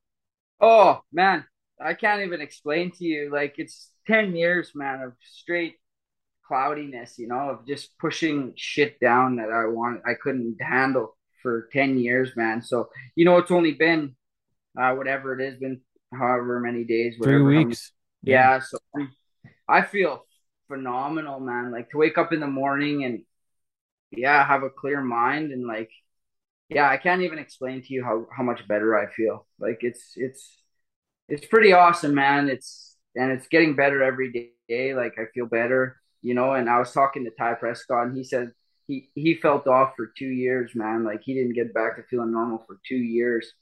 Oh 0.59 1.01
man, 1.13 1.45
I 1.79 1.93
can't 1.93 2.23
even 2.23 2.41
explain 2.41 2.91
to 2.97 3.05
you. 3.05 3.29
Like 3.31 3.55
it's 3.57 3.91
10 4.07 4.35
years, 4.35 4.71
man, 4.75 5.01
of 5.01 5.13
straight 5.21 5.75
cloudiness, 6.47 7.17
you 7.19 7.27
know, 7.27 7.49
of 7.51 7.67
just 7.67 7.97
pushing 7.99 8.53
shit 8.57 8.99
down 8.99 9.37
that 9.37 9.49
I 9.51 9.67
want 9.67 10.01
I 10.05 10.15
couldn't 10.15 10.57
handle 10.61 11.15
for 11.41 11.69
10 11.71 11.97
years, 11.99 12.35
man. 12.35 12.61
So, 12.61 12.89
you 13.15 13.23
know, 13.25 13.37
it's 13.37 13.51
only 13.51 13.73
been 13.73 14.15
uh 14.79 14.93
whatever 14.95 15.39
it 15.39 15.45
has 15.45 15.59
been 15.59 15.81
however 16.13 16.59
many 16.59 16.83
days, 16.83 17.15
Three 17.21 17.33
whatever. 17.33 17.49
many- 17.51 17.65
weeks. 17.65 17.91
yeah, 18.23 18.59
so 18.59 18.77
I 19.67 19.83
feel 19.83 20.25
phenomenal, 20.71 21.39
man. 21.39 21.71
Like 21.71 21.89
to 21.91 21.97
wake 21.97 22.17
up 22.17 22.33
in 22.33 22.39
the 22.39 22.47
morning 22.47 23.03
and 23.03 23.23
yeah, 24.11 24.45
have 24.45 24.63
a 24.63 24.69
clear 24.69 25.01
mind 25.01 25.51
and 25.51 25.67
like 25.67 25.91
yeah, 26.69 26.89
I 26.89 26.97
can't 26.97 27.21
even 27.23 27.39
explain 27.39 27.81
to 27.83 27.93
you 27.93 28.03
how 28.03 28.27
how 28.35 28.43
much 28.43 28.67
better 28.67 28.97
I 28.97 29.11
feel. 29.13 29.45
Like 29.59 29.79
it's 29.81 30.13
it's 30.15 30.57
it's 31.29 31.45
pretty 31.47 31.73
awesome, 31.73 32.15
man. 32.15 32.49
It's 32.49 32.97
and 33.15 33.31
it's 33.31 33.47
getting 33.47 33.75
better 33.75 34.03
every 34.03 34.51
day. 34.69 34.93
Like 34.95 35.15
I 35.19 35.25
feel 35.33 35.47
better, 35.47 36.01
you 36.21 36.33
know. 36.33 36.53
And 36.53 36.69
I 36.69 36.79
was 36.79 36.93
talking 36.93 37.25
to 37.25 37.31
Ty 37.31 37.55
Prescott, 37.55 38.07
and 38.07 38.17
he 38.17 38.23
said 38.23 38.51
he 38.87 39.09
he 39.15 39.35
felt 39.35 39.67
off 39.67 39.93
for 39.97 40.11
two 40.17 40.27
years, 40.29 40.71
man. 40.75 41.03
Like 41.03 41.21
he 41.23 41.33
didn't 41.33 41.53
get 41.55 41.73
back 41.73 41.97
to 41.97 42.03
feeling 42.03 42.31
normal 42.31 42.63
for 42.67 42.79
two 42.87 42.97
years, 42.97 43.53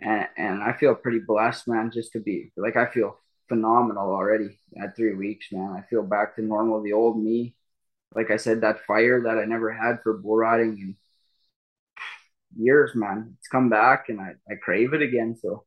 and 0.00 0.26
and 0.36 0.62
I 0.62 0.72
feel 0.74 0.94
pretty 0.96 1.20
blessed, 1.20 1.68
man. 1.68 1.90
Just 1.92 2.12
to 2.14 2.20
be 2.20 2.52
like 2.56 2.76
I 2.76 2.86
feel 2.86 3.18
phenomenal 3.48 4.10
already 4.10 4.58
at 4.80 4.96
three 4.96 5.14
weeks, 5.14 5.52
man. 5.52 5.70
I 5.70 5.82
feel 5.88 6.02
back 6.02 6.36
to 6.36 6.42
normal, 6.42 6.82
the 6.82 6.92
old 6.92 7.22
me. 7.22 7.54
Like 8.14 8.30
I 8.30 8.36
said, 8.36 8.60
that 8.60 8.84
fire 8.86 9.22
that 9.24 9.38
I 9.38 9.44
never 9.44 9.72
had 9.72 10.00
for 10.02 10.16
bull 10.16 10.36
riding 10.36 10.78
in 10.78 10.96
years, 12.56 12.92
man. 12.94 13.36
It's 13.38 13.48
come 13.48 13.68
back, 13.68 14.08
and 14.08 14.20
I 14.20 14.34
I 14.50 14.54
crave 14.56 14.94
it 14.94 15.02
again. 15.02 15.36
So. 15.40 15.64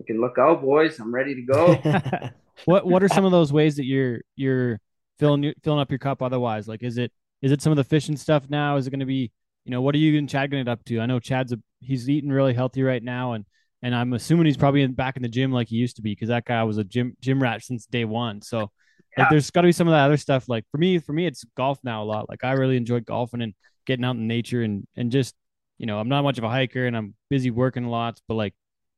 I 0.00 0.04
can 0.06 0.22
look 0.22 0.38
out, 0.38 0.62
boys. 0.62 0.98
I'm 0.98 1.14
ready 1.14 1.34
to 1.34 1.42
go. 1.42 2.30
What 2.64 2.86
what 2.86 3.02
are 3.02 3.08
some 3.08 3.24
of 3.24 3.32
those 3.32 3.52
ways 3.52 3.76
that 3.76 3.86
you're 3.86 4.20
you're 4.36 4.78
filling 5.18 5.52
filling 5.62 5.80
up 5.80 5.90
your 5.90 5.98
cup 5.98 6.22
otherwise? 6.22 6.68
Like 6.68 6.82
is 6.82 6.98
it 6.98 7.12
is 7.40 7.50
it 7.50 7.62
some 7.62 7.72
of 7.72 7.76
the 7.76 7.84
fishing 7.84 8.16
stuff 8.16 8.48
now? 8.48 8.76
Is 8.76 8.86
it 8.86 8.90
going 8.90 9.00
to 9.00 9.06
be, 9.06 9.32
you 9.64 9.70
know, 9.70 9.80
what 9.80 9.94
are 9.94 9.98
you 9.98 10.16
and 10.18 10.28
Chad 10.28 10.50
to 10.50 10.56
get 10.56 10.68
up 10.68 10.84
to? 10.84 11.00
I 11.00 11.06
know 11.06 11.18
Chad's 11.18 11.52
a, 11.52 11.58
he's 11.80 12.08
eating 12.08 12.30
really 12.30 12.54
healthy 12.54 12.82
right 12.82 13.02
now 13.02 13.32
and 13.32 13.44
and 13.82 13.94
I'm 13.94 14.12
assuming 14.12 14.46
he's 14.46 14.56
probably 14.56 14.82
in, 14.82 14.92
back 14.92 15.16
in 15.16 15.22
the 15.22 15.28
gym 15.28 15.52
like 15.52 15.68
he 15.68 15.76
used 15.76 15.96
to 15.96 16.02
be 16.02 16.12
because 16.12 16.28
that 16.28 16.44
guy 16.44 16.62
was 16.64 16.78
a 16.78 16.84
gym 16.84 17.16
gym 17.20 17.42
rat 17.42 17.62
since 17.62 17.86
day 17.86 18.04
one. 18.04 18.40
So 18.42 18.70
like 19.16 19.28
there's 19.28 19.50
got 19.50 19.62
to 19.62 19.68
be 19.68 19.72
some 19.72 19.88
of 19.88 19.92
that 19.92 20.04
other 20.04 20.16
stuff. 20.16 20.48
Like 20.48 20.64
for 20.70 20.78
me, 20.78 20.98
for 20.98 21.12
me, 21.12 21.26
it's 21.26 21.44
golf 21.56 21.78
now 21.84 22.02
a 22.02 22.04
lot. 22.04 22.28
Like 22.28 22.44
I 22.44 22.52
really 22.52 22.76
enjoy 22.76 23.00
golfing 23.00 23.42
and 23.42 23.54
getting 23.86 24.04
out 24.04 24.16
in 24.16 24.26
nature 24.26 24.62
and 24.62 24.86
and 24.96 25.10
just 25.10 25.34
you 25.78 25.86
know 25.86 25.98
I'm 25.98 26.08
not 26.08 26.22
much 26.22 26.38
of 26.38 26.44
a 26.44 26.48
hiker 26.48 26.86
and 26.86 26.96
I'm 26.96 27.14
busy 27.28 27.50
working 27.50 27.86
lots, 27.86 28.22
but 28.26 28.34
like 28.34 28.54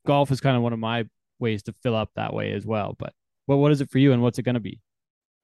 golf 0.07 0.31
is 0.31 0.41
kind 0.41 0.57
of 0.57 0.63
one 0.63 0.73
of 0.73 0.79
my 0.79 1.05
ways 1.39 1.63
to 1.65 1.73
fill 1.73 1.97
up 1.97 2.11
that 2.17 2.33
way 2.33 2.53
as 2.53 2.65
well. 2.65 2.95
But 2.99 3.13
but 3.47 3.57
what 3.57 3.73
is 3.73 3.81
it 3.81 3.91
for 3.91 3.99
you 3.99 4.13
and 4.13 4.23
what's 4.23 4.39
it 4.39 4.45
going 4.45 4.55
to 4.55 4.61
be? 4.61 4.81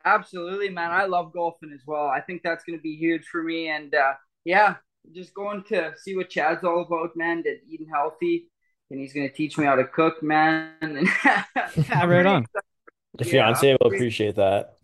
Absolutely, 0.05 0.71
man. 0.71 0.91
I 0.91 1.05
love 1.05 1.33
golfing 1.33 1.73
as 1.75 1.83
well. 1.87 2.07
I 2.07 2.21
think 2.21 2.43
that's 2.43 2.65
going 2.65 2.79
to 2.79 2.83
be 2.83 2.97
huge 2.97 3.27
for 3.27 3.43
me. 3.43 3.69
And 3.69 3.95
uh, 3.95 4.15
yeah, 4.45 4.77
just 5.15 5.35
going 5.35 5.63
to 5.65 5.93
see 5.99 6.17
what 6.17 6.31
Chad's 6.31 6.65
all 6.65 6.83
about, 6.83 7.17
man. 7.17 7.43
To 7.43 7.57
eating 7.69 7.89
healthy, 7.93 8.47
and 8.91 9.01
he's 9.01 9.13
going 9.13 9.29
to 9.29 9.35
teach 9.35 9.59
me 9.59 9.65
how 9.65 9.77
to 9.77 9.85
cook, 9.87 10.23
man. 10.23 10.73
And 10.81 11.09
right 12.03 12.27
on. 12.27 12.47
Your 13.19 13.27
Yeah, 13.27 13.45
fiance 13.47 13.77
will 13.81 13.89
appreciate 13.89 14.37
that. 14.37 14.77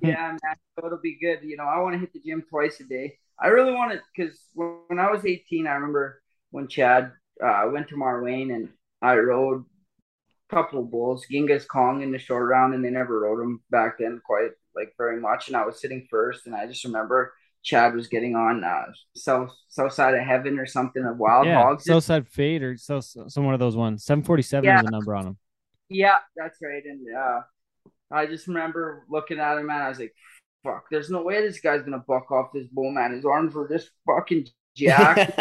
yeah, 0.00 0.36
man. 0.42 0.56
So 0.78 0.86
it'll 0.86 0.98
be 1.00 1.18
good. 1.20 1.40
You 1.42 1.56
know, 1.56 1.64
I 1.64 1.80
want 1.80 1.94
to 1.94 1.98
hit 1.98 2.12
the 2.12 2.20
gym 2.20 2.42
twice 2.48 2.80
a 2.80 2.84
day. 2.84 3.18
I 3.38 3.48
really 3.48 3.72
want 3.72 3.92
to 3.92 4.00
because 4.14 4.38
when 4.54 4.98
I 4.98 5.10
was 5.10 5.24
18, 5.24 5.66
I 5.66 5.74
remember 5.74 6.22
when 6.50 6.68
Chad 6.68 7.12
uh, 7.42 7.68
went 7.72 7.88
to 7.88 7.96
Marwayne 7.96 8.54
and 8.54 8.68
I 9.02 9.16
rode 9.16 9.64
a 10.50 10.54
couple 10.54 10.80
of 10.80 10.90
bulls, 10.90 11.26
Genghis 11.30 11.66
Kong 11.66 12.02
in 12.02 12.12
the 12.12 12.18
short 12.18 12.48
round, 12.48 12.74
and 12.74 12.84
they 12.84 12.90
never 12.90 13.20
rode 13.20 13.42
him 13.42 13.62
back 13.70 13.98
then 13.98 14.20
quite 14.24 14.50
like 14.76 14.94
very 14.98 15.20
much. 15.20 15.48
And 15.48 15.56
I 15.56 15.66
was 15.66 15.80
sitting 15.80 16.06
first, 16.10 16.46
and 16.46 16.54
I 16.54 16.66
just 16.66 16.84
remember 16.84 17.34
Chad 17.64 17.94
was 17.94 18.08
getting 18.08 18.36
on 18.36 18.62
uh, 18.62 18.84
south 19.16 19.50
south 19.68 19.92
side 19.92 20.14
of 20.14 20.20
heaven 20.20 20.58
or 20.58 20.66
something 20.66 21.04
of 21.04 21.16
Wild 21.16 21.46
yeah, 21.46 21.62
Hogs. 21.62 21.84
Southside 21.84 22.28
Fade 22.28 22.62
or 22.62 22.76
so, 22.76 23.00
some 23.00 23.44
one 23.44 23.54
of 23.54 23.60
those 23.60 23.74
ones. 23.74 24.04
Seven 24.04 24.22
forty 24.22 24.42
seven 24.42 24.64
Yeah. 24.64 24.80
is 24.80 24.86
a 24.86 24.90
number 24.90 25.16
on 25.16 25.24
them. 25.24 25.38
Yeah, 25.88 26.18
that's 26.36 26.58
right. 26.62 26.82
And 26.84 27.06
uh, 27.16 27.40
I 28.10 28.26
just 28.26 28.46
remember 28.48 29.04
looking 29.08 29.38
at 29.38 29.56
him, 29.56 29.66
man. 29.66 29.80
I 29.80 29.88
was 29.88 29.98
like, 29.98 30.14
"Fuck, 30.62 30.84
there's 30.90 31.08
no 31.08 31.22
way 31.22 31.40
this 31.40 31.60
guy's 31.60 31.82
gonna 31.82 32.04
buck 32.06 32.30
off 32.30 32.50
this 32.52 32.66
bull, 32.66 32.92
man. 32.92 33.12
His 33.12 33.24
arms 33.24 33.54
were 33.54 33.68
just 33.68 33.90
fucking 34.06 34.46
jacked, 34.76 35.32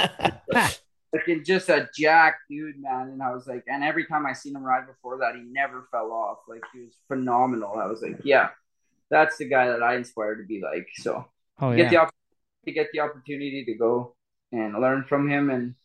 fucking 1.11 1.43
just 1.43 1.67
a 1.67 1.89
jack 1.93 2.37
dude, 2.49 2.79
man." 2.79 3.09
And 3.09 3.21
I 3.21 3.33
was 3.33 3.47
like, 3.47 3.65
and 3.67 3.83
every 3.83 4.05
time 4.05 4.25
I 4.25 4.31
seen 4.31 4.55
him 4.55 4.63
ride 4.63 4.87
before 4.87 5.17
that, 5.17 5.35
he 5.35 5.41
never 5.41 5.89
fell 5.91 6.11
off. 6.13 6.37
Like 6.47 6.63
he 6.73 6.79
was 6.81 6.95
phenomenal. 7.09 7.73
I 7.77 7.87
was 7.87 8.01
like, 8.01 8.21
"Yeah, 8.23 8.49
that's 9.09 9.37
the 9.37 9.49
guy 9.49 9.67
that 9.67 9.83
I 9.83 9.95
inspired 9.95 10.37
to 10.37 10.45
be 10.45 10.61
like." 10.61 10.87
So 10.95 11.25
Oh 11.59 11.71
to 11.71 11.77
yeah, 11.77 11.83
get 11.83 11.89
the 11.89 11.97
op- 11.97 12.15
to 12.65 12.71
get 12.71 12.87
the 12.93 12.99
opportunity 13.01 13.65
to 13.65 13.73
go 13.75 14.15
and 14.51 14.79
learn 14.79 15.03
from 15.07 15.29
him 15.29 15.49
and 15.49 15.75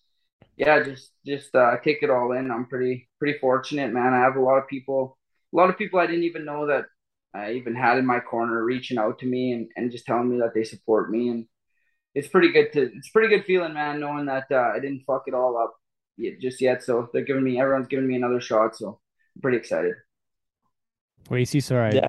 yeah 0.56 0.82
just 0.82 1.12
just 1.26 1.54
uh 1.54 1.76
take 1.84 2.02
it 2.02 2.10
all 2.10 2.32
in. 2.32 2.50
I'm 2.50 2.66
pretty 2.66 3.08
pretty 3.18 3.38
fortunate 3.38 3.92
man. 3.92 4.12
I 4.14 4.20
have 4.20 4.36
a 4.36 4.40
lot 4.40 4.58
of 4.58 4.68
people 4.68 5.18
a 5.52 5.56
lot 5.56 5.70
of 5.70 5.78
people 5.78 5.98
i 5.98 6.06
didn't 6.06 6.24
even 6.24 6.44
know 6.44 6.66
that 6.66 6.84
i 7.34 7.52
even 7.52 7.74
had 7.74 7.98
in 7.98 8.06
my 8.06 8.20
corner 8.20 8.62
reaching 8.64 8.98
out 8.98 9.18
to 9.18 9.26
me 9.26 9.52
and, 9.52 9.68
and 9.76 9.90
just 9.90 10.04
telling 10.06 10.30
me 10.30 10.38
that 10.40 10.54
they 10.54 10.64
support 10.64 11.10
me. 11.10 11.28
And 11.30 11.46
it's 12.14 12.28
pretty 12.28 12.52
good 12.52 12.72
to 12.74 12.82
it's 12.94 13.10
pretty 13.10 13.28
good 13.28 13.44
feeling 13.46 13.74
man 13.74 14.00
knowing 14.00 14.26
that 14.26 14.46
uh, 14.50 14.72
i 14.74 14.80
didn't 14.80 15.04
fuck 15.06 15.24
it 15.26 15.34
all 15.34 15.56
up 15.58 15.74
yet, 16.16 16.40
just 16.40 16.60
yet. 16.60 16.82
So 16.82 17.08
they're 17.12 17.24
giving 17.24 17.44
me 17.44 17.60
everyone's 17.60 17.88
giving 17.88 18.08
me 18.08 18.16
another 18.16 18.40
shot. 18.40 18.76
So 18.76 19.00
i'm 19.36 19.42
pretty 19.42 19.58
excited. 19.58 19.94
Wacy, 21.30 21.62
sorry. 21.62 21.92
Yeah. 21.92 22.08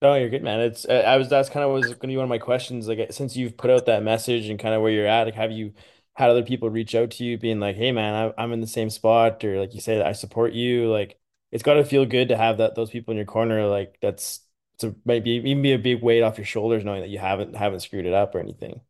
No, 0.00 0.14
you're 0.14 0.28
good, 0.28 0.44
man. 0.44 0.60
It's 0.60 0.84
uh, 0.84 1.02
I 1.06 1.16
was 1.16 1.28
that's 1.28 1.50
kind 1.50 1.64
of 1.64 1.72
was 1.72 1.88
going 1.88 2.00
to 2.02 2.06
be 2.08 2.16
one 2.16 2.24
of 2.24 2.28
my 2.28 2.38
questions. 2.38 2.86
Like 2.86 3.12
since 3.12 3.36
you've 3.36 3.56
put 3.56 3.70
out 3.70 3.86
that 3.86 4.02
message 4.04 4.48
and 4.48 4.58
kind 4.58 4.74
of 4.74 4.80
where 4.82 4.92
you're 4.92 5.06
at, 5.06 5.24
like 5.24 5.34
have 5.34 5.50
you 5.50 5.74
had 6.14 6.30
other 6.30 6.44
people 6.44 6.70
reach 6.70 6.94
out 6.94 7.10
to 7.12 7.24
you, 7.24 7.36
being 7.36 7.58
like, 7.58 7.74
"Hey, 7.76 7.90
man, 7.90 8.32
I, 8.38 8.42
I'm 8.42 8.52
in 8.52 8.60
the 8.60 8.66
same 8.68 8.90
spot," 8.90 9.42
or 9.44 9.58
like 9.58 9.74
you 9.74 9.80
say, 9.80 10.00
"I 10.00 10.12
support 10.12 10.52
you." 10.52 10.88
Like 10.90 11.18
it's 11.50 11.64
got 11.64 11.74
to 11.74 11.84
feel 11.84 12.06
good 12.06 12.28
to 12.28 12.36
have 12.36 12.58
that 12.58 12.76
those 12.76 12.90
people 12.90 13.10
in 13.12 13.16
your 13.16 13.26
corner. 13.26 13.66
Like 13.66 13.98
that's 14.00 14.40
a 14.84 14.94
might 15.04 15.26
even 15.26 15.62
be 15.62 15.72
a 15.72 15.78
big 15.78 16.00
weight 16.02 16.22
off 16.22 16.38
your 16.38 16.44
shoulders 16.44 16.84
knowing 16.84 17.00
that 17.00 17.08
you 17.10 17.18
haven't 17.18 17.56
haven't 17.56 17.80
screwed 17.80 18.06
it 18.06 18.12
up 18.14 18.34
or 18.36 18.40
anything. 18.40 18.80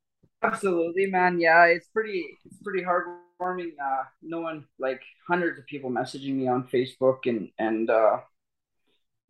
Absolutely, 0.43 1.07
man. 1.07 1.41
Yeah, 1.41 1.65
it's 1.67 1.89
pretty 1.89 2.25
it's 2.45 2.59
pretty 2.63 2.83
heartwarming 2.85 3.73
uh 3.83 4.05
knowing 4.23 4.65
like 4.79 5.01
hundreds 5.27 5.59
of 5.59 5.67
people 5.67 5.91
messaging 5.91 6.35
me 6.35 6.47
on 6.49 6.69
Facebook 6.69 7.27
and 7.27 7.51
and 7.59 7.91
uh 7.91 8.19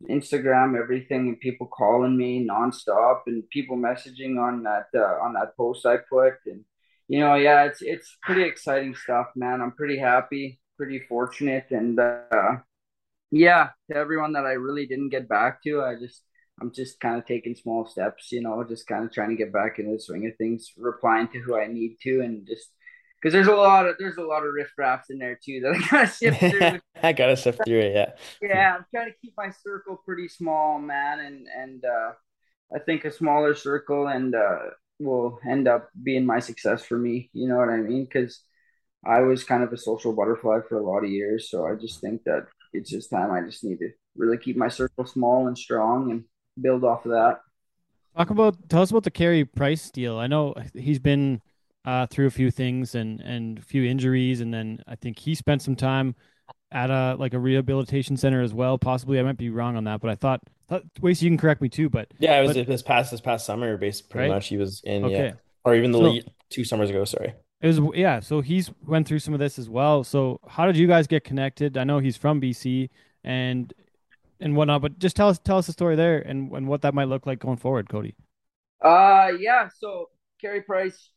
Instagram, 0.09 0.77
everything, 0.79 1.27
and 1.27 1.39
people 1.39 1.67
calling 1.67 2.15
me 2.17 2.47
nonstop 2.47 3.21
and 3.27 3.49
people 3.49 3.77
messaging 3.77 4.39
on 4.39 4.63
that 4.63 4.87
uh, 4.95 5.17
on 5.23 5.33
that 5.33 5.55
post 5.57 5.85
I 5.85 5.97
put 5.97 6.35
and 6.45 6.63
you 7.07 7.19
know, 7.19 7.35
yeah, 7.35 7.63
it's 7.65 7.81
it's 7.81 8.17
pretty 8.21 8.43
exciting 8.43 8.95
stuff, 8.95 9.27
man. 9.35 9.61
I'm 9.61 9.71
pretty 9.71 9.97
happy, 9.97 10.59
pretty 10.77 10.99
fortunate 11.09 11.67
and 11.71 11.99
uh 11.99 12.57
yeah, 13.31 13.69
to 13.89 13.97
everyone 13.97 14.33
that 14.33 14.45
I 14.45 14.53
really 14.53 14.87
didn't 14.87 15.09
get 15.09 15.27
back 15.29 15.61
to, 15.63 15.83
I 15.83 15.95
just 15.99 16.23
I'm 16.61 16.71
just 16.73 16.99
kind 16.99 17.17
of 17.17 17.25
taking 17.25 17.55
small 17.55 17.87
steps, 17.87 18.31
you 18.31 18.41
know, 18.41 18.63
just 18.67 18.87
kind 18.87 19.05
of 19.05 19.11
trying 19.13 19.29
to 19.29 19.35
get 19.35 19.53
back 19.53 19.79
into 19.79 19.93
the 19.93 19.99
swing 19.99 20.27
of 20.27 20.35
things, 20.37 20.71
replying 20.77 21.27
to 21.29 21.39
who 21.39 21.57
I 21.57 21.67
need 21.67 21.97
to, 22.03 22.21
and 22.21 22.45
just 22.47 22.69
because 23.21 23.33
there's 23.33 23.47
a 23.47 23.55
lot 23.55 23.87
of 23.87 23.95
there's 23.99 24.17
a 24.17 24.23
lot 24.23 24.45
of 24.45 24.53
riff 24.53 24.71
raffs 24.77 25.09
in 25.09 25.17
there 25.17 25.37
too 25.43 25.59
that 25.61 25.75
I 25.75 25.89
gotta 25.89 26.07
sift 26.07 26.39
through. 26.39 26.79
I 27.03 27.13
gotta 27.13 27.37
sift 27.37 27.59
through 27.65 27.79
it, 27.79 27.93
yeah. 27.93 28.11
yeah, 28.41 28.75
I'm 28.77 28.85
trying 28.93 29.11
to 29.11 29.17
keep 29.21 29.33
my 29.37 29.49
circle 29.49 30.01
pretty 30.05 30.27
small, 30.27 30.79
man, 30.79 31.19
and 31.19 31.47
and 31.47 31.83
uh, 31.85 32.11
I 32.73 32.79
think 32.79 33.05
a 33.05 33.11
smaller 33.11 33.55
circle 33.55 34.07
and 34.07 34.35
uh, 34.35 34.57
will 34.99 35.39
end 35.47 35.67
up 35.67 35.89
being 36.01 36.25
my 36.25 36.39
success 36.39 36.83
for 36.83 36.97
me. 36.97 37.29
You 37.33 37.47
know 37.47 37.57
what 37.57 37.69
I 37.69 37.77
mean? 37.77 38.05
Because 38.05 38.41
I 39.05 39.21
was 39.21 39.43
kind 39.43 39.63
of 39.63 39.73
a 39.73 39.77
social 39.77 40.13
butterfly 40.13 40.59
for 40.67 40.79
a 40.79 40.85
lot 40.85 41.03
of 41.03 41.09
years, 41.09 41.49
so 41.49 41.65
I 41.65 41.75
just 41.75 42.01
think 42.01 42.23
that 42.25 42.47
it's 42.73 42.89
just 42.89 43.09
time. 43.09 43.31
I 43.31 43.41
just 43.41 43.63
need 43.63 43.79
to 43.79 43.89
really 44.15 44.37
keep 44.37 44.57
my 44.57 44.67
circle 44.67 45.05
small 45.05 45.47
and 45.47 45.57
strong 45.57 46.11
and 46.11 46.23
build 46.61 46.83
off 46.83 47.05
of 47.05 47.11
that. 47.11 47.39
Talk 48.17 48.29
about 48.29 48.69
tell 48.69 48.81
us 48.81 48.91
about 48.91 49.03
the 49.03 49.11
Carey 49.11 49.45
Price 49.45 49.89
deal. 49.91 50.17
I 50.17 50.27
know 50.27 50.53
he's 50.73 50.99
been 50.99 51.41
uh, 51.85 52.05
through 52.07 52.27
a 52.27 52.31
few 52.31 52.51
things 52.51 52.95
and 52.95 53.19
and 53.21 53.59
a 53.59 53.61
few 53.61 53.83
injuries, 53.83 54.41
and 54.41 54.53
then 54.53 54.81
I 54.87 54.95
think 54.95 55.19
he 55.19 55.35
spent 55.35 55.61
some 55.61 55.75
time 55.75 56.15
at 56.71 56.89
a 56.91 57.15
like 57.17 57.33
a 57.33 57.39
rehabilitation 57.39 58.17
center 58.17 58.41
as 58.41 58.53
well. 58.53 58.77
Possibly, 58.77 59.19
I 59.19 59.23
might 59.23 59.37
be 59.37 59.49
wrong 59.49 59.75
on 59.75 59.83
that, 59.85 60.01
but 60.01 60.09
I 60.11 60.15
thought, 60.15 60.41
thought 60.67 60.83
Wacy, 61.01 61.23
you 61.23 61.29
can 61.29 61.37
correct 61.37 61.61
me 61.61 61.69
too. 61.69 61.89
But 61.89 62.13
Yeah, 62.19 62.39
it 62.39 62.47
was 62.47 62.55
But- 62.57 62.67
this 62.67 62.81
past 62.81 63.11
this 63.11 63.21
past 63.21 63.45
summer, 63.45 63.77
basically 63.77 64.11
pretty 64.11 64.29
Right? 64.29 64.35
much 64.35 64.47
he 64.47 64.57
was 64.57 64.81
in, 64.83 65.05
okay, 65.05 65.13
yeah. 65.27 65.33
Or 65.63 65.75
even 65.75 65.91
the 65.91 65.97
So- 65.99 66.03
le- 66.11 66.21
two 66.49 66.63
summers 66.63 66.89
ago, 66.89 67.05
sorry. 67.05 67.33
it 67.61 67.67
was 67.67 67.79
yeah. 67.95 68.19
So 68.19 68.41
he's 68.41 68.71
went 68.85 69.07
through 69.07 69.19
some 69.19 69.33
of 69.33 69.39
this 69.39 69.57
as 69.57 69.69
well. 69.69 70.03
So 70.03 70.39
how 70.47 70.65
did 70.65 70.77
you 70.77 70.87
guys 70.87 71.07
get 71.07 71.23
connected? 71.23 71.77
I 71.77 71.83
know 71.85 71.99
he's 71.99 72.17
from 72.17 72.39
BC 72.39 72.89
and 73.23 73.73
and 74.41 74.55
whatnot, 74.55 74.81
but 74.81 74.99
just 74.99 75.15
tell 75.15 75.27
us 75.29 75.39
tell 75.39 75.57
us 75.57 75.67
the 75.67 75.73
story 75.73 75.95
there 75.95 76.19
and 76.19 76.51
and 76.51 76.67
what 76.67 76.81
that 76.83 76.93
might 76.93 77.07
look 77.07 77.25
like 77.25 77.39
going 77.39 77.57
forward, 77.57 77.89
Cody. 77.89 78.15
Uh, 78.81 79.31
yeah. 79.39 79.69
So 79.79 80.09
Carey 80.39 80.61
Price, 80.61 81.09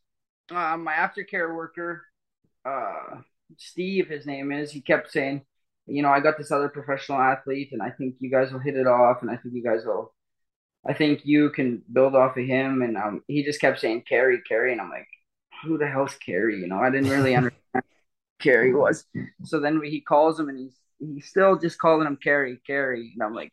uh, 0.51 0.76
my 0.76 0.93
aftercare 0.95 1.55
worker, 1.55 2.05
uh, 2.64 3.20
Steve, 3.59 4.09
his 4.09 4.26
name 4.26 4.53
is. 4.53 4.70
He 4.70 4.80
kept 4.80 5.11
saying, 5.12 5.43
you 5.86 6.03
know, 6.03 6.11
I 6.11 6.20
got 6.20 6.38
this 6.38 6.51
other 6.51 6.68
professional 6.68 7.20
athlete, 7.20 7.70
and 7.72 7.82
I 7.82 7.90
think 7.90 8.16
you 8.20 8.30
guys 8.30 8.53
will 8.53 8.61
hit 8.61 8.76
it 8.76 8.86
off, 8.86 9.22
and 9.22 9.30
I 9.30 9.36
think 9.36 9.55
you 9.55 9.62
guys 9.62 9.84
will. 9.84 10.14
I 10.86 10.95
think 10.95 11.20
you 11.24 11.51
can 11.51 11.82
build 11.93 12.14
off 12.14 12.36
of 12.36 12.45
him, 12.45 12.82
and 12.82 12.97
um, 12.97 13.22
he 13.28 13.45
just 13.45 13.61
kept 13.61 13.80
saying 13.80 14.03
Carey, 14.09 14.40
Carey. 14.49 14.72
and 14.72 14.80
I'm 14.80 14.90
like, 14.90 15.07
who 15.64 15.78
the 15.78 15.86
hell's 15.86 16.14
Carey? 16.16 16.59
You 16.59 16.66
know, 16.66 16.78
I 16.78 16.90
didn't 16.90 17.11
really 17.11 17.36
understand 17.36 17.61
who 17.74 17.80
Carey 18.40 18.74
was. 18.74 19.05
So 19.45 19.61
then 19.61 19.80
he 19.84 20.01
calls 20.01 20.38
him, 20.40 20.49
and 20.49 20.59
he's 20.59 20.76
he's 20.99 21.28
still 21.28 21.57
just 21.57 21.78
calling 21.78 22.07
him 22.07 22.16
Carey, 22.16 22.61
Carey. 22.66 23.12
and 23.14 23.22
I'm 23.22 23.34
like, 23.34 23.53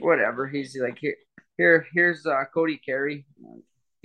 whatever. 0.00 0.48
He's 0.48 0.76
like, 0.80 0.98
here, 0.98 1.16
here, 1.56 1.86
here's 1.92 2.26
uh, 2.26 2.44
Cody 2.52 2.78
Carey. 2.84 3.24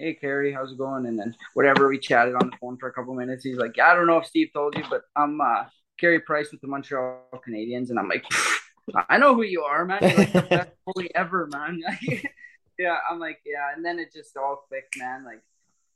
Hey 0.01 0.15
Carey, 0.15 0.51
how's 0.51 0.71
it 0.71 0.79
going? 0.79 1.05
And 1.05 1.19
then 1.19 1.35
whatever, 1.53 1.87
we 1.87 1.99
chatted 1.99 2.33
on 2.33 2.49
the 2.49 2.57
phone 2.57 2.75
for 2.75 2.89
a 2.89 2.91
couple 2.91 3.13
minutes. 3.13 3.43
He's 3.43 3.57
like, 3.57 3.77
I 3.77 3.93
don't 3.93 4.07
know 4.07 4.17
if 4.17 4.25
Steve 4.25 4.49
told 4.51 4.75
you, 4.75 4.83
but 4.89 5.03
I'm 5.15 5.39
uh, 5.39 5.65
Carey 5.99 6.19
Price 6.19 6.51
with 6.51 6.59
the 6.61 6.67
Montreal 6.67 7.21
Canadiens, 7.47 7.91
and 7.91 7.99
I'm 7.99 8.09
like, 8.09 8.25
I 9.09 9.19
know 9.19 9.35
who 9.35 9.43
you 9.43 9.61
are, 9.61 9.85
man. 9.85 9.99
You're 10.01 10.17
like 10.17 10.33
the 10.33 10.41
best 10.41 10.71
goalie 10.87 11.11
ever, 11.13 11.47
man. 11.51 11.83
yeah, 12.79 12.97
I'm 13.07 13.19
like, 13.19 13.41
yeah, 13.45 13.75
and 13.75 13.85
then 13.85 13.99
it 13.99 14.11
just 14.11 14.35
all 14.37 14.65
clicked, 14.67 14.97
man. 14.97 15.23
Like 15.23 15.43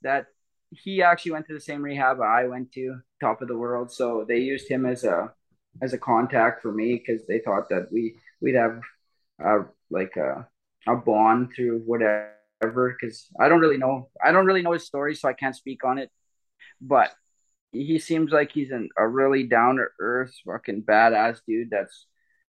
that, 0.03 0.27
he 0.69 1.01
actually 1.01 1.31
went 1.31 1.47
to 1.47 1.55
the 1.55 1.59
same 1.59 1.81
rehab 1.81 2.21
I 2.21 2.45
went 2.45 2.73
to, 2.73 2.99
top 3.19 3.41
of 3.41 3.47
the 3.47 3.57
world. 3.57 3.91
So 3.91 4.23
they 4.27 4.37
used 4.37 4.69
him 4.69 4.85
as 4.85 5.03
a 5.03 5.33
as 5.81 5.93
a 5.93 5.97
contact 5.97 6.61
for 6.61 6.71
me 6.71 6.93
because 7.03 7.25
they 7.25 7.39
thought 7.39 7.69
that 7.69 7.91
we 7.91 8.17
we'd 8.39 8.53
have 8.53 8.81
uh, 9.43 9.63
like 9.89 10.15
a 10.15 10.47
a 10.87 10.95
bond 10.95 11.53
through 11.55 11.79
whatever. 11.79 12.33
Because 12.71 13.27
I 13.39 13.49
don't 13.49 13.59
really 13.59 13.77
know, 13.77 14.09
I 14.23 14.31
don't 14.31 14.45
really 14.45 14.61
know 14.61 14.73
his 14.73 14.85
story, 14.85 15.15
so 15.15 15.27
I 15.29 15.33
can't 15.33 15.55
speak 15.55 15.83
on 15.83 15.97
it. 15.97 16.11
But 16.81 17.11
he 17.71 17.99
seems 17.99 18.31
like 18.31 18.51
he's 18.51 18.71
an, 18.71 18.89
a 18.97 19.07
really 19.07 19.43
down 19.43 19.77
to 19.77 19.85
earth, 19.99 20.33
fucking 20.45 20.83
badass 20.83 21.39
dude 21.47 21.69
that's 21.69 22.07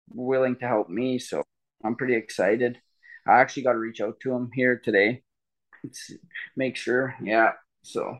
willing 0.08 0.56
to 0.56 0.66
help 0.66 0.88
me. 0.88 1.18
So 1.18 1.42
I'm 1.84 1.96
pretty 1.96 2.14
excited. 2.14 2.78
I 3.26 3.40
actually 3.40 3.64
got 3.64 3.72
to 3.72 3.78
reach 3.78 4.00
out 4.00 4.20
to 4.20 4.32
him 4.32 4.50
here 4.54 4.80
today. 4.82 5.22
It's, 5.84 6.12
make 6.56 6.76
sure, 6.76 7.14
yeah. 7.22 7.52
So 7.82 8.18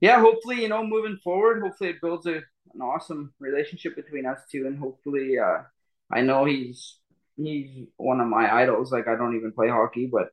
yeah, 0.00 0.18
hopefully, 0.20 0.62
you 0.62 0.68
know, 0.68 0.84
moving 0.84 1.18
forward, 1.22 1.62
hopefully 1.62 1.90
it 1.90 2.00
builds 2.00 2.26
a, 2.26 2.36
an 2.74 2.80
awesome 2.82 3.32
relationship 3.38 3.96
between 3.96 4.26
us 4.26 4.40
two, 4.50 4.66
and 4.66 4.78
hopefully, 4.78 5.38
uh, 5.38 5.58
I 6.10 6.22
know 6.22 6.44
he's 6.44 6.98
he's 7.36 7.86
one 7.96 8.20
of 8.20 8.26
my 8.26 8.52
idols. 8.52 8.92
Like 8.92 9.08
I 9.08 9.16
don't 9.16 9.36
even 9.36 9.52
play 9.52 9.68
hockey, 9.68 10.08
but 10.10 10.30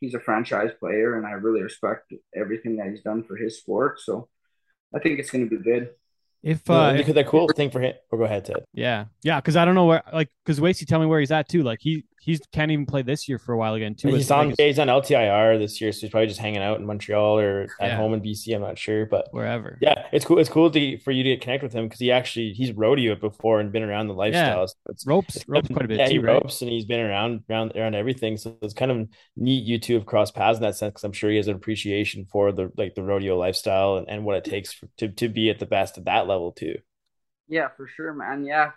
he's 0.00 0.14
a 0.14 0.20
franchise 0.20 0.70
player, 0.78 1.16
and 1.16 1.26
I 1.26 1.32
really 1.32 1.62
respect 1.62 2.12
everything 2.34 2.76
that 2.76 2.88
he's 2.88 3.02
done 3.02 3.24
for 3.24 3.36
his 3.36 3.58
sport. 3.58 4.00
So 4.00 4.28
I 4.94 4.98
think 4.98 5.18
it's 5.18 5.30
going 5.30 5.48
to 5.48 5.56
be 5.56 5.62
good. 5.62 5.90
If 6.42 6.68
uh, 6.70 6.92
the, 6.92 7.12
the 7.12 7.24
cool 7.24 7.48
thing 7.48 7.70
for 7.70 7.80
him. 7.80 7.94
Oh, 8.12 8.16
go 8.18 8.24
ahead, 8.24 8.44
Ted. 8.44 8.64
Yeah, 8.72 9.06
yeah, 9.22 9.40
because 9.40 9.56
I 9.56 9.64
don't 9.64 9.74
know 9.74 9.86
where, 9.86 10.02
like, 10.12 10.28
because 10.44 10.60
Wacy, 10.60 10.86
tell 10.86 11.00
me 11.00 11.06
where 11.06 11.20
he's 11.20 11.32
at 11.32 11.48
too. 11.48 11.62
Like, 11.62 11.80
he 11.80 12.04
he's 12.26 12.40
can't 12.52 12.72
even 12.72 12.86
play 12.86 13.02
this 13.02 13.28
year 13.28 13.38
for 13.38 13.52
a 13.52 13.56
while 13.56 13.74
again 13.74 13.94
too. 13.94 14.08
He's 14.08 14.30
on 14.32 14.48
like, 14.48 14.56
he's 14.58 14.78
on 14.80 14.88
LTIR 14.88 15.58
this 15.58 15.80
year, 15.80 15.92
so 15.92 16.00
he's 16.00 16.10
probably 16.10 16.26
just 16.26 16.40
hanging 16.40 16.60
out 16.60 16.78
in 16.78 16.84
Montreal 16.84 17.38
or 17.38 17.68
at 17.80 17.90
Yeah. 17.90 17.96
home 17.96 18.14
in 18.14 18.20
BC. 18.20 18.54
I'm 18.54 18.62
not 18.62 18.78
sure, 18.78 19.06
but 19.06 19.28
wherever. 19.30 19.78
yeah, 19.80 20.06
it's 20.12 20.24
cool. 20.24 20.38
It's 20.40 20.50
cool 20.50 20.70
to 20.70 20.98
for 20.98 21.12
you 21.12 21.22
to 21.22 21.30
get 21.30 21.40
connect 21.40 21.62
with 21.62 21.72
him 21.72 21.84
because 21.86 22.00
he 22.00 22.10
actually 22.10 22.52
he's 22.52 22.72
rodeoed 22.72 23.20
before 23.20 23.60
and 23.60 23.70
been 23.72 23.84
around 23.84 24.08
the 24.08 24.14
lifestyle. 24.14 24.66
So 24.66 24.74
it's 24.88 25.06
ropes, 25.06 25.44
ropes 25.46 25.68
quite 25.68 25.84
a 25.84 25.88
bit 25.88 25.98
yeah, 25.98 26.08
he 26.08 26.14
too, 26.18 26.22
right? 26.22 26.32
ropes 26.34 26.62
and 26.62 26.70
he's 26.70 26.84
been 26.84 27.00
around 27.00 27.42
around 27.48 27.72
around 27.76 27.94
everything. 27.94 28.36
So 28.36 28.58
it's 28.60 28.74
kind 28.74 28.90
of 28.90 29.08
neat 29.36 29.64
you 29.64 29.78
two 29.78 29.94
have 29.94 30.06
crossed 30.06 30.34
paths 30.34 30.58
in 30.58 30.62
that 30.62 30.74
sense 30.76 30.94
because 30.94 31.04
I'm 31.04 31.12
sure 31.12 31.30
he 31.30 31.36
has 31.36 31.46
an 31.48 31.54
appreciation 31.54 32.26
for 32.30 32.50
the 32.50 32.72
like 32.76 32.94
the 32.96 33.04
rodeo 33.04 33.38
lifestyle 33.38 33.98
and, 33.98 34.08
and 34.08 34.24
what 34.24 34.36
it 34.36 34.44
takes 34.44 34.72
for, 34.72 34.88
to 34.98 35.08
to 35.08 35.28
be 35.28 35.48
at 35.50 35.60
the 35.60 35.66
best 35.66 35.96
at 35.96 36.06
that 36.06 36.25
level 36.28 36.52
too. 36.52 36.76
Yeah, 37.48 37.68
for 37.76 37.86
sure, 37.86 38.12
man. 38.12 38.44
Yeah. 38.44 38.72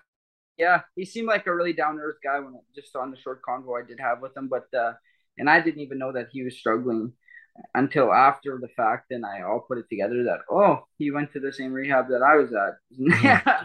Yeah. 0.58 0.82
He 0.95 1.06
seemed 1.06 1.28
like 1.28 1.47
a 1.47 1.56
really 1.56 1.74
down 1.74 1.95
to 1.95 2.02
earth 2.02 2.18
guy 2.24 2.39
when 2.39 2.60
just 2.76 2.95
on 2.95 3.12
the 3.12 3.18
short 3.18 3.41
convo 3.47 3.82
I 3.82 3.88
did 3.88 4.00
have 4.00 4.22
with 4.22 4.36
him. 4.36 4.47
But 4.47 4.68
uh 4.78 4.93
and 5.38 5.50
I 5.50 5.62
didn't 5.62 5.82
even 5.82 5.97
know 6.00 6.12
that 6.12 6.28
he 6.32 6.43
was 6.43 6.58
struggling 6.58 7.14
until 7.76 8.14
after 8.14 8.58
the 8.62 8.68
fact 8.70 9.12
and 9.12 9.26
I 9.26 9.41
all 9.41 9.62
put 9.68 9.78
it 9.80 9.86
together 9.89 10.24
that 10.26 10.39
oh 10.50 10.84
he 10.97 11.12
went 11.12 11.34
to 11.34 11.39
the 11.39 11.52
same 11.52 11.74
rehab 11.74 12.08
that 12.10 12.22
I 12.22 12.36
was 12.36 12.52
at. 12.54 12.76
yeah. 13.24 13.64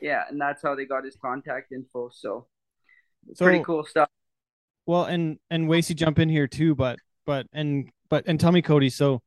Yeah. 0.00 0.22
And 0.28 0.40
that's 0.40 0.62
how 0.62 0.74
they 0.74 0.84
got 0.84 1.04
his 1.04 1.16
contact 1.16 1.72
info. 1.72 2.10
So, 2.12 2.46
So- 3.34 3.44
pretty 3.44 3.62
cool 3.64 3.84
stuff. 3.84 4.08
Well, 4.86 5.04
and 5.04 5.38
and 5.50 5.68
Wacy 5.68 5.96
jump 5.96 6.20
in 6.20 6.28
here 6.28 6.46
too, 6.46 6.76
but 6.76 7.00
but 7.26 7.48
and 7.52 7.90
but 8.08 8.22
and 8.28 8.38
tell 8.38 8.52
me, 8.52 8.62
Cody. 8.62 8.88
So, 8.88 9.20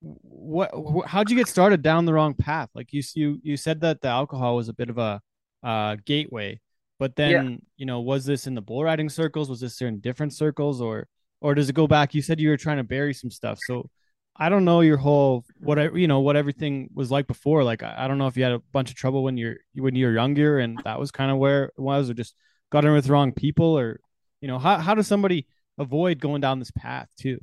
what? 0.00 0.70
wh- 0.74 1.06
How'd 1.06 1.30
you 1.30 1.36
get 1.36 1.48
started 1.48 1.82
down 1.82 2.04
the 2.04 2.14
wrong 2.14 2.34
path? 2.34 2.70
Like 2.74 2.92
you 2.92 3.02
you 3.14 3.40
you 3.42 3.56
said 3.56 3.80
that 3.82 4.00
the 4.00 4.08
alcohol 4.08 4.56
was 4.56 4.68
a 4.68 4.74
bit 4.74 4.90
of 4.90 4.98
a 4.98 5.20
uh, 5.62 5.96
gateway, 6.04 6.60
but 6.98 7.16
then 7.16 7.62
you 7.76 7.86
know, 7.86 8.00
was 8.00 8.24
this 8.24 8.46
in 8.46 8.54
the 8.54 8.62
bull 8.62 8.84
riding 8.84 9.08
circles? 9.08 9.50
Was 9.50 9.60
this 9.60 9.80
in 9.80 10.00
different 10.00 10.32
circles, 10.32 10.80
or 10.80 11.06
or 11.40 11.54
does 11.54 11.68
it 11.68 11.74
go 11.74 11.86
back? 11.86 12.14
You 12.14 12.22
said 12.22 12.40
you 12.40 12.48
were 12.48 12.56
trying 12.56 12.78
to 12.78 12.84
bury 12.84 13.14
some 13.14 13.30
stuff, 13.30 13.58
so. 13.66 13.88
I 14.36 14.48
don't 14.48 14.64
know 14.64 14.80
your 14.80 14.96
whole 14.96 15.44
what 15.58 15.78
I 15.78 15.90
you 15.90 16.06
know 16.08 16.20
what 16.20 16.34
everything 16.34 16.88
was 16.94 17.10
like 17.10 17.26
before. 17.26 17.62
Like 17.62 17.82
I, 17.82 17.94
I 17.98 18.08
don't 18.08 18.16
know 18.16 18.26
if 18.26 18.38
you 18.38 18.44
had 18.44 18.52
a 18.52 18.62
bunch 18.72 18.88
of 18.88 18.96
trouble 18.96 19.22
when 19.22 19.36
you're 19.36 19.56
when 19.74 19.94
you 19.94 20.06
were 20.06 20.12
younger 20.12 20.60
and 20.60 20.78
that 20.84 20.98
was 20.98 21.10
kind 21.10 21.30
of 21.30 21.36
where 21.36 21.64
it 21.64 21.72
was, 21.76 22.08
or 22.08 22.14
just 22.14 22.34
got 22.70 22.86
in 22.86 22.92
with 22.92 23.04
the 23.04 23.12
wrong 23.12 23.32
people, 23.32 23.78
or 23.78 24.00
you 24.40 24.48
know 24.48 24.58
how 24.58 24.78
how 24.78 24.94
does 24.94 25.06
somebody 25.06 25.46
avoid 25.76 26.20
going 26.20 26.40
down 26.40 26.58
this 26.58 26.70
path 26.70 27.08
too 27.18 27.38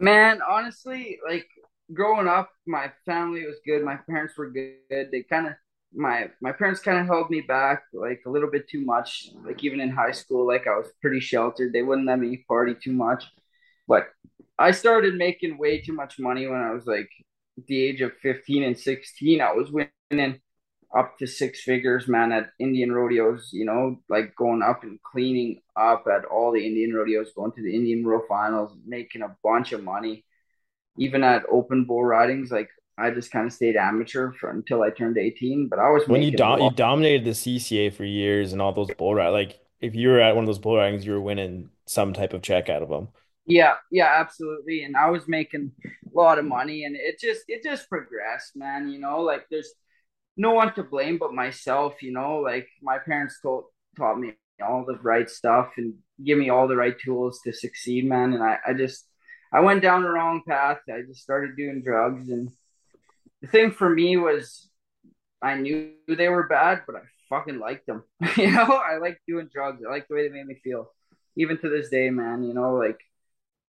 Man, 0.00 0.40
honestly, 0.48 1.18
like 1.28 1.46
growing 1.92 2.28
up, 2.28 2.50
my 2.66 2.92
family 3.04 3.46
was 3.46 3.56
good. 3.64 3.82
My 3.84 3.96
parents 4.08 4.36
were 4.36 4.50
good. 4.50 5.10
They 5.10 5.22
kind 5.28 5.48
of 5.48 5.54
my 5.92 6.30
my 6.40 6.52
parents 6.52 6.80
kind 6.80 6.98
of 6.98 7.06
held 7.06 7.30
me 7.30 7.40
back 7.40 7.82
like 7.92 8.22
a 8.26 8.30
little 8.30 8.50
bit 8.50 8.68
too 8.68 8.84
much. 8.84 9.30
Like 9.44 9.62
even 9.64 9.80
in 9.80 9.90
high 9.90 10.12
school, 10.12 10.46
like 10.46 10.66
I 10.66 10.76
was 10.76 10.88
pretty 11.00 11.20
sheltered. 11.20 11.72
They 11.72 11.82
wouldn't 11.82 12.06
let 12.06 12.18
me 12.18 12.44
party 12.48 12.74
too 12.74 12.92
much. 12.92 13.24
But 13.88 14.08
I 14.58 14.70
started 14.72 15.16
making 15.16 15.58
way 15.58 15.80
too 15.80 15.94
much 15.94 16.18
money 16.18 16.46
when 16.46 16.60
I 16.60 16.72
was 16.72 16.86
like 16.86 17.08
the 17.66 17.82
age 17.82 18.00
of 18.02 18.12
15 18.22 18.62
and 18.62 18.78
16. 18.78 19.40
I 19.40 19.52
was 19.52 19.70
winning 19.70 20.40
up 20.96 21.18
to 21.18 21.26
six 21.26 21.62
figures, 21.62 22.08
man, 22.08 22.32
at 22.32 22.50
Indian 22.58 22.92
rodeos, 22.92 23.50
you 23.52 23.64
know, 23.64 24.00
like 24.08 24.34
going 24.36 24.62
up 24.62 24.82
and 24.82 24.98
cleaning 25.02 25.60
up 25.76 26.04
at 26.12 26.24
all 26.24 26.52
the 26.52 26.66
Indian 26.66 26.94
rodeos, 26.94 27.32
going 27.34 27.52
to 27.52 27.62
the 27.62 27.74
Indian 27.74 28.04
Row 28.04 28.22
finals, 28.28 28.76
making 28.84 29.22
a 29.22 29.36
bunch 29.42 29.72
of 29.72 29.84
money. 29.84 30.24
Even 30.98 31.22
at 31.24 31.44
open 31.50 31.84
bull 31.84 32.04
ridings, 32.04 32.50
like 32.50 32.68
I 32.98 33.10
just 33.10 33.30
kind 33.30 33.46
of 33.46 33.52
stayed 33.52 33.76
amateur 33.76 34.32
for 34.32 34.50
until 34.50 34.82
I 34.82 34.90
turned 34.90 35.18
18. 35.18 35.68
But 35.68 35.78
I 35.78 35.90
was 35.90 36.06
When 36.06 36.22
you 36.22 36.30
do, 36.30 36.56
you 36.60 36.70
dominated 36.70 37.24
the 37.24 37.30
CCA 37.30 37.92
for 37.92 38.04
years 38.04 38.52
and 38.52 38.60
all 38.60 38.72
those 38.72 38.90
bull 38.90 39.14
ride 39.14 39.28
like 39.28 39.60
if 39.80 39.94
you 39.94 40.08
were 40.08 40.20
at 40.20 40.34
one 40.34 40.44
of 40.44 40.46
those 40.46 40.58
bull 40.58 40.76
ridings, 40.76 41.06
you 41.06 41.12
were 41.12 41.20
winning 41.20 41.70
some 41.86 42.12
type 42.12 42.34
of 42.34 42.42
check 42.42 42.68
out 42.68 42.82
of 42.82 42.88
them. 42.88 43.08
Yeah, 43.46 43.76
yeah, 43.90 44.12
absolutely. 44.18 44.84
And 44.84 44.96
I 44.96 45.10
was 45.10 45.26
making 45.26 45.72
a 45.84 45.88
lot 46.18 46.38
of 46.38 46.44
money 46.44 46.84
and 46.84 46.94
it 46.94 47.18
just 47.18 47.42
it 47.48 47.62
just 47.64 47.88
progressed, 47.88 48.54
man. 48.54 48.88
You 48.90 49.00
know, 49.00 49.20
like 49.20 49.46
there's 49.50 49.72
no 50.36 50.52
one 50.52 50.74
to 50.74 50.82
blame 50.82 51.18
but 51.18 51.34
myself, 51.34 52.02
you 52.02 52.12
know, 52.12 52.36
like 52.38 52.68
my 52.82 52.98
parents 52.98 53.38
told 53.42 53.64
taught 53.96 54.18
me 54.18 54.34
all 54.62 54.84
the 54.86 54.98
right 54.98 55.28
stuff 55.28 55.70
and 55.78 55.94
give 56.24 56.38
me 56.38 56.50
all 56.50 56.68
the 56.68 56.76
right 56.76 56.96
tools 57.02 57.40
to 57.44 57.52
succeed, 57.52 58.06
man. 58.06 58.34
And 58.34 58.42
I, 58.42 58.58
I 58.68 58.72
just 58.74 59.06
I 59.52 59.60
went 59.60 59.82
down 59.82 60.02
the 60.02 60.10
wrong 60.10 60.42
path. 60.46 60.78
I 60.88 61.02
just 61.02 61.22
started 61.22 61.56
doing 61.56 61.82
drugs 61.82 62.28
and 62.28 62.50
the 63.42 63.48
thing 63.48 63.70
for 63.70 63.88
me 63.88 64.16
was 64.16 64.68
I 65.42 65.56
knew 65.56 65.92
they 66.06 66.28
were 66.28 66.46
bad, 66.46 66.82
but 66.86 66.96
I 66.96 67.00
fucking 67.28 67.58
liked 67.58 67.86
them. 67.86 68.04
you 68.36 68.50
know, 68.50 68.64
I 68.64 68.98
like 68.98 69.20
doing 69.26 69.48
drugs. 69.52 69.82
I 69.86 69.90
like 69.90 70.08
the 70.08 70.14
way 70.14 70.28
they 70.28 70.34
made 70.34 70.46
me 70.46 70.60
feel. 70.62 70.92
Even 71.36 71.58
to 71.58 71.68
this 71.68 71.88
day, 71.88 72.10
man, 72.10 72.42
you 72.42 72.52
know, 72.52 72.74
like 72.74 73.00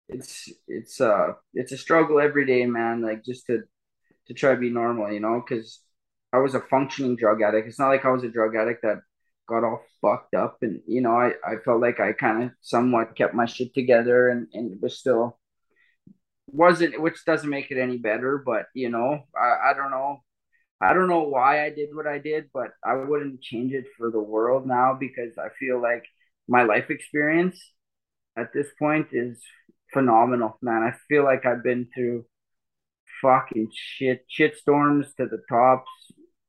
it's 0.09 0.49
it's 0.67 1.01
uh 1.01 1.33
it's 1.53 1.73
a 1.73 1.77
struggle 1.77 2.19
every 2.19 2.45
day, 2.45 2.65
man. 2.65 3.01
Like 3.01 3.25
just 3.25 3.45
to 3.47 3.63
to 4.27 4.33
try 4.33 4.51
to 4.51 4.59
be 4.59 4.69
normal, 4.69 5.11
you 5.11 5.19
know, 5.19 5.43
because 5.45 5.81
I 6.31 6.37
was 6.37 6.55
a 6.55 6.61
functioning 6.61 7.15
drug 7.15 7.41
addict. 7.41 7.67
It's 7.67 7.79
not 7.79 7.89
like 7.89 8.05
I 8.05 8.11
was 8.11 8.23
a 8.23 8.29
drug 8.29 8.55
addict 8.55 8.83
that 8.83 8.99
got 9.47 9.63
all 9.63 9.81
fucked 10.01 10.35
up, 10.35 10.59
and 10.61 10.81
you 10.87 11.01
know, 11.01 11.11
I 11.11 11.31
I 11.45 11.57
felt 11.65 11.81
like 11.81 11.99
I 11.99 12.13
kind 12.13 12.43
of 12.43 12.51
somewhat 12.61 13.15
kept 13.15 13.33
my 13.33 13.45
shit 13.45 13.73
together, 13.73 14.29
and 14.29 14.47
and 14.53 14.81
was 14.81 14.99
still 14.99 15.39
wasn't, 16.47 17.01
which 17.01 17.25
doesn't 17.25 17.49
make 17.49 17.71
it 17.71 17.77
any 17.79 17.97
better, 17.97 18.37
but 18.45 18.67
you 18.73 18.89
know, 18.89 19.23
I 19.35 19.71
I 19.71 19.73
don't 19.75 19.91
know. 19.91 20.23
I 20.81 20.93
don't 20.93 21.07
know 21.09 21.23
why 21.23 21.65
I 21.65 21.71
did 21.71 21.89
what 21.95 22.07
I 22.07 22.19
did, 22.19 22.49
but 22.53 22.69
I 22.85 22.95
wouldn't 22.95 23.41
change 23.41 23.73
it 23.73 23.85
for 23.97 24.11
the 24.11 24.19
world 24.19 24.67
now 24.67 24.95
because 24.99 25.37
I 25.37 25.49
feel 25.59 25.81
like 25.81 26.05
my 26.47 26.63
life 26.63 26.89
experience 26.91 27.59
at 28.37 28.53
this 28.53 28.67
point 28.79 29.07
is 29.11 29.41
phenomenal, 29.93 30.57
man. 30.61 30.83
I 30.83 30.93
feel 31.09 31.23
like 31.23 31.45
I've 31.45 31.63
been 31.63 31.87
through 31.95 32.25
fucking 33.21 33.71
shit, 33.73 34.25
shit 34.29 34.57
storms 34.57 35.07
to 35.15 35.25
the 35.25 35.41
tops, 35.49 35.89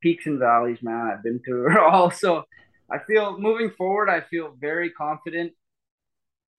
peaks 0.02 0.26
and 0.26 0.38
valleys, 0.38 0.82
man. 0.82 1.10
I've 1.12 1.22
been 1.22 1.40
through 1.40 1.72
it 1.72 1.78
all. 1.92 2.10
So 2.10 2.44
I 2.90 2.98
feel 2.98 3.38
moving 3.38 3.70
forward, 3.70 4.08
I 4.10 4.20
feel 4.20 4.54
very 4.58 4.90
confident 4.90 5.52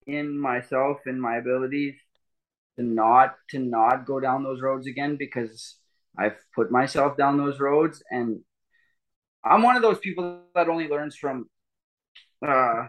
in 0.07 0.37
myself 0.39 0.97
and 1.05 1.21
my 1.21 1.37
abilities. 1.37 1.95
To 2.77 2.83
not 2.83 3.35
to 3.49 3.59
not 3.59 4.05
go 4.05 4.19
down 4.19 4.43
those 4.43 4.61
roads 4.61 4.87
again 4.87 5.15
because 5.17 5.75
I've 6.17 6.37
put 6.55 6.71
myself 6.71 7.17
down 7.17 7.37
those 7.37 7.59
roads 7.59 8.03
and 8.09 8.41
I'm 9.43 9.63
one 9.63 9.75
of 9.75 9.81
those 9.81 9.99
people 9.99 10.41
that 10.55 10.69
only 10.69 10.87
learns 10.87 11.15
from 11.15 11.49
uh 12.45 12.87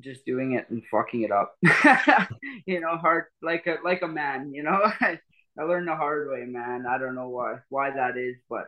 just 0.00 0.24
doing 0.24 0.52
it 0.52 0.68
and 0.70 0.82
fucking 0.90 1.22
it 1.22 1.30
up. 1.30 1.56
you 2.66 2.80
know, 2.80 2.96
hard 2.96 3.24
like 3.42 3.66
a 3.66 3.76
like 3.84 4.02
a 4.02 4.08
man, 4.08 4.52
you 4.52 4.62
know. 4.62 4.80
I, 5.00 5.18
learned 5.62 5.88
the 5.88 5.96
hard 5.96 6.28
way, 6.30 6.44
man. 6.44 6.84
I 6.88 6.98
don't 6.98 7.14
know 7.14 7.28
why 7.28 7.56
why 7.68 7.90
that 7.90 8.16
is, 8.16 8.36
but 8.48 8.66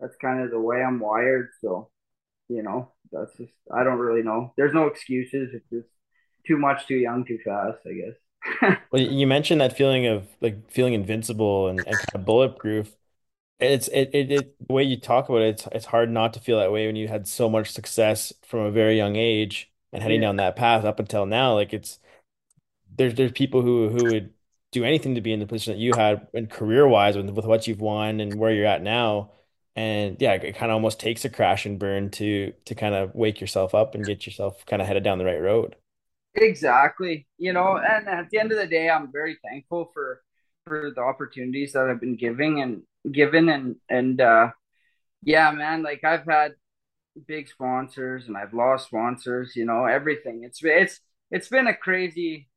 that's 0.00 0.16
kind 0.16 0.42
of 0.42 0.50
the 0.50 0.60
way 0.60 0.82
I'm 0.82 1.00
wired. 1.00 1.48
So, 1.60 1.90
you 2.48 2.62
know, 2.62 2.92
that's 3.10 3.36
just 3.36 3.52
I 3.72 3.84
don't 3.84 3.98
really 3.98 4.22
know. 4.22 4.52
There's 4.56 4.74
no 4.74 4.86
excuses. 4.86 5.50
It's 5.54 5.70
just 5.70 5.88
too 6.46 6.56
much, 6.56 6.86
too 6.86 6.96
young, 6.96 7.24
too 7.24 7.38
fast, 7.44 7.78
I 7.86 7.92
guess. 7.94 8.16
Well, 8.90 9.02
you 9.02 9.26
mentioned 9.26 9.60
that 9.60 9.76
feeling 9.76 10.06
of 10.06 10.26
like 10.40 10.70
feeling 10.70 10.94
invincible 10.94 11.68
and, 11.68 11.86
and 11.86 11.98
kind 11.98 12.08
of 12.14 12.24
bulletproof. 12.24 12.96
It's 13.60 13.88
it, 13.88 14.10
it 14.14 14.32
it 14.32 14.68
the 14.68 14.74
way 14.74 14.84
you 14.84 14.98
talk 15.00 15.28
about 15.28 15.42
it, 15.42 15.50
it's 15.50 15.68
it's 15.72 15.86
hard 15.86 16.10
not 16.10 16.34
to 16.34 16.40
feel 16.40 16.58
that 16.60 16.72
way 16.72 16.86
when 16.86 16.96
you 16.96 17.08
had 17.08 17.28
so 17.28 17.48
much 17.50 17.70
success 17.72 18.32
from 18.46 18.60
a 18.60 18.70
very 18.72 18.96
young 18.96 19.16
age 19.16 19.72
and 19.92 20.02
heading 20.02 20.20
Yeah, 20.20 20.22
down 20.22 20.36
that 20.36 20.56
path 20.56 20.84
up 20.84 21.00
until 21.00 21.26
now. 21.26 21.54
Like 21.54 21.72
it's 21.74 22.00
there's 22.96 23.14
there's 23.14 23.32
people 23.32 23.62
who 23.62 23.88
who 23.90 24.08
would 24.08 24.34
do 24.72 24.84
anything 24.84 25.14
to 25.16 25.20
be 25.22 25.32
in 25.32 25.40
the 25.40 25.46
position 25.46 25.74
that 25.74 25.80
you 25.80 25.94
had 25.94 26.28
and 26.34 26.50
career 26.50 26.86
wise 26.88 27.16
with 27.16 27.30
with 27.30 27.46
what 27.46 27.66
you've 27.66 27.80
won 27.80 28.20
and 28.20 28.38
where 28.38 28.52
you're 28.52 28.66
at 28.66 28.82
now. 28.82 29.32
And 29.76 30.16
yeah, 30.20 30.34
it 30.34 30.54
kind 30.56 30.70
of 30.72 30.74
almost 30.76 31.00
takes 31.00 31.24
a 31.24 31.30
crash 31.30 31.66
and 31.66 31.78
burn 31.78 32.10
to 32.12 32.52
to 32.66 32.74
kind 32.76 32.94
of 32.94 33.14
wake 33.14 33.40
yourself 33.40 33.74
up 33.74 33.94
and 33.96 34.06
get 34.06 34.26
yourself 34.26 34.64
kind 34.66 34.82
of 34.82 34.88
headed 34.88 35.04
down 35.04 35.18
the 35.18 35.24
right 35.26 35.40
road. 35.42 35.76
Exactly. 36.34 37.26
You 37.38 37.52
know, 37.52 37.76
and 37.78 38.08
at 38.08 38.30
the 38.30 38.38
end 38.38 38.52
of 38.52 38.58
the 38.58 38.66
day, 38.66 38.88
I'm 38.90 39.12
very 39.12 39.38
thankful 39.42 39.90
for 39.94 40.22
for 40.66 40.92
the 40.94 41.00
opportunities 41.00 41.72
that 41.72 41.88
I've 41.88 42.00
been 42.00 42.16
giving 42.16 42.60
and 42.60 42.82
given 43.10 43.48
and 43.48 43.76
and 43.88 44.20
uh 44.20 44.50
yeah, 45.24 45.52
man, 45.52 45.82
like 45.82 46.04
I've 46.04 46.26
had 46.26 46.52
big 47.28 47.48
sponsors 47.48 48.28
and 48.28 48.36
I've 48.36 48.54
lost 48.54 48.88
sponsors, 48.88 49.56
you 49.56 49.64
know, 49.66 49.86
everything. 49.86 50.44
It's 50.44 50.60
it's 50.64 51.00
it's 51.30 51.48
been 51.48 51.66
a 51.68 51.76
crazy, 51.76 52.48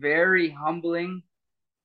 very 0.00 0.50
humbling 0.50 1.22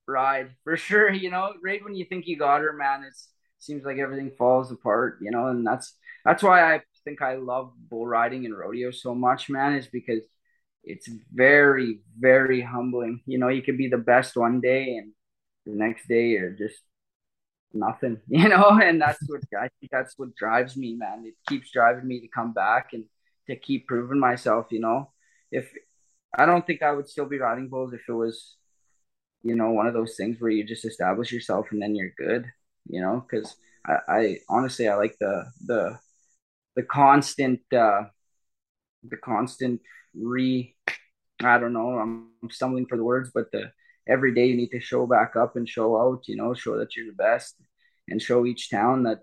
ride 0.06 0.50
for 0.64 0.76
sure. 0.78 1.10
You 1.12 1.30
know, 1.30 1.54
right 1.62 1.82
when 1.84 1.94
you 1.94 2.04
think 2.04 2.26
you 2.26 2.38
got 2.38 2.60
her, 2.62 2.72
man, 2.72 3.04
it 3.04 3.14
seems 3.58 3.84
like 3.84 3.98
everything 3.98 4.32
falls 4.38 4.70
apart, 4.72 5.18
you 5.22 5.30
know, 5.30 5.48
and 5.48 5.66
that's 5.66 5.94
that's 6.24 6.42
why 6.42 6.74
I 6.74 6.82
think 7.04 7.22
I 7.22 7.36
love 7.36 7.72
bull 7.90 8.06
riding 8.06 8.44
and 8.46 8.56
rodeo 8.56 8.90
so 8.90 9.14
much, 9.14 9.50
man, 9.50 9.74
is 9.74 9.86
because 9.86 10.22
it's 10.88 11.08
very, 11.32 12.00
very 12.18 12.62
humbling. 12.62 13.20
You 13.26 13.38
know, 13.38 13.48
you 13.48 13.62
could 13.62 13.78
be 13.78 13.88
the 13.88 13.98
best 13.98 14.36
one 14.36 14.60
day 14.60 14.96
and 14.96 15.12
the 15.66 15.74
next 15.74 16.08
day 16.08 16.28
you're 16.28 16.50
just 16.50 16.80
nothing, 17.72 18.20
you 18.28 18.48
know, 18.48 18.78
and 18.82 19.00
that's 19.00 19.20
what 19.28 19.42
I 19.58 19.68
think 19.80 19.90
that's 19.92 20.14
what 20.16 20.34
drives 20.36 20.76
me, 20.76 20.94
man. 20.94 21.24
It 21.26 21.34
keeps 21.48 21.70
driving 21.72 22.06
me 22.08 22.20
to 22.20 22.28
come 22.28 22.52
back 22.52 22.90
and 22.94 23.04
to 23.48 23.56
keep 23.56 23.86
proving 23.86 24.18
myself, 24.18 24.66
you 24.70 24.80
know. 24.80 25.12
If 25.52 25.70
I 26.36 26.46
don't 26.46 26.66
think 26.66 26.82
I 26.82 26.92
would 26.92 27.08
still 27.08 27.26
be 27.26 27.38
riding 27.38 27.68
bulls 27.68 27.92
if 27.92 28.02
it 28.08 28.12
was, 28.12 28.56
you 29.42 29.54
know, 29.56 29.70
one 29.70 29.86
of 29.86 29.94
those 29.94 30.16
things 30.16 30.40
where 30.40 30.50
you 30.50 30.64
just 30.64 30.84
establish 30.84 31.32
yourself 31.32 31.68
and 31.70 31.80
then 31.82 31.94
you're 31.94 32.12
good, 32.18 32.46
you 32.88 33.00
know, 33.00 33.24
because 33.28 33.56
I, 33.86 33.98
I 34.08 34.38
honestly 34.48 34.88
I 34.88 34.96
like 34.96 35.16
the 35.20 35.46
the 35.66 35.98
the 36.76 36.82
constant 36.84 37.60
uh 37.74 38.04
the 39.04 39.16
constant 39.16 39.80
re 40.14 40.74
I 41.42 41.58
don't 41.58 41.72
know, 41.72 41.98
I'm, 41.98 42.30
stumbling 42.50 42.86
for 42.86 42.96
the 42.96 43.04
words, 43.04 43.30
but 43.32 43.50
the 43.52 43.70
every 44.08 44.34
day 44.34 44.46
you 44.46 44.56
need 44.56 44.70
to 44.70 44.80
show 44.80 45.06
back 45.06 45.36
up 45.36 45.56
and 45.56 45.68
show 45.68 46.00
out, 46.00 46.22
you 46.26 46.36
know, 46.36 46.54
show 46.54 46.78
that 46.78 46.96
you're 46.96 47.06
the 47.06 47.12
best 47.12 47.56
and 48.08 48.22
show 48.22 48.46
each 48.46 48.70
town 48.70 49.02
that 49.04 49.20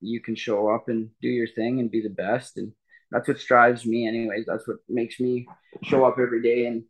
you 0.00 0.20
can 0.20 0.36
show 0.36 0.68
up 0.68 0.88
and 0.88 1.10
do 1.20 1.28
your 1.28 1.48
thing 1.48 1.80
and 1.80 1.90
be 1.90 2.00
the 2.00 2.08
best. 2.08 2.56
And 2.56 2.72
that's 3.10 3.26
what 3.26 3.38
drives 3.38 3.84
me 3.84 4.06
anyways. 4.06 4.46
That's 4.46 4.66
what 4.68 4.76
makes 4.88 5.18
me 5.18 5.46
show 5.82 6.04
up 6.04 6.18
every 6.18 6.42
day 6.42 6.66
and 6.66 6.84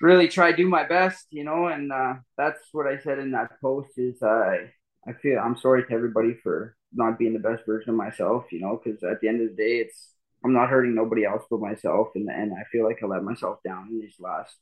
really 0.00 0.28
try 0.28 0.50
to 0.50 0.56
do 0.56 0.68
my 0.68 0.84
best, 0.84 1.26
you 1.30 1.44
know, 1.44 1.68
and 1.68 1.90
uh, 1.90 2.14
that's 2.36 2.60
what 2.72 2.86
I 2.86 2.98
said 2.98 3.18
in 3.18 3.30
that 3.32 3.60
post 3.60 3.90
is 3.96 4.22
I 4.22 4.72
I 5.08 5.12
feel 5.12 5.38
I'm 5.38 5.56
sorry 5.56 5.84
to 5.84 5.92
everybody 5.92 6.34
for 6.42 6.76
not 6.92 7.18
being 7.18 7.32
the 7.32 7.38
best 7.38 7.64
version 7.66 7.90
of 7.90 7.96
myself, 7.96 8.46
you 8.50 8.60
know, 8.60 8.80
because 8.82 9.02
at 9.04 9.20
the 9.20 9.28
end 9.28 9.40
of 9.40 9.50
the 9.50 9.56
day, 9.56 9.78
it's 9.78 10.15
I'm 10.44 10.52
not 10.52 10.68
hurting 10.68 10.94
nobody 10.94 11.24
else 11.24 11.44
but 11.50 11.60
myself, 11.60 12.08
and 12.14 12.28
and 12.28 12.52
I 12.52 12.64
feel 12.70 12.84
like 12.84 13.02
I 13.02 13.06
let 13.06 13.24
myself 13.24 13.58
down 13.64 13.88
in 13.90 14.00
these 14.00 14.16
last 14.20 14.56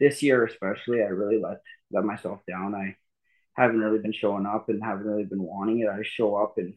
this 0.00 0.22
year 0.22 0.44
especially. 0.44 1.02
I 1.02 1.06
really 1.06 1.40
let 1.40 1.58
let 1.92 2.04
myself 2.04 2.40
down. 2.48 2.74
I 2.74 2.96
haven't 3.54 3.80
really 3.80 3.98
been 3.98 4.12
showing 4.12 4.46
up 4.46 4.68
and 4.68 4.82
haven't 4.82 5.06
really 5.06 5.24
been 5.24 5.42
wanting 5.42 5.80
it. 5.80 5.88
I 5.88 6.02
show 6.02 6.36
up 6.36 6.54
and 6.58 6.74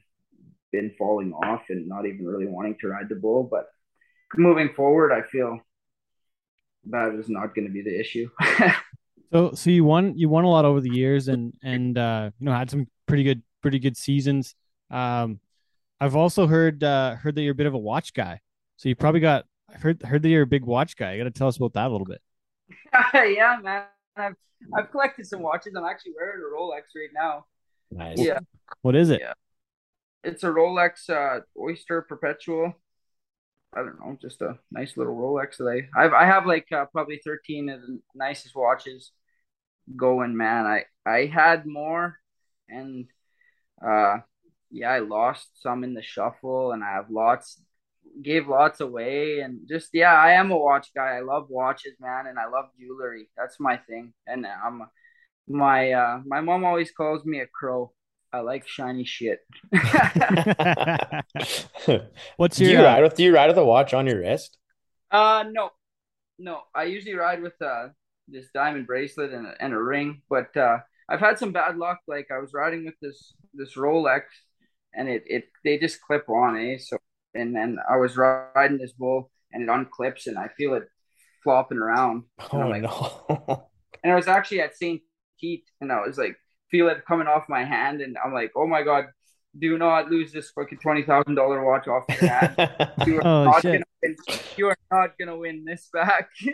been 0.71 0.93
falling 0.97 1.33
off 1.33 1.63
and 1.69 1.87
not 1.87 2.05
even 2.05 2.25
really 2.25 2.47
wanting 2.47 2.77
to 2.81 2.87
ride 2.87 3.09
the 3.09 3.15
bull, 3.15 3.47
but 3.49 3.67
moving 4.35 4.73
forward, 4.73 5.11
I 5.11 5.21
feel 5.23 5.59
that 6.89 7.13
is 7.13 7.29
not 7.29 7.53
going 7.53 7.67
to 7.67 7.73
be 7.73 7.83
the 7.83 7.99
issue. 7.99 8.29
So 9.31 9.53
so 9.53 9.69
you 9.69 9.85
won 9.85 10.17
you 10.17 10.27
won 10.27 10.43
a 10.43 10.49
lot 10.49 10.65
over 10.65 10.81
the 10.81 10.89
years 10.89 11.29
and 11.29 11.53
and 11.63 11.97
uh 11.97 12.31
you 12.37 12.45
know 12.45 12.51
had 12.51 12.69
some 12.69 12.87
pretty 13.05 13.23
good 13.23 13.41
pretty 13.61 13.79
good 13.79 13.95
seasons. 13.95 14.55
Um 14.89 15.39
I've 16.01 16.15
also 16.15 16.47
heard 16.47 16.83
uh 16.83 17.15
heard 17.15 17.35
that 17.35 17.43
you're 17.43 17.53
a 17.53 17.55
bit 17.55 17.67
of 17.67 17.73
a 17.73 17.77
watch 17.79 18.13
guy. 18.13 18.41
So 18.77 18.89
you 18.89 18.95
probably 18.95 19.21
got 19.21 19.45
I 19.69 19.77
heard 19.77 20.01
heard 20.03 20.23
that 20.23 20.29
you're 20.29 20.41
a 20.41 20.47
big 20.47 20.65
watch 20.65 20.97
guy. 20.97 21.13
You 21.13 21.19
got 21.23 21.33
to 21.33 21.37
tell 21.37 21.47
us 21.47 21.57
about 21.57 21.73
that 21.73 21.87
a 21.87 21.91
little 21.91 22.07
bit. 22.07 22.21
yeah, 23.13 23.57
man. 23.61 23.83
I've 24.17 24.35
I've 24.75 24.91
collected 24.91 25.25
some 25.27 25.41
watches. 25.41 25.73
I'm 25.75 25.85
actually 25.85 26.13
wearing 26.15 26.41
a 26.41 26.55
Rolex 26.55 26.81
right 26.95 27.09
now. 27.13 27.45
Nice. 27.91 28.19
Yeah, 28.19 28.39
What 28.81 28.95
is 28.95 29.09
it? 29.09 29.21
yeah. 29.21 29.33
It's 30.23 30.43
a 30.43 30.47
Rolex 30.47 31.09
uh, 31.09 31.41
Oyster 31.59 32.01
Perpetual. 32.03 32.73
I 33.73 33.79
don't 33.79 33.99
know, 33.99 34.17
just 34.21 34.41
a 34.41 34.59
nice 34.71 34.97
little 34.97 35.15
Rolex 35.15 35.57
that 35.57 35.87
I 35.95 36.03
I've, 36.03 36.13
I 36.13 36.25
have 36.25 36.45
like 36.45 36.67
uh, 36.71 36.85
probably 36.91 37.21
13 37.23 37.69
of 37.69 37.81
the 37.81 37.99
nicest 38.13 38.55
watches 38.55 39.11
going, 39.95 40.35
man. 40.35 40.65
I 40.65 40.85
I 41.05 41.25
had 41.27 41.65
more, 41.65 42.17
and 42.69 43.05
uh, 43.85 44.17
yeah, 44.71 44.91
I 44.91 44.99
lost 44.99 45.49
some 45.61 45.83
in 45.83 45.93
the 45.93 46.01
shuffle, 46.01 46.71
and 46.71 46.83
I 46.83 46.91
have 46.93 47.09
lots 47.09 47.61
gave 48.21 48.47
lots 48.47 48.79
away, 48.81 49.39
and 49.39 49.61
just 49.69 49.89
yeah, 49.93 50.13
I 50.13 50.33
am 50.33 50.51
a 50.51 50.57
watch 50.57 50.89
guy. 50.95 51.17
I 51.17 51.21
love 51.21 51.47
watches, 51.49 51.93
man, 51.99 52.27
and 52.27 52.37
I 52.39 52.47
love 52.47 52.65
jewelry. 52.79 53.29
That's 53.37 53.59
my 53.59 53.77
thing, 53.77 54.13
and 54.27 54.45
I'm 54.45 54.83
my 55.47 55.91
uh 55.91 56.21
my 56.25 56.41
mom 56.41 56.63
always 56.65 56.91
calls 56.91 57.25
me 57.25 57.39
a 57.39 57.47
crow. 57.47 57.91
I 58.33 58.39
like 58.39 58.67
shiny 58.67 59.03
shit. 59.03 59.39
What's 62.37 62.59
your 62.59 62.69
Do 62.69 62.71
you 62.71 62.71
your 62.71 62.81
uh, 62.81 62.83
ride 62.83 63.03
with 63.03 63.15
do 63.15 63.23
you 63.23 63.33
ride 63.33 63.47
with 63.47 63.57
a 63.57 63.65
watch 63.65 63.93
on 63.93 64.07
your 64.07 64.19
wrist? 64.19 64.57
Uh, 65.11 65.43
no, 65.51 65.71
no. 66.39 66.61
I 66.73 66.83
usually 66.83 67.15
ride 67.15 67.41
with 67.41 67.61
uh 67.61 67.89
this 68.27 68.47
diamond 68.53 68.87
bracelet 68.87 69.33
and 69.33 69.47
a, 69.47 69.53
and 69.59 69.73
a 69.73 69.81
ring, 69.81 70.21
but 70.29 70.55
uh, 70.55 70.77
I've 71.09 71.19
had 71.19 71.37
some 71.37 71.51
bad 71.51 71.77
luck. 71.77 71.99
Like 72.07 72.29
I 72.33 72.39
was 72.39 72.53
riding 72.53 72.85
with 72.85 72.95
this 73.01 73.33
this 73.53 73.75
Rolex, 73.75 74.21
and 74.95 75.09
it 75.09 75.23
it 75.27 75.45
they 75.63 75.77
just 75.77 76.01
clip 76.01 76.27
on, 76.29 76.57
eh? 76.57 76.77
So 76.79 76.97
and 77.33 77.55
then 77.55 77.77
I 77.89 77.97
was 77.97 78.17
riding 78.17 78.77
this 78.77 78.93
bull, 78.93 79.31
and 79.51 79.63
it 79.63 79.69
unclips, 79.69 80.27
and 80.27 80.37
I 80.37 80.49
feel 80.57 80.73
it 80.75 80.83
flopping 81.43 81.77
around, 81.79 82.23
and 82.53 82.61
I'm 82.63 82.69
Oh 82.69 82.69
like, 82.69 82.83
no. 82.83 83.69
and 84.03 84.11
I 84.11 84.15
was 84.15 84.27
actually 84.27 84.61
at 84.61 84.75
St. 84.75 85.01
Pete, 85.39 85.65
and 85.79 85.91
I 85.91 86.01
was 86.05 86.17
like, 86.17 86.35
feel 86.69 86.89
it 86.89 87.05
coming 87.07 87.27
off 87.27 87.49
my 87.49 87.63
hand, 87.63 88.01
and 88.01 88.17
I'm 88.23 88.33
like, 88.33 88.51
oh 88.55 88.67
my 88.67 88.83
god, 88.83 89.05
do 89.57 89.77
not 89.77 90.09
lose 90.09 90.31
this 90.31 90.51
fucking 90.51 90.79
twenty 90.79 91.03
thousand 91.03 91.35
dollar 91.35 91.63
watch 91.65 91.87
off 91.87 92.05
your 92.09 92.25
hand. 92.25 92.57
You 93.05 93.17
are 93.17 93.23
Oh 93.23 93.45
not 93.45 93.63
shit. 93.63 93.71
gonna 93.71 93.85
win. 94.03 94.15
You 94.57 94.67
are 94.67 94.77
not 94.91 95.17
gonna 95.17 95.37
win 95.37 95.65
this 95.65 95.89
back. 95.93 96.29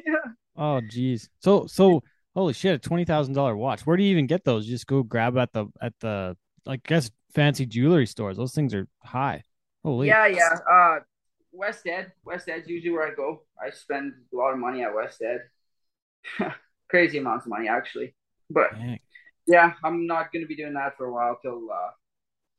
Oh 0.55 0.81
geez. 0.81 1.29
So 1.39 1.67
so 1.67 2.03
holy 2.35 2.53
shit, 2.53 2.75
a 2.75 2.79
twenty 2.79 3.05
thousand 3.05 3.33
dollar 3.33 3.55
watch. 3.55 3.85
Where 3.85 3.97
do 3.97 4.03
you 4.03 4.11
even 4.11 4.27
get 4.27 4.43
those? 4.43 4.65
You 4.67 4.73
just 4.75 4.87
go 4.87 5.03
grab 5.03 5.37
at 5.37 5.53
the 5.53 5.67
at 5.81 5.93
the 5.99 6.35
I 6.65 6.77
guess 6.77 7.11
fancy 7.37 7.67
jewelry 7.67 8.07
stores. 8.07 8.35
Those 8.35 8.53
things 8.55 8.73
are 8.73 8.87
high. 9.03 9.43
Holy 9.85 10.07
yeah, 10.07 10.25
yeah. 10.25 10.55
Uh, 10.69 10.99
West 11.53 11.85
Ed. 11.85 12.11
West 12.25 12.49
Ed's 12.49 12.67
usually 12.67 12.91
where 12.91 13.07
I 13.07 13.13
go. 13.13 13.43
I 13.63 13.69
spend 13.69 14.13
a 14.33 14.35
lot 14.35 14.53
of 14.53 14.59
money 14.59 14.81
at 14.83 14.93
West 14.93 15.21
Ed. 15.21 15.41
Crazy 16.89 17.19
amounts 17.19 17.45
of 17.45 17.51
money, 17.51 17.67
actually. 17.69 18.15
But 18.49 18.71
dang. 18.73 18.99
yeah, 19.45 19.73
I'm 19.83 20.07
not 20.07 20.33
gonna 20.33 20.47
be 20.47 20.55
doing 20.55 20.73
that 20.73 20.97
for 20.97 21.05
a 21.05 21.13
while 21.13 21.37
till 21.41 21.69
uh, 21.71 21.91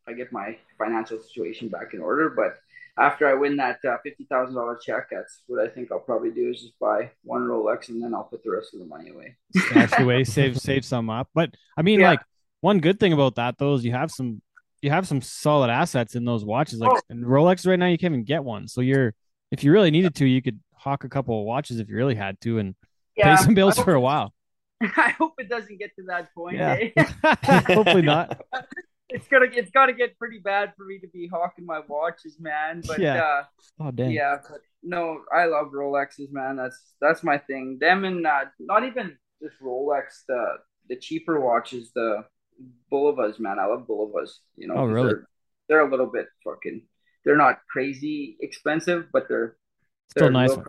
I 0.06 0.12
get 0.12 0.32
my 0.32 0.56
financial 0.78 1.18
situation 1.20 1.68
back 1.68 1.92
in 1.92 2.00
order. 2.00 2.30
But 2.30 2.58
after 2.96 3.26
I 3.28 3.34
win 3.34 3.56
that 3.56 3.80
uh, 3.84 3.96
fifty 4.04 4.24
thousand 4.30 4.54
dollar 4.54 4.78
check, 4.86 5.08
that's 5.10 5.42
what 5.48 5.60
I 5.64 5.68
think 5.68 5.90
I'll 5.90 5.98
probably 6.10 6.30
do 6.30 6.50
is 6.50 6.60
just 6.60 6.78
buy 6.78 7.10
one 7.24 7.42
Rolex 7.42 7.88
and 7.88 8.00
then 8.02 8.14
I'll 8.14 8.24
put 8.32 8.44
the 8.44 8.50
rest 8.52 8.74
of 8.74 8.80
the 8.80 8.86
money 8.86 9.10
away. 9.10 9.36
Stash 9.56 9.98
away, 9.98 10.22
save 10.24 10.58
save 10.58 10.84
some 10.84 11.10
up. 11.10 11.28
But 11.34 11.54
I 11.76 11.82
mean 11.82 12.00
Yeah. 12.00 12.10
like 12.10 12.20
one 12.60 12.78
good 12.80 12.98
thing 13.00 13.12
about 13.12 13.34
that 13.36 13.58
though 13.58 13.74
is 13.74 13.84
you 13.84 13.92
have 13.92 14.10
some 14.10 14.40
you 14.82 14.90
have 14.90 15.06
some 15.08 15.20
solid 15.22 15.70
assets 15.70 16.14
in 16.14 16.24
those 16.24 16.44
watches. 16.44 16.78
Like 16.78 16.90
Oh. 17.10 17.14
Rolex 17.14 17.66
right 17.66 17.78
now 17.78 17.86
you 17.86 17.98
can't 17.98 18.12
even 18.12 18.24
get 18.24 18.44
one. 18.44 18.68
So 18.68 18.80
you're 18.80 19.14
if 19.50 19.64
you 19.64 19.72
really 19.72 19.90
needed 19.90 20.14
to, 20.16 20.26
you 20.26 20.42
could 20.42 20.60
hawk 20.74 21.04
a 21.04 21.08
couple 21.08 21.38
of 21.40 21.46
watches 21.46 21.80
if 21.80 21.88
you 21.88 21.96
really 21.96 22.14
had 22.14 22.40
to 22.42 22.58
and 22.58 22.74
pay 23.18 23.34
some 23.36 23.54
bills 23.54 23.78
for 23.78 23.94
a 23.94 24.00
while. 24.00 24.32
I 24.82 25.10
hope 25.18 25.32
it 25.38 25.48
doesn't 25.48 25.78
get 25.78 25.90
to 25.96 26.04
that 26.08 26.32
point. 26.34 26.56
Yeah. 26.56 26.76
eh? 26.96 27.64
Hopefully 27.74 28.02
not. 28.02 28.40
it's 29.08 29.26
gonna 29.26 29.46
it's 29.50 29.70
gotta 29.70 29.92
get 29.92 30.16
pretty 30.18 30.38
bad 30.38 30.72
for 30.76 30.84
me 30.84 30.98
to 31.00 31.08
be 31.08 31.26
hawking 31.26 31.66
my 31.66 31.80
watches, 31.88 32.36
man. 32.38 32.82
But 32.86 33.00
Yeah. 33.00 33.16
uh 33.22 33.42
Oh 33.80 33.90
damn. 33.90 34.10
yeah, 34.10 34.36
but 34.48 34.60
no, 34.82 35.18
I 35.34 35.46
love 35.46 35.72
Rolexes, 35.74 36.30
man. 36.30 36.56
That's 36.56 36.94
that's 37.00 37.24
my 37.24 37.38
thing. 37.38 37.78
Them 37.80 38.04
and 38.04 38.24
uh, 38.24 38.44
not 38.60 38.84
even 38.84 39.16
just 39.42 39.60
Rolex, 39.60 40.22
the 40.28 40.58
the 40.88 40.96
cheaper 40.96 41.40
watches, 41.40 41.90
the 41.94 42.24
Bulovas, 42.92 43.38
man. 43.38 43.58
I 43.58 43.66
love 43.66 43.86
Bulovas. 43.88 44.30
You 44.56 44.68
know, 44.68 44.74
Oh, 44.74 44.86
'cause 44.86 44.92
really? 44.92 45.08
They're, 45.08 45.28
they're 45.68 45.86
a 45.86 45.90
little 45.90 46.06
bit 46.10 46.26
fucking. 46.44 46.82
They're 47.24 47.36
not 47.36 47.58
crazy 47.70 48.36
expensive, 48.40 49.06
but 49.12 49.26
they're 49.28 49.56
Still 50.10 50.22
they're 50.22 50.28
a 50.30 50.32
nice 50.32 50.48
little- 50.50 50.64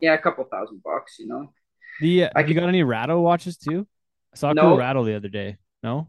Yeah, 0.00 0.14
a 0.14 0.18
couple 0.18 0.44
thousand 0.44 0.82
bucks. 0.82 1.18
You 1.18 1.28
know. 1.28 1.52
The 2.00 2.24
uh, 2.24 2.30
I 2.34 2.40
have 2.40 2.48
you 2.48 2.54
got 2.54 2.68
any 2.68 2.82
Rattle 2.82 3.22
watches 3.22 3.56
too? 3.58 3.86
I 4.32 4.36
saw 4.36 4.50
a 4.50 4.54
No. 4.54 4.62
cool 4.62 4.76
Rattle 4.78 5.04
the 5.04 5.14
other 5.16 5.28
day. 5.28 5.58
No, 5.82 6.08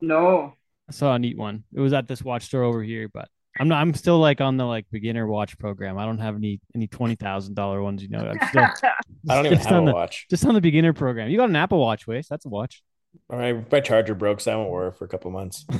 No, 0.00 0.54
I 0.88 0.92
saw 0.92 1.14
a 1.14 1.18
neat 1.18 1.36
one. 1.36 1.64
It 1.74 1.80
was 1.80 1.92
at 1.92 2.06
this 2.08 2.22
watch 2.22 2.44
store 2.44 2.62
over 2.62 2.82
here, 2.82 3.08
but 3.12 3.28
I'm 3.58 3.68
not. 3.68 3.80
I'm 3.80 3.92
still 3.94 4.18
like 4.18 4.40
on 4.40 4.56
the 4.58 4.64
like 4.64 4.86
beginner 4.90 5.26
watch 5.26 5.58
program. 5.58 5.98
I 5.98 6.04
don't 6.04 6.18
have 6.18 6.36
any 6.36 6.60
any 6.74 6.86
twenty 6.86 7.14
thousand 7.16 7.54
dollar 7.54 7.82
ones. 7.82 8.02
You 8.02 8.08
know, 8.10 8.18
I'm 8.20 8.48
still 8.48 8.62
I 9.30 9.34
don't 9.34 9.46
even 9.46 9.58
have 9.58 9.72
on 9.72 9.82
a 9.82 9.86
the, 9.86 9.94
watch. 9.94 10.26
Just 10.30 10.44
on 10.46 10.54
the 10.54 10.60
beginner 10.60 10.92
program. 10.92 11.28
You 11.30 11.36
got 11.38 11.48
an 11.50 11.56
Apple 11.56 11.80
Watch, 11.80 12.06
Wacy. 12.06 12.28
That's 12.28 12.44
a 12.46 12.48
watch. 12.50 12.82
All 13.30 13.38
right, 13.38 13.70
my 13.70 13.80
charger 13.80 14.14
broke, 14.14 14.40
so 14.40 14.52
I 14.52 14.56
won't 14.56 14.70
wear 14.70 14.88
it 14.88 14.96
for 14.96 15.04
a 15.04 15.08
couple 15.08 15.30
months. 15.30 15.64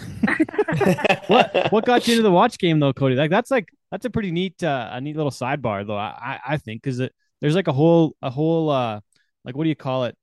What 1.28 1.50
what 1.70 1.84
got 1.84 2.06
you 2.06 2.14
into 2.14 2.22
the 2.22 2.30
watch 2.30 2.58
game 2.58 2.80
though, 2.80 2.92
Cody? 2.92 3.14
Like 3.14 3.30
that's 3.30 3.50
like 3.50 3.68
that's 3.90 4.04
a 4.04 4.10
pretty 4.10 4.30
neat 4.30 4.62
uh, 4.62 4.90
a 4.92 5.00
neat 5.00 5.16
little 5.16 5.30
sidebar 5.30 5.86
though. 5.86 5.96
I 5.96 6.38
I, 6.46 6.54
I 6.54 6.56
think 6.58 6.82
because 6.82 6.98
there's 7.40 7.54
like 7.54 7.68
a 7.68 7.72
whole 7.72 8.16
a 8.22 8.30
whole 8.30 8.70
uh 8.70 9.00
like 9.44 9.56
what 9.56 9.64
do 9.64 9.68
you 9.68 9.76
call 9.76 10.04
it? 10.04 10.16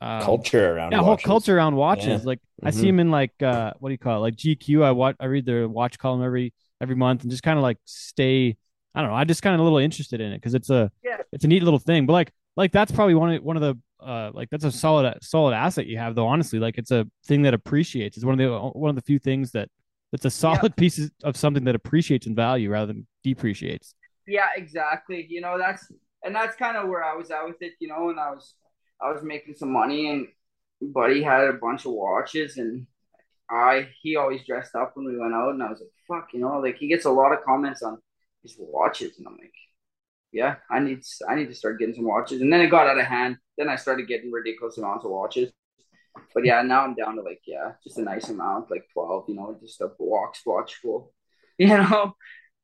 Um, 0.00 0.24
culture 0.24 0.74
around 0.74 0.92
yeah, 0.92 0.98
whole 0.98 1.16
culture 1.16 1.56
around 1.56 1.76
watches. 1.76 2.22
Yeah. 2.22 2.26
Like 2.28 2.40
I 2.64 2.70
Mhm. 2.70 2.74
see 2.74 2.86
them 2.86 3.00
in 3.00 3.10
like 3.10 3.32
uh 3.42 3.72
what 3.78 3.88
do 3.88 3.92
you 3.92 3.98
call 3.98 4.16
it? 4.18 4.20
Like 4.20 4.36
GQ. 4.36 4.84
I 4.84 4.92
watch 4.92 5.16
I 5.20 5.26
read 5.26 5.46
their 5.46 5.68
watch 5.68 5.98
column 5.98 6.22
every 6.22 6.52
every 6.80 6.94
month 6.96 7.22
and 7.22 7.30
just 7.30 7.42
kind 7.42 7.58
of 7.58 7.62
like 7.62 7.78
stay. 7.84 8.56
I 8.94 9.00
don't 9.02 9.10
know. 9.10 9.16
I 9.16 9.24
just 9.24 9.42
kind 9.42 9.54
of 9.54 9.60
a 9.60 9.64
little 9.64 9.78
interested 9.78 10.20
in 10.20 10.32
it 10.32 10.38
because 10.38 10.54
it's 10.54 10.70
a 10.70 10.90
Yeah. 11.04 11.18
it's 11.32 11.44
a 11.44 11.48
neat 11.48 11.62
little 11.62 11.78
thing. 11.78 12.06
But 12.06 12.12
like 12.14 12.32
like 12.56 12.72
that's 12.72 12.92
probably 12.92 13.14
one 13.14 13.32
of 13.34 13.42
one 13.42 13.56
of 13.56 13.62
the 13.62 13.76
uh 14.00 14.30
like 14.32 14.48
that's 14.50 14.64
a 14.64 14.72
solid 14.72 15.18
solid 15.22 15.54
asset 15.54 15.86
you 15.86 15.98
have 15.98 16.14
though. 16.14 16.26
Honestly, 16.26 16.58
like 16.58 16.78
it's 16.78 16.90
a 16.90 17.06
thing 17.26 17.42
that 17.42 17.54
appreciates. 17.54 18.16
It's 18.16 18.24
one 18.24 18.38
of 18.38 18.50
the 18.50 18.58
one 18.78 18.90
of 18.90 18.96
the 18.96 19.02
few 19.02 19.18
things 19.18 19.52
that 19.52 19.68
it's 20.12 20.24
a 20.24 20.30
solid 20.30 20.76
piece 20.76 21.10
of 21.24 21.36
something 21.36 21.64
that 21.64 21.74
appreciates 21.74 22.26
in 22.26 22.34
value 22.34 22.70
rather 22.70 22.86
than 22.86 23.06
depreciates. 23.22 23.94
Yeah, 24.26 24.48
exactly. 24.56 25.26
You 25.28 25.40
know, 25.40 25.58
that's 25.58 25.90
and 26.24 26.34
that's 26.34 26.56
kind 26.56 26.76
of 26.76 26.88
where 26.88 27.04
I 27.04 27.14
was 27.14 27.30
at 27.30 27.46
with 27.46 27.60
it, 27.60 27.74
you 27.80 27.88
know, 27.88 28.10
and 28.10 28.20
I 28.20 28.30
was 28.30 28.54
I 29.00 29.12
was 29.12 29.22
making 29.22 29.54
some 29.54 29.72
money 29.72 30.10
and 30.10 30.28
buddy 30.80 31.22
had 31.22 31.44
a 31.44 31.54
bunch 31.54 31.86
of 31.86 31.92
watches 31.92 32.56
and 32.58 32.86
I 33.50 33.88
he 34.02 34.16
always 34.16 34.44
dressed 34.44 34.74
up 34.74 34.92
when 34.94 35.06
we 35.06 35.18
went 35.18 35.34
out 35.34 35.54
and 35.54 35.62
I 35.62 35.70
was 35.70 35.80
like, 35.80 35.90
fuck, 36.06 36.28
you 36.32 36.40
know, 36.40 36.58
like 36.60 36.76
he 36.76 36.88
gets 36.88 37.04
a 37.04 37.10
lot 37.10 37.32
of 37.32 37.44
comments 37.44 37.82
on 37.82 37.98
his 38.42 38.56
watches 38.58 39.18
and 39.18 39.26
I'm 39.26 39.34
like, 39.34 39.52
yeah, 40.32 40.56
I 40.70 40.80
need 40.80 41.00
I 41.28 41.34
need 41.34 41.48
to 41.48 41.54
start 41.54 41.78
getting 41.78 41.94
some 41.94 42.06
watches. 42.06 42.40
And 42.40 42.52
then 42.52 42.60
it 42.60 42.70
got 42.70 42.86
out 42.86 42.98
of 42.98 43.06
hand. 43.06 43.38
Then 43.56 43.68
I 43.68 43.76
started 43.76 44.08
getting 44.08 44.30
ridiculous 44.30 44.78
amounts 44.78 45.04
of 45.04 45.10
watches. 45.10 45.50
But 46.34 46.44
yeah, 46.44 46.62
now 46.62 46.84
I'm 46.84 46.94
down 46.94 47.16
to 47.16 47.22
like, 47.22 47.40
yeah, 47.46 47.72
just 47.82 47.98
a 47.98 48.02
nice 48.02 48.28
amount, 48.28 48.70
like 48.70 48.86
12, 48.92 49.26
you 49.28 49.34
know, 49.36 49.56
just 49.60 49.80
a 49.80 49.88
box 49.98 50.40
watch 50.44 50.74
full, 50.76 51.12
you 51.58 51.68
know. 51.68 52.14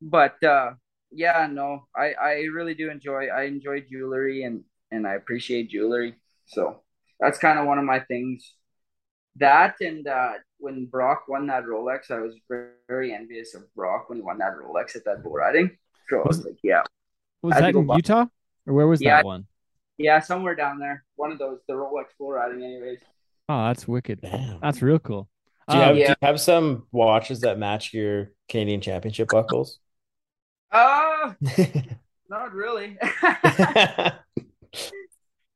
But 0.01 0.41
uh 0.43 0.71
yeah, 1.11 1.47
no, 1.49 1.87
I 1.95 2.13
I 2.13 2.31
really 2.53 2.75
do 2.75 2.89
enjoy 2.91 3.27
I 3.27 3.43
enjoy 3.43 3.81
jewelry 3.81 4.43
and 4.43 4.63
and 4.91 5.07
I 5.07 5.15
appreciate 5.15 5.69
jewelry. 5.69 6.15
So 6.45 6.81
that's 7.19 7.39
kind 7.39 7.57
of 7.59 7.65
one 7.65 7.79
of 7.79 7.85
my 7.85 7.99
things. 8.01 8.55
That 9.37 9.75
and 9.81 10.07
uh 10.07 10.33
when 10.59 10.85
Brock 10.85 11.23
won 11.27 11.47
that 11.47 11.63
Rolex, 11.63 12.11
I 12.11 12.19
was 12.19 12.35
very, 12.49 12.69
very 12.87 13.13
envious 13.13 13.55
of 13.55 13.73
Brock 13.75 14.09
when 14.09 14.19
he 14.19 14.23
won 14.23 14.37
that 14.39 14.53
Rolex 14.53 14.95
at 14.95 15.05
that 15.05 15.23
bull 15.23 15.33
riding. 15.33 15.77
So 16.09 16.21
I 16.21 16.27
was 16.27 16.45
like, 16.45 16.57
yeah, 16.63 16.83
Was 17.45 17.55
that 17.59 17.75
in 17.75 17.85
buy- 17.85 17.95
Utah 17.97 18.25
or 18.67 18.73
where 18.73 18.87
was 18.87 19.01
Yeah. 19.01 19.17
that 19.17 19.25
one? 19.25 19.47
yeah, 19.97 20.19
somewhere 20.19 20.55
down 20.55 20.77
there, 20.79 21.05
one 21.15 21.31
of 21.31 21.39
those, 21.39 21.59
the 21.67 21.73
Rolex 21.73 22.05
bull 22.19 22.31
riding, 22.31 22.61
anyways. 22.63 22.99
Oh, 23.47 23.67
that's 23.67 23.87
wicked. 23.87 24.19
Damn. 24.21 24.59
That's 24.59 24.81
real 24.81 24.99
cool. 24.99 25.29
Do 25.69 25.75
you 25.77 25.81
Um, 25.81 25.87
have 25.89 25.97
yeah. 25.97 26.07
do 26.07 26.15
you 26.21 26.27
have 26.27 26.39
some 26.41 26.85
watches 26.91 27.41
that 27.41 27.57
match 27.57 27.93
your 27.93 28.31
Canadian 28.49 28.81
Championship 28.81 29.29
buckles? 29.29 29.79
Uh 30.71 31.33
not 32.29 32.51
really. 32.53 32.97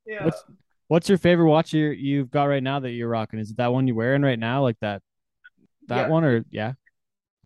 yeah. 0.06 0.24
What's 0.24 0.44
what's 0.88 1.08
your 1.08 1.18
favorite 1.18 1.48
watch 1.48 1.72
you 1.72 1.88
you've 1.90 2.30
got 2.30 2.44
right 2.44 2.62
now 2.62 2.80
that 2.80 2.90
you're 2.92 3.08
rocking? 3.08 3.38
Is 3.38 3.50
it 3.50 3.56
that 3.58 3.72
one 3.72 3.86
you're 3.86 3.96
wearing 3.96 4.22
right 4.22 4.38
now, 4.38 4.62
like 4.62 4.78
that 4.80 5.02
that 5.88 6.02
Yeah. 6.02 6.08
one, 6.08 6.24
or 6.24 6.44
yeah? 6.50 6.72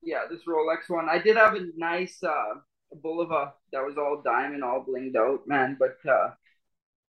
Yeah, 0.02 0.24
this 0.30 0.42
Rolex 0.46 0.88
one. 0.88 1.08
I 1.08 1.18
did 1.18 1.36
have 1.36 1.54
a 1.54 1.66
nice 1.76 2.22
uh 2.22 2.54
Bulova 3.02 3.52
that 3.72 3.84
was 3.84 3.96
all 3.98 4.22
diamond, 4.24 4.64
all 4.64 4.84
blinged 4.84 5.16
out, 5.16 5.46
man. 5.46 5.76
But 5.78 5.96
uh 6.08 6.30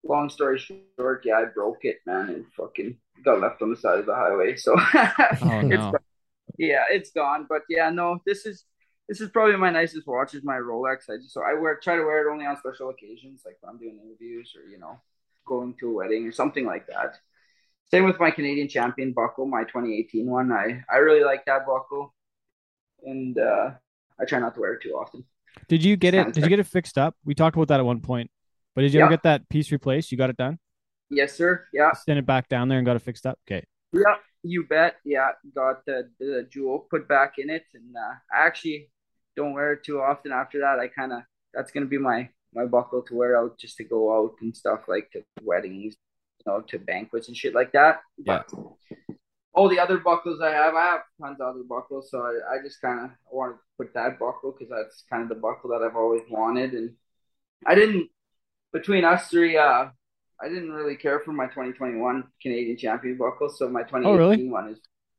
long 0.04 0.28
story 0.30 0.58
short, 0.58 1.22
yeah, 1.24 1.38
I 1.38 1.44
broke 1.46 1.84
it, 1.84 1.98
man, 2.06 2.28
and 2.28 2.44
fucking 2.56 2.98
got 3.24 3.40
left 3.40 3.62
on 3.62 3.70
the 3.70 3.76
side 3.76 4.00
of 4.00 4.06
the 4.06 4.14
highway. 4.14 4.56
So 4.56 4.74
Oh 5.42 5.62
it's 5.70 5.84
yeah, 6.58 6.84
it's 6.90 7.10
gone. 7.10 7.46
But 7.48 7.62
yeah, 7.68 7.90
no, 7.90 8.18
this 8.26 8.46
is 8.46 8.64
this 9.08 9.20
is 9.20 9.30
probably 9.30 9.56
my 9.56 9.70
nicest 9.70 10.06
watch 10.06 10.34
is 10.34 10.44
my 10.44 10.56
Rolex. 10.56 11.10
I 11.10 11.16
just 11.16 11.32
so 11.32 11.42
I 11.42 11.54
wear 11.54 11.78
try 11.82 11.96
to 11.96 12.02
wear 12.04 12.26
it 12.26 12.32
only 12.32 12.46
on 12.46 12.56
special 12.56 12.90
occasions, 12.90 13.42
like 13.44 13.56
when 13.60 13.70
I'm 13.70 13.78
doing 13.78 13.98
interviews 14.02 14.54
or 14.56 14.68
you 14.68 14.78
know 14.78 15.00
going 15.46 15.74
to 15.80 15.90
a 15.90 15.94
wedding 15.94 16.26
or 16.26 16.32
something 16.32 16.66
like 16.66 16.86
that. 16.88 17.18
Same 17.90 18.04
with 18.04 18.20
my 18.20 18.30
Canadian 18.30 18.68
Champion 18.68 19.12
buckle, 19.12 19.46
my 19.46 19.64
2018 19.64 20.30
one. 20.30 20.52
I 20.52 20.82
I 20.90 20.96
really 20.98 21.24
like 21.24 21.44
that 21.46 21.66
buckle, 21.66 22.14
and 23.04 23.38
uh, 23.38 23.72
I 24.20 24.24
try 24.24 24.38
not 24.38 24.54
to 24.54 24.60
wear 24.60 24.74
it 24.74 24.82
too 24.82 24.92
often. 24.92 25.24
Did 25.68 25.84
you 25.84 25.96
get 25.96 26.14
it? 26.14 26.32
Did 26.32 26.44
you 26.44 26.48
get 26.48 26.58
it 26.58 26.66
fixed 26.66 26.98
up? 26.98 27.16
We 27.24 27.34
talked 27.34 27.56
about 27.56 27.68
that 27.68 27.80
at 27.80 27.86
one 27.86 28.00
point. 28.00 28.30
But 28.74 28.82
did 28.82 28.92
you 28.94 29.00
Yeah. 29.00 29.06
ever 29.06 29.12
get 29.14 29.22
that 29.24 29.48
piece 29.48 29.70
replaced? 29.70 30.10
You 30.12 30.18
got 30.18 30.30
it 30.30 30.36
done? 30.36 30.58
Yes, 31.10 31.34
sir. 31.34 31.66
Yeah, 31.74 31.92
Send 31.92 32.18
it 32.18 32.24
back 32.26 32.48
down 32.48 32.68
there 32.68 32.78
and 32.78 32.86
got 32.86 32.96
it 32.96 33.02
fixed 33.02 33.26
up. 33.26 33.38
Okay. 33.46 33.64
yeah, 33.92 34.16
you 34.42 34.64
bet. 34.66 34.96
Yeah, 35.04 35.32
got 35.54 35.84
the 35.84 36.10
the 36.18 36.46
jewel 36.50 36.86
put 36.90 37.06
back 37.06 37.34
in 37.38 37.50
it, 37.50 37.64
and 37.74 37.94
uh, 37.94 38.14
I 38.32 38.46
actually 38.46 38.90
don't 39.36 39.52
wear 39.52 39.74
it 39.74 39.84
too 39.84 40.00
often. 40.00 40.32
After 40.32 40.60
that, 40.60 40.78
I 40.78 40.88
kind 40.88 41.12
of 41.12 41.22
that's 41.52 41.70
gonna 41.70 41.86
be 41.86 41.98
my 41.98 42.30
my 42.54 42.64
buckle 42.64 43.02
to 43.02 43.14
wear 43.14 43.36
out 43.36 43.58
just 43.58 43.76
to 43.78 43.84
go 43.84 44.14
out 44.16 44.34
and 44.40 44.56
stuff 44.56 44.88
like 44.88 45.10
to 45.12 45.22
weddings, 45.42 45.94
you 46.38 46.44
know, 46.52 46.60
to 46.62 46.78
banquets 46.78 47.28
and 47.28 47.36
shit 47.36 47.54
like 47.54 47.72
that. 47.72 48.00
Yeah. 48.18 48.42
All 49.54 49.68
the 49.68 49.78
other 49.78 49.98
buckles 49.98 50.40
I 50.40 50.50
have, 50.50 50.74
I 50.74 50.84
have 50.92 51.00
tons 51.20 51.40
of 51.40 51.48
other 51.48 51.64
buckles, 51.68 52.10
so 52.10 52.20
I, 52.22 52.54
I 52.54 52.62
just 52.64 52.80
kind 52.80 53.00
of 53.04 53.10
want 53.30 53.56
to 53.56 53.58
put 53.76 53.92
that 53.94 54.18
buckle 54.18 54.52
because 54.52 54.70
that's 54.70 55.04
kind 55.10 55.22
of 55.22 55.28
the 55.28 55.34
buckle 55.34 55.70
that 55.70 55.82
I've 55.82 55.96
always 55.96 56.22
wanted, 56.30 56.72
and 56.72 56.94
I 57.66 57.74
didn't 57.74 58.08
between 58.72 59.04
us 59.04 59.28
three. 59.28 59.56
Uh, 59.56 59.88
I 60.40 60.48
didn't 60.48 60.72
really 60.72 60.96
care 60.96 61.20
for 61.20 61.32
my 61.32 61.46
2021 61.46 62.24
Canadian 62.40 62.76
Champion 62.76 63.16
buckle, 63.16 63.48
so 63.48 63.68
my 63.68 63.82
2018 63.82 64.06
Oh, 64.06 64.16
really? 64.16 64.48
one 64.48 64.68
is. 64.70 64.78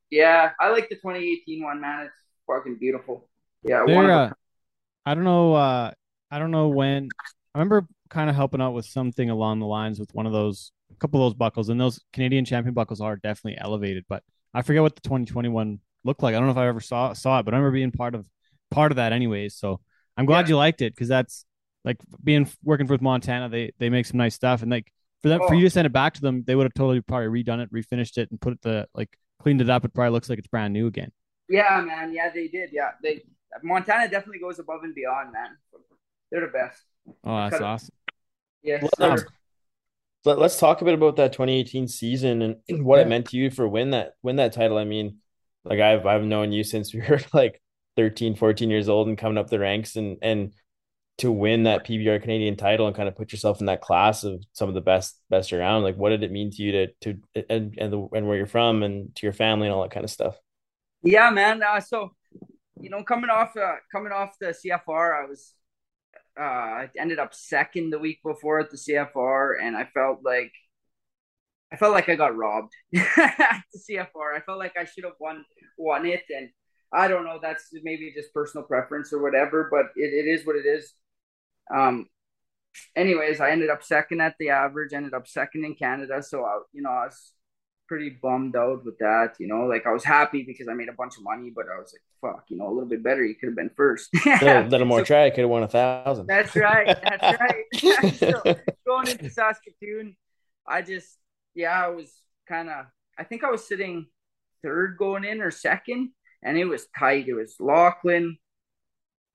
Yeah, 0.10 0.52
I 0.60 0.70
like 0.70 0.90
the 0.90 0.96
2018 0.96 1.64
one, 1.64 1.80
man. 1.80 2.06
It's 2.06 2.16
fucking 2.48 2.78
beautiful. 2.80 3.30
Yeah, 3.64 3.84
There, 3.88 4.12
uh, 4.12 4.32
I 5.06 5.16
don't 5.16 5.24
know. 5.24 5.54
Uh, 5.54 5.92
I 6.30 6.40
don't 6.40 6.52
know 6.52 6.70
when. 6.70 7.10
I 7.56 7.60
remember 7.60 7.88
kind 8.10 8.30
of 8.30 8.36
helping 8.36 8.62
out 8.62 8.74
with 8.74 8.86
something 8.86 9.30
along 9.30 9.60
the 9.60 9.66
lines 9.66 10.00
with 10.00 10.14
one 10.14 10.26
of 10.26 10.34
those, 10.34 10.72
couple 11.04 11.22
of 11.22 11.32
those 11.32 11.38
buckles, 11.38 11.70
and 11.70 11.80
those 11.80 12.00
Canadian 12.14 12.46
Champion 12.46 12.74
buckles 12.74 13.02
are 13.02 13.16
definitely 13.18 13.60
elevated. 13.60 14.06
But 14.08 14.24
I 14.54 14.62
forget 14.62 14.82
what 14.82 14.96
the 14.96 15.02
2021 15.02 15.80
looked 16.06 16.24
like. 16.24 16.34
I 16.34 16.38
don't 16.40 16.48
know 16.48 16.52
if 16.54 16.58
I 16.58 16.68
ever 16.68 16.80
saw 16.80 17.14
saw 17.14 17.40
it, 17.40 17.44
but 17.44 17.54
I 17.54 17.58
remember 17.58 17.76
being 17.76 17.92
part 17.92 18.16
of 18.16 18.28
part 18.72 18.92
of 18.92 18.96
that 18.96 19.14
anyways. 19.14 19.56
So 19.56 19.82
I'm 20.18 20.26
glad 20.26 20.46
Yeah. 20.46 20.50
you 20.52 20.58
liked 20.58 20.82
it 20.82 20.94
because 20.96 21.08
that's 21.10 21.46
like 21.86 21.98
being 22.24 22.50
working 22.64 22.88
with 22.88 23.02
Montana. 23.02 23.50
They 23.50 23.72
they 23.80 23.90
make 23.90 24.06
some 24.06 24.18
nice 24.18 24.36
stuff, 24.36 24.62
and 24.62 24.72
like 24.72 24.92
for 25.22 25.30
them 25.30 25.40
for 25.42 25.54
Oh. 25.54 25.58
you 25.58 25.64
to 25.66 25.70
send 25.70 25.86
it 25.86 25.94
back 25.94 26.14
to 26.16 26.22
them, 26.22 26.44
they 26.46 26.56
would 26.56 26.64
have 26.66 26.74
totally 26.74 27.02
probably 27.02 27.44
redone 27.44 27.62
it, 27.62 27.72
refinished 27.74 28.18
it, 28.18 28.32
and 28.32 28.40
put 28.40 28.54
it 28.54 28.62
the 28.62 28.88
like 28.96 29.10
cleaned 29.40 29.62
it 29.62 29.70
up. 29.70 29.84
It 29.86 29.94
probably 29.94 30.12
looks 30.12 30.30
like 30.30 30.40
it's 30.40 30.48
brand 30.48 30.74
new 30.74 30.88
again. 30.88 31.12
Yeah, 31.50 31.82
man. 31.86 32.14
Yeah, 32.14 32.30
they 32.34 32.48
did. 32.48 32.70
Yeah, 32.72 32.92
they 33.04 33.24
Montana 33.62 34.10
definitely 34.10 34.40
goes 34.40 34.60
above 34.60 34.84
and 34.84 34.96
beyond, 34.96 35.34
man. 35.34 35.58
They're 36.32 36.42
the 36.42 36.48
best. 36.48 36.82
Oh, 37.24 37.38
that's 37.50 37.62
awesome. 37.62 37.94
Yes, 38.64 38.82
Well, 38.98 39.18
sir. 39.18 39.28
Let, 40.26 40.40
let's 40.40 40.58
talk 40.60 40.82
a 40.82 40.86
bit 40.86 40.94
about 40.94 41.18
that 41.18 41.34
2018 41.34 41.88
season 41.88 42.42
and 42.42 42.58
what 42.86 43.00
Yeah. 43.00 43.02
it 43.02 43.08
meant 43.08 43.28
to 43.30 43.38
you 43.38 43.50
for 43.52 43.68
win 43.68 43.92
that 43.92 44.14
win 44.22 44.38
that 44.38 44.54
title. 44.54 44.78
I 44.78 44.86
mean, 44.86 45.20
like 45.66 45.80
I've 45.80 46.06
I've 46.06 46.24
known 46.24 46.52
you 46.52 46.64
since 46.64 46.94
we 46.96 47.02
were 47.02 47.20
like 47.34 47.62
13, 47.98 48.36
14 48.36 48.70
years 48.70 48.90
old 48.90 49.08
and 49.08 49.18
coming 49.18 49.38
up 49.38 49.50
the 49.50 49.60
ranks 49.60 49.96
and 49.96 50.18
and 50.22 50.54
to 51.20 51.32
win 51.32 51.64
that 51.64 51.86
PBR 51.86 52.20
Canadian 52.20 52.56
title 52.58 52.88
and 52.88 52.96
kind 52.96 53.10
of 53.10 53.16
put 53.16 53.32
yourself 53.34 53.60
in 53.60 53.68
that 53.68 53.82
class 53.82 54.24
of 54.24 54.44
some 54.54 54.70
of 54.70 54.76
the 54.76 54.82
best 54.82 55.20
best 55.30 55.54
around. 55.54 55.84
Like 55.84 55.96
what 55.98 56.10
did 56.10 56.24
it 56.24 56.32
mean 56.32 56.52
to 56.52 56.64
you 56.64 56.72
to 56.74 56.88
to 57.02 57.22
and 57.50 57.76
and, 57.78 57.94
the, 57.94 58.08
and 58.16 58.28
where 58.28 58.38
you're 58.38 58.48
from 58.48 58.84
and 58.84 59.16
to 59.16 59.26
your 59.26 59.34
family 59.34 59.68
and 59.68 59.76
all 59.76 59.84
that 59.84 59.92
kind 59.92 60.04
of 60.06 60.12
stuff? 60.12 60.38
Yeah, 61.04 61.30
man. 61.32 61.62
Uh, 61.64 61.80
so, 61.80 62.16
you 62.80 62.90
know, 62.90 63.04
coming 63.04 63.30
off 63.30 63.56
uh, 63.58 63.76
coming 63.92 64.12
off 64.12 64.38
the 64.40 64.54
CFR, 64.54 65.14
I 65.24 65.26
was 65.26 65.54
uh, 66.40 66.44
I 66.44 66.90
ended 66.98 67.20
up 67.20 67.34
second 67.34 67.92
the 67.92 68.00
week 68.00 68.20
before 68.24 68.60
at 68.60 68.72
the 68.72 68.78
CFR, 68.78 69.56
and 69.62 69.76
I 69.76 69.86
felt 69.86 70.20
like 70.24 70.52
I 71.72 71.78
felt 71.78 71.94
like 71.94 72.10
I 72.10 72.16
got 72.16 72.36
robbed 72.36 72.74
at 72.96 73.64
the 73.74 73.80
CFR. 73.80 74.36
I 74.36 74.42
felt 74.46 74.60
like 74.60 74.78
I 74.78 74.86
should 74.86 75.04
have 75.04 75.14
won 75.20 75.46
won 75.78 76.06
it, 76.06 76.24
and 76.30 76.50
I 76.94 77.08
don't 77.08 77.26
know. 77.26 77.40
That's 77.42 77.70
maybe 77.84 78.14
just 78.16 78.34
personal 78.34 78.66
preference 78.66 79.12
or 79.12 79.22
whatever, 79.22 79.68
but 79.72 79.88
it, 79.96 80.14
it 80.14 80.28
is 80.30 80.46
what 80.46 80.56
it 80.56 80.66
is. 80.66 80.94
Um, 81.74 82.08
anyways, 82.96 83.40
I 83.40 83.52
ended 83.52 83.70
up 83.70 83.84
second 83.84 84.22
at 84.22 84.36
the 84.40 84.50
average, 84.50 84.94
ended 84.94 85.14
up 85.14 85.28
second 85.28 85.66
in 85.66 85.76
Canada. 85.76 86.22
So 86.22 86.44
I, 86.44 86.60
you 86.72 86.82
know, 86.82 86.90
I 86.90 87.06
was 87.06 87.34
pretty 87.94 88.10
bummed 88.10 88.56
out 88.56 88.84
with 88.84 88.98
that. 88.98 89.36
You 89.40 89.46
know, 89.46 89.68
like 89.68 89.86
I 89.86 89.92
was 89.92 90.04
happy 90.04 90.42
because 90.42 90.68
I 90.68 90.74
made 90.74 90.90
a 90.90 90.94
bunch 90.94 91.16
of 91.16 91.24
money, 91.24 91.52
but 91.56 91.66
I 91.72 91.78
was 91.78 91.94
like, 91.94 92.34
fuck, 92.34 92.46
you 92.50 92.58
know, 92.58 92.68
a 92.68 92.74
little 92.74 92.90
bit 92.90 93.04
better. 93.04 93.24
You 93.24 93.36
could 93.36 93.50
have 93.50 93.56
been 93.56 93.70
first. 93.78 94.10
little, 94.26 94.64
little 94.64 94.88
more 94.88 95.02
So- 95.02 95.06
try, 95.06 95.30
could 95.30 95.42
have 95.42 95.50
won 95.52 95.62
a 95.62 95.68
thousand. 95.68 96.26
That's 96.26 96.56
right. 96.56 96.88
That's 96.88 97.40
right. 97.40 98.16
so 98.16 98.56
going 98.84 99.10
into 99.10 99.30
Saskatoon, 99.30 100.16
I 100.68 100.82
just, 100.82 101.20
yeah, 101.54 101.86
I 101.86 101.90
was 101.90 102.12
kind 102.48 102.68
of, 102.68 102.88
I 103.16 103.26
think 103.26 103.44
I 103.44 103.52
was 103.52 103.68
sitting 103.68 104.08
third 104.64 104.98
going 104.98 105.24
in 105.24 105.40
or 105.40 105.52
second, 105.52 106.10
and 106.42 106.58
it 106.58 106.66
was 106.66 106.88
tight. 106.98 107.28
It 107.28 107.36
was 107.36 107.58
Lachlan, 107.60 108.40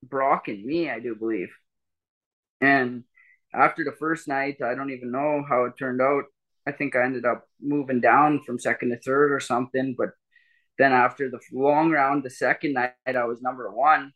Brock, 0.02 0.48
and 0.48 0.64
me, 0.64 0.90
I 0.90 0.98
do 0.98 1.14
believe. 1.14 1.50
And 2.60 3.04
after 3.54 3.84
the 3.84 3.92
first 3.92 4.26
night, 4.26 4.56
I 4.64 4.74
don't 4.74 4.90
even 4.90 5.12
know 5.12 5.44
how 5.48 5.66
it 5.66 5.74
turned 5.78 6.02
out. 6.02 6.24
I 6.68 6.72
think 6.72 6.94
I 6.94 7.02
ended 7.04 7.24
up 7.24 7.40
moving 7.60 8.00
down 8.00 8.42
from 8.44 8.58
second 8.58 8.90
to 8.90 8.98
third 9.00 9.32
or 9.32 9.40
something. 9.40 9.94
But 9.96 10.10
then 10.78 10.92
after 10.92 11.30
the 11.30 11.40
long 11.52 11.90
round, 11.90 12.22
the 12.22 12.30
second 12.30 12.74
night, 12.74 12.92
I 13.06 13.24
was 13.24 13.40
number 13.42 13.70
one. 13.72 14.12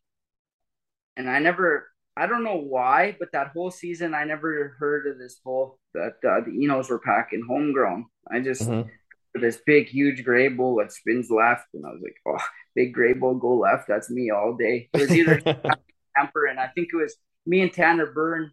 And 1.17 1.29
I 1.29 1.39
never, 1.39 1.89
I 2.17 2.27
don't 2.27 2.45
know 2.45 2.61
why, 2.61 3.17
but 3.19 3.33
that 3.33 3.49
whole 3.55 3.71
season, 3.71 4.15
I 4.15 4.25
never 4.25 4.77
heard 4.79 5.07
of 5.07 5.19
this 5.19 5.41
whole 5.45 5.79
that 5.95 6.17
uh, 6.25 6.41
the 6.45 6.53
Enos 6.63 6.91
were 6.91 6.99
packing 6.99 7.45
homegrown. 7.49 8.07
I 8.31 8.41
just, 8.41 8.69
Mhm. 8.69 8.89
this 9.35 9.59
big, 9.65 9.89
huge 9.89 10.25
gray 10.25 10.49
bull 10.49 10.77
that 10.77 10.93
spins 10.93 11.31
left. 11.31 11.67
And 11.75 11.85
I 11.87 11.91
was 11.91 12.03
like, 12.03 12.17
oh, 12.27 12.45
big 12.75 12.93
gray 12.93 13.15
bull 13.15 13.35
go 13.35 13.57
left. 13.57 13.89
That's 13.89 14.11
me 14.11 14.31
all 14.31 14.55
day. 14.57 14.89
It 14.93 15.01
was 15.01 15.11
either 15.11 15.41
Camper, 16.17 16.47
and 16.47 16.61
I 16.61 16.69
think 16.69 16.89
it 16.93 16.97
was 16.97 17.17
me 17.47 17.63
and 17.63 17.73
Tanner 17.73 18.13
Byrne 18.13 18.53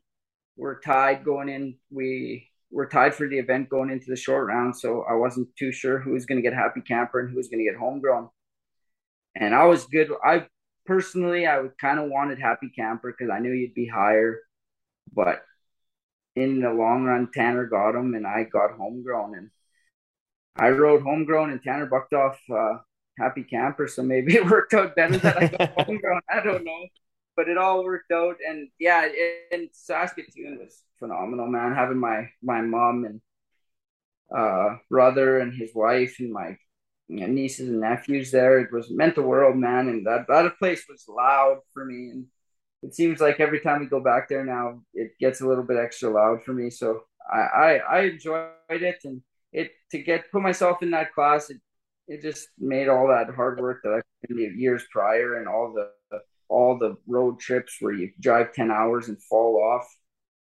were 0.56 0.80
tied 0.84 1.24
going 1.26 1.50
in. 1.50 1.78
We 1.92 2.49
were 2.72 2.88
tied 2.88 3.16
for 3.16 3.28
the 3.28 3.40
event 3.40 3.70
going 3.70 3.90
into 3.90 4.06
the 4.10 4.16
short 4.16 4.48
round, 4.48 4.76
so 4.76 5.04
I 5.10 5.14
wasn't 5.14 5.48
too 5.58 5.72
sure 5.72 6.00
who 6.00 6.12
was 6.12 6.26
going 6.26 6.38
to 6.38 6.48
get 6.48 6.54
Happy 6.54 6.82
Camper 6.82 7.20
and 7.20 7.30
who 7.30 7.38
was 7.38 7.48
going 7.48 7.60
to 7.60 7.70
get 7.70 7.80
Homegrown. 7.80 8.30
And 9.36 9.56
I 9.56 9.66
was 9.66 9.86
good. 9.86 10.10
I 10.24 10.48
personally, 10.86 11.46
I 11.48 11.60
would 11.60 11.78
kind 11.78 12.00
of 12.00 12.10
wanted 12.10 12.40
Happy 12.40 12.70
Camper 12.76 13.12
because 13.12 13.32
I 13.32 13.40
knew 13.40 13.52
you'd 13.52 13.74
be 13.74 13.88
higher, 13.88 14.40
but 15.14 15.44
in 16.36 16.62
the 16.62 16.72
long 16.72 17.06
run, 17.06 17.30
Tanner 17.34 17.66
got 17.66 17.96
him, 17.96 18.14
and 18.14 18.26
I 18.26 18.44
got 18.44 18.78
Homegrown, 18.78 19.36
and 19.36 19.50
I 20.56 20.70
rode 20.70 21.02
Homegrown, 21.02 21.52
and 21.52 21.62
Tanner 21.62 21.88
bucked 21.88 22.14
off 22.14 22.40
uh, 22.54 22.78
Happy 23.18 23.44
Camper, 23.44 23.88
so 23.88 24.04
maybe 24.04 24.36
it 24.36 24.50
worked 24.50 24.74
out 24.74 24.96
better 24.96 25.18
that 25.18 25.38
I 25.38 25.48
got 25.48 25.72
Homegrown. 25.86 26.22
I 26.30 26.42
don't 26.42 26.64
know 26.64 26.86
but 27.40 27.48
it 27.48 27.58
all 27.58 27.86
worked 27.86 28.12
out. 28.12 28.36
And 28.46 28.68
yeah, 28.80 29.08
and 29.54 29.70
Saskatoon 29.72 30.60
was 30.60 30.84
phenomenal, 31.00 31.48
man. 31.48 31.74
Having 31.74 32.00
my 32.00 32.30
my 32.44 32.62
mom 32.62 33.06
and 33.06 33.22
uh, 34.36 34.78
brother 34.90 35.40
and 35.40 35.54
his 35.54 35.72
wife 35.74 36.18
and 36.20 36.32
my 36.32 36.58
you 37.08 37.22
know, 37.22 37.28
nieces 37.28 37.70
and 37.70 37.82
nephews 37.82 38.32
there, 38.32 38.60
it 38.60 38.72
was 38.72 38.92
meant 38.92 39.16
the 39.16 39.22
world, 39.22 39.58
man. 39.58 39.90
And 39.90 40.06
that 40.06 40.28
that 40.28 40.58
place 40.60 40.84
was 40.90 41.06
loud 41.08 41.60
for 41.74 41.86
me, 41.86 42.10
and 42.12 42.26
it 42.84 42.96
seems 42.96 43.20
like 43.20 43.40
every 43.40 43.60
time 43.62 43.80
we 43.80 43.88
go 43.88 44.00
back 44.00 44.30
there 44.30 44.46
now, 44.46 44.82
it 44.94 45.12
gets 45.20 45.42
a 45.42 45.48
little 45.48 45.64
bit 45.64 45.78
extra 45.78 46.10
loud 46.10 46.44
for 46.44 46.54
me. 46.54 46.70
So 46.70 47.04
I 47.32 47.40
I, 47.40 47.78
I 47.78 48.00
enjoyed 48.02 48.52
it, 48.70 49.00
and 49.04 49.22
it 49.52 49.72
to 49.92 50.00
get 50.00 50.32
put 50.32 50.42
myself 50.42 50.84
in 50.84 50.92
that 50.92 51.14
class, 51.14 51.50
it 51.50 51.58
it 52.08 52.22
just 52.22 52.50
made 52.60 52.88
all 52.88 53.08
that 53.08 53.34
hard 53.36 53.60
work 53.60 53.82
that 53.84 53.94
I 53.94 54.02
did 54.28 54.56
years 54.58 54.84
prior 54.92 55.36
and 55.38 55.48
all 55.48 55.74
the 55.74 56.20
all 56.50 56.78
the 56.78 56.98
road 57.08 57.40
trips 57.40 57.78
where 57.80 57.94
you 57.94 58.12
drive 58.20 58.54
10 58.54 58.72
hours 58.72 59.08
and 59.08 59.22
fall 59.24 59.62
off, 59.64 59.88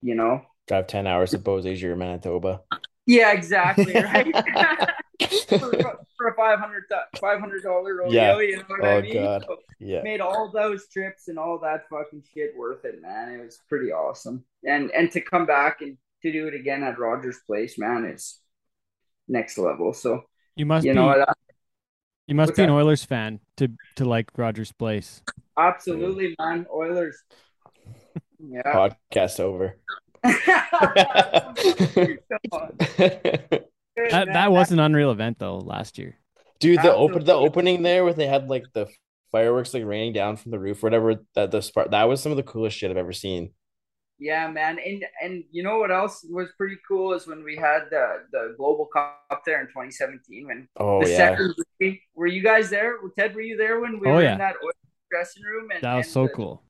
you 0.02 0.14
know? 0.14 0.42
Drive 0.66 0.86
10 0.86 1.06
hours 1.06 1.30
to 1.32 1.38
Beauséjour 1.38 1.84
or 1.90 1.96
Manitoba. 1.96 2.60
Yeah, 3.06 3.32
exactly. 3.32 3.94
Right. 3.98 4.34
for, 5.58 5.72
for 6.16 6.28
a 6.28 6.34
500 6.36 6.84
$500 7.20 7.98
rodeo, 7.98 8.12
Yeah. 8.12 8.40
you 8.40 8.56
know 8.58 8.64
what 8.68 8.80
Oh, 8.82 8.98
I 8.98 9.02
mean? 9.02 9.14
God. 9.14 9.44
So 9.48 9.56
Yeah. 9.78 10.02
made 10.02 10.20
all 10.20 10.50
those 10.52 10.88
trips 10.88 11.28
and 11.28 11.38
all 11.38 11.58
that 11.60 11.88
fucking 11.88 12.22
shit 12.34 12.56
worth 12.56 12.84
it, 12.84 13.00
man. 13.02 13.32
It 13.32 13.44
was 13.44 13.58
pretty 13.68 13.92
awesome. 13.92 14.44
And 14.64 14.90
and 14.92 15.10
to 15.12 15.20
come 15.20 15.46
back 15.46 15.80
and 15.80 15.96
to 16.22 16.32
do 16.32 16.48
it 16.48 16.54
again 16.54 16.82
at 16.82 16.98
Rogers 16.98 17.38
Place, 17.46 17.78
man, 17.78 18.04
it's 18.04 18.40
next 19.28 19.58
level. 19.58 19.92
So 19.92 20.24
You 20.56 20.66
must 20.66 20.84
you 20.84 20.92
be 20.92 20.94
know 20.94 21.06
what? 21.06 21.20
Uh, 21.28 21.34
you 22.26 22.34
must 22.34 22.48
what's 22.48 22.56
be 22.56 22.62
an 22.62 22.70
that? 22.70 22.70
Oilers 22.70 23.04
fan 23.04 23.40
to 23.56 23.68
to 23.96 24.04
like 24.04 24.30
Rogers 24.36 24.72
Place. 24.72 25.22
Absolutely, 25.56 26.34
man. 26.38 26.66
Oilers. 26.72 27.22
Yeah. 28.38 28.62
Podcast 28.64 29.40
over. 29.40 29.76
That 34.10 34.28
that 34.32 34.52
was 34.52 34.70
an 34.70 34.78
unreal 34.78 35.10
event 35.10 35.38
though 35.40 35.58
last 35.58 35.98
year. 35.98 36.16
Dude, 36.60 36.80
the 36.82 36.94
open 36.94 37.24
the 37.24 37.34
opening 37.34 37.82
there 37.82 38.04
where 38.04 38.12
they 38.12 38.26
had 38.28 38.48
like 38.48 38.64
the 38.72 38.86
fireworks 39.32 39.74
like 39.74 39.84
raining 39.84 40.12
down 40.12 40.36
from 40.36 40.52
the 40.52 40.58
roof, 40.58 40.82
whatever 40.82 41.16
that 41.34 41.50
the 41.50 41.60
spark 41.60 41.90
that 41.90 42.04
was 42.04 42.22
some 42.22 42.30
of 42.32 42.36
the 42.36 42.42
coolest 42.44 42.78
shit 42.78 42.90
I've 42.90 42.96
ever 42.96 43.12
seen. 43.12 43.50
Yeah, 44.20 44.48
man, 44.50 44.78
and 44.78 45.04
and 45.22 45.44
you 45.50 45.62
know 45.64 45.78
what 45.78 45.90
else 45.90 46.24
was 46.28 46.48
pretty 46.56 46.76
cool 46.86 47.12
is 47.12 47.26
when 47.26 47.42
we 47.44 47.56
had 47.56 47.86
the 47.90 48.22
the 48.32 48.54
Global 48.56 48.86
Cup 48.86 49.42
there 49.44 49.60
in 49.60 49.66
2017 49.66 50.46
when 50.46 50.68
Oh 50.76 51.02
the 51.02 51.10
yeah. 51.10 51.16
second 51.16 51.54
were 52.14 52.26
you 52.28 52.42
guys 52.42 52.70
there? 52.70 52.96
Ted, 53.18 53.34
were 53.34 53.40
you 53.40 53.56
there 53.56 53.80
when 53.80 53.98
we 54.00 54.08
Oh, 54.08 54.14
were 54.14 54.22
yeah. 54.22 54.32
in 54.32 54.38
that 54.38 54.54
Oilers 54.62 54.74
dressing 55.10 55.42
room? 55.42 55.70
And 55.72 55.82
That 55.82 55.96
was 55.96 56.06
and 56.06 56.12
so 56.12 56.22
the 56.28 56.32
cool. 56.34 56.62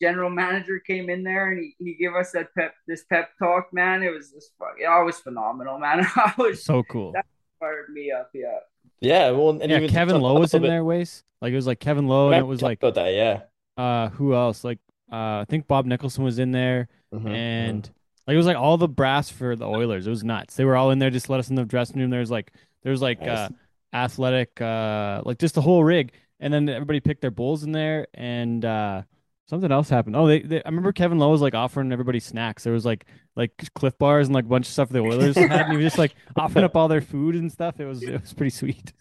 General 0.00 0.30
manager 0.30 0.78
came 0.80 1.10
in 1.10 1.22
there 1.22 1.50
and 1.50 1.58
he, 1.60 1.74
he 1.84 1.94
gave 1.94 2.14
us 2.14 2.32
that 2.32 2.54
pep 2.54 2.74
this 2.86 3.04
pep 3.04 3.30
talk, 3.38 3.72
man. 3.72 4.02
It 4.02 4.10
was 4.10 4.32
this 4.32 4.50
fuck, 4.58 4.76
it 4.80 5.04
was 5.04 5.18
phenomenal, 5.20 5.78
man. 5.78 6.06
I 6.16 6.32
was 6.38 6.64
So 6.64 6.82
cool. 6.84 7.12
That- 7.12 7.26
fired 7.58 7.90
me 7.90 8.10
up, 8.10 8.30
yeah. 8.32 8.58
Yeah, 9.00 9.30
well 9.32 9.50
and 9.50 9.70
Yeah, 9.70 9.76
even 9.78 9.90
Kevin 9.90 10.20
Lowe 10.20 10.38
was 10.40 10.54
in 10.54 10.62
little 10.62 10.74
there, 10.74 10.82
Wacy. 10.84 11.22
Like 11.42 11.52
it 11.52 11.56
was 11.56 11.66
like 11.66 11.80
Kevin 11.80 12.06
Lowe, 12.06 12.30
and 12.30 12.40
it 12.40 12.46
was 12.46 12.62
like 12.62 12.78
about 12.82 12.94
that, 12.94 13.12
yeah. 13.14 13.40
uh 13.82 14.08
who 14.10 14.34
else? 14.34 14.64
Like 14.64 14.78
uh 15.12 15.40
I 15.40 15.44
think 15.48 15.66
Bob 15.68 15.84
Nicholson 15.86 16.24
was 16.24 16.38
in 16.38 16.52
there, 16.52 16.88
Mhm, 17.14 17.28
and 17.30 17.90
like 18.26 18.34
it 18.34 18.38
was 18.38 18.46
like 18.46 18.56
all 18.56 18.76
the 18.78 18.88
brass 18.88 19.28
for 19.30 19.56
the 19.56 19.66
Oilers. 19.66 20.06
It 20.06 20.10
was 20.10 20.22
nuts. 20.24 20.54
They 20.56 20.64
were 20.64 20.76
all 20.76 20.90
in 20.90 20.98
there. 20.98 21.10
Just 21.10 21.28
let 21.28 21.40
us 21.40 21.50
in 21.50 21.56
the 21.56 21.64
dressing 21.64 21.98
room. 21.98 22.10
There 22.10 22.20
was 22.20 22.30
like 22.30 22.52
there 22.82 22.92
was 22.92 23.02
like 23.02 23.20
Nice. 23.20 23.28
uh 23.38 23.48
athletic 23.92 24.60
uh 24.60 25.22
like 25.24 25.38
just 25.38 25.54
the 25.54 25.60
whole 25.62 25.82
rig, 25.84 26.12
and 26.38 26.52
then 26.52 26.68
everybody 26.68 27.00
picked 27.00 27.20
their 27.22 27.30
bulls 27.30 27.62
in 27.64 27.72
there, 27.72 28.06
and 28.14 28.64
uh 28.64 29.02
something 29.50 29.72
else 29.72 29.90
happened. 29.90 30.16
Oh, 30.16 30.26
they, 30.26 30.40
they 30.40 30.62
I 30.64 30.68
remember 30.68 30.92
Kevin 30.92 31.18
Lowe 31.18 31.30
was 31.30 31.42
like 31.42 31.54
offering 31.54 31.92
everybody 31.92 32.20
snacks. 32.20 32.64
There 32.64 32.72
was 32.72 32.86
like 32.86 33.04
like 33.36 33.52
Cliff 33.74 33.98
bars 33.98 34.28
and 34.28 34.34
like 34.34 34.46
a 34.46 34.48
bunch 34.48 34.66
of 34.66 34.72
stuff 34.72 34.88
for 34.88 34.94
the 34.94 35.00
Oilers 35.00 35.36
had, 35.36 35.50
and 35.50 35.72
he 35.72 35.76
was 35.76 35.86
just 35.86 35.98
like 35.98 36.14
offering 36.36 36.64
up 36.64 36.76
all 36.76 36.88
their 36.88 37.00
food 37.00 37.34
and 37.34 37.52
stuff. 37.52 37.80
It 37.80 37.84
was 37.84 38.02
it 38.02 38.22
was 38.22 38.32
pretty 38.32 38.50
sweet. 38.50 38.92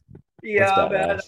Yeah, 0.44 0.90
man. 0.92 1.20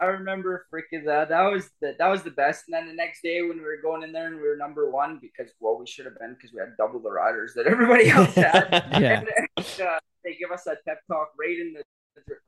I 0.00 0.06
remember 0.06 0.66
freaking 0.72 1.04
that. 1.06 1.30
That 1.30 1.50
was 1.50 1.70
the 1.80 1.96
that 1.98 2.08
was 2.08 2.22
the 2.22 2.30
best. 2.30 2.64
And 2.66 2.74
then 2.74 2.86
the 2.86 2.94
next 2.94 3.22
day 3.22 3.42
when 3.42 3.56
we 3.56 3.64
were 3.64 3.80
going 3.82 4.02
in 4.02 4.12
there 4.12 4.26
and 4.26 4.36
we 4.36 4.42
were 4.42 4.56
number 4.56 4.90
one 4.90 5.18
because 5.20 5.52
well 5.58 5.78
we 5.78 5.86
should 5.86 6.04
have 6.04 6.18
been 6.18 6.34
because 6.34 6.52
we 6.52 6.60
had 6.60 6.76
double 6.78 7.00
the 7.00 7.10
riders 7.10 7.54
that 7.54 7.66
everybody 7.66 8.10
else 8.10 8.34
had. 8.34 8.84
Yeah. 9.00 9.24
And, 9.56 9.66
uh, 9.80 9.98
they 10.24 10.34
give 10.34 10.50
us 10.50 10.64
that 10.64 10.84
pep 10.86 11.00
talk 11.08 11.30
right 11.38 11.58
in 11.58 11.74
the 11.74 11.82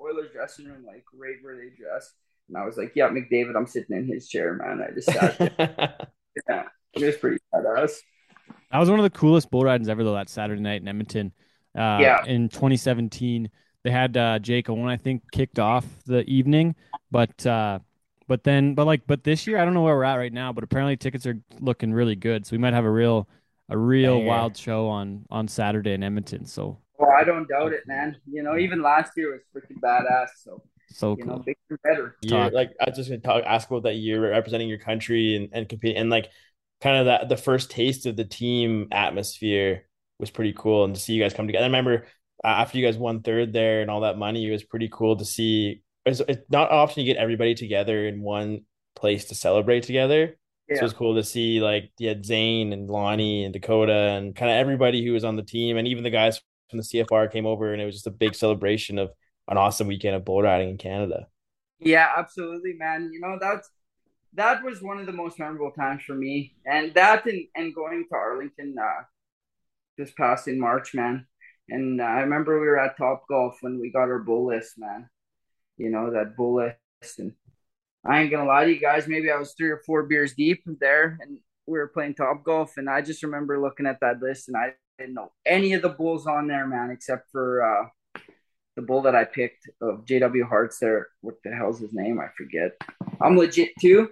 Oilers 0.01 0.31
dressing 0.32 0.66
room, 0.66 0.85
like 0.86 1.05
right 1.14 1.36
where 1.43 1.56
they 1.56 1.70
dress. 1.74 2.12
And 2.48 2.56
I 2.56 2.64
was 2.64 2.76
like, 2.76 2.92
"Yeah, 2.94 3.08
McDavid, 3.08 3.56
I'm 3.56 3.66
sitting 3.66 3.96
in 3.96 4.06
his 4.06 4.28
chair, 4.28 4.54
man." 4.54 4.80
I 4.86 4.92
just 4.92 5.10
sat 5.10 5.38
there. 5.38 5.94
yeah, 6.48 6.62
it 6.94 7.04
was 7.04 7.16
pretty 7.16 7.38
badass. 7.54 7.96
That 8.70 8.78
was 8.78 8.90
one 8.90 8.98
of 8.98 9.04
the 9.04 9.10
coolest 9.18 9.50
bull 9.50 9.62
ridings 9.62 9.88
ever, 9.88 10.04
though. 10.04 10.14
That 10.14 10.28
Saturday 10.28 10.60
night 10.60 10.82
in 10.82 10.88
Edmonton, 10.88 11.32
uh, 11.76 11.98
Yeah. 12.00 12.24
in 12.26 12.48
2017, 12.48 13.48
they 13.82 13.90
had 13.90 14.16
uh, 14.16 14.38
Jake 14.40 14.68
Owen, 14.68 14.88
I 14.88 14.96
think, 14.96 15.22
kicked 15.32 15.58
off 15.58 15.86
the 16.06 16.22
evening, 16.28 16.74
but 17.10 17.46
uh, 17.46 17.78
but 18.26 18.44
then, 18.44 18.74
but 18.74 18.86
like, 18.86 19.06
but 19.06 19.24
this 19.24 19.46
year, 19.46 19.58
I 19.58 19.64
don't 19.64 19.74
know 19.74 19.82
where 19.82 19.96
we're 19.96 20.04
at 20.04 20.16
right 20.16 20.32
now, 20.32 20.52
but 20.52 20.64
apparently 20.64 20.96
tickets 20.96 21.26
are 21.26 21.38
looking 21.60 21.92
really 21.92 22.16
good, 22.16 22.44
so 22.46 22.52
we 22.52 22.58
might 22.58 22.74
have 22.74 22.84
a 22.84 22.90
real 22.90 23.28
a 23.70 23.78
real 23.78 24.18
Banger. 24.18 24.28
wild 24.28 24.56
show 24.56 24.88
on 24.88 25.24
on 25.30 25.48
Saturday 25.48 25.92
in 25.94 26.02
Edmonton. 26.02 26.44
So 26.44 26.78
Well, 26.98 27.10
I 27.10 27.24
don't 27.24 27.48
doubt 27.48 27.72
it, 27.72 27.84
man. 27.86 28.16
You 28.30 28.42
know, 28.42 28.58
even 28.58 28.82
last 28.82 29.12
year 29.16 29.32
was 29.32 29.40
freaking 29.54 29.80
badass. 29.80 30.28
So 30.42 30.62
so 30.90 31.16
you 31.19 31.24
know, 31.24 31.35
cool. 31.35 31.43
bigger 31.43 31.59
and 31.70 31.78
better. 31.82 32.16
year 32.23 32.51
like 32.51 32.73
I 32.81 32.89
was 32.89 32.97
just 32.97 33.09
gonna 33.09 33.20
talk 33.20 33.44
ask 33.44 33.69
about 33.69 33.85
that 33.85 33.94
year 33.94 34.31
representing 34.31 34.69
your 34.69 34.78
country 34.78 35.36
and, 35.36 35.48
and 35.52 35.69
compete 35.69 35.97
and 35.97 36.11
like 36.11 36.28
kind 36.81 36.98
of 36.98 37.06
that 37.06 37.28
the 37.28 37.36
first 37.36 37.70
taste 37.70 38.06
of 38.06 38.16
the 38.16 38.24
team 38.24 38.89
atmosphere 38.93 39.86
was 40.19 40.31
pretty 40.31 40.52
cool 40.56 40.85
and 40.85 40.94
to 40.94 41.01
see 41.01 41.15
you 41.15 41.23
guys 41.23 41.35
come 41.35 41.47
together. 41.47 41.65
I 41.65 41.69
remember 41.69 42.06
uh, 42.44 42.48
after 42.48 42.78
you 42.78 42.85
guys 42.85 42.97
won 42.97 43.23
third 43.23 43.52
there 43.52 43.81
and 43.81 43.90
all 43.90 44.02
that 44.02 44.19
money, 44.19 44.47
it 44.47 44.52
was 44.52 44.62
pretty 44.62 44.89
cool 44.93 45.16
to 45.16 45.24
see. 45.24 45.82
It's, 46.06 46.20
it's 46.28 46.43
not 46.51 46.70
often 46.70 47.02
you 47.02 47.12
get 47.12 47.20
everybody 47.20 47.55
together 47.55 48.06
in 48.06 48.20
one 48.20 48.61
place 48.94 49.27
to 49.27 49.35
celebrate 49.35 49.82
together. 49.85 50.36
So 50.70 50.77
it 50.77 50.82
was 50.82 50.93
cool 50.94 51.16
to 51.16 51.23
see 51.23 51.61
like 51.61 51.90
you 51.98 52.09
had 52.09 52.24
Zane 52.24 52.73
and 52.73 52.89
Lonnie 52.89 53.44
and 53.44 53.52
Dakota 53.52 53.93
and 53.93 54.35
kind 54.35 54.51
of 54.51 54.56
everybody 54.56 55.05
who 55.05 55.12
was 55.12 55.24
on 55.24 55.36
the 55.36 55.43
team 55.43 55.77
and 55.77 55.86
even 55.86 56.05
the 56.05 56.11
guys 56.11 56.40
from 56.70 56.78
the 56.78 56.85
CFR 56.85 57.31
came 57.31 57.47
over, 57.47 57.73
and 57.73 57.81
it 57.81 57.85
was 57.85 57.94
just 57.94 58.06
a 58.06 58.11
big 58.11 58.35
celebration 58.35 58.98
of 58.98 59.11
an 59.48 59.56
awesome 59.56 59.86
weekend 59.86 60.16
of 60.16 60.24
bull 60.24 60.42
riding 60.42 60.70
in 60.70 60.78
Canada. 60.78 61.26
Yeah, 61.78 62.10
absolutely, 62.16 62.74
man. 62.74 63.10
You 63.12 63.20
know, 63.20 63.38
that's 63.40 63.68
that 64.34 64.64
was 64.64 64.82
one 64.82 64.98
of 64.98 65.06
the 65.06 65.12
most 65.12 65.38
memorable 65.38 65.70
times 65.70 66.02
for 66.06 66.14
me. 66.14 66.54
And 66.66 66.94
that 66.94 67.26
and, 67.26 67.46
and 67.54 67.74
going 67.74 68.06
to 68.08 68.16
Arlington 68.16 68.74
uh 68.80 69.02
this 69.96 70.12
past 70.12 70.48
in 70.48 70.58
March, 70.58 70.94
man. 70.94 71.26
And 71.68 72.00
uh, 72.00 72.04
I 72.04 72.20
remember 72.20 72.60
we 72.60 72.66
were 72.66 72.78
at 72.78 72.96
Top 72.96 73.24
Golf 73.28 73.56
when 73.60 73.80
we 73.80 73.90
got 73.90 74.10
our 74.10 74.18
bull 74.18 74.46
list, 74.46 74.74
man. 74.76 75.08
You 75.76 75.90
know, 75.90 76.10
that 76.12 76.36
bull 76.36 76.56
list. 76.56 77.18
And 77.18 77.32
I 78.04 78.22
ain't 78.22 78.30
gonna 78.30 78.48
lie 78.48 78.64
to 78.64 78.72
you 78.72 78.80
guys, 78.80 79.06
maybe 79.06 79.30
I 79.30 79.38
was 79.38 79.54
three 79.54 79.70
or 79.70 79.82
four 79.86 80.04
beers 80.04 80.34
deep 80.34 80.62
there 80.80 81.18
and 81.20 81.38
we 81.66 81.78
were 81.78 81.88
playing 81.88 82.14
Top 82.14 82.44
Golf. 82.44 82.72
And 82.76 82.88
I 82.88 83.00
just 83.00 83.22
remember 83.22 83.60
looking 83.60 83.86
at 83.86 84.00
that 84.00 84.20
list 84.20 84.48
and 84.48 84.56
I 84.56 84.74
didn't 84.98 85.14
know 85.14 85.32
any 85.46 85.72
of 85.72 85.82
the 85.82 85.88
bulls 85.88 86.26
on 86.26 86.46
there, 86.46 86.66
man, 86.66 86.90
except 86.90 87.30
for 87.30 87.62
uh 87.62 87.88
the 88.76 88.82
bull 88.82 89.02
that 89.02 89.14
I 89.14 89.24
picked 89.24 89.68
of 89.80 90.05
JW 90.05 90.48
Hart's 90.48 90.78
there. 90.78 91.09
What 91.20 91.36
the 91.44 91.55
hell's 91.55 91.80
his 91.80 91.92
name? 91.92 92.20
I 92.20 92.28
forget. 92.36 92.72
I'm 93.20 93.36
legit 93.36 93.70
too. 93.80 94.10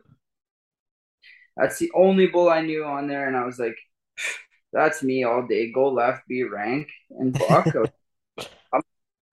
That's 1.56 1.78
the 1.78 1.90
only 1.94 2.28
bull 2.28 2.48
I 2.48 2.62
knew 2.62 2.84
on 2.84 3.09
there, 3.09 3.28
and 3.28 3.36
I 3.36 3.44
was 3.44 3.59
like, 3.59 3.76
"That's 4.72 5.02
me 5.02 5.24
all 5.24 5.47
day. 5.47 5.70
Go 5.70 5.89
left, 5.90 6.26
be 6.28 6.44
rank, 6.44 6.89
and 7.10 7.36
fuck." 7.39 7.66
I'm, 8.72 8.82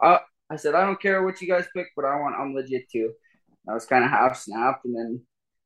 I, 0.02 0.20
I 0.50 0.56
said, 0.56 0.76
"I 0.76 0.86
don't 0.86 1.02
care 1.02 1.24
what 1.24 1.42
you 1.42 1.48
guys 1.48 1.66
pick, 1.76 1.88
but 1.96 2.06
I 2.06 2.20
want 2.20 2.36
I'm 2.36 2.54
legit 2.54 2.90
too." 2.90 3.14
I 3.68 3.74
was 3.74 3.86
kind 3.86 4.04
of 4.04 4.10
half 4.10 4.38
snapped, 4.38 4.86
and 4.86 4.96
then 4.96 5.22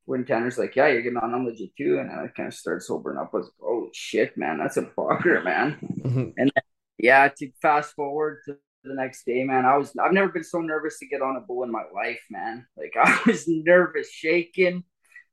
when 0.05 0.25
Tanner's 0.25 0.57
like, 0.57 0.75
"Yeah, 0.75 0.87
you're 0.87 1.01
getting 1.01 1.17
on, 1.17 1.33
I'm 1.33 1.45
legit 1.45 1.75
too," 1.75 1.99
and 1.99 2.11
I 2.11 2.27
kind 2.27 2.47
of 2.47 2.53
started 2.53 2.83
sobering 2.83 3.17
up. 3.17 3.31
I 3.33 3.37
was 3.37 3.45
like, 3.45 3.69
"Oh 3.69 3.89
shit, 3.93 4.37
man, 4.37 4.59
that's 4.59 4.77
a 4.77 4.83
fucker, 4.83 5.43
man." 5.43 5.77
and 6.03 6.33
then, 6.37 6.63
yeah, 6.99 7.29
to 7.29 7.51
fast 7.61 7.95
forward 7.95 8.39
to 8.45 8.57
the 8.83 8.93
next 8.93 9.25
day, 9.25 9.43
man, 9.43 9.65
I 9.65 9.77
was 9.77 9.93
I've 9.97 10.13
never 10.13 10.29
been 10.29 10.43
so 10.43 10.59
nervous 10.59 10.99
to 10.99 11.07
get 11.07 11.21
on 11.21 11.37
a 11.37 11.41
bull 11.41 11.63
in 11.63 11.71
my 11.71 11.83
life, 11.93 12.21
man. 12.29 12.65
Like 12.77 12.93
I 13.01 13.19
was 13.25 13.47
nervous, 13.47 14.11
shaking. 14.11 14.83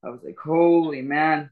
I 0.05 0.11
was 0.11 0.21
like, 0.25 0.39
holy 0.43 1.03
man. 1.03 1.51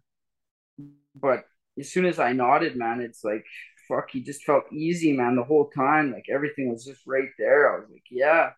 But 1.14 1.44
as 1.78 1.90
soon 1.92 2.06
as 2.06 2.18
I 2.18 2.32
nodded, 2.32 2.76
man, 2.76 3.00
it's 3.00 3.24
like, 3.24 3.44
fuck, 3.88 4.10
he 4.10 4.22
just 4.22 4.44
felt 4.44 4.72
easy, 4.72 5.12
man, 5.12 5.36
the 5.36 5.44
whole 5.44 5.70
time. 5.70 6.12
Like 6.12 6.26
everything 6.32 6.70
was 6.70 6.84
just 6.84 7.02
right 7.06 7.30
there. 7.38 7.74
I 7.74 7.80
was 7.80 7.88
like, 7.90 8.04
yeah, 8.10 8.50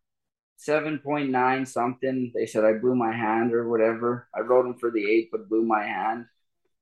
7.9 0.59 1.67
something. 1.67 2.33
They 2.35 2.47
said 2.47 2.65
I 2.65 2.75
blew 2.75 2.95
my 2.95 3.13
hand 3.13 3.55
or 3.55 3.69
whatever. 3.69 4.29
I 4.35 4.41
wrote 4.41 4.67
him 4.67 4.79
for 4.79 4.91
the 4.91 5.11
eight, 5.11 5.31
but 5.33 5.49
blew 5.49 5.63
my 5.63 5.85
hand. 5.85 6.27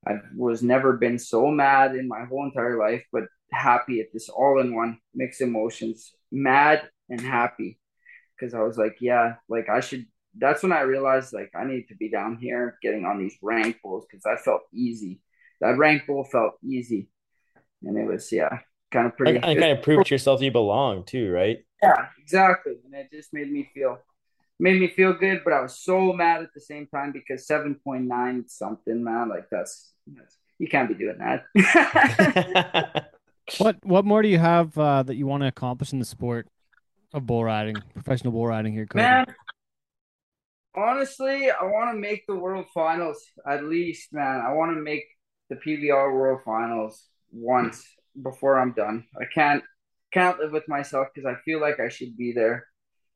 I 0.07 0.15
was 0.37 0.63
never 0.63 0.95
been 0.95 1.19
so 1.19 1.49
mad 1.49 1.95
in 1.95 2.09
my 2.09 2.25
whole 2.25 2.45
entire 2.45 2.79
life, 2.79 3.05
but 3.13 3.25
happy 3.53 4.01
at 4.01 4.13
this 4.13 4.29
all 4.29 4.61
in 4.61 4.75
one 4.75 4.99
mixed 5.15 5.41
emotions, 5.41 6.13
mad 6.31 6.89
and 7.09 7.21
happy. 7.21 7.79
Cause 8.39 8.55
I 8.55 8.63
was 8.63 8.79
like, 8.79 8.99
yeah, 9.01 9.35
like 9.49 9.69
I 9.69 9.81
should 9.81 10.07
that's 10.39 10.63
when 10.63 10.73
I 10.73 10.81
realized 10.83 11.33
like 11.33 11.51
I 11.55 11.65
need 11.65 11.89
to 11.89 11.97
be 11.97 12.09
down 12.09 12.39
here 12.41 12.79
getting 12.83 13.05
on 13.05 13.19
these 13.19 13.37
rank 13.43 13.79
bulls 13.83 14.07
because 14.09 14.23
that 14.25 14.45
felt 14.45 14.63
easy. 14.73 15.21
That 15.61 15.77
rank 15.79 16.07
bull 16.07 16.25
felt 16.25 16.55
easy, 16.63 17.09
and 17.83 17.99
it 17.99 18.07
was 18.07 18.31
yeah, 18.31 18.61
kind 18.93 19.07
of 19.07 19.17
pretty. 19.17 19.37
And, 19.37 19.45
and 19.45 19.59
kind 19.59 19.77
of 19.77 19.83
proved 19.83 20.07
to 20.07 20.15
yourself 20.15 20.41
you 20.41 20.53
belong 20.53 21.05
too, 21.05 21.31
right? 21.31 21.59
Yeah, 21.83 22.07
exactly, 22.21 22.75
and 22.85 22.95
it 22.95 23.11
just 23.13 23.33
made 23.33 23.51
me 23.51 23.69
feel 23.75 23.99
made 24.61 24.81
me 24.81 24.89
feel 24.89 25.15
good. 25.15 25.43
But 25.45 25.53
I 25.53 25.61
was 25.61 25.79
so 25.79 26.13
mad 26.13 26.43
at 26.43 26.55
the 26.55 26.61
same 26.61 26.87
time 26.87 27.13
because 27.13 27.47
seven 27.47 27.75
point 27.83 28.05
nine 28.05 28.45
something, 28.47 29.03
man, 29.03 29.29
like 29.29 29.49
that's, 29.51 29.93
that's 30.07 30.37
you 30.59 30.69
can't 30.69 30.89
be 30.89 30.95
doing 30.95 31.19
that. 31.19 33.05
what 33.57 33.77
what 33.85 34.05
more 34.05 34.23
do 34.23 34.29
you 34.29 34.39
have 34.39 34.77
uh, 34.77 35.03
that 35.03 35.17
you 35.17 35.27
want 35.27 35.43
to 35.43 35.49
accomplish 35.49 35.93
in 35.93 35.99
the 35.99 36.05
sport 36.05 36.49
of 37.13 37.27
bull 37.27 37.45
riding, 37.45 37.77
professional 37.95 38.33
bull 38.33 38.47
riding 38.47 38.73
here, 38.73 38.87
Cody? 38.87 39.03
Man, 39.03 39.27
honestly, 40.77 41.51
I 41.51 41.65
want 41.65 41.95
to 41.95 41.99
make 41.99 42.27
the 42.27 42.37
World 42.37 42.67
Finals 42.75 43.23
at 43.47 43.65
least, 43.65 44.13
man. 44.13 44.43
I 44.47 44.53
want 44.53 44.77
to 44.77 44.81
make 44.81 45.05
the 45.49 45.57
PBR 45.57 46.13
World 46.13 46.41
Finals 46.45 47.07
once 47.33 47.87
before 48.23 48.59
I'm 48.59 48.73
done. 48.73 49.05
I 49.21 49.25
can't 49.33 49.65
can't 50.13 50.39
live 50.39 50.53
with 50.53 50.69
myself 50.69 51.09
because 51.15 51.27
I 51.27 51.41
feel 51.45 51.61
like 51.61 51.81
I 51.81 51.89
should 51.89 52.17
be 52.17 52.33
there, 52.33 52.67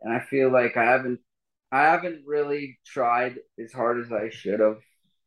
and 0.00 0.12
I 0.14 0.20
feel 0.20 0.50
like 0.50 0.76
I 0.76 0.84
haven't 0.84 1.20
I 1.70 1.82
haven't 1.82 2.24
really 2.26 2.78
tried 2.86 3.36
as 3.62 3.72
hard 3.72 4.00
as 4.00 4.12
I 4.12 4.30
should 4.30 4.60
have 4.60 4.78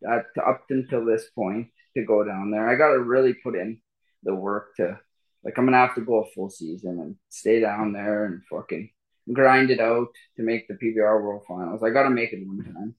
up 0.07 0.65
until 0.69 1.05
this 1.05 1.29
point 1.33 1.67
to 1.95 2.05
go 2.05 2.23
down 2.23 2.51
there. 2.51 2.67
I 2.67 2.75
got 2.75 2.91
to 2.91 2.99
really 2.99 3.33
put 3.33 3.55
in 3.55 3.79
the 4.25 4.35
work 4.35 4.75
to 4.77 4.99
like 5.43 5.57
I'm 5.57 5.65
gonna 5.65 5.77
have 5.77 5.95
to 5.95 6.01
go 6.01 6.23
a 6.23 6.29
full 6.31 6.49
season 6.49 6.99
and 6.99 7.15
stay 7.29 7.59
down 7.61 7.93
there 7.93 8.25
and 8.25 8.41
fucking 8.49 8.89
grind 9.31 9.71
it 9.71 9.79
out 9.79 10.07
to 10.37 10.43
make 10.43 10.67
the 10.67 10.75
PBR 10.75 11.23
World 11.23 11.43
Finals. 11.47 11.83
I 11.83 11.89
got 11.89 12.03
to 12.03 12.09
make 12.09 12.33
it 12.33 12.45
one 12.45 12.63
time. 12.63 12.95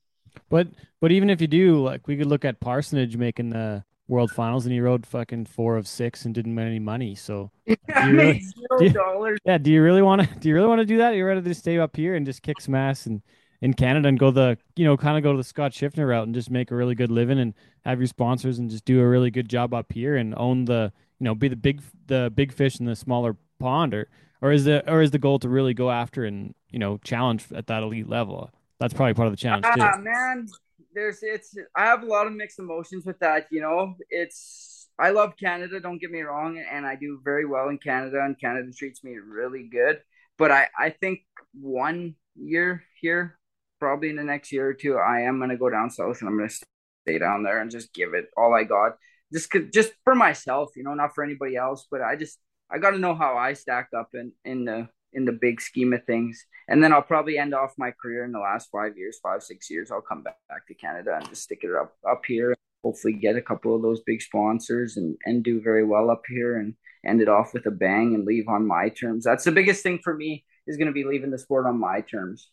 But 0.48 0.68
but 1.00 1.12
even 1.12 1.30
if 1.30 1.40
you 1.40 1.46
do, 1.46 1.82
like 1.82 2.06
we 2.06 2.16
could 2.16 2.26
look 2.26 2.44
at 2.44 2.60
Parsonage 2.60 3.16
making 3.16 3.50
the 3.50 3.84
World 4.08 4.30
Finals, 4.30 4.66
and 4.66 4.72
he 4.72 4.80
rode 4.80 5.06
fucking 5.06 5.46
four 5.46 5.76
of 5.76 5.88
six 5.88 6.24
and 6.24 6.34
didn't 6.34 6.54
win 6.54 6.66
any 6.66 6.78
money. 6.78 7.14
So 7.14 7.50
yeah, 7.66 8.06
really, 8.06 8.40
zero 8.40 8.78
do 8.78 8.88
dollars. 8.90 9.38
Yeah, 9.44 9.58
do 9.58 9.70
you 9.72 9.82
really 9.82 10.02
want 10.02 10.22
to? 10.22 10.38
Do 10.38 10.48
you 10.48 10.54
really 10.54 10.68
want 10.68 10.80
to 10.80 10.86
do 10.86 10.98
that? 10.98 11.14
You're 11.14 11.28
ready 11.28 11.42
to 11.42 11.54
stay 11.54 11.78
up 11.78 11.96
here 11.96 12.14
and 12.14 12.26
just 12.26 12.42
kick 12.42 12.60
some 12.60 12.74
ass 12.74 13.06
and 13.06 13.22
in 13.62 13.72
Canada 13.72 14.08
and 14.08 14.18
go 14.18 14.30
the 14.30 14.58
you 14.76 14.84
know 14.84 14.96
kind 14.96 15.16
of 15.16 15.22
go 15.22 15.32
to 15.32 15.38
the 15.38 15.44
Scott 15.44 15.72
Schiffner 15.72 16.08
route 16.08 16.26
and 16.26 16.34
just 16.34 16.50
make 16.50 16.70
a 16.70 16.76
really 16.76 16.94
good 16.94 17.10
living 17.10 17.38
and 17.38 17.54
have 17.84 17.98
your 17.98 18.06
sponsors 18.06 18.58
and 18.58 18.70
just 18.70 18.84
do 18.84 19.00
a 19.00 19.08
really 19.08 19.30
good 19.30 19.48
job 19.48 19.72
up 19.72 19.92
here 19.92 20.16
and 20.16 20.34
own 20.36 20.66
the 20.66 20.92
you 21.18 21.24
know 21.24 21.34
be 21.34 21.48
the 21.48 21.56
big 21.56 21.82
the 22.06 22.32
big 22.34 22.52
fish 22.52 22.78
in 22.78 22.86
the 22.86 22.96
smaller 22.96 23.36
pond 23.58 23.94
or 23.94 24.08
or 24.42 24.52
is 24.52 24.64
the 24.64 24.88
or 24.90 25.02
is 25.02 25.10
the 25.10 25.18
goal 25.18 25.38
to 25.38 25.48
really 25.48 25.74
go 25.74 25.90
after 25.90 26.24
and 26.24 26.54
you 26.70 26.78
know 26.78 26.98
challenge 26.98 27.46
at 27.54 27.66
that 27.68 27.82
elite 27.82 28.08
level? 28.08 28.50
That's 28.78 28.92
probably 28.92 29.14
part 29.14 29.26
of 29.26 29.32
the 29.32 29.38
challenge 29.38 29.64
too. 29.64 29.80
Ah, 29.80 29.96
man, 29.98 30.46
there's 30.94 31.18
it's. 31.22 31.56
I 31.74 31.86
have 31.86 32.02
a 32.02 32.06
lot 32.06 32.26
of 32.26 32.32
mixed 32.32 32.58
emotions 32.58 33.06
with 33.06 33.18
that. 33.20 33.46
You 33.50 33.60
know, 33.60 33.94
it's. 34.10 34.88
I 34.98 35.10
love 35.10 35.34
Canada. 35.38 35.78
Don't 35.80 36.00
get 36.00 36.10
me 36.10 36.22
wrong, 36.22 36.62
and 36.70 36.86
I 36.86 36.96
do 36.96 37.20
very 37.22 37.44
well 37.44 37.68
in 37.68 37.78
Canada, 37.78 38.22
and 38.22 38.38
Canada 38.38 38.72
treats 38.72 39.04
me 39.04 39.16
really 39.16 39.68
good. 39.70 40.00
But 40.38 40.50
I 40.50 40.68
I 40.78 40.90
think 40.90 41.20
one 41.52 42.14
year 42.34 42.82
here, 43.00 43.38
probably 43.78 44.10
in 44.10 44.16
the 44.16 44.24
next 44.24 44.52
year 44.52 44.68
or 44.68 44.74
two, 44.74 44.96
I 44.96 45.20
am 45.22 45.40
gonna 45.40 45.56
go 45.56 45.70
down 45.70 45.90
south, 45.90 46.20
and 46.20 46.28
I'm 46.28 46.36
gonna 46.36 46.50
stay 46.50 47.18
down 47.18 47.42
there 47.42 47.60
and 47.60 47.70
just 47.70 47.92
give 47.92 48.14
it 48.14 48.26
all 48.36 48.54
I 48.54 48.64
got. 48.64 48.96
Just 49.36 49.52
just 49.72 49.92
for 50.04 50.14
myself, 50.14 50.70
you 50.76 50.82
know, 50.82 50.94
not 50.94 51.14
for 51.14 51.22
anybody 51.22 51.56
else. 51.56 51.86
But 51.90 52.00
I 52.00 52.16
just 52.16 52.38
I 52.70 52.78
got 52.78 52.92
to 52.92 52.98
know 52.98 53.14
how 53.14 53.36
I 53.36 53.52
stack 53.52 53.88
up 53.96 54.10
in 54.14 54.32
in 54.44 54.64
the 54.64 54.88
in 55.12 55.24
the 55.24 55.32
big 55.32 55.60
scheme 55.60 55.92
of 55.92 56.04
things. 56.04 56.44
And 56.68 56.82
then 56.82 56.92
I'll 56.92 57.02
probably 57.02 57.38
end 57.38 57.54
off 57.54 57.74
my 57.78 57.92
career 58.02 58.24
in 58.24 58.32
the 58.32 58.38
last 58.38 58.68
five 58.70 58.96
years, 58.96 59.18
five 59.22 59.42
six 59.42 59.70
years. 59.70 59.90
I'll 59.90 60.00
come 60.00 60.22
back, 60.22 60.38
back 60.48 60.66
to 60.68 60.74
Canada 60.74 61.16
and 61.16 61.28
just 61.28 61.42
stick 61.42 61.60
it 61.62 61.70
up 61.70 61.94
up 62.08 62.22
here. 62.26 62.54
Hopefully, 62.82 63.14
get 63.14 63.36
a 63.36 63.42
couple 63.42 63.74
of 63.74 63.82
those 63.82 64.00
big 64.06 64.22
sponsors 64.22 64.96
and 64.96 65.16
and 65.24 65.44
do 65.44 65.60
very 65.60 65.84
well 65.84 66.10
up 66.10 66.22
here 66.28 66.58
and 66.58 66.74
end 67.04 67.20
it 67.20 67.28
off 67.28 67.52
with 67.52 67.66
a 67.66 67.70
bang 67.70 68.14
and 68.14 68.24
leave 68.24 68.48
on 68.48 68.66
my 68.66 68.88
terms. 68.88 69.24
That's 69.24 69.44
the 69.44 69.52
biggest 69.52 69.82
thing 69.82 70.00
for 70.02 70.14
me 70.14 70.44
is 70.66 70.76
going 70.76 70.88
to 70.88 70.92
be 70.92 71.04
leaving 71.04 71.30
the 71.30 71.38
sport 71.38 71.66
on 71.66 71.78
my 71.78 72.00
terms. 72.00 72.50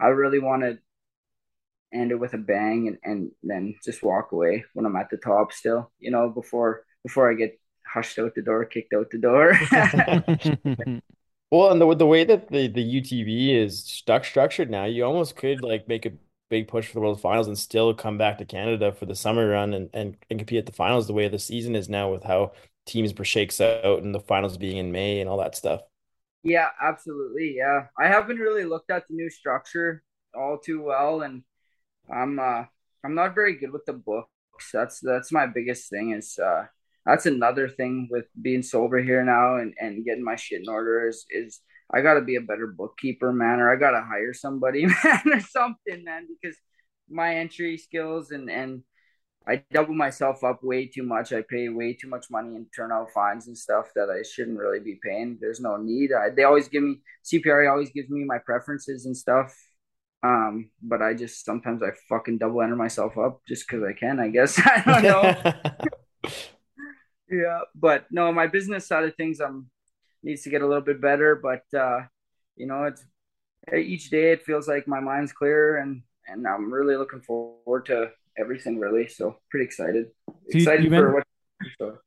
I 0.00 0.08
really 0.08 0.38
want 0.38 0.62
to 0.62 0.78
end 1.92 2.10
it 2.12 2.20
with 2.20 2.34
a 2.34 2.38
bang 2.38 2.88
and, 2.88 2.98
and 3.04 3.30
then 3.42 3.74
just 3.84 4.02
walk 4.02 4.32
away 4.32 4.64
when 4.74 4.86
I'm 4.86 4.96
at 4.96 5.10
the 5.10 5.16
top 5.16 5.52
still, 5.52 5.90
you 5.98 6.10
know, 6.10 6.28
before 6.28 6.84
before 7.02 7.30
I 7.30 7.34
get 7.34 7.58
hushed 7.86 8.18
out 8.18 8.34
the 8.34 8.42
door, 8.42 8.64
kicked 8.64 8.92
out 8.92 9.10
the 9.10 9.18
door. 9.18 9.52
well, 11.50 11.70
and 11.70 11.80
the 11.80 11.94
the 11.94 12.06
way 12.06 12.24
that 12.24 12.48
the 12.48 12.68
the 12.68 13.00
UTB 13.00 13.54
is 13.54 13.84
stuck 13.84 14.24
structured 14.24 14.70
now, 14.70 14.84
you 14.84 15.04
almost 15.04 15.36
could 15.36 15.62
like 15.62 15.88
make 15.88 16.06
a 16.06 16.12
big 16.50 16.68
push 16.68 16.86
for 16.86 16.94
the 16.94 17.00
World 17.00 17.20
Finals 17.20 17.46
and 17.46 17.58
still 17.58 17.92
come 17.94 18.18
back 18.18 18.38
to 18.38 18.44
Canada 18.44 18.92
for 18.92 19.06
the 19.06 19.14
summer 19.14 19.48
run 19.48 19.74
and 19.74 19.90
and, 19.92 20.16
and 20.30 20.38
compete 20.38 20.58
at 20.58 20.66
the 20.66 20.72
finals 20.72 21.06
the 21.06 21.12
way 21.12 21.28
the 21.28 21.38
season 21.38 21.74
is 21.74 21.88
now 21.88 22.10
with 22.10 22.24
how 22.24 22.52
teams 22.86 23.12
shakes 23.22 23.60
out 23.60 24.02
and 24.02 24.14
the 24.14 24.20
finals 24.20 24.56
being 24.56 24.78
in 24.78 24.92
May 24.92 25.20
and 25.20 25.28
all 25.28 25.38
that 25.38 25.54
stuff. 25.54 25.82
Yeah, 26.42 26.68
absolutely. 26.80 27.54
Yeah, 27.56 27.86
I 27.98 28.08
haven't 28.08 28.38
really 28.38 28.64
looked 28.64 28.90
at 28.90 29.06
the 29.08 29.14
new 29.14 29.28
structure 29.28 30.02
all 30.34 30.58
too 30.58 30.82
well, 30.82 31.22
and 31.22 31.42
I'm 32.12 32.38
uh 32.38 32.64
I'm 33.04 33.14
not 33.14 33.34
very 33.34 33.58
good 33.58 33.72
with 33.72 33.84
the 33.86 33.92
books. 33.92 34.28
That's 34.72 35.00
that's 35.00 35.32
my 35.32 35.46
biggest 35.46 35.90
thing 35.90 36.12
is 36.12 36.38
uh 36.38 36.66
that's 37.08 37.26
another 37.26 37.68
thing 37.68 38.08
with 38.10 38.26
being 38.40 38.62
sober 38.62 39.02
here 39.02 39.24
now 39.24 39.56
and, 39.56 39.72
and 39.80 40.04
getting 40.04 40.22
my 40.22 40.36
shit 40.36 40.60
in 40.60 40.68
order 40.68 41.08
is, 41.08 41.24
is 41.30 41.60
I 41.92 42.02
got 42.02 42.14
to 42.14 42.20
be 42.20 42.36
a 42.36 42.42
better 42.42 42.66
bookkeeper, 42.66 43.32
man, 43.32 43.60
or 43.60 43.72
I 43.72 43.76
got 43.76 43.92
to 43.92 44.04
hire 44.06 44.34
somebody, 44.34 44.84
man, 45.04 45.22
or 45.32 45.40
something, 45.40 46.04
man, 46.04 46.26
because 46.28 46.58
my 47.08 47.36
entry 47.36 47.78
skills 47.78 48.30
and, 48.30 48.50
and 48.50 48.82
I 49.46 49.64
double 49.72 49.94
myself 49.94 50.44
up 50.44 50.62
way 50.62 50.86
too 50.86 51.02
much. 51.02 51.32
I 51.32 51.42
pay 51.48 51.70
way 51.70 51.94
too 51.94 52.08
much 52.08 52.26
money 52.30 52.54
in 52.54 52.66
turnout 52.76 53.10
fines 53.14 53.46
and 53.46 53.56
stuff 53.56 53.86
that 53.94 54.10
I 54.10 54.22
shouldn't 54.22 54.58
really 54.58 54.80
be 54.80 55.00
paying. 55.02 55.38
There's 55.40 55.60
no 55.60 55.78
need. 55.78 56.12
I, 56.12 56.28
they 56.28 56.44
always 56.44 56.68
give 56.68 56.82
me 56.82 57.00
CPR. 57.24 57.70
always 57.70 57.90
gives 57.90 58.10
me 58.10 58.24
my 58.24 58.36
preferences 58.44 59.06
and 59.06 59.16
stuff. 59.16 59.56
Um, 60.22 60.70
but 60.82 61.00
I 61.02 61.14
just 61.14 61.44
sometimes 61.44 61.82
I 61.82 61.90
fucking 62.08 62.38
double 62.38 62.60
enter 62.62 62.76
myself 62.76 63.16
up 63.18 63.40
just 63.46 63.68
because 63.68 63.84
I 63.84 63.92
can. 63.92 64.18
I 64.18 64.28
guess 64.28 64.60
I 64.64 64.82
don't 64.84 65.02
know. 66.24 66.30
yeah 67.30 67.60
but 67.74 68.06
no 68.10 68.32
my 68.32 68.46
business 68.46 68.86
side 68.86 69.04
of 69.04 69.14
things 69.16 69.38
i'm 69.38 69.68
needs 70.22 70.42
to 70.42 70.50
get 70.50 70.62
a 70.62 70.66
little 70.66 70.82
bit 70.82 71.00
better, 71.00 71.36
but 71.36 71.62
uh, 71.78 72.00
you 72.56 72.66
know, 72.66 72.84
it's 72.84 73.04
each 73.72 74.10
day 74.10 74.32
it 74.32 74.42
feels 74.42 74.66
like 74.66 74.88
my 74.88 74.98
mind's 74.98 75.32
clear 75.32 75.76
and 75.78 76.02
and 76.26 76.44
I'm 76.46 76.72
really 76.72 76.96
looking 76.96 77.20
forward 77.20 77.86
to 77.86 78.10
everything 78.36 78.78
really. 78.80 79.06
So 79.06 79.36
pretty 79.50 79.64
excited. 79.66 80.06
you- 80.26 80.60
Excited 80.60 80.84
you 80.84 80.90
for 80.90 81.12
meant- 81.12 81.14
what 81.14 81.24
so. 81.78 81.98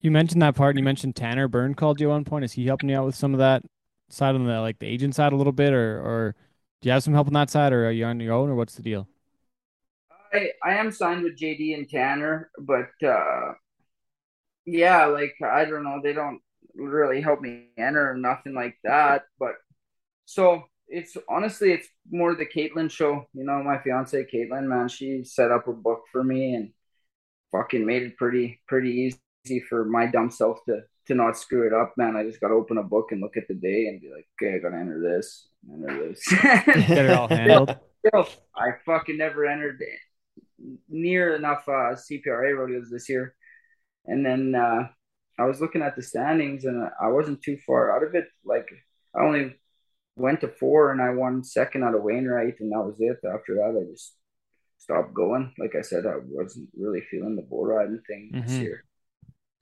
You 0.00 0.10
mentioned 0.10 0.42
that 0.42 0.56
part, 0.56 0.70
and 0.70 0.80
you 0.80 0.84
mentioned 0.84 1.14
Tanner 1.14 1.46
Byrne 1.46 1.74
called 1.74 2.00
you 2.00 2.08
at 2.08 2.14
one 2.14 2.24
point. 2.24 2.44
Is 2.44 2.52
he 2.54 2.66
helping 2.66 2.88
you 2.88 2.96
out 2.96 3.06
with 3.06 3.14
some 3.14 3.32
of 3.34 3.38
that 3.38 3.62
side 4.08 4.34
on 4.34 4.44
the 4.44 4.60
like 4.60 4.80
the 4.80 4.86
agent 4.88 5.14
side 5.14 5.32
a 5.32 5.36
little 5.36 5.52
bit, 5.52 5.72
or 5.72 6.00
or 6.00 6.34
do 6.82 6.88
you 6.88 6.92
have 6.92 7.02
some 7.02 7.14
help 7.14 7.28
on 7.28 7.32
that 7.34 7.48
side, 7.48 7.72
or 7.72 7.86
are 7.86 7.92
you 7.92 8.04
on 8.04 8.20
your 8.20 8.34
own, 8.34 8.50
or 8.50 8.54
what's 8.56 8.74
the 8.74 8.82
deal? 8.82 9.08
I 10.32 10.50
I 10.62 10.74
am 10.74 10.90
signed 10.90 11.22
with 11.22 11.38
JD 11.38 11.74
and 11.74 11.88
Tanner, 11.88 12.50
but 12.58 12.90
uh 13.06 13.52
yeah, 14.64 15.06
like 15.06 15.34
I 15.44 15.64
don't 15.64 15.84
know, 15.84 16.00
they 16.02 16.12
don't 16.12 16.40
really 16.74 17.20
help 17.20 17.40
me 17.40 17.68
enter 17.76 18.10
or 18.12 18.16
nothing 18.16 18.54
like 18.54 18.76
that. 18.84 19.24
But 19.38 19.54
so 20.26 20.64
it's 20.88 21.16
honestly 21.28 21.72
it's 21.72 21.88
more 22.10 22.34
the 22.34 22.46
Caitlin 22.46 22.90
show. 22.90 23.26
You 23.34 23.44
know, 23.44 23.62
my 23.62 23.78
fiance 23.78 24.26
Caitlin, 24.32 24.64
man, 24.66 24.88
she 24.88 25.24
set 25.24 25.50
up 25.50 25.68
a 25.68 25.72
book 25.72 26.04
for 26.12 26.24
me 26.24 26.54
and 26.54 26.72
fucking 27.52 27.84
made 27.86 28.02
it 28.04 28.16
pretty 28.16 28.60
pretty 28.68 29.14
easy 29.46 29.60
for 29.60 29.84
my 29.84 30.06
dumb 30.06 30.30
self 30.30 30.64
to 30.66 30.82
to 31.06 31.14
not 31.14 31.38
screw 31.38 31.66
it 31.66 31.72
up, 31.74 31.94
man. 31.96 32.16
I 32.16 32.24
just 32.24 32.40
gotta 32.40 32.54
open 32.54 32.78
a 32.78 32.82
book 32.82 33.12
and 33.12 33.20
look 33.20 33.36
at 33.36 33.48
the 33.48 33.54
day 33.54 33.86
and 33.88 34.00
be 34.00 34.10
like, 34.14 34.26
okay, 34.40 34.56
I 34.56 34.58
gotta 34.58 34.76
enter 34.76 35.00
this, 35.00 35.48
enter 35.70 36.08
this. 36.08 36.26
Get 36.42 37.06
it 37.06 37.10
all 37.10 37.28
handled. 37.28 37.76
Still, 38.06 38.28
I 38.54 38.70
fucking 38.84 39.18
never 39.18 39.46
entered 39.46 39.80
near 40.88 41.36
enough 41.36 41.64
uh, 41.68 41.94
CPRA 41.94 42.56
rodeos 42.56 42.90
this 42.90 43.08
year. 43.08 43.34
And 44.06 44.24
then 44.26 44.54
uh, 44.54 44.88
I 45.38 45.44
was 45.44 45.60
looking 45.60 45.82
at 45.82 45.94
the 45.96 46.02
standings 46.02 46.64
and 46.64 46.88
I 47.00 47.08
wasn't 47.08 47.42
too 47.42 47.58
far 47.66 47.94
out 47.96 48.02
of 48.02 48.14
it. 48.14 48.26
Like 48.44 48.68
I 49.14 49.22
only 49.22 49.54
went 50.16 50.40
to 50.40 50.48
four 50.48 50.90
and 50.92 51.00
I 51.00 51.10
won 51.10 51.44
second 51.44 51.84
out 51.84 51.94
of 51.94 52.02
Wainwright, 52.02 52.60
and 52.60 52.72
that 52.72 52.84
was 52.84 52.96
it. 52.98 53.18
After 53.26 53.54
that, 53.54 53.80
I 53.80 53.90
just 53.90 54.14
stopped 54.78 55.14
going. 55.14 55.54
Like 55.58 55.74
I 55.78 55.82
said, 55.82 56.06
I 56.06 56.16
wasn't 56.24 56.68
really 56.76 57.02
feeling 57.10 57.36
the 57.36 57.42
bull 57.42 57.64
riding 57.66 58.00
thing 58.06 58.30
this 58.32 58.52
Mhm. 58.52 58.62
year. 58.62 58.84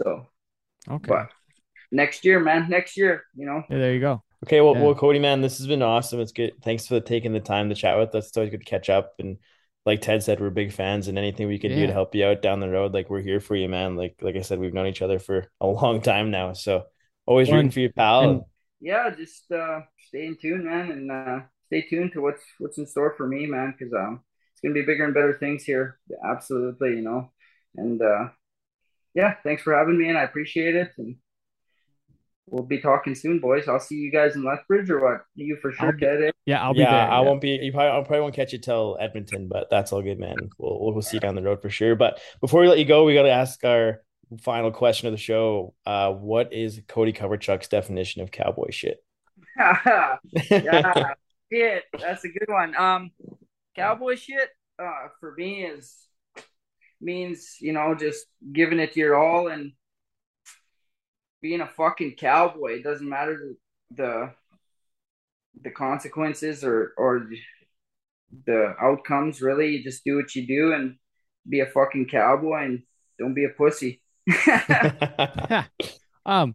So, 0.02 0.26
Okay, 0.88 1.08
but 1.08 1.28
next 1.92 2.24
year, 2.24 2.40
man, 2.40 2.70
next 2.70 2.96
year, 2.96 3.24
you 3.36 3.44
know, 3.44 3.62
yeah, 3.68 3.78
there 3.78 3.92
you 3.92 4.00
go. 4.00 4.22
Okay, 4.46 4.60
well, 4.60 4.74
Yeah. 4.74 4.82
well, 4.84 4.94
Cody, 4.94 5.18
man, 5.18 5.42
this 5.42 5.58
has 5.58 5.66
been 5.66 5.82
awesome. 5.82 6.20
It's 6.20 6.32
good. 6.32 6.62
Thanks 6.62 6.86
for 6.86 6.98
taking 7.00 7.32
the 7.32 7.40
time 7.40 7.68
to 7.68 7.74
chat 7.74 7.98
with 7.98 8.14
us. 8.14 8.28
It's 8.28 8.36
always 8.36 8.50
good 8.50 8.60
to 8.60 8.64
catch 8.70 8.88
up. 8.88 9.14
And 9.18 9.38
like 9.84 10.00
Ted 10.00 10.22
said, 10.22 10.40
we're 10.40 10.50
big 10.50 10.72
fans, 10.72 11.08
and 11.08 11.18
anything 11.18 11.48
we 11.48 11.58
can 11.58 11.72
do 11.74 11.86
to 11.86 11.92
help 11.92 12.14
you 12.14 12.24
out 12.24 12.42
down 12.42 12.60
the 12.60 12.68
road, 12.68 12.94
like 12.94 13.10
we're 13.10 13.20
here 13.20 13.40
for 13.40 13.56
you, 13.56 13.68
man. 13.68 13.96
Like 13.96 14.16
like 14.20 14.36
I 14.36 14.42
said, 14.42 14.58
we've 14.58 14.74
known 14.74 14.86
each 14.86 15.02
other 15.02 15.18
for 15.18 15.46
a 15.60 15.66
long 15.66 16.00
time 16.02 16.30
now, 16.30 16.52
so 16.52 16.84
always 17.26 17.48
Well, 17.48 17.56
rooting 17.56 17.70
for 17.70 17.80
you, 17.80 17.90
pal. 17.92 18.30
and- 18.30 18.42
yeah, 18.80 19.10
just 19.10 19.50
uh, 19.52 19.80
stay 20.08 20.26
in 20.26 20.36
tune, 20.36 20.64
man, 20.64 20.90
and 20.90 21.10
uh, 21.10 21.40
stay 21.66 21.82
tuned 21.82 22.12
to 22.12 22.22
what's 22.22 22.42
what's 22.58 22.78
in 22.78 22.86
store 22.86 23.14
for 23.16 23.26
me, 23.26 23.46
man, 23.46 23.74
because 23.76 23.92
um, 23.92 24.22
it's 24.52 24.60
gonna 24.62 24.74
be 24.74 24.82
bigger 24.82 25.04
and 25.04 25.12
better 25.14 25.36
things 25.38 25.64
here. 25.64 25.98
Absolutely, 26.24 26.90
you 26.96 27.02
know, 27.02 27.30
and 27.76 28.00
uh, 28.00 28.28
yeah, 29.14 29.34
thanks 29.42 29.62
for 29.62 29.74
having 29.76 29.98
me, 29.98 30.08
and 30.08 30.16
I 30.16 30.22
appreciate 30.22 30.76
it, 30.76 30.92
and 30.98 31.16
we'll 32.46 32.64
be 32.64 32.80
talking 32.80 33.14
soon, 33.14 33.38
boys. 33.38 33.68
I'll 33.68 33.80
see 33.80 33.96
you 33.96 34.10
guys 34.10 34.34
in 34.34 34.44
Lethbridge 34.44 34.90
or 34.90 35.00
what? 35.00 35.22
You 35.34 35.56
for 35.60 35.72
sure, 35.72 35.86
I'll 35.86 35.92
be- 35.92 36.00
Ted. 36.00 36.22
eh? 36.22 36.30
Yeah, 36.46 36.62
I'll 36.62 36.74
be 36.74 36.80
yeah, 36.80 36.90
there. 36.90 37.10
I 37.10 37.20
yeah. 37.20 37.28
won't 37.28 37.40
be. 37.40 37.50
You 37.50 37.72
probably, 37.72 37.90
I 37.90 38.04
probably 38.04 38.20
won't 38.20 38.34
catch 38.34 38.52
you 38.52 38.58
till 38.58 38.96
Edmonton, 39.00 39.48
but 39.48 39.68
that's 39.70 39.92
all 39.92 40.02
good, 40.02 40.18
man. 40.18 40.36
We'll 40.58 40.80
we'll, 40.80 40.92
we'll 40.94 41.02
see 41.02 41.16
you 41.16 41.20
down 41.20 41.34
the 41.34 41.42
road 41.42 41.62
for 41.62 41.70
sure. 41.70 41.94
But 41.94 42.20
before 42.40 42.60
we 42.60 42.68
let 42.68 42.78
you 42.78 42.84
go, 42.84 43.04
we 43.04 43.14
got 43.14 43.22
to 43.22 43.30
ask 43.30 43.62
our 43.64 44.02
final 44.40 44.70
question 44.70 45.08
of 45.08 45.12
the 45.12 45.18
show. 45.18 45.74
Uh, 45.86 46.12
what 46.12 46.52
is 46.52 46.80
Cody 46.88 47.12
Coverchuk's 47.12 47.68
definition 47.68 48.22
of 48.22 48.30
cowboy 48.30 48.70
shit? 48.70 48.98
yeah, 49.56 50.16
shit, 51.52 51.84
that's 51.98 52.24
a 52.24 52.28
good 52.28 52.48
one. 52.48 52.76
Um, 52.76 53.10
cowboy 53.76 54.16
shit, 54.16 54.48
uh, 54.78 55.08
for 55.20 55.34
me 55.36 55.64
is 55.64 55.96
means 57.02 57.56
you 57.60 57.72
know 57.72 57.94
just 57.94 58.26
giving 58.52 58.78
it 58.78 58.96
your 58.96 59.16
all 59.16 59.48
and 59.48 59.72
being 61.42 61.60
a 61.60 61.66
fucking 61.66 62.14
cowboy. 62.18 62.74
It 62.74 62.84
doesn't 62.84 63.08
matter 63.08 63.54
the 63.90 64.32
the 65.62 65.70
consequences 65.70 66.64
or 66.64 66.92
or 66.96 67.28
the 68.46 68.74
outcomes. 68.80 69.40
Really, 69.40 69.76
you 69.76 69.82
just 69.82 70.04
do 70.04 70.16
what 70.16 70.34
you 70.34 70.46
do 70.46 70.72
and 70.72 70.96
be 71.48 71.60
a 71.60 71.66
fucking 71.66 72.06
cowboy 72.06 72.64
and 72.64 72.82
don't 73.18 73.34
be 73.34 73.44
a 73.44 73.48
pussy. 73.50 74.00
um, 76.26 76.54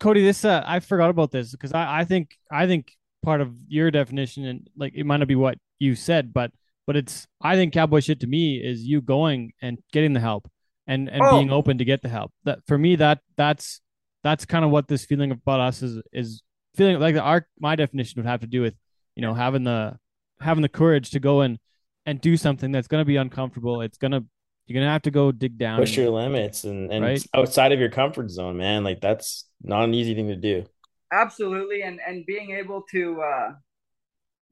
Cody, 0.00 0.22
this 0.22 0.44
uh, 0.44 0.62
I 0.66 0.80
forgot 0.80 1.10
about 1.10 1.30
this 1.30 1.52
because 1.52 1.72
I, 1.72 2.00
I 2.00 2.04
think 2.04 2.36
I 2.50 2.66
think 2.66 2.92
part 3.22 3.40
of 3.40 3.52
your 3.68 3.90
definition 3.90 4.44
and 4.44 4.68
like 4.76 4.92
it 4.94 5.04
might 5.04 5.18
not 5.18 5.28
be 5.28 5.34
what 5.34 5.58
you 5.78 5.94
said, 5.94 6.32
but 6.32 6.50
but 6.86 6.96
it's 6.96 7.26
I 7.40 7.56
think 7.56 7.72
cowboy 7.72 8.00
shit 8.00 8.20
to 8.20 8.26
me 8.26 8.56
is 8.56 8.82
you 8.82 9.00
going 9.00 9.52
and 9.62 9.78
getting 9.92 10.12
the 10.12 10.20
help 10.20 10.50
and 10.86 11.08
and 11.08 11.22
Oh. 11.22 11.38
being 11.38 11.50
open 11.50 11.78
to 11.78 11.84
get 11.84 12.02
the 12.02 12.08
help. 12.08 12.32
That 12.44 12.60
for 12.66 12.76
me 12.76 12.96
that 12.96 13.20
that's 13.36 13.80
that's 14.24 14.44
kind 14.44 14.64
of 14.64 14.72
what 14.72 14.88
this 14.88 15.04
feeling 15.04 15.30
about 15.30 15.60
us 15.60 15.82
is 15.82 16.02
is 16.12 16.42
feeling 16.74 16.98
like 16.98 17.14
the 17.14 17.20
our 17.20 17.46
my 17.60 17.76
definition 17.76 18.20
would 18.20 18.28
have 18.28 18.40
to 18.40 18.48
do 18.48 18.60
with 18.62 18.74
you 19.14 19.22
know 19.22 19.34
having 19.34 19.62
the 19.62 19.96
having 20.40 20.62
the 20.62 20.68
courage 20.68 21.10
to 21.10 21.20
go 21.20 21.42
and 21.42 21.58
and 22.06 22.20
do 22.20 22.36
something 22.36 22.72
that's 22.72 22.88
going 22.88 23.00
to 23.00 23.06
be 23.06 23.16
uncomfortable. 23.16 23.80
It's 23.80 23.98
gonna 23.98 24.24
you're 24.66 24.80
gonna 24.80 24.90
have 24.90 25.02
to 25.02 25.10
go 25.12 25.30
dig 25.30 25.56
down. 25.58 25.78
Push 25.78 25.90
and- 25.96 26.04
your 26.06 26.10
limits 26.12 26.64
and 26.64 26.90
and 26.92 27.04
Right. 27.04 27.24
outside 27.34 27.70
of 27.72 27.78
your 27.78 27.90
comfort 27.90 28.30
zone, 28.30 28.56
man. 28.56 28.82
Like 28.82 29.00
that's 29.00 29.48
not 29.62 29.84
an 29.84 29.94
easy 29.94 30.14
thing 30.14 30.28
to 30.28 30.36
do. 30.36 30.64
Absolutely, 31.12 31.82
and 31.82 32.00
and 32.04 32.26
being 32.26 32.50
able 32.52 32.82
to 32.90 33.22
uh, 33.22 33.52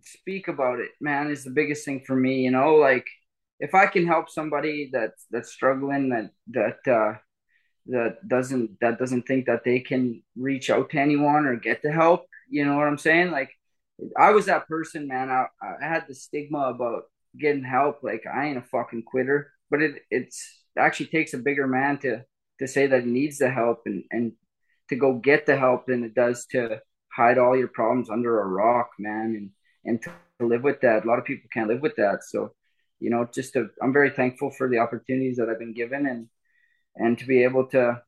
speak 0.05 0.49
about 0.49 0.79
it, 0.81 0.91
man, 1.01 1.31
is 1.31 1.45
the 1.45 1.51
biggest 1.51 1.85
thing 1.85 2.03
for 2.07 2.15
me. 2.15 2.43
You 2.43 2.51
know, 2.51 2.77
like 2.77 3.07
if 3.59 3.75
I 3.75 3.87
can 3.87 4.07
help 4.07 4.29
somebody 4.29 4.91
that's 4.93 5.27
that's 5.31 5.51
struggling, 5.53 6.11
that 6.11 6.31
that 6.53 6.93
uh, 6.93 7.19
that 7.87 8.27
doesn't 8.27 8.79
that 8.81 8.99
doesn't 8.99 9.27
think 9.27 9.47
that 9.47 9.65
they 9.65 9.81
can 9.81 10.23
reach 10.37 10.71
out 10.71 10.91
to 10.91 10.99
anyone 10.99 11.47
or 11.47 11.57
get 11.57 11.83
the 11.83 11.93
help. 11.93 12.27
You 12.49 12.65
know 12.65 12.77
what 12.77 12.87
I'm 12.87 12.99
saying? 12.99 13.31
Like 13.31 13.51
I 14.17 14.31
was 14.31 14.47
that 14.47 14.69
person, 14.69 15.09
man. 15.09 15.31
I 15.31 15.47
I 15.61 15.87
had 15.87 16.05
the 16.09 16.15
stigma 16.15 16.71
about 16.75 17.05
getting 17.39 17.65
help. 17.65 18.03
Like 18.03 18.25
I 18.33 18.47
ain't 18.47 18.59
a 18.59 18.63
fucking 18.63 19.05
quitter, 19.05 19.53
but 19.71 19.83
it 19.83 20.03
it's 20.11 20.63
actually 20.79 21.07
takes 21.07 21.35
a 21.35 21.39
bigger 21.39 21.67
man 21.67 21.99
to 21.99 22.23
to 22.61 22.69
say 22.69 22.87
that 22.87 23.05
he 23.05 23.11
needs 23.11 23.39
the 23.39 23.51
help 23.51 23.83
and 23.87 24.05
and 24.11 24.33
to 24.89 24.97
go 24.97 25.15
get 25.15 25.47
the 25.47 25.57
help 25.57 25.87
than 25.87 26.05
it 26.05 26.15
does 26.15 26.47
to 26.47 26.81
hide 27.13 27.39
all 27.39 27.57
your 27.57 27.69
problems 27.69 28.11
under 28.11 28.41
a 28.41 28.47
rock, 28.47 28.91
man, 28.99 29.35
and 29.37 29.51
and 29.85 30.03
to 30.03 30.47
live 30.47 30.63
with 30.63 30.81
that. 30.81 31.05
A 31.05 31.09
lot 31.09 31.19
of 31.19 31.25
people 31.25 31.49
can't 31.53 31.69
live 31.69 31.81
with 31.81 31.97
that. 31.97 32.25
So, 32.25 32.55
you 33.01 33.11
know, 33.11 33.29
just 33.33 33.53
to, 33.55 33.69
I'm 33.83 33.93
very 33.93 34.11
thankful 34.11 34.51
for 34.51 34.69
the 34.69 34.79
opportunities 34.79 35.37
that 35.37 35.49
I've 35.49 35.59
been 35.59 35.75
given 35.75 36.07
and 36.07 36.29
and 36.97 37.19
to 37.19 37.27
be 37.27 37.45
able 37.45 37.67
to 37.67 38.03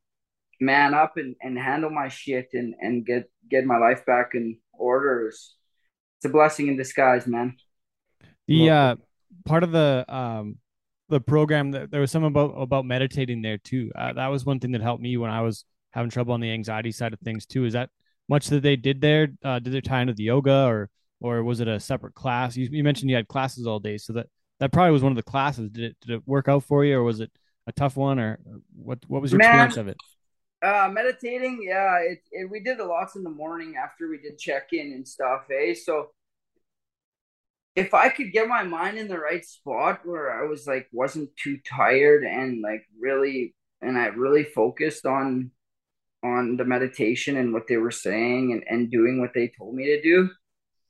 man 0.59 0.93
up 0.93 1.17
and, 1.17 1.35
and 1.41 1.57
handle 1.57 1.89
my 1.89 2.07
shit 2.07 2.49
and, 2.53 2.73
and 2.79 3.05
get 3.05 3.29
get 3.49 3.65
my 3.65 3.77
life 3.77 4.05
back 4.05 4.31
in 4.33 4.57
order 4.73 5.27
is 5.27 5.55
it's 6.17 6.25
a 6.25 6.29
blessing 6.29 6.67
in 6.67 6.77
disguise, 6.77 7.27
man. 7.27 7.55
The 8.47 8.69
uh 8.69 8.95
part 9.45 9.63
of 9.63 9.71
the 9.71 10.05
um 10.07 10.57
the 11.09 11.21
program 11.21 11.71
that 11.71 11.91
there 11.91 12.01
was 12.01 12.11
some 12.11 12.23
about 12.23 12.51
about 12.51 12.85
meditating 12.85 13.41
there 13.41 13.57
too. 13.57 13.91
Uh, 13.95 14.13
that 14.13 14.27
was 14.27 14.45
one 14.45 14.59
thing 14.59 14.71
that 14.71 14.81
helped 14.81 15.03
me 15.03 15.17
when 15.17 15.29
I 15.29 15.41
was 15.41 15.65
having 15.91 16.09
trouble 16.09 16.33
on 16.33 16.41
the 16.41 16.51
anxiety 16.51 16.91
side 16.91 17.13
of 17.13 17.19
things 17.19 17.45
too. 17.45 17.65
Is 17.65 17.73
that 17.73 17.89
much 18.27 18.47
that 18.47 18.63
they 18.63 18.75
did 18.75 19.01
there? 19.01 19.29
Uh, 19.43 19.59
did 19.59 19.73
they 19.73 19.81
tie 19.81 20.01
into 20.01 20.13
the 20.13 20.23
yoga 20.23 20.65
or 20.65 20.89
or 21.21 21.43
was 21.43 21.59
it 21.59 21.67
a 21.67 21.79
separate 21.79 22.15
class? 22.15 22.57
You, 22.57 22.67
you 22.71 22.83
mentioned 22.83 23.09
you 23.09 23.15
had 23.15 23.27
classes 23.27 23.67
all 23.67 23.79
day, 23.79 23.97
so 23.97 24.13
that 24.13 24.27
that 24.59 24.71
probably 24.71 24.91
was 24.91 25.03
one 25.03 25.11
of 25.11 25.15
the 25.17 25.23
classes. 25.23 25.69
Did 25.69 25.83
it 25.83 25.97
did 26.01 26.11
it 26.15 26.23
work 26.25 26.47
out 26.47 26.63
for 26.63 26.83
you, 26.83 26.97
or 26.97 27.03
was 27.03 27.19
it 27.19 27.31
a 27.67 27.71
tough 27.71 27.97
one, 27.97 28.19
or 28.19 28.39
what 28.75 28.99
what 29.07 29.21
was 29.21 29.31
your 29.31 29.39
Man. 29.39 29.47
experience 29.47 29.77
of 29.77 29.87
it? 29.87 29.97
Uh, 30.63 30.89
meditating, 30.91 31.59
yeah, 31.61 31.97
it, 31.99 32.19
it 32.31 32.49
we 32.49 32.59
did 32.59 32.79
a 32.79 32.85
lots 32.85 33.15
in 33.15 33.23
the 33.23 33.29
morning 33.29 33.75
after 33.81 34.09
we 34.09 34.17
did 34.17 34.37
check 34.37 34.69
in 34.71 34.93
and 34.93 35.07
stuff, 35.07 35.41
eh? 35.51 35.73
So 35.73 36.11
if 37.75 37.93
I 37.93 38.09
could 38.09 38.31
get 38.31 38.47
my 38.47 38.63
mind 38.63 38.97
in 38.97 39.07
the 39.07 39.19
right 39.19 39.45
spot 39.45 40.01
where 40.05 40.31
I 40.31 40.47
was 40.47 40.65
like 40.65 40.87
wasn't 40.91 41.29
too 41.35 41.59
tired 41.67 42.23
and 42.23 42.61
like 42.61 42.85
really 42.99 43.53
and 43.81 43.97
I 43.97 44.07
really 44.07 44.43
focused 44.43 45.05
on 45.05 45.51
on 46.23 46.57
the 46.57 46.65
meditation 46.65 47.37
and 47.37 47.53
what 47.53 47.67
they 47.67 47.77
were 47.77 47.91
saying 47.91 48.51
and, 48.51 48.63
and 48.67 48.89
doing 48.89 49.19
what 49.19 49.33
they 49.35 49.51
told 49.55 49.75
me 49.75 49.85
to 49.85 50.01
do, 50.01 50.29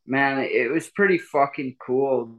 man, 0.07 0.39
it 0.39 0.71
was 0.71 0.87
pretty 0.89 1.17
fucking 1.17 1.75
cool 1.85 2.37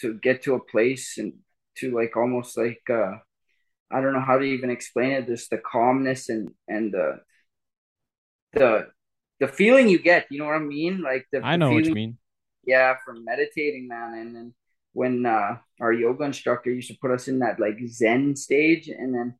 to 0.00 0.14
get 0.14 0.42
to 0.42 0.54
a 0.54 0.64
place 0.64 1.18
and 1.18 1.34
to 1.76 1.94
like 1.94 2.16
almost 2.16 2.56
like 2.56 2.82
uh 2.90 3.12
I 3.92 4.00
don't 4.00 4.12
know 4.12 4.20
how 4.20 4.38
to 4.38 4.44
even 4.44 4.70
explain 4.70 5.12
it. 5.12 5.26
Just 5.26 5.50
the 5.50 5.58
calmness 5.58 6.28
and 6.28 6.50
and 6.68 6.92
the 6.92 7.20
the 8.52 8.88
the 9.40 9.48
feeling 9.48 9.88
you 9.88 9.98
get. 9.98 10.26
You 10.30 10.38
know 10.38 10.46
what 10.46 10.56
I 10.56 10.60
mean? 10.60 11.02
Like 11.02 11.26
the, 11.32 11.40
I 11.40 11.52
the 11.52 11.58
know 11.58 11.72
what 11.72 11.84
you 11.84 11.94
mean. 11.94 12.18
Yeah, 12.64 12.96
from 13.04 13.24
meditating, 13.24 13.88
man. 13.88 14.14
And 14.14 14.36
then 14.36 14.54
when 14.92 15.26
uh, 15.26 15.56
our 15.80 15.92
yoga 15.92 16.24
instructor 16.24 16.70
used 16.70 16.88
to 16.88 16.98
put 17.00 17.10
us 17.10 17.28
in 17.28 17.40
that 17.40 17.58
like 17.58 17.78
Zen 17.86 18.36
stage, 18.36 18.88
and 18.88 19.14
then 19.14 19.34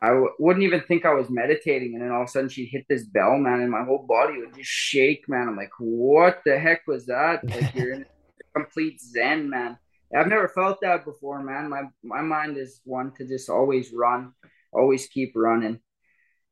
I 0.00 0.08
w- 0.08 0.34
wouldn't 0.38 0.64
even 0.64 0.82
think 0.82 1.04
I 1.04 1.14
was 1.14 1.30
meditating, 1.30 1.94
and 1.94 2.02
then 2.02 2.10
all 2.10 2.22
of 2.22 2.28
a 2.28 2.30
sudden 2.30 2.48
she'd 2.48 2.66
hit 2.70 2.86
this 2.88 3.04
bell, 3.04 3.36
man, 3.36 3.60
and 3.60 3.70
my 3.70 3.84
whole 3.84 4.06
body 4.08 4.38
would 4.38 4.54
just 4.54 4.70
shake, 4.70 5.28
man. 5.28 5.48
I'm 5.48 5.56
like, 5.56 5.72
what 5.78 6.40
the 6.44 6.58
heck 6.58 6.86
was 6.86 7.06
that? 7.06 7.42
Like 7.48 7.74
you're 7.74 7.92
in 7.94 8.06
complete 8.56 9.00
zen, 9.00 9.50
man. 9.50 9.78
I've 10.14 10.28
never 10.28 10.48
felt 10.48 10.78
that 10.82 11.04
before, 11.04 11.42
man. 11.42 11.68
My 11.68 11.82
my 12.02 12.22
mind 12.22 12.56
is 12.56 12.80
one 12.84 13.12
to 13.16 13.26
just 13.26 13.50
always 13.50 13.92
run, 13.92 14.32
always 14.72 15.06
keep 15.06 15.32
running, 15.34 15.80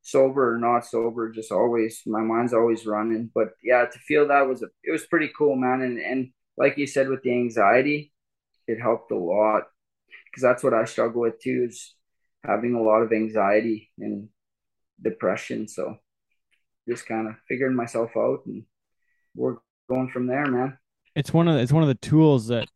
sober 0.02 0.54
or 0.54 0.58
not 0.58 0.84
sober, 0.84 1.30
just 1.30 1.50
always. 1.50 2.02
My 2.06 2.20
mind's 2.20 2.52
always 2.52 2.86
running. 2.86 3.30
But 3.34 3.48
yeah, 3.62 3.86
to 3.86 3.98
feel 4.00 4.28
that 4.28 4.46
was 4.46 4.62
a, 4.62 4.66
it 4.84 4.92
was 4.92 5.06
pretty 5.06 5.30
cool, 5.36 5.56
man. 5.56 5.80
And 5.80 5.98
and 5.98 6.30
like 6.58 6.76
you 6.76 6.86
said 6.86 7.08
with 7.08 7.22
the 7.22 7.32
anxiety, 7.32 8.12
it 8.66 8.80
helped 8.80 9.10
a 9.10 9.16
lot 9.16 9.64
because 10.26 10.42
that's 10.42 10.62
what 10.62 10.74
I 10.74 10.84
struggle 10.84 11.22
with 11.22 11.40
too 11.40 11.66
is 11.70 11.94
having 12.44 12.74
a 12.74 12.82
lot 12.82 13.02
of 13.02 13.12
anxiety 13.12 13.90
and 13.98 14.28
depression. 15.02 15.66
So 15.66 15.96
just 16.88 17.06
kind 17.06 17.28
of 17.28 17.34
figuring 17.48 17.74
myself 17.74 18.10
out 18.16 18.40
and 18.46 18.64
we're 19.34 19.56
going 19.88 20.08
from 20.08 20.26
there, 20.26 20.46
man. 20.46 20.78
It's 21.14 21.32
one 21.32 21.48
of 21.48 21.54
the, 21.54 21.60
it's 21.60 21.72
one 21.72 21.82
of 21.82 21.88
the 21.88 21.94
tools 21.94 22.48
that 22.48 22.68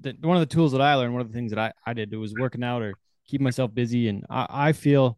that 0.00 0.20
one 0.24 0.36
of 0.36 0.40
the 0.40 0.54
tools 0.54 0.72
that 0.72 0.80
I 0.80 0.94
learned. 0.94 1.12
One 1.12 1.22
of 1.22 1.28
the 1.28 1.34
things 1.34 1.50
that 1.52 1.58
I 1.58 1.72
I 1.86 1.94
did 1.94 2.14
was 2.14 2.34
working 2.34 2.62
out 2.62 2.82
or 2.82 2.94
keep 3.26 3.40
myself 3.40 3.74
busy, 3.74 4.08
and 4.08 4.24
I 4.30 4.46
I 4.48 4.72
feel 4.72 5.16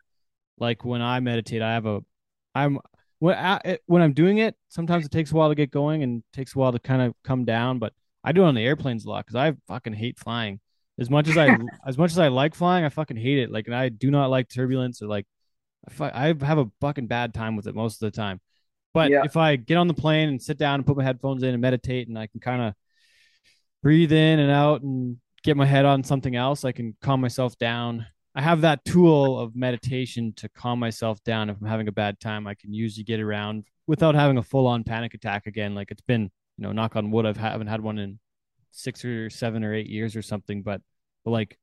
like 0.58 0.84
when 0.84 1.02
I 1.02 1.20
meditate, 1.20 1.62
I 1.62 1.72
have 1.74 1.86
a 1.86 2.00
I'm 2.54 2.78
when 3.18 3.36
I, 3.36 3.78
when 3.86 4.02
I'm 4.02 4.12
doing 4.12 4.38
it. 4.38 4.56
Sometimes 4.68 5.04
it 5.06 5.12
takes 5.12 5.32
a 5.32 5.34
while 5.34 5.48
to 5.48 5.54
get 5.54 5.70
going 5.70 6.02
and 6.02 6.22
takes 6.32 6.54
a 6.54 6.58
while 6.58 6.72
to 6.72 6.78
kind 6.78 7.02
of 7.02 7.14
come 7.24 7.44
down, 7.44 7.78
but 7.78 7.92
I 8.24 8.32
do 8.32 8.42
it 8.42 8.46
on 8.46 8.54
the 8.54 8.64
airplanes 8.64 9.04
a 9.04 9.10
lot 9.10 9.26
because 9.26 9.36
I 9.36 9.54
fucking 9.68 9.94
hate 9.94 10.18
flying. 10.18 10.60
As 10.98 11.08
much 11.08 11.28
as 11.28 11.36
I 11.36 11.48
as 11.86 11.96
much 11.98 12.10
as 12.10 12.18
I 12.18 12.28
like 12.28 12.54
flying, 12.54 12.84
I 12.84 12.88
fucking 12.88 13.16
hate 13.16 13.38
it. 13.38 13.50
Like, 13.50 13.66
and 13.66 13.74
I 13.76 13.88
do 13.88 14.10
not 14.10 14.30
like 14.30 14.48
turbulence 14.48 15.02
or 15.02 15.06
like 15.06 15.26
I 16.00 16.34
have 16.40 16.58
a 16.58 16.70
fucking 16.80 17.06
bad 17.06 17.34
time 17.34 17.56
with 17.56 17.66
it 17.66 17.74
most 17.74 18.02
of 18.02 18.12
the 18.12 18.16
time. 18.16 18.40
But 18.94 19.10
Yeah. 19.10 19.24
if 19.24 19.36
I 19.36 19.56
get 19.56 19.76
on 19.76 19.88
the 19.88 19.94
plane 19.94 20.28
and 20.28 20.40
sit 20.40 20.58
down 20.58 20.76
and 20.76 20.86
put 20.86 20.96
my 20.96 21.02
headphones 21.04 21.42
in 21.42 21.50
and 21.50 21.60
meditate, 21.60 22.08
and 22.08 22.18
I 22.18 22.26
can 22.26 22.40
kind 22.40 22.62
of 22.62 22.74
breathe 23.82 24.12
in 24.12 24.38
and 24.38 24.50
out 24.50 24.82
and 24.82 25.16
get 25.42 25.56
my 25.56 25.66
head 25.66 25.84
on 25.84 26.04
something 26.04 26.36
else, 26.36 26.64
I 26.64 26.72
can 26.72 26.96
calm 27.02 27.20
myself 27.20 27.56
down. 27.58 28.06
I 28.34 28.42
have 28.42 28.62
that 28.62 28.84
tool 28.84 29.38
of 29.38 29.54
meditation 29.54 30.32
to 30.36 30.48
calm 30.48 30.78
myself 30.78 31.22
down. 31.24 31.50
If 31.50 31.56
I'm 31.60 31.68
having 31.68 31.88
a 31.88 31.92
bad 31.92 32.20
time, 32.20 32.46
I 32.46 32.54
can 32.54 32.72
usually 32.72 33.04
get 33.04 33.20
around 33.20 33.64
without 33.86 34.14
having 34.14 34.38
a 34.38 34.42
full 34.42 34.66
on 34.66 34.84
panic 34.84 35.14
attack 35.14 35.46
again. 35.46 35.74
Like 35.74 35.90
it's 35.90 36.00
been, 36.00 36.30
you 36.56 36.62
know, 36.62 36.72
knock 36.72 36.96
on 36.96 37.10
wood, 37.10 37.26
I've 37.26 37.36
haven't 37.36 37.66
had 37.66 37.82
one 37.82 37.98
in 37.98 38.18
six 38.70 39.04
or 39.04 39.28
seven 39.28 39.64
or 39.64 39.74
eight 39.74 39.88
years 39.88 40.16
or 40.16 40.22
something. 40.22 40.62
But, 40.62 40.80
but 41.24 41.32
like 41.32 41.58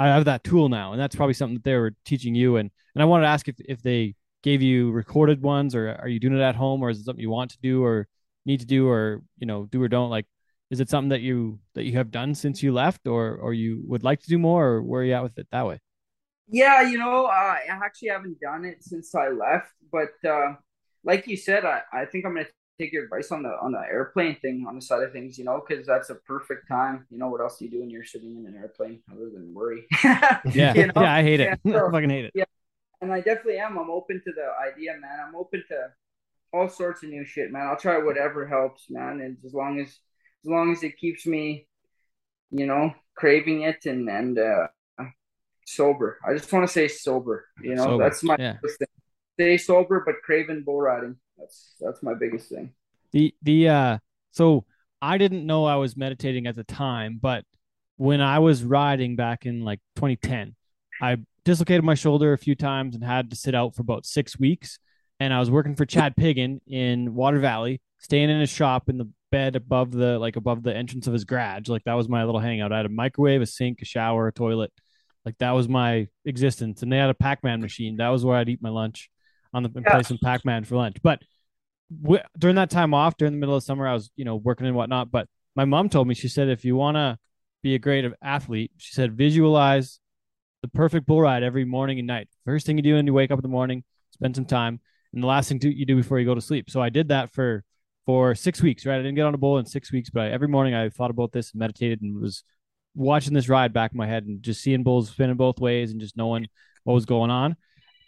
I 0.00 0.08
have 0.08 0.24
that 0.24 0.42
tool 0.42 0.70
now, 0.70 0.92
and 0.92 1.00
that's 1.00 1.14
probably 1.14 1.34
something 1.34 1.56
that 1.56 1.64
they 1.64 1.76
were 1.76 1.94
teaching 2.06 2.34
you. 2.34 2.56
And 2.56 2.70
and 2.94 3.02
I 3.02 3.04
wanted 3.04 3.24
to 3.24 3.28
ask 3.28 3.46
if 3.48 3.56
if 3.60 3.82
they 3.82 4.14
gave 4.42 4.62
you 4.62 4.90
recorded 4.92 5.42
ones, 5.42 5.74
or 5.74 5.94
are 6.00 6.08
you 6.08 6.18
doing 6.18 6.34
it 6.34 6.40
at 6.40 6.56
home, 6.56 6.82
or 6.82 6.88
is 6.88 6.98
it 6.98 7.04
something 7.04 7.20
you 7.20 7.30
want 7.30 7.50
to 7.50 7.58
do, 7.62 7.84
or 7.84 8.08
need 8.46 8.60
to 8.60 8.66
do, 8.66 8.88
or 8.88 9.22
you 9.36 9.46
know, 9.46 9.66
do 9.66 9.82
or 9.82 9.88
don't? 9.88 10.08
Like, 10.08 10.24
is 10.70 10.80
it 10.80 10.88
something 10.88 11.08
that 11.10 11.20
you 11.20 11.58
that 11.74 11.84
you 11.84 11.92
have 11.94 12.10
done 12.10 12.34
since 12.34 12.62
you 12.62 12.72
left, 12.72 13.06
or 13.06 13.36
or 13.36 13.52
you 13.54 13.82
would 13.86 14.02
like 14.04 14.20
to 14.20 14.28
do 14.28 14.38
more, 14.38 14.66
or 14.66 14.82
where 14.82 15.02
are 15.02 15.04
you 15.04 15.12
at 15.14 15.22
with 15.22 15.38
it 15.38 15.48
that 15.52 15.66
way? 15.66 15.80
Yeah, 16.48 16.82
you 16.82 16.98
know, 16.98 17.26
uh, 17.26 17.28
I 17.30 17.60
actually 17.68 18.08
haven't 18.08 18.40
done 18.40 18.64
it 18.64 18.82
since 18.82 19.14
I 19.14 19.28
left, 19.28 19.70
but 19.92 20.10
uh, 20.28 20.54
like 21.04 21.26
you 21.28 21.36
said, 21.36 21.64
I, 21.64 21.82
I 21.92 22.04
think 22.06 22.26
I'm 22.26 22.34
gonna 22.34 22.46
take 22.78 22.92
your 22.92 23.04
advice 23.04 23.30
on 23.30 23.42
the 23.42 23.50
on 23.62 23.72
the 23.72 23.78
airplane 23.80 24.36
thing 24.40 24.64
on 24.68 24.74
the 24.74 24.82
side 24.82 25.02
of 25.02 25.12
things, 25.12 25.38
you 25.38 25.44
know, 25.44 25.62
because 25.66 25.86
that's 25.86 26.10
a 26.10 26.16
perfect 26.16 26.66
time. 26.68 27.06
You 27.10 27.18
know, 27.18 27.28
what 27.28 27.40
else 27.40 27.58
do 27.58 27.66
you 27.66 27.70
do 27.70 27.80
when 27.80 27.90
you're 27.90 28.04
sitting 28.04 28.36
in 28.36 28.46
an 28.46 28.56
airplane 28.56 29.00
other 29.12 29.30
than 29.32 29.54
worry? 29.54 29.86
Yeah, 30.54 30.74
You 30.74 30.86
know? 30.86 30.92
yeah, 30.96 31.14
I 31.14 31.22
hate 31.22 31.40
it. 31.40 31.60
Yeah, 31.64 31.72
so- 31.72 31.88
I 31.88 31.90
fucking 31.92 32.10
hate 32.10 32.24
it. 32.26 32.32
yeah 32.34 32.44
and 33.02 33.12
I 33.12 33.20
definitely 33.20 33.58
am. 33.58 33.78
I'm 33.78 33.90
open 33.90 34.20
to 34.24 34.32
the 34.32 34.48
idea, 34.70 34.92
man. 35.00 35.18
I'm 35.28 35.34
open 35.36 35.62
to 35.68 35.88
all 36.52 36.68
sorts 36.68 37.02
of 37.02 37.10
new 37.10 37.24
shit, 37.24 37.50
man. 37.50 37.66
I'll 37.66 37.76
try 37.76 37.98
whatever 37.98 38.46
helps, 38.46 38.90
man. 38.90 39.20
And 39.20 39.36
as 39.44 39.54
long 39.54 39.80
as 39.80 39.98
as 40.44 40.50
long 40.50 40.72
as 40.72 40.82
it 40.82 40.98
keeps 40.98 41.26
me, 41.26 41.66
you 42.50 42.66
know, 42.66 42.94
craving 43.14 43.62
it 43.62 43.86
and 43.86 44.08
and 44.08 44.38
uh 44.38 44.68
sober. 45.70 46.18
I 46.26 46.34
just 46.34 46.52
want 46.52 46.66
to 46.66 46.72
say 46.72 46.88
sober. 46.88 47.46
You 47.62 47.74
know, 47.74 47.84
Sober, 47.84 48.04
that's 48.04 48.22
my 48.22 48.36
yeah. 48.38 48.56
biggest 48.60 48.78
thing. 48.78 48.88
Stay 49.34 49.56
sober 49.56 50.02
but 50.04 50.16
craving 50.22 50.64
bull 50.64 50.80
riding. 50.80 51.16
That's 51.38 51.74
that's 51.80 52.02
my 52.02 52.14
biggest 52.14 52.48
thing. 52.48 52.72
The 53.12 53.34
the 53.42 53.68
uh 53.68 53.98
so 54.30 54.64
I 55.00 55.18
didn't 55.18 55.46
know 55.46 55.64
I 55.64 55.76
was 55.76 55.96
meditating 55.96 56.46
at 56.46 56.56
the 56.56 56.64
time, 56.64 57.18
but 57.20 57.44
when 57.96 58.20
I 58.20 58.38
was 58.38 58.62
riding 58.62 59.16
back 59.16 59.46
in 59.46 59.64
like 59.64 59.80
2010, 59.96 60.54
I 61.00 61.18
dislocated 61.44 61.84
my 61.84 61.94
shoulder 61.94 62.32
a 62.32 62.38
few 62.38 62.54
times 62.54 62.94
and 62.94 63.04
had 63.04 63.30
to 63.30 63.36
sit 63.36 63.54
out 63.54 63.74
for 63.74 63.82
about 63.82 64.04
six 64.04 64.38
weeks. 64.38 64.78
And 65.18 65.34
I 65.34 65.40
was 65.40 65.50
working 65.50 65.74
for 65.74 65.84
Chad 65.84 66.14
Piggin 66.16 66.60
in 66.66 67.14
Water 67.14 67.40
Valley, 67.40 67.80
staying 67.98 68.30
in 68.30 68.40
his 68.40 68.50
shop 68.50 68.88
in 68.88 68.98
the 68.98 69.10
bed 69.30 69.56
above 69.56 69.92
the 69.92 70.18
like 70.18 70.36
above 70.36 70.62
the 70.62 70.74
entrance 70.74 71.06
of 71.06 71.12
his 71.12 71.24
garage. 71.24 71.68
Like 71.68 71.84
that 71.84 71.94
was 71.94 72.08
my 72.08 72.24
little 72.24 72.40
hangout. 72.40 72.72
I 72.72 72.78
had 72.78 72.86
a 72.86 72.90
microwave, 72.90 73.42
a 73.42 73.46
sink, 73.46 73.82
a 73.82 73.84
shower, 73.84 74.28
a 74.28 74.32
toilet. 74.32 74.72
Like 75.24 75.38
that 75.38 75.52
was 75.52 75.68
my 75.68 76.08
existence. 76.24 76.82
And 76.82 76.92
they 76.92 76.96
had 76.96 77.10
a 77.10 77.14
Pac-Man 77.14 77.60
machine. 77.60 77.96
That 77.96 78.08
was 78.08 78.24
where 78.24 78.36
I'd 78.36 78.48
eat 78.48 78.62
my 78.62 78.70
lunch 78.70 79.10
on 79.52 79.62
the 79.62 79.70
and 79.74 79.84
Yeah. 79.86 79.92
play 79.92 80.02
some 80.02 80.18
Pac-Man 80.18 80.64
for 80.64 80.76
lunch. 80.76 80.96
But 81.02 81.20
w- 82.02 82.22
during 82.38 82.56
that 82.56 82.70
time 82.70 82.94
off, 82.94 83.16
during 83.16 83.34
the 83.34 83.38
middle 83.38 83.56
of 83.56 83.62
summer, 83.62 83.86
I 83.86 83.92
was, 83.92 84.10
you 84.16 84.24
know, 84.24 84.36
working 84.36 84.66
and 84.66 84.76
whatnot. 84.76 85.10
But 85.10 85.28
my 85.54 85.64
mom 85.64 85.88
told 85.88 86.08
me, 86.08 86.14
she 86.14 86.28
said, 86.28 86.48
if 86.48 86.64
you 86.64 86.76
want 86.76 86.96
to 86.96 87.18
be 87.62 87.74
a 87.74 87.78
great 87.78 88.10
athlete, 88.22 88.72
she 88.78 88.94
said, 88.94 89.12
visualize 89.16 90.00
the 90.62 90.68
perfect 90.68 91.06
bull 91.06 91.20
ride 91.20 91.42
every 91.42 91.64
morning 91.64 91.98
and 91.98 92.06
night. 92.06 92.28
First 92.44 92.66
thing 92.66 92.76
you 92.76 92.82
do 92.82 92.94
when 92.94 93.06
you 93.06 93.12
wake 93.12 93.30
up 93.30 93.38
in 93.38 93.42
the 93.42 93.48
morning, 93.48 93.84
spend 94.12 94.36
some 94.36 94.44
time, 94.44 94.80
and 95.12 95.22
the 95.22 95.26
last 95.26 95.48
thing 95.48 95.60
you 95.62 95.84
do 95.86 95.96
before 95.96 96.18
you 96.18 96.26
go 96.26 96.34
to 96.34 96.40
sleep. 96.40 96.70
So 96.70 96.80
I 96.80 96.88
did 96.88 97.08
that 97.08 97.32
for 97.32 97.64
for 98.10 98.34
six 98.34 98.60
weeks. 98.60 98.84
Right, 98.84 98.96
I 98.96 98.98
didn't 98.98 99.14
get 99.14 99.24
on 99.24 99.34
a 99.34 99.38
bull 99.38 99.58
in 99.58 99.66
six 99.66 99.92
weeks, 99.92 100.10
but 100.10 100.22
I, 100.22 100.30
every 100.30 100.48
morning 100.48 100.74
I 100.74 100.88
thought 100.88 101.12
about 101.12 101.30
this 101.30 101.52
and 101.52 101.60
meditated 101.60 102.02
and 102.02 102.20
was 102.20 102.42
watching 102.96 103.34
this 103.34 103.48
ride 103.48 103.72
back 103.72 103.92
in 103.92 103.98
my 103.98 104.06
head 104.08 104.24
and 104.24 104.42
just 104.42 104.60
seeing 104.62 104.82
bulls 104.82 105.10
spinning 105.10 105.36
both 105.36 105.60
ways 105.60 105.92
and 105.92 106.00
just 106.00 106.16
knowing 106.16 106.48
what 106.82 106.94
was 106.94 107.04
going 107.06 107.30
on. 107.30 107.52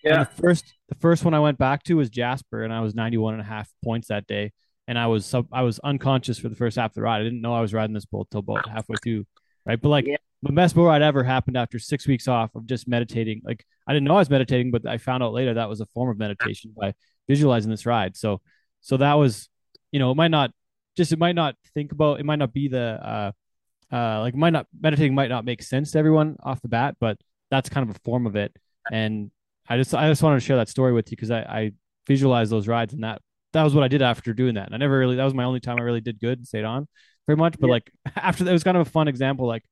And 0.05 0.15
Yeah. 0.15 0.25
the 0.25 0.43
first 0.43 0.75
the 0.89 0.97
first 0.97 1.25
one 1.25 1.35
I 1.35 1.39
went 1.39 1.57
back 1.57 1.85
to 1.85 1.95
was 1.99 2.11
Jasper 2.11 2.65
and 2.65 2.73
I 2.73 2.81
was 2.81 2.97
91 2.97 3.35
and 3.35 3.41
a 3.41 3.45
half 3.45 3.71
points 3.85 4.09
that 4.09 4.27
day. 4.27 4.51
And 4.89 4.99
I 4.99 5.07
was 5.07 5.25
sub 5.25 5.47
I 5.53 5.63
was 5.63 5.79
unconscious 5.85 6.37
for 6.41 6.49
the 6.49 6.57
first 6.57 6.77
half 6.77 6.91
of 6.91 6.95
the 6.97 7.03
ride. 7.03 7.21
I 7.21 7.25
didn't 7.25 7.41
know 7.41 7.55
I 7.55 7.61
was 7.61 7.73
riding 7.73 7.95
this 7.95 8.05
bull 8.07 8.25
till 8.29 8.41
about 8.41 8.69
halfway 8.69 8.97
through. 9.05 9.25
Right. 9.65 9.81
But 9.81 9.91
like 9.91 10.07
Yeah. 10.09 10.17
the 10.43 10.53
best 10.53 10.75
bull 10.75 10.87
ride 10.87 11.03
ever 11.03 11.23
happened 11.23 11.57
after 11.57 11.79
six 11.79 12.09
weeks 12.09 12.27
off 12.27 12.53
of 12.57 12.67
just 12.67 12.89
meditating. 12.89 13.43
Like 13.45 13.65
I 13.87 13.93
didn't 13.93 14.09
know 14.09 14.17
I 14.17 14.19
was 14.19 14.31
meditating, 14.31 14.73
but 14.73 14.85
I 14.85 14.99
found 14.99 15.23
out 15.23 15.33
later 15.33 15.55
that 15.55 15.69
was 15.69 15.81
a 15.81 15.87
form 15.87 16.11
of 16.11 16.19
meditation 16.19 16.75
by 16.77 16.95
visualizing 17.29 17.71
this 17.71 17.87
ride. 17.87 18.17
So 18.17 18.41
so 18.85 18.97
that 18.97 19.15
was, 19.15 19.49
you 19.93 19.99
know, 19.99 20.11
it 20.11 20.17
might 20.17 20.31
not 20.31 20.53
just 20.97 21.13
it 21.13 21.19
might 21.19 21.35
not 21.35 21.57
think 21.75 21.93
about 21.93 22.21
it 22.21 22.27
might 22.27 22.39
not 22.39 22.53
be 22.53 22.69
the 22.69 22.81
uh 22.81 23.33
uh 23.93 24.21
like 24.21 24.35
might 24.35 24.51
not 24.53 24.67
meditating 24.81 25.15
might 25.15 25.31
not 25.31 25.45
make 25.45 25.63
sense 25.63 25.93
to 25.93 25.99
everyone 25.99 26.37
off 26.43 26.61
the 26.63 26.69
bat, 26.69 26.97
but 27.01 27.19
that's 27.51 27.69
kind 27.69 27.89
of 27.89 27.95
a 27.97 27.99
form 28.01 28.27
of 28.27 28.37
it. 28.37 28.57
And 28.91 29.31
I 29.69 29.77
just 29.77 29.95
I 29.95 30.09
just 30.09 30.23
wanted 30.23 30.37
to 30.41 30.47
share 30.47 30.57
that 30.57 30.69
story 30.69 30.93
with 30.93 31.11
you 31.11 31.17
because 31.17 31.31
I, 31.31 31.41
I 31.41 31.73
visualized 32.07 32.51
those 32.53 32.69
rides 32.69 32.95
and 32.95 33.05
that 33.05 33.23
that 33.53 33.63
was 33.65 33.75
what 33.75 33.85
I 33.85 33.89
did 33.89 34.03
after 34.03 34.33
doing 34.35 34.55
that. 34.55 34.67
And 34.67 34.75
I 34.75 34.79
never 34.79 34.99
really 34.99 35.17
that 35.17 35.25
was 35.25 35.35
my 35.35 35.45
only 35.45 35.61
time 35.61 35.79
I 35.79 35.83
really 35.83 36.01
did 36.01 36.21
good 36.21 36.39
and 36.39 36.47
stayed 36.47 36.65
on 36.65 36.89
very 37.27 37.37
much. 37.37 37.57
But 37.61 37.69
Yeah. 37.69 37.73
like 37.75 37.93
after 38.17 38.45
that 38.45 38.51
it 38.51 38.55
was 38.55 38.65
kind 38.65 38.77
of 38.77 38.87
a 38.87 38.91
fun 38.91 39.09
example. 39.09 39.47
Like 39.47 39.65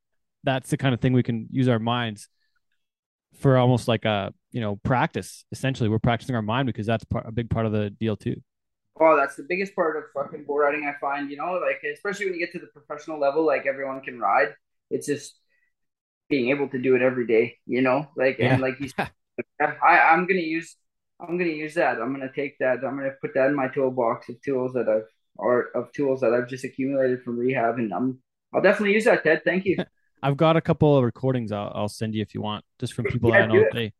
that's 0.44 0.70
the 0.70 0.76
kind 0.76 0.94
of 0.94 1.00
thing 1.00 1.12
we 1.12 1.22
can 1.22 1.48
use 1.50 1.68
our 1.68 1.78
minds 1.78 2.28
for 3.38 3.56
almost 3.56 3.88
like 3.88 4.04
a 4.04 4.32
you 4.52 4.60
know 4.60 4.76
practice. 4.76 5.44
Essentially, 5.52 5.88
we're 5.88 5.98
practicing 5.98 6.34
our 6.34 6.42
mind 6.42 6.66
because 6.66 6.86
that's 6.86 7.04
part, 7.04 7.26
a 7.26 7.32
big 7.32 7.50
part 7.50 7.66
of 7.66 7.72
the 7.72 7.90
deal 7.90 8.16
too. 8.16 8.36
Oh, 9.00 9.16
that's 9.16 9.36
the 9.36 9.46
biggest 9.48 9.74
part 9.74 9.96
of 9.96 10.04
fucking 10.14 10.44
bull 10.44 10.58
riding 10.58 10.84
I 10.86 10.98
find, 11.00 11.30
you 11.30 11.36
know, 11.38 11.54
like 11.54 11.82
especially 11.92 12.26
when 12.26 12.34
you 12.34 12.40
get 12.40 12.52
to 12.52 12.58
the 12.58 12.66
professional 12.66 13.18
level, 13.18 13.44
like 13.46 13.66
everyone 13.66 14.00
can 14.02 14.18
ride. 14.20 14.54
It's 14.90 15.06
just 15.06 15.38
being 16.28 16.50
able 16.50 16.68
to 16.68 16.78
do 16.78 16.94
it 16.96 17.02
every 17.02 17.26
day, 17.26 17.58
you 17.66 17.82
know, 17.82 18.08
like 18.16 18.38
Yeah. 18.38 18.54
and 18.54 18.60
like 18.60 18.78
you 18.80 18.90
I, 19.60 19.98
I'm 20.12 20.26
gonna 20.26 20.40
use 20.40 20.76
I'm 21.20 21.38
gonna 21.38 21.50
use 21.50 21.74
that. 21.74 21.98
I'm 22.00 22.12
gonna 22.12 22.32
take 22.34 22.58
that. 22.58 22.84
I'm 22.84 22.96
gonna 22.96 23.12
put 23.20 23.34
that 23.34 23.48
in 23.48 23.56
my 23.56 23.68
toolbox 23.68 24.28
of 24.28 24.40
tools 24.42 24.72
that 24.74 24.88
I've 24.88 25.08
or 25.36 25.68
of 25.74 25.92
tools 25.92 26.20
that 26.20 26.32
I've 26.34 26.48
just 26.48 26.64
accumulated 26.64 27.22
from 27.22 27.38
rehab, 27.38 27.78
and 27.78 27.92
I'm 27.92 28.18
I'll 28.54 28.62
definitely 28.62 28.94
use 28.94 29.04
that, 29.04 29.22
Ted. 29.24 29.42
Thank 29.44 29.64
you. 29.64 29.84
I've 30.22 30.36
got 30.36 30.56
a 30.56 30.60
couple 30.60 30.96
of 30.96 31.04
recordings 31.04 31.52
I'll, 31.52 31.72
I'll 31.74 31.88
send 31.88 32.14
you 32.14 32.22
if 32.22 32.34
you 32.34 32.42
want, 32.42 32.64
just 32.78 32.92
from 32.92 33.06
people 33.06 33.30
Yeah, 33.30 33.38
I 33.38 33.46
know. 33.46 33.64
They 33.72 33.92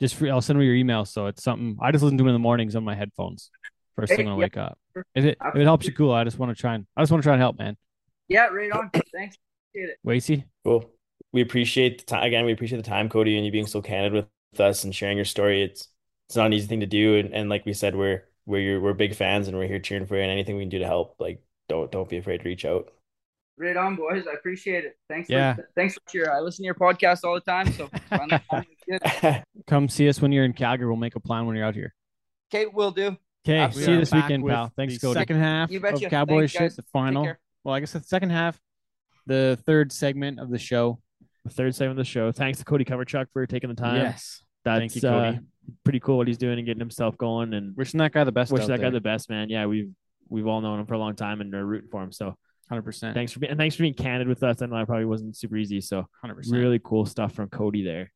just 0.00 0.14
free, 0.14 0.30
I'll 0.30 0.40
send 0.40 0.58
me 0.58 0.64
your 0.66 0.74
email. 0.74 1.04
So 1.04 1.26
it's 1.26 1.42
something 1.42 1.76
I 1.80 1.90
just 1.90 2.04
listen 2.04 2.18
to 2.18 2.26
in 2.28 2.32
the 2.32 2.38
mornings 2.38 2.76
on 2.76 2.84
my 2.84 2.94
headphones 2.94 3.50
first 3.96 4.10
Hey, 4.10 4.16
thing 4.16 4.26
when 4.26 4.34
I 4.34 4.36
yeah. 4.36 4.42
wake 4.42 4.56
up. 4.56 4.78
If 5.14 5.24
it 5.24 5.38
if 5.44 5.56
it 5.56 5.64
helps 5.64 5.86
you, 5.86 5.92
cool. 5.92 6.12
I 6.12 6.24
just 6.24 6.38
want 6.38 6.54
to 6.54 6.60
try 6.60 6.74
and 6.74 6.86
I 6.96 7.02
just 7.02 7.10
want 7.12 7.22
to 7.22 7.26
try 7.26 7.34
and 7.34 7.40
help, 7.40 7.58
man. 7.58 7.76
Yeah, 8.28 8.46
right 8.46 8.70
on. 8.70 8.90
Thanks. 9.12 9.36
Appreciate 9.70 9.90
it. 9.90 9.98
Wacy, 10.06 10.44
Cool. 10.64 10.90
We 11.32 11.42
appreciate 11.42 11.98
the 11.98 12.04
time 12.04 12.22
again. 12.24 12.44
We 12.44 12.52
appreciate 12.52 12.78
the 12.78 12.88
time, 12.88 13.08
Cody, 13.08 13.36
and 13.36 13.44
you 13.44 13.50
being 13.50 13.66
so 13.66 13.82
candid 13.82 14.12
with 14.12 14.60
us 14.60 14.84
and 14.84 14.94
sharing 14.94 15.16
your 15.16 15.24
story. 15.24 15.62
It's 15.62 15.88
it's 16.28 16.36
not 16.36 16.46
an 16.46 16.52
easy 16.52 16.66
thing 16.66 16.80
to 16.80 16.86
do, 16.86 17.16
and, 17.16 17.34
and 17.34 17.50
like 17.50 17.66
we 17.66 17.72
said, 17.72 17.96
we're 17.96 18.24
we're 18.46 18.60
your, 18.60 18.80
we're 18.80 18.92
big 18.94 19.14
fans, 19.14 19.48
and 19.48 19.56
we're 19.56 19.66
here 19.66 19.78
cheering 19.80 20.06
for 20.06 20.16
you. 20.16 20.22
And 20.22 20.30
anything 20.30 20.56
we 20.56 20.62
can 20.62 20.68
do 20.68 20.78
to 20.78 20.86
help, 20.86 21.16
like 21.18 21.42
don't 21.68 21.90
don't 21.90 22.08
be 22.08 22.18
afraid 22.18 22.38
to 22.38 22.44
reach 22.44 22.64
out. 22.64 22.90
Right 23.56 23.76
on, 23.76 23.94
boys. 23.96 24.26
I 24.28 24.34
appreciate 24.34 24.84
it. 24.84 24.96
Thanks. 25.08 25.28
Yeah. 25.30 25.54
For, 25.54 25.68
thanks 25.76 25.94
for 25.94 26.16
your. 26.16 26.32
I 26.32 26.40
listen 26.40 26.62
to 26.62 26.66
your 26.66 26.74
podcast 26.74 27.24
all 27.24 27.34
the 27.34 27.40
time. 27.40 27.72
So 27.72 27.88
finally, 28.10 28.40
finally. 28.50 29.42
Come 29.66 29.88
see 29.88 30.08
us 30.08 30.20
when 30.20 30.32
you're 30.32 30.44
in 30.44 30.52
Calgary. 30.52 30.86
We'll 30.86 30.96
make 30.96 31.16
a 31.16 31.20
plan 31.20 31.46
when 31.46 31.56
you're 31.56 31.64
out 31.64 31.74
here. 31.74 31.94
Okay, 32.52 32.66
we'll 32.72 32.90
do. 32.90 33.16
Okay, 33.46 33.58
Absolutely. 33.58 33.84
see 33.86 33.92
you 33.92 33.98
this 34.00 34.12
weekend, 34.12 34.46
pal. 34.46 34.72
Thanks, 34.76 34.94
the 34.94 35.00
Cody. 35.06 35.20
Second 35.20 35.36
half 35.36 35.70
You 35.70 35.76
of 35.78 35.82
betcha. 35.82 36.08
Cowboy 36.08 36.38
Thanks, 36.40 36.52
shit, 36.52 36.60
guys. 36.62 36.76
the 36.76 36.82
final. 36.92 37.24
care. 37.24 37.38
Well, 37.62 37.74
I 37.74 37.80
guess 37.80 37.92
the 37.92 38.00
second 38.00 38.30
half, 38.30 38.58
the 39.26 39.58
third 39.66 39.92
segment 39.92 40.40
of 40.40 40.50
the 40.50 40.58
show. 40.58 40.98
The 41.44 41.50
third 41.50 41.74
segment 41.74 41.98
of 41.98 42.06
the 42.06 42.10
show. 42.10 42.32
Thanks 42.32 42.58
to 42.60 42.64
Cody 42.64 42.84
Coverchuk 42.86 43.26
for 43.34 43.46
taking 43.46 43.68
the 43.68 43.76
time. 43.76 43.96
yes, 43.96 44.42
That's 44.64 44.78
Thank 44.80 44.94
you, 44.96 45.02
Cody. 45.02 45.36
uh, 45.36 45.40
pretty 45.84 46.00
cool 46.00 46.16
what 46.16 46.26
he's 46.26 46.38
doing 46.38 46.58
and 46.58 46.64
getting 46.66 46.80
himself 46.80 47.18
going. 47.18 47.52
And 47.52 47.76
wishing 47.76 47.98
that 47.98 48.12
guy 48.12 48.24
the 48.24 48.32
best. 48.32 48.50
wish 48.50 48.62
out 48.62 48.68
that 48.68 48.76
guy 48.78 48.84
there. 48.84 48.92
the 48.92 49.00
best, 49.02 49.28
man. 49.28 49.50
Yeah, 49.50 49.66
we've 49.66 49.90
we've 50.30 50.46
all 50.46 50.62
known 50.62 50.80
him 50.80 50.86
for 50.86 50.94
a 50.94 50.98
long 50.98 51.14
time 51.16 51.42
and 51.42 51.54
are 51.54 51.66
rooting 51.66 51.90
for 51.90 52.02
him. 52.02 52.12
So 52.12 52.34
hundred 52.70 52.82
percent. 52.82 53.14
thanks 53.14 53.30
for 53.30 53.40
being 53.40 53.50
and 53.50 53.58
thanks 53.58 53.76
for 53.76 53.82
being 53.82 53.92
candid 53.92 54.26
with 54.26 54.42
us. 54.42 54.62
I 54.62 54.66
know 54.66 54.76
I 54.76 54.86
probably 54.86 55.04
wasn't 55.04 55.36
super 55.36 55.56
easy. 55.58 55.82
So 55.82 56.06
Hundred 56.22 56.36
percent. 56.36 56.56
really 56.62 56.80
cool 56.82 57.04
stuff 57.04 57.34
from 57.34 57.50
Cody 57.50 57.84
there. 57.84 58.10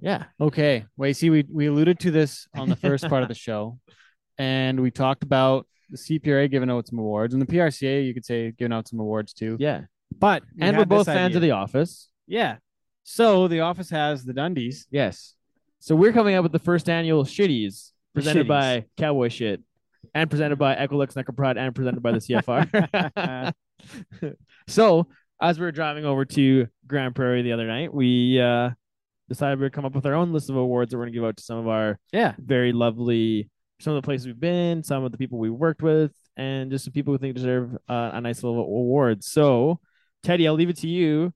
Yeah. 0.00 0.24
Okay. 0.40 0.86
Wait, 0.96 1.12
see, 1.18 1.28
we 1.28 1.44
we 1.52 1.66
alluded 1.66 1.98
to 2.00 2.10
this 2.10 2.48
on 2.56 2.70
the 2.70 2.76
first 2.76 3.06
part 3.06 3.22
of 3.22 3.28
the 3.28 3.34
show, 3.34 3.78
and 4.40 4.80
we 4.80 4.90
talked 4.90 5.22
about 5.22 5.66
the 5.90 5.96
CPRA 5.98 6.50
giving 6.50 6.70
out 6.70 6.86
some 6.88 6.98
awards, 6.98 7.34
and 7.34 7.42
the 7.42 7.46
PRCA, 7.46 8.06
you 8.06 8.14
could 8.14 8.24
say, 8.24 8.52
giving 8.52 8.72
out 8.72 8.88
some 8.88 8.98
awards 9.00 9.32
too. 9.32 9.56
Yeah. 9.60 9.82
But 10.18 10.42
we 10.56 10.62
And 10.62 10.76
we're 10.76 10.84
both 10.86 11.06
fans 11.06 11.36
idea. 11.36 11.36
of 11.36 11.42
The 11.42 11.50
Office. 11.52 12.08
Yeah. 12.26 12.56
So 13.02 13.48
the 13.48 13.60
office 13.60 13.90
has 13.90 14.24
the 14.24 14.32
Dundies. 14.32 14.86
Yes. 14.90 15.34
So 15.80 15.96
we're 15.96 16.12
coming 16.12 16.34
up 16.36 16.42
with 16.42 16.52
the 16.52 16.58
first 16.58 16.88
annual 16.88 17.24
shitties 17.24 17.90
presented 18.14 18.46
Shitties. 18.46 18.48
by 18.48 18.84
Cowboy 18.96 19.28
Shit 19.30 19.62
and 20.14 20.28
presented 20.30 20.56
by 20.58 20.74
Equilux 20.76 21.14
Necro 21.14 21.34
Pride 21.36 21.56
and 21.56 21.74
presented 21.74 22.02
by 22.02 22.12
the 22.12 22.18
CFR. 22.18 23.52
so 24.68 25.06
as 25.40 25.58
we 25.58 25.64
were 25.64 25.72
driving 25.72 26.04
over 26.04 26.24
to 26.24 26.66
Grande 26.86 27.14
Prairie 27.14 27.42
the 27.42 27.52
other 27.52 27.66
night, 27.66 27.92
we 27.92 28.40
uh, 28.40 28.70
decided 29.28 29.58
we'd 29.58 29.72
come 29.72 29.84
up 29.84 29.94
with 29.94 30.06
our 30.06 30.14
own 30.14 30.32
list 30.32 30.50
of 30.50 30.56
awards 30.56 30.90
that 30.90 30.98
we're 30.98 31.04
going 31.04 31.12
to 31.12 31.18
give 31.18 31.24
out 31.26 31.36
to 31.38 31.42
some 31.42 31.58
of 31.58 31.68
our 31.68 31.98
Yeah. 32.12 32.34
very 32.38 32.72
lovely, 32.72 33.48
some 33.80 33.94
of 33.94 34.02
the 34.02 34.06
places 34.06 34.26
we've 34.26 34.38
been, 34.40 34.82
some 34.82 35.04
of 35.04 35.12
the 35.12 35.18
people 35.18 35.38
we 35.38 35.50
worked 35.50 35.82
with, 35.82 36.12
and 36.36 36.70
just 36.70 36.84
some 36.84 36.92
people 36.92 37.12
who 37.14 37.18
think 37.18 37.34
deserve 37.34 37.74
uh, 37.88 38.10
a 38.12 38.20
nice 38.20 38.42
little 38.42 38.60
award. 38.60 39.24
So, 39.24 39.80
Teddy, 40.22 40.46
I'll 40.46 40.54
leave 40.54 40.68
it 40.70 40.76
to 40.78 40.88
you 40.88 41.32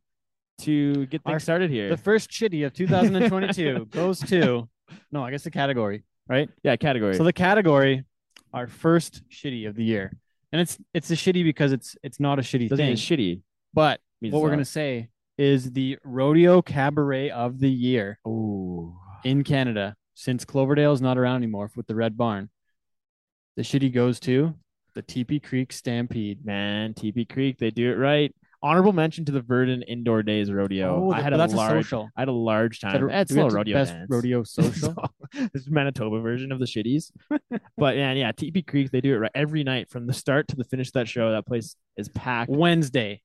to 0.63 1.07
get 1.07 1.23
things 1.25 1.33
Our- 1.35 1.41
started 1.41 1.71
here. 1.71 1.89
The 1.89 1.97
first 1.97 2.31
shitty 2.31 2.65
of 2.67 2.73
2022 2.75 3.87
goes 3.91 4.21
to 4.21 4.69
no, 5.11 5.25
I 5.25 5.31
guess 5.31 5.43
the 5.43 5.51
category, 5.51 6.05
right? 6.29 6.49
yeah, 6.63 6.77
category. 6.77 7.15
So 7.17 7.25
the 7.25 7.33
category, 7.33 8.05
our 8.53 8.67
first 8.67 9.23
shitty 9.31 9.67
of 9.69 9.75
the 9.75 9.85
year, 9.85 10.13
and 10.53 10.61
it's 10.61 10.79
it's 10.93 11.11
a 11.11 11.15
shitty 11.15 11.43
because 11.45 11.73
it's 11.73 11.97
it's 12.03 12.21
not 12.21 12.39
a 12.39 12.43
shitty 12.43 12.69
Doesn't 12.69 12.77
thing. 12.77 12.89
mean 12.89 12.97
shitty. 12.97 13.41
but 13.73 14.01
what 14.21 14.41
we're 14.43 14.49
not. 14.51 14.57
gonna 14.57 14.65
say 14.65 15.09
is 15.39 15.73
the 15.73 15.99
rodeo 16.05 16.63
cabaret 16.63 17.31
of 17.31 17.59
the 17.59 17.69
year 17.71 18.19
Oh, 18.25 18.95
in 19.25 19.43
Canada 19.43 19.97
since 20.15 20.45
Cloverdale's 20.45 21.03
not 21.03 21.19
around 21.19 21.37
anymore 21.37 21.71
with 21.77 21.87
the 21.87 21.95
Red 21.95 22.17
Barn. 22.17 22.51
The 23.57 23.63
shitty 23.63 23.93
goes 23.93 24.19
to 24.21 24.55
the 24.95 25.03
Teepee 25.03 25.41
Creek 25.41 25.73
Stampede. 25.73 26.45
man, 26.45 26.95
TP 26.95 27.29
Creek, 27.29 27.59
they 27.59 27.71
do 27.71 27.91
it 27.91 27.97
right. 27.97 28.35
Honorable 28.63 28.95
mention 28.95 29.27
to 29.27 29.33
the 29.33 29.43
Virden 29.43 29.83
Indoor 29.87 30.23
Days 30.23 30.51
Rodeo. 30.51 31.09
Oh, 31.09 31.13
I 31.13 31.21
had 31.21 31.35
a 31.35 31.37
that's 31.37 31.53
large, 31.53 31.73
a 31.73 31.83
social. 31.83 32.09
I 32.17 32.23
had 32.23 32.29
a 32.29 32.33
large 32.33 32.81
that 32.81 32.93
time. 32.93 33.11
It's 33.11 33.31
a 33.31 33.35
little 33.35 33.51
rodeo 33.51 33.77
best 33.77 33.93
dance. 33.93 34.07
rodeo 34.09 34.43
social. 34.45 34.95
So, 34.95 34.95
this 35.53 35.63
is 35.63 35.71
Manitoba 35.71 36.21
version 36.21 36.51
of 36.51 36.61
the 36.61 36.65
shitties. 36.65 37.11
but 37.77 37.97
man, 37.97 38.17
yeah, 38.17 38.33
TP 38.33 38.67
Creek, 38.67 38.91
they 38.91 39.03
do 39.03 39.15
it 39.15 39.19
right 39.19 39.31
every 39.35 39.65
night 39.65 39.91
from 39.91 40.07
the 40.07 40.15
start 40.15 40.49
to 40.49 40.57
the 40.57 40.65
finish 40.65 40.89
of 40.89 40.93
that 40.95 41.09
show. 41.09 41.31
That 41.33 41.47
place 41.47 41.77
is 41.99 42.09
packed. 42.09 42.51
Wednesday, 42.51 43.21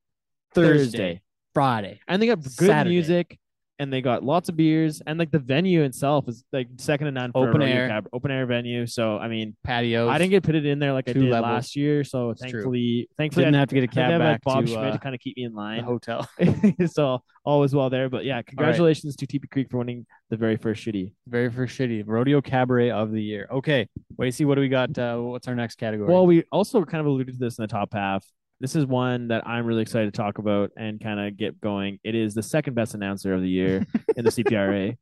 Thursday, 0.53 0.77
Thursday. 0.83 1.21
Friday. 1.53 2.01
And 2.05 2.21
they 2.21 2.27
got 2.27 2.43
good 2.43 2.67
Saturday. 2.67 2.89
music 2.89 3.39
and 3.79 3.91
they 3.91 4.01
got 4.01 4.23
lots 4.23 4.49
of 4.49 4.57
beers 4.57 5.01
and 5.07 5.17
like 5.17 5.31
the 5.31 5.39
venue 5.39 5.83
itself 5.83 6.27
is 6.27 6.43
like 6.51 6.67
second 6.77 7.05
to 7.05 7.11
none 7.11 7.31
for 7.31 7.47
open 7.47 7.61
air 7.61 7.87
cab- 7.87 8.09
open 8.11 8.29
air 8.29 8.45
venue. 8.45 8.85
So 8.85 9.17
I 9.17 9.29
mean, 9.29 9.55
Patios. 9.63 10.09
I 10.09 10.17
didn't 10.17 10.31
get 10.31 10.43
pitted 10.43 10.65
in 10.65 10.79
there 10.79 10.91
like 10.91 11.07
I 11.07 11.13
did 11.13 11.23
levels. 11.23 11.41
last 11.49 11.75
year. 11.77 12.03
So 12.03 12.31
It's 12.31 12.41
true. 12.41 12.51
thankfully, 12.51 13.09
thankfully, 13.17 13.45
didn't 13.45 13.55
I, 13.55 13.59
have 13.59 13.69
to 13.69 13.75
get 13.75 13.83
a 13.85 13.87
cab 13.87 14.19
back 14.19 14.41
Bob 14.43 14.65
to 14.65 14.71
Schmidt 14.71 14.85
uh, 14.85 14.91
to 14.91 14.99
kind 14.99 15.15
of 15.15 15.21
keep 15.21 15.37
me 15.37 15.43
in 15.45 15.53
line. 15.53 15.83
hotel. 15.83 16.27
so 16.87 17.23
all 17.45 17.61
was 17.61 17.73
well 17.73 17.89
there. 17.89 18.09
But 18.09 18.25
yeah, 18.25 18.41
congratulations 18.41 19.15
to 19.15 19.25
TP 19.25 19.49
Creek 19.49 19.69
for 19.71 19.77
winning 19.77 20.05
the 20.29 20.35
very 20.37 20.57
first 20.57 20.85
shitty. 20.85 21.13
Very 21.27 21.49
first 21.49 21.77
shitty 21.79 22.03
rodeo 22.05 22.41
cabaret 22.41 22.91
of 22.91 23.11
the 23.11 23.23
year. 23.23 23.47
Okay, 23.49 23.87
wait, 24.17 24.33
see 24.33 24.43
what 24.45 24.55
do 24.55 24.61
we 24.61 24.69
got? 24.69 24.97
Uh, 24.97 25.17
what's 25.17 25.47
our 25.47 25.55
next 25.55 25.75
category? 25.75 26.11
Well, 26.11 26.27
we 26.27 26.43
also 26.51 26.83
kind 26.83 26.99
of 26.99 27.07
alluded 27.07 27.33
to 27.33 27.39
this 27.39 27.57
in 27.57 27.63
the 27.63 27.67
top 27.67 27.93
half. 27.93 28.25
This 28.59 28.75
is 28.75 28.85
one 28.85 29.29
that 29.29 29.47
I'm 29.47 29.65
really 29.65 29.81
excited 29.81 30.13
to 30.13 30.17
talk 30.17 30.37
about 30.37 30.71
and 30.75 30.99
kind 30.99 31.19
of 31.19 31.37
get 31.37 31.61
going. 31.61 31.99
It 32.03 32.13
is 32.13 32.33
the 32.33 32.43
second 32.43 32.73
best 32.73 32.93
announcer 32.93 33.33
of 33.33 33.41
the 33.41 33.49
year 33.49 33.85
in 34.17 34.25
the 34.25 34.31
CPRA. 34.31 34.97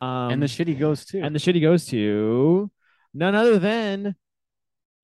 Um, 0.00 0.32
and 0.32 0.42
the 0.42 0.46
shitty 0.46 0.78
goes 0.78 1.04
to. 1.06 1.20
and 1.20 1.34
the 1.34 1.38
shitty 1.38 1.60
goes 1.60 1.86
to 1.86 2.70
none 3.12 3.34
other 3.34 3.58
than 3.58 4.14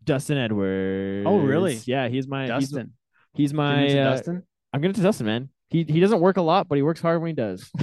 Dustin 0.05 0.39
Edwards. 0.39 1.27
Oh, 1.27 1.39
really? 1.39 1.81
Yeah, 1.85 2.09
he's 2.09 2.27
my 2.27 2.47
Dustin. 2.47 2.95
He's, 3.35 3.53
Giving 3.53 3.65
my 3.65 3.89
uh, 3.89 4.05
Dustin. 4.05 4.43
I'm 4.73 4.81
gonna 4.81 4.95
to 4.95 5.03
Dustin, 5.03 5.27
man. 5.27 5.49
He 5.71 5.85
he 5.85 6.01
doesn't 6.01 6.21
work 6.21 6.37
a 6.37 6.43
lot, 6.43 6.69
but 6.69 6.75
he 6.77 6.83
works 6.83 7.01
hard 7.01 7.21
when 7.23 7.29
he 7.29 7.35
does. 7.35 7.71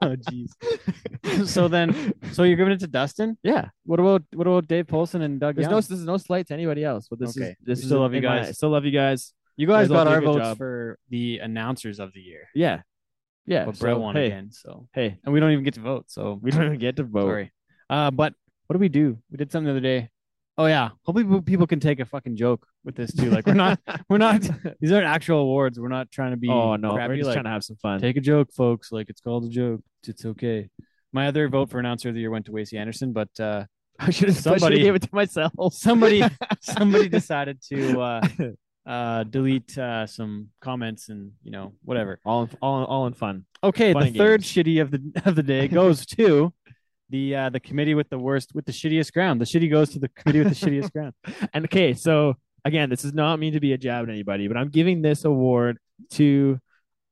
Oh, 0.00 0.14
jeez. 0.14 0.50
so 1.48 1.66
then, 1.66 2.12
so 2.30 2.44
you're 2.44 2.56
giving 2.56 2.72
it 2.72 2.78
to 2.80 2.86
Dustin? 2.86 3.36
yeah, 3.42 3.70
What 3.84 3.98
about 3.98 4.22
what 4.32 4.46
about 4.46 4.68
Dave 4.68 4.86
Poulsen 4.86 5.22
and 5.22 5.40
Doug 5.40 5.56
there's 5.56 5.64
Young? 5.64 5.72
no 5.72 5.80
this 5.80 5.90
is 5.90 6.04
no 6.04 6.16
slight 6.18 6.46
to 6.48 6.54
anybody 6.54 6.84
else, 6.84 7.08
but 7.10 7.18
this 7.18 7.36
Okay. 7.36 7.48
is 7.50 7.56
this 7.64 7.78
We 7.78 7.82
is 7.82 7.86
still 7.88 8.00
love 8.00 8.12
you 8.12 8.18
in 8.18 8.24
my- 8.24 8.42
guys. 8.44 8.56
still 8.56 8.70
love 8.70 8.84
you 8.84 8.92
guys. 8.92 9.34
you 9.56 9.66
guys 9.66 9.88
guys 9.88 9.96
got 9.96 10.06
our 10.06 10.20
votes 10.20 10.38
job. 10.38 10.56
for 10.56 10.98
the 11.10 11.38
announcers 11.40 11.98
of 11.98 12.12
the 12.12 12.20
year, 12.20 12.46
Yeah, 12.54 12.82
yeah. 13.44 13.64
but 13.64 13.74
so, 13.76 13.80
Brett 13.86 13.98
won 13.98 14.14
hey, 14.14 14.26
again. 14.26 14.52
So, 14.52 14.86
Hey, 14.92 15.18
and 15.24 15.34
we 15.34 15.40
don't 15.40 15.50
even 15.50 15.64
get 15.64 15.74
to 15.74 15.80
vote. 15.80 16.04
So 16.08 16.38
we 16.40 16.52
don't 16.52 16.64
even 16.66 16.78
get 16.78 16.94
to 16.96 17.02
vote. 17.02 17.26
sorry. 17.28 17.52
Uh, 17.90 18.12
but 18.12 18.34
what 18.68 18.74
did 18.74 18.80
we 18.80 18.88
do? 18.88 19.18
We 19.32 19.36
did 19.36 19.50
something 19.50 19.64
the 19.66 19.72
other 19.72 19.80
day. 19.80 20.10
Oh 20.58 20.66
yeah, 20.66 20.90
hopefully 21.04 21.40
people- 21.42 21.68
can 21.68 21.78
take 21.78 22.00
a 22.00 22.04
fucking 22.04 22.34
joke 22.36 22.66
with 22.84 22.96
this 22.96 23.14
too. 23.14 23.30
Like 23.30 23.46
we're 23.46 23.54
not, 23.54 23.78
we're 24.08 24.18
not. 24.18 24.42
These 24.80 24.90
aren't 24.90 25.06
actual 25.06 25.38
awards. 25.38 25.78
We're 25.78 25.88
not 25.88 26.10
trying 26.10 26.32
to 26.32 26.36
be. 26.36 26.48
oh 26.50 26.74
no, 26.74 26.94
crappy. 26.94 27.08
we're 27.10 27.16
just 27.18 27.26
like, 27.28 27.34
trying 27.34 27.44
to 27.44 27.50
have 27.50 27.62
some 27.62 27.76
fun. 27.76 28.00
Take 28.00 28.16
a 28.16 28.20
joke, 28.20 28.52
folks. 28.52 28.90
Like 28.90 29.08
it's 29.08 29.20
called 29.20 29.44
a 29.44 29.48
joke. 29.48 29.80
It's 30.06 30.24
okay. 30.24 30.68
My 31.12 31.28
other 31.28 31.48
vote 31.48 31.70
for 31.70 31.78
announcer 31.78 32.08
of 32.08 32.14
the 32.16 32.20
year 32.20 32.30
went 32.30 32.46
to 32.46 32.52
Wacy 32.52 32.76
Anderson, 32.78 33.12
but 33.12 33.28
uh, 33.38 33.64
I 34.00 34.10
should 34.10 34.28
have 34.28 34.36
somebody- 34.36 34.60
somebody 34.60 34.82
gave 34.82 34.94
it 34.96 35.02
to 35.02 35.08
myself. 35.12 35.52
somebody 35.70 36.24
somebody 36.60 37.08
decided 37.08 37.62
to 37.68 38.00
uh, 38.00 38.20
uh, 38.84 39.22
delete 39.24 39.78
uh, 39.78 40.06
some 40.06 40.48
comments 40.60 41.08
and 41.08 41.32
you 41.44 41.52
know 41.52 41.74
whatever. 41.84 42.18
all 42.24 42.42
in, 42.42 42.50
all 42.60 42.78
in, 42.80 42.84
all 42.84 43.06
in 43.06 43.12
fun. 43.12 43.44
Okay, 43.62 43.92
Fun 43.92 44.12
the 44.12 44.18
third 44.18 44.40
games. 44.42 44.52
shitty 44.52 44.82
of 44.82 44.90
the 44.90 45.22
of 45.24 45.36
the 45.36 45.42
day 45.42 45.68
goes 45.68 46.04
to 46.06 46.52
the 47.10 47.34
uh, 47.34 47.48
the 47.50 47.60
committee 47.60 47.94
with 47.94 48.08
the 48.10 48.18
worst 48.18 48.54
with 48.54 48.64
the 48.66 48.72
shittiest 48.72 49.12
ground. 49.12 49.40
The 49.40 49.44
shitty 49.44 49.70
goes 49.70 49.90
to 49.90 49.98
the 49.98 50.08
committee 50.08 50.40
with 50.44 50.58
the 50.58 50.66
shittiest 50.66 50.92
ground. 50.92 51.14
And 51.54 51.64
okay, 51.66 51.94
so 51.94 52.34
again, 52.64 52.90
this 52.90 53.04
is 53.04 53.12
not 53.14 53.38
mean 53.38 53.52
to 53.54 53.60
be 53.60 53.72
a 53.72 53.78
jab 53.78 54.04
at 54.04 54.10
anybody, 54.10 54.48
but 54.48 54.56
I'm 54.56 54.68
giving 54.68 55.00
this 55.02 55.24
award 55.24 55.78
to 56.12 56.58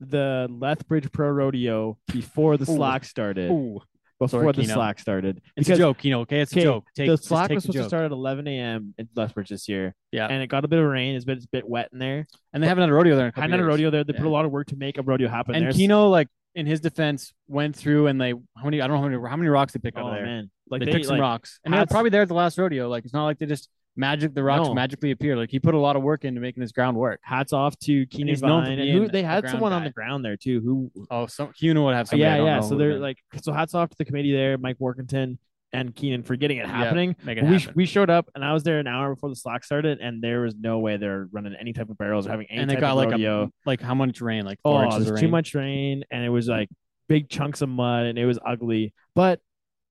the 0.00 0.46
Lethbridge 0.50 1.10
Pro 1.12 1.30
Rodeo 1.30 1.98
before 2.12 2.56
the 2.56 2.70
Ooh. 2.70 2.76
slack 2.76 3.04
started. 3.04 3.50
Ooh, 3.50 3.80
Before 4.18 4.40
Sorry, 4.42 4.52
the 4.52 4.62
Keno. 4.62 4.74
slack 4.74 4.98
started. 4.98 5.40
it's 5.56 5.68
a 5.70 5.76
joke, 5.76 6.04
you 6.04 6.10
know. 6.10 6.20
Okay, 6.20 6.40
it's 6.40 6.52
a 6.54 6.60
joke. 6.60 6.84
Take, 6.94 7.08
the 7.08 7.16
slack 7.16 7.50
was 7.50 7.64
supposed 7.64 7.78
to 7.78 7.88
start 7.88 8.04
at 8.04 8.12
11 8.12 8.46
a.m. 8.46 8.94
in 8.98 9.08
Lethbridge 9.14 9.48
this 9.48 9.68
year. 9.68 9.94
Yeah. 10.12 10.26
And 10.26 10.42
it 10.42 10.48
got 10.48 10.64
a 10.64 10.68
bit 10.68 10.78
of 10.78 10.84
rain. 10.86 11.14
It's 11.16 11.24
a 11.24 11.26
bit, 11.26 11.36
it's 11.38 11.46
a 11.46 11.48
bit 11.50 11.66
wet 11.66 11.88
in 11.92 11.98
there. 11.98 12.26
and 12.52 12.62
they 12.62 12.66
haven't 12.68 12.82
had 12.82 12.90
a 12.90 12.94
rodeo 12.94 13.16
there. 13.16 13.28
In 13.28 13.32
a 13.36 13.40
Hadn't 13.40 13.52
had 13.52 13.60
a 13.60 13.64
rodeo 13.64 13.90
there. 13.90 14.04
They 14.04 14.12
put 14.12 14.26
a 14.26 14.30
lot 14.30 14.44
of 14.44 14.50
work 14.50 14.66
to 14.68 14.76
make 14.76 14.98
a 14.98 15.02
rodeo 15.02 15.28
happen 15.28 15.54
And 15.54 15.64
there. 15.64 15.72
Kino, 15.72 16.08
like 16.08 16.28
in 16.56 16.66
his 16.66 16.80
defense, 16.80 17.32
went 17.46 17.76
through 17.76 18.08
and 18.08 18.20
they 18.20 18.30
how 18.30 18.64
many 18.64 18.80
I 18.80 18.88
don't 18.88 18.96
know 18.96 19.02
how 19.02 19.08
many 19.08 19.28
how 19.30 19.36
many 19.36 19.48
rocks 19.48 19.74
they 19.74 19.78
picked 19.78 19.98
out 19.98 20.04
oh, 20.04 20.08
of 20.08 20.14
there. 20.14 20.24
man. 20.24 20.50
Like 20.68 20.80
they, 20.80 20.86
they, 20.86 20.92
picked 20.92 21.06
some 21.06 21.20
rocks, 21.20 21.60
and 21.64 21.72
they're 21.72 21.86
probably 21.86 22.10
there 22.10 22.22
at 22.22 22.28
the 22.28 22.34
last 22.34 22.58
rodeo. 22.58 22.88
Like 22.88 23.04
it's 23.04 23.14
not 23.14 23.24
like 23.24 23.38
they 23.38 23.46
just 23.46 23.68
magic 23.94 24.34
the 24.34 24.42
rocks 24.42 24.66
No. 24.66 24.74
magically 24.74 25.10
appear. 25.10 25.36
Like 25.36 25.50
he 25.50 25.60
put 25.60 25.74
a 25.74 25.78
lot 25.78 25.94
of 25.94 26.02
work 26.02 26.24
into 26.24 26.40
making 26.40 26.62
this 26.62 26.72
ground 26.72 26.96
work. 26.96 27.20
hats 27.22 27.52
off 27.52 27.78
to 27.80 28.06
Keenan 28.06 28.36
Vine. 28.36 28.78
And 28.78 28.90
who, 28.90 29.08
they 29.08 29.22
had 29.22 29.48
someone 29.48 29.72
on 29.72 29.84
the 29.84 29.90
ground 29.90 30.24
there 30.24 30.36
too 30.36 30.60
who 30.60 30.90
Oh, 31.10 31.26
some 31.26 31.52
Kuno 31.52 31.84
would 31.84 31.94
have 31.94 32.08
somebody. 32.08 32.28
Yeah, 32.28 32.44
yeah. 32.44 32.60
So 32.60 32.76
they're 32.76 32.98
like, 32.98 33.18
so 33.40 33.52
hats 33.52 33.74
off 33.74 33.90
to 33.90 33.96
the 33.96 34.04
committee 34.04 34.32
there, 34.32 34.58
Mike 34.58 34.78
Workington 34.78 35.38
and 35.72 35.94
Keenan 35.94 36.22
for 36.22 36.36
getting 36.36 36.58
it 36.58 36.66
happening. 36.66 37.16
make 37.24 37.38
it 37.38 37.44
we 37.44 37.58
happen. 37.58 37.72
we 37.76 37.86
showed 37.86 38.10
up 38.10 38.30
and 38.34 38.44
I 38.44 38.52
was 38.52 38.62
there 38.62 38.78
an 38.78 38.86
hour 38.86 39.14
before 39.14 39.28
the 39.28 39.36
slack 39.36 39.64
started, 39.64 39.98
and 40.00 40.22
there 40.22 40.40
was 40.40 40.54
no 40.54 40.78
way 40.78 40.96
they're 40.96 41.28
running 41.32 41.54
any 41.58 41.72
type 41.72 41.90
of 41.90 41.98
barrels 41.98 42.26
or 42.26 42.30
having 42.30 42.46
any 42.50 42.60
and 42.62 42.70
they 42.70 42.74
type 42.74 42.80
got 42.80 42.90
of 42.92 42.96
like 42.96 43.10
rodeo. 43.10 43.44
a 43.44 43.50
like 43.64 43.80
how 43.80 43.94
much 43.94 44.20
rain? 44.20 44.44
Like 44.44 44.58
four 44.62 44.82
oh, 44.82 44.84
inches 44.86 45.06
there's 45.06 45.18
of 45.18 45.20
too 45.20 45.28
much 45.28 45.54
rain, 45.54 46.04
and 46.10 46.24
it 46.24 46.30
was 46.30 46.48
like 46.48 46.68
big 47.08 47.28
chunks 47.28 47.62
of 47.62 47.68
mud, 47.68 48.06
and 48.06 48.18
it 48.18 48.26
was 48.26 48.38
ugly. 48.44 48.94
But 49.14 49.40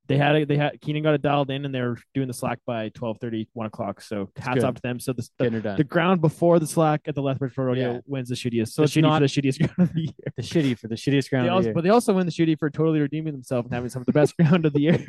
they 0.07 0.18
had 0.18 0.36
it. 0.36 0.48
They 0.48 0.57
had 0.57 0.80
Keenan 0.82 1.03
got 1.03 1.14
it 1.15 1.22
dialed 1.22 1.49
in, 1.49 1.65
and 1.65 1.73
they 1.73 1.82
were 1.82 1.98
doing 2.14 2.27
the 2.27 2.34
slack 2.34 2.60
by 2.65 2.90
12:30, 2.90 3.48
1 3.53 3.65
o'clock. 3.68 4.02
So 4.02 4.30
hats 4.38 4.64
off 4.64 4.76
to 4.76 4.82
them. 4.82 4.99
So 4.99 5.14
the, 5.14 5.27
the 5.40 5.73
the 5.77 5.84
ground 5.84 6.22
before 6.22 6.60
the 6.60 6.68
slack 6.68 7.02
at 7.07 7.15
the 7.15 7.22
Lethbridge 7.22 7.53
Pro 7.53 7.65
Rodeo 7.65 7.94
Yeah. 7.94 7.99
wins 8.06 8.30
the 8.30 8.36
shittiest. 8.36 8.69
So 8.69 8.82
the 8.82 8.86
it's 8.86 8.94
shitty 8.94 9.02
not- 9.02 9.22
for 9.22 9.27
the 9.27 9.41
shittiest 9.41 9.60
ground 9.76 9.90
of 9.90 9.94
the 9.95 10.02
year. 10.02 10.11
the 10.38 10.44
shitty 10.44 10.77
for 10.80 10.88
the 10.88 10.95
shittiest 10.95 11.30
ground. 11.30 11.48
They 11.48 11.49
of 11.52 11.64
the 11.64 11.68
year. 11.69 11.73
but 11.73 11.84
they 11.84 11.90
also 11.90 12.14
win 12.14 12.26
the 12.26 12.32
shitty 12.32 12.57
for 12.60 12.69
totally 12.69 12.99
redeeming 12.99 13.34
themselves 13.34 13.65
and 13.65 13.73
having 13.73 13.90
some 13.90 14.02
of 14.02 14.06
the 14.06 14.14
best 14.14 14.36
ground 14.38 14.65
of 14.65 14.73
the 14.73 14.82
year. 14.82 15.06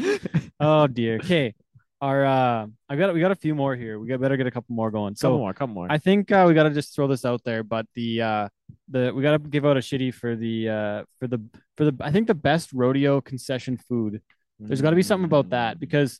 oh 0.60 0.86
dear. 0.86 1.16
Okay, 1.16 1.54
our 2.06 2.24
uh, 2.24 2.66
I 2.88 2.96
got 2.96 3.12
we 3.14 3.20
got 3.20 3.32
a 3.32 3.36
few 3.46 3.54
more 3.54 3.74
here. 3.74 3.98
We 3.98 4.06
got 4.08 4.20
better 4.20 4.36
get 4.36 4.46
a 4.46 4.50
couple 4.50 4.74
more 4.74 4.90
going. 4.90 5.14
couple 5.14 5.38
more, 5.38 5.52
couple 5.52 5.74
more. 5.74 5.86
I 5.90 5.98
think 5.98 6.30
uh, 6.30 6.44
we 6.46 6.54
got 6.54 6.64
to 6.64 6.70
just 6.70 6.94
throw 6.94 7.06
this 7.06 7.24
out 7.24 7.42
there, 7.44 7.62
but 7.62 7.86
the 7.94 8.22
uh, 8.22 8.48
the 8.88 9.12
we 9.14 9.22
got 9.22 9.32
to 9.32 9.38
give 9.38 9.66
out 9.66 9.76
a 9.76 9.80
shitty 9.80 10.14
for 10.14 10.36
the 10.36 10.68
uh, 10.68 11.04
for 11.18 11.26
the 11.26 11.40
for 11.76 11.84
the 11.86 11.96
I 12.00 12.10
think 12.12 12.26
the 12.28 12.34
best 12.34 12.72
rodeo 12.72 13.20
concession 13.20 13.76
food. 13.76 14.22
There's 14.58 14.80
got 14.80 14.90
to 14.90 14.96
be 14.96 15.02
something 15.02 15.26
about 15.26 15.50
that 15.50 15.78
because 15.78 16.18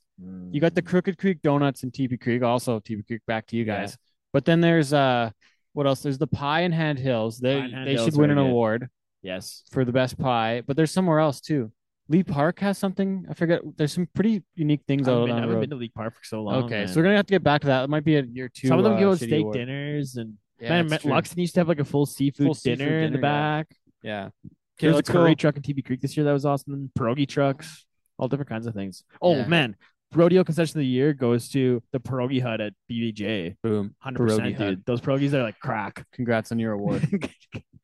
you 0.50 0.60
got 0.60 0.74
the 0.74 0.82
Crooked 0.82 1.16
Creek 1.16 1.40
Donuts 1.42 1.84
in 1.84 1.90
Teepee 1.90 2.18
Creek, 2.18 2.42
also 2.42 2.80
Teepee 2.80 3.04
Creek. 3.04 3.22
Back 3.26 3.46
to 3.46 3.56
you 3.56 3.64
Yeah. 3.64 3.80
guys. 3.80 3.96
But 4.32 4.44
then 4.44 4.60
there's 4.60 4.92
uh, 4.92 5.30
what 5.72 5.86
else? 5.86 6.00
There's 6.00 6.18
the 6.18 6.26
pie 6.26 6.60
in 6.62 6.72
Hand 6.72 6.98
Hills. 6.98 7.38
They 7.38 7.60
Hand 7.60 7.86
they 7.86 7.92
Hills, 7.94 8.06
should 8.06 8.16
win 8.16 8.30
an 8.30 8.36
good. 8.36 8.46
award 8.50 8.88
yes. 9.22 9.62
for 9.70 9.84
the 9.86 9.92
best 9.92 10.18
pie. 10.18 10.62
But 10.66 10.76
there's 10.76 10.90
somewhere 10.90 11.18
else 11.20 11.40
too. 11.40 11.72
Lea 12.08 12.22
Park 12.22 12.60
has 12.60 12.78
something. 12.78 13.26
I 13.28 13.34
forget. 13.34 13.60
There's 13.76 13.92
some 13.92 14.08
pretty 14.14 14.42
unique 14.54 14.82
things 14.86 15.08
I 15.08 15.12
out 15.12 15.26
been, 15.26 15.32
I 15.32 15.34
the 15.36 15.40
haven't 15.40 15.54
road. 15.56 15.60
been 15.62 15.70
to 15.70 15.76
League 15.76 15.94
Park 15.94 16.14
for 16.16 16.24
so 16.24 16.42
long. 16.42 16.64
Okay, 16.64 16.78
man. 16.80 16.88
so 16.88 16.96
we're 16.96 17.02
gonna 17.04 17.16
have 17.16 17.26
to 17.26 17.32
get 17.32 17.42
back 17.42 17.62
to 17.62 17.66
that. 17.68 17.84
It 17.84 17.90
might 17.90 18.04
be 18.04 18.16
a 18.16 18.22
year 18.22 18.48
two. 18.48 18.68
some 18.68 18.78
of 18.78 18.84
them 18.84 18.94
uh, 18.94 19.00
go 19.00 19.10
shitty 19.10 19.16
steak 19.26 19.40
award. 19.42 19.54
dinners 19.56 20.16
and 20.16 20.34
Yeah, 20.60 20.68
man, 20.70 20.86
that's 20.86 21.02
true. 21.02 21.12
Lux 21.12 21.36
used 21.36 21.54
to 21.54 21.60
have 21.60 21.68
like 21.68 21.80
a 21.80 21.84
full 21.84 22.06
seafood 22.06 22.46
Full 22.46 22.54
seafood 22.54 22.78
dinner, 22.78 23.00
in 23.00 23.12
the 23.12 23.18
dinner, 23.18 23.28
yeah. 23.28 23.32
back. 23.62 23.66
Yeah. 24.02 24.24
Okay, 24.24 24.32
There's 24.80 24.92
a 24.92 24.96
let's 24.96 25.10
curry 25.10 25.34
truck 25.34 25.56
in 25.56 25.62
TP 25.62 25.84
Creek 25.84 26.00
this 26.00 26.16
year 26.16 26.24
that 26.24 26.32
was 26.32 26.44
awesome. 26.44 26.90
Pierogi 26.98 27.26
trucks, 27.28 27.84
all 28.18 28.28
different 28.28 28.48
kinds 28.50 28.66
of 28.66 28.74
things. 28.74 29.02
Oh 29.20 29.34
Yeah. 29.36 29.46
man, 29.48 29.74
rodeo 30.14 30.44
concession 30.44 30.78
of 30.78 30.82
the 30.82 30.86
year 30.86 31.12
goes 31.12 31.48
to 31.50 31.82
the 31.92 31.98
pierogi 31.98 32.40
hut 32.40 32.60
at 32.60 32.72
BBJ. 32.90 33.56
Boom. 33.62 33.94
Hundred 33.98 34.20
Pierogi 34.28 34.36
percent, 34.36 34.56
hut. 34.56 34.68
dude. 34.68 34.84
Those 34.86 35.00
pierogies 35.00 35.32
are 35.32 35.42
like 35.42 35.58
crack. 35.58 36.04
Congrats 36.12 36.52
on 36.52 36.58
your 36.60 36.72
award. 36.72 37.02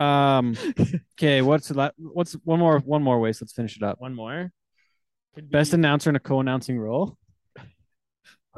um. 0.00 0.56
Okay. 1.18 1.42
What's 1.42 1.68
the 1.68 1.74
la- 1.74 1.90
what's 1.98 2.34
one 2.44 2.60
more 2.60 2.78
one 2.78 3.02
more 3.02 3.18
waste? 3.18 3.42
Let's 3.42 3.52
finish 3.52 3.76
it 3.76 3.82
up. 3.82 4.00
One 4.00 4.14
more. 4.14 4.52
Could 5.34 5.50
Best 5.50 5.72
be- 5.72 5.76
announcer 5.76 6.08
in 6.10 6.16
a 6.16 6.20
co-announcing 6.20 6.78
role. 6.78 7.16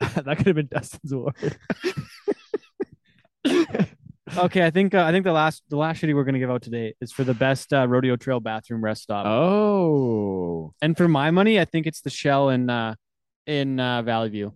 that 0.00 0.36
could 0.36 0.46
have 0.46 0.56
been 0.56 0.68
Dustin's 0.68 1.12
award. 1.12 1.34
Okay, 4.38 4.64
I 4.64 4.70
think 4.70 4.94
uh, 4.94 5.02
I 5.04 5.10
think 5.10 5.24
the 5.24 5.32
last 5.32 5.64
the 5.70 5.76
last 5.76 6.00
shitty 6.00 6.14
we're 6.14 6.22
gonna 6.22 6.38
give 6.38 6.50
out 6.52 6.62
today 6.62 6.94
is 7.00 7.10
for 7.10 7.24
the 7.24 7.34
best 7.34 7.72
uh, 7.72 7.88
rodeo 7.88 8.14
trail 8.14 8.38
bathroom 8.38 8.80
rest 8.84 9.02
stop. 9.02 9.26
Oh, 9.26 10.72
And 10.80 10.96
for 10.96 11.08
my 11.08 11.32
money, 11.32 11.58
I 11.58 11.64
think 11.64 11.86
it's 11.88 12.00
the 12.00 12.10
Shell 12.10 12.50
in 12.50 12.70
uh 12.70 12.94
in 13.48 13.80
uh, 13.80 14.02
Valley 14.02 14.28
View. 14.28 14.54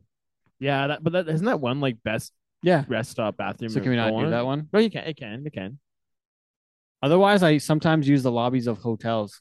yeah. 0.61 0.87
That, 0.87 1.03
but 1.03 1.15
that 1.15 1.29
isn't 1.29 1.47
that 1.47 1.59
one 1.61 1.81
like 1.81 2.01
best 2.05 2.33
Yeah. 2.65 2.85
rest 2.89 3.11
stop 3.13 3.37
bathroom. 3.37 3.69
So 3.71 3.81
can 3.81 3.91
we 3.91 3.97
not 3.97 4.11
do 4.19 4.31
that 4.31 4.45
one? 4.47 4.69
No, 4.73 4.79
you 4.81 4.91
can. 4.91 5.05
It 5.05 5.17
can. 5.17 5.47
It 5.47 5.53
can. 5.53 5.79
Otherwise, 7.03 7.43
I 7.43 7.59
sometimes 7.59 8.09
use 8.09 8.23
the 8.23 8.33
lobbies 8.33 8.67
of 8.67 8.79
hotels. 8.79 9.41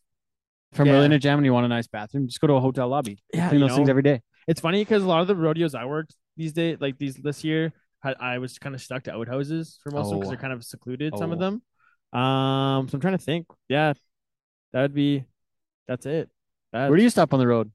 From 0.73 0.87
Yeah. 0.87 0.93
really 0.93 1.05
in 1.05 1.11
a 1.13 1.19
jam 1.19 1.37
and 1.37 1.45
you 1.45 1.53
want 1.53 1.65
a 1.65 1.69
nice 1.69 1.85
bathroom, 1.87 2.27
just 2.27 2.41
go 2.41 2.47
to 2.47 2.53
a 2.53 2.59
hotel 2.59 2.87
lobby. 2.89 3.23
Yeah, 3.33 3.49
clean 3.49 3.61
those 3.61 3.75
things 3.75 3.89
every 3.89 4.01
day. 4.01 4.21
It's 4.47 4.59
funny 4.59 4.81
because 4.81 5.03
a 5.03 5.07
lot 5.07 5.21
of 5.21 5.27
the 5.27 5.35
rodeos 5.35 5.75
I 5.75 5.85
worked 5.85 6.15
these 6.35 6.51
days, 6.51 6.77
like 6.81 6.97
these 6.97 7.15
this 7.15 7.43
year, 7.43 7.71
I, 8.03 8.13
I 8.19 8.37
was 8.39 8.57
kind 8.59 8.73
of 8.75 8.81
stuck 8.81 9.03
to 9.03 9.13
outhouses 9.13 9.79
for 9.83 9.91
most 9.91 10.05
of 10.07 10.09
them 10.09 10.19
because 10.19 10.27
Oh. 10.27 10.31
they're 10.31 10.41
kind 10.41 10.51
of 10.53 10.63
secluded. 10.63 11.13
Some 11.17 11.31
of 11.31 11.37
Oh. 11.37 11.41
them. 12.11 12.19
Um, 12.19 12.89
so 12.89 12.95
I'm 12.97 13.01
trying 13.01 13.17
to 13.17 13.23
think. 13.23 13.45
Yeah, 13.69 13.93
that 14.73 14.81
would 14.81 14.93
be. 14.95 15.25
That's 15.87 16.05
it. 16.07 16.29
That's 16.71 16.89
Where 16.89 16.97
do 16.97 17.03
you 17.03 17.09
stop 17.11 17.33
on 17.33 17.39
the 17.39 17.47
road? 17.47 17.71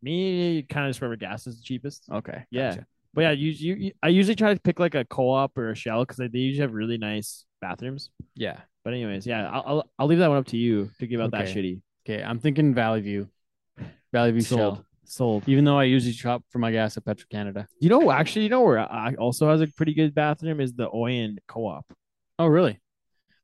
Me, 0.00 0.62
kind 0.62 0.86
of 0.86 0.90
just 0.90 1.00
wherever 1.00 1.16
gas 1.16 1.46
is 1.46 1.58
the 1.58 1.62
cheapest. 1.62 2.04
Okay. 2.10 2.44
Yeah. 2.50 2.70
gotcha. 2.70 2.86
But 3.18 3.22
yeah, 3.22 3.30
you, 3.32 3.50
you, 3.74 3.92
I 4.00 4.08
usually 4.10 4.36
try 4.36 4.54
to 4.54 4.60
pick 4.60 4.78
like 4.78 4.94
a 4.94 5.04
co-op 5.04 5.58
or 5.58 5.72
a 5.72 5.74
shell 5.74 6.04
because 6.04 6.18
they, 6.18 6.28
they 6.28 6.38
usually 6.38 6.62
have 6.62 6.72
really 6.72 6.98
nice 6.98 7.44
bathrooms. 7.60 8.10
Yeah. 8.36 8.60
But 8.84 8.92
anyways, 8.92 9.26
yeah, 9.26 9.50
I'll, 9.50 9.64
I'll 9.66 9.90
I'll 9.98 10.06
leave 10.06 10.20
that 10.20 10.28
one 10.28 10.38
up 10.38 10.46
to 10.46 10.56
you 10.56 10.90
to 11.00 11.06
give 11.08 11.20
out 11.20 11.32
that 11.32 11.46
shitty. 11.46 11.80
Okay. 12.08 12.22
I'm 12.22 12.38
thinking 12.38 12.74
Valley 12.74 13.00
View. 13.00 13.28
Valley 14.12 14.30
View 14.30 14.40
Sold. 14.42 14.60
Shell. 14.76 14.84
Sold. 15.04 15.48
Even 15.48 15.64
though 15.64 15.76
I 15.76 15.82
usually 15.82 16.12
shop 16.12 16.44
for 16.50 16.60
my 16.60 16.70
gas 16.70 16.96
at 16.96 17.04
Petro 17.04 17.26
Canada. 17.28 17.66
You 17.80 17.88
know, 17.88 18.08
actually, 18.12 18.44
you 18.44 18.50
know 18.50 18.60
where 18.62 18.78
I 18.78 19.16
also 19.18 19.50
has 19.50 19.62
a 19.62 19.66
pretty 19.66 19.94
good 19.94 20.14
bathroom 20.14 20.60
is 20.60 20.74
the 20.74 20.88
Oyen 20.88 21.38
Co-op. 21.48 21.86
Oh, 22.38 22.46
really? 22.46 22.78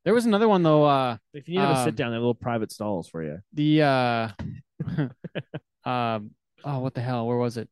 There 0.04 0.14
was 0.14 0.24
another 0.24 0.46
one 0.46 0.62
though. 0.62 0.84
Uh, 0.84 1.16
If 1.32 1.48
you 1.48 1.54
need 1.54 1.62
to 1.62 1.66
have 1.66 1.76
a 1.78 1.80
Um, 1.80 1.84
sit 1.86 1.96
down, 1.96 2.10
they 2.12 2.14
have 2.14 2.22
little 2.22 2.34
private 2.34 2.70
stalls 2.70 3.08
for 3.08 3.24
you. 3.24 3.40
the 3.52 3.82
uh, 3.82 4.28
um, 5.84 6.30
oh, 6.64 6.78
what 6.78 6.94
the 6.94 7.00
hell? 7.00 7.26
Where 7.26 7.38
was 7.38 7.56
it? 7.56 7.68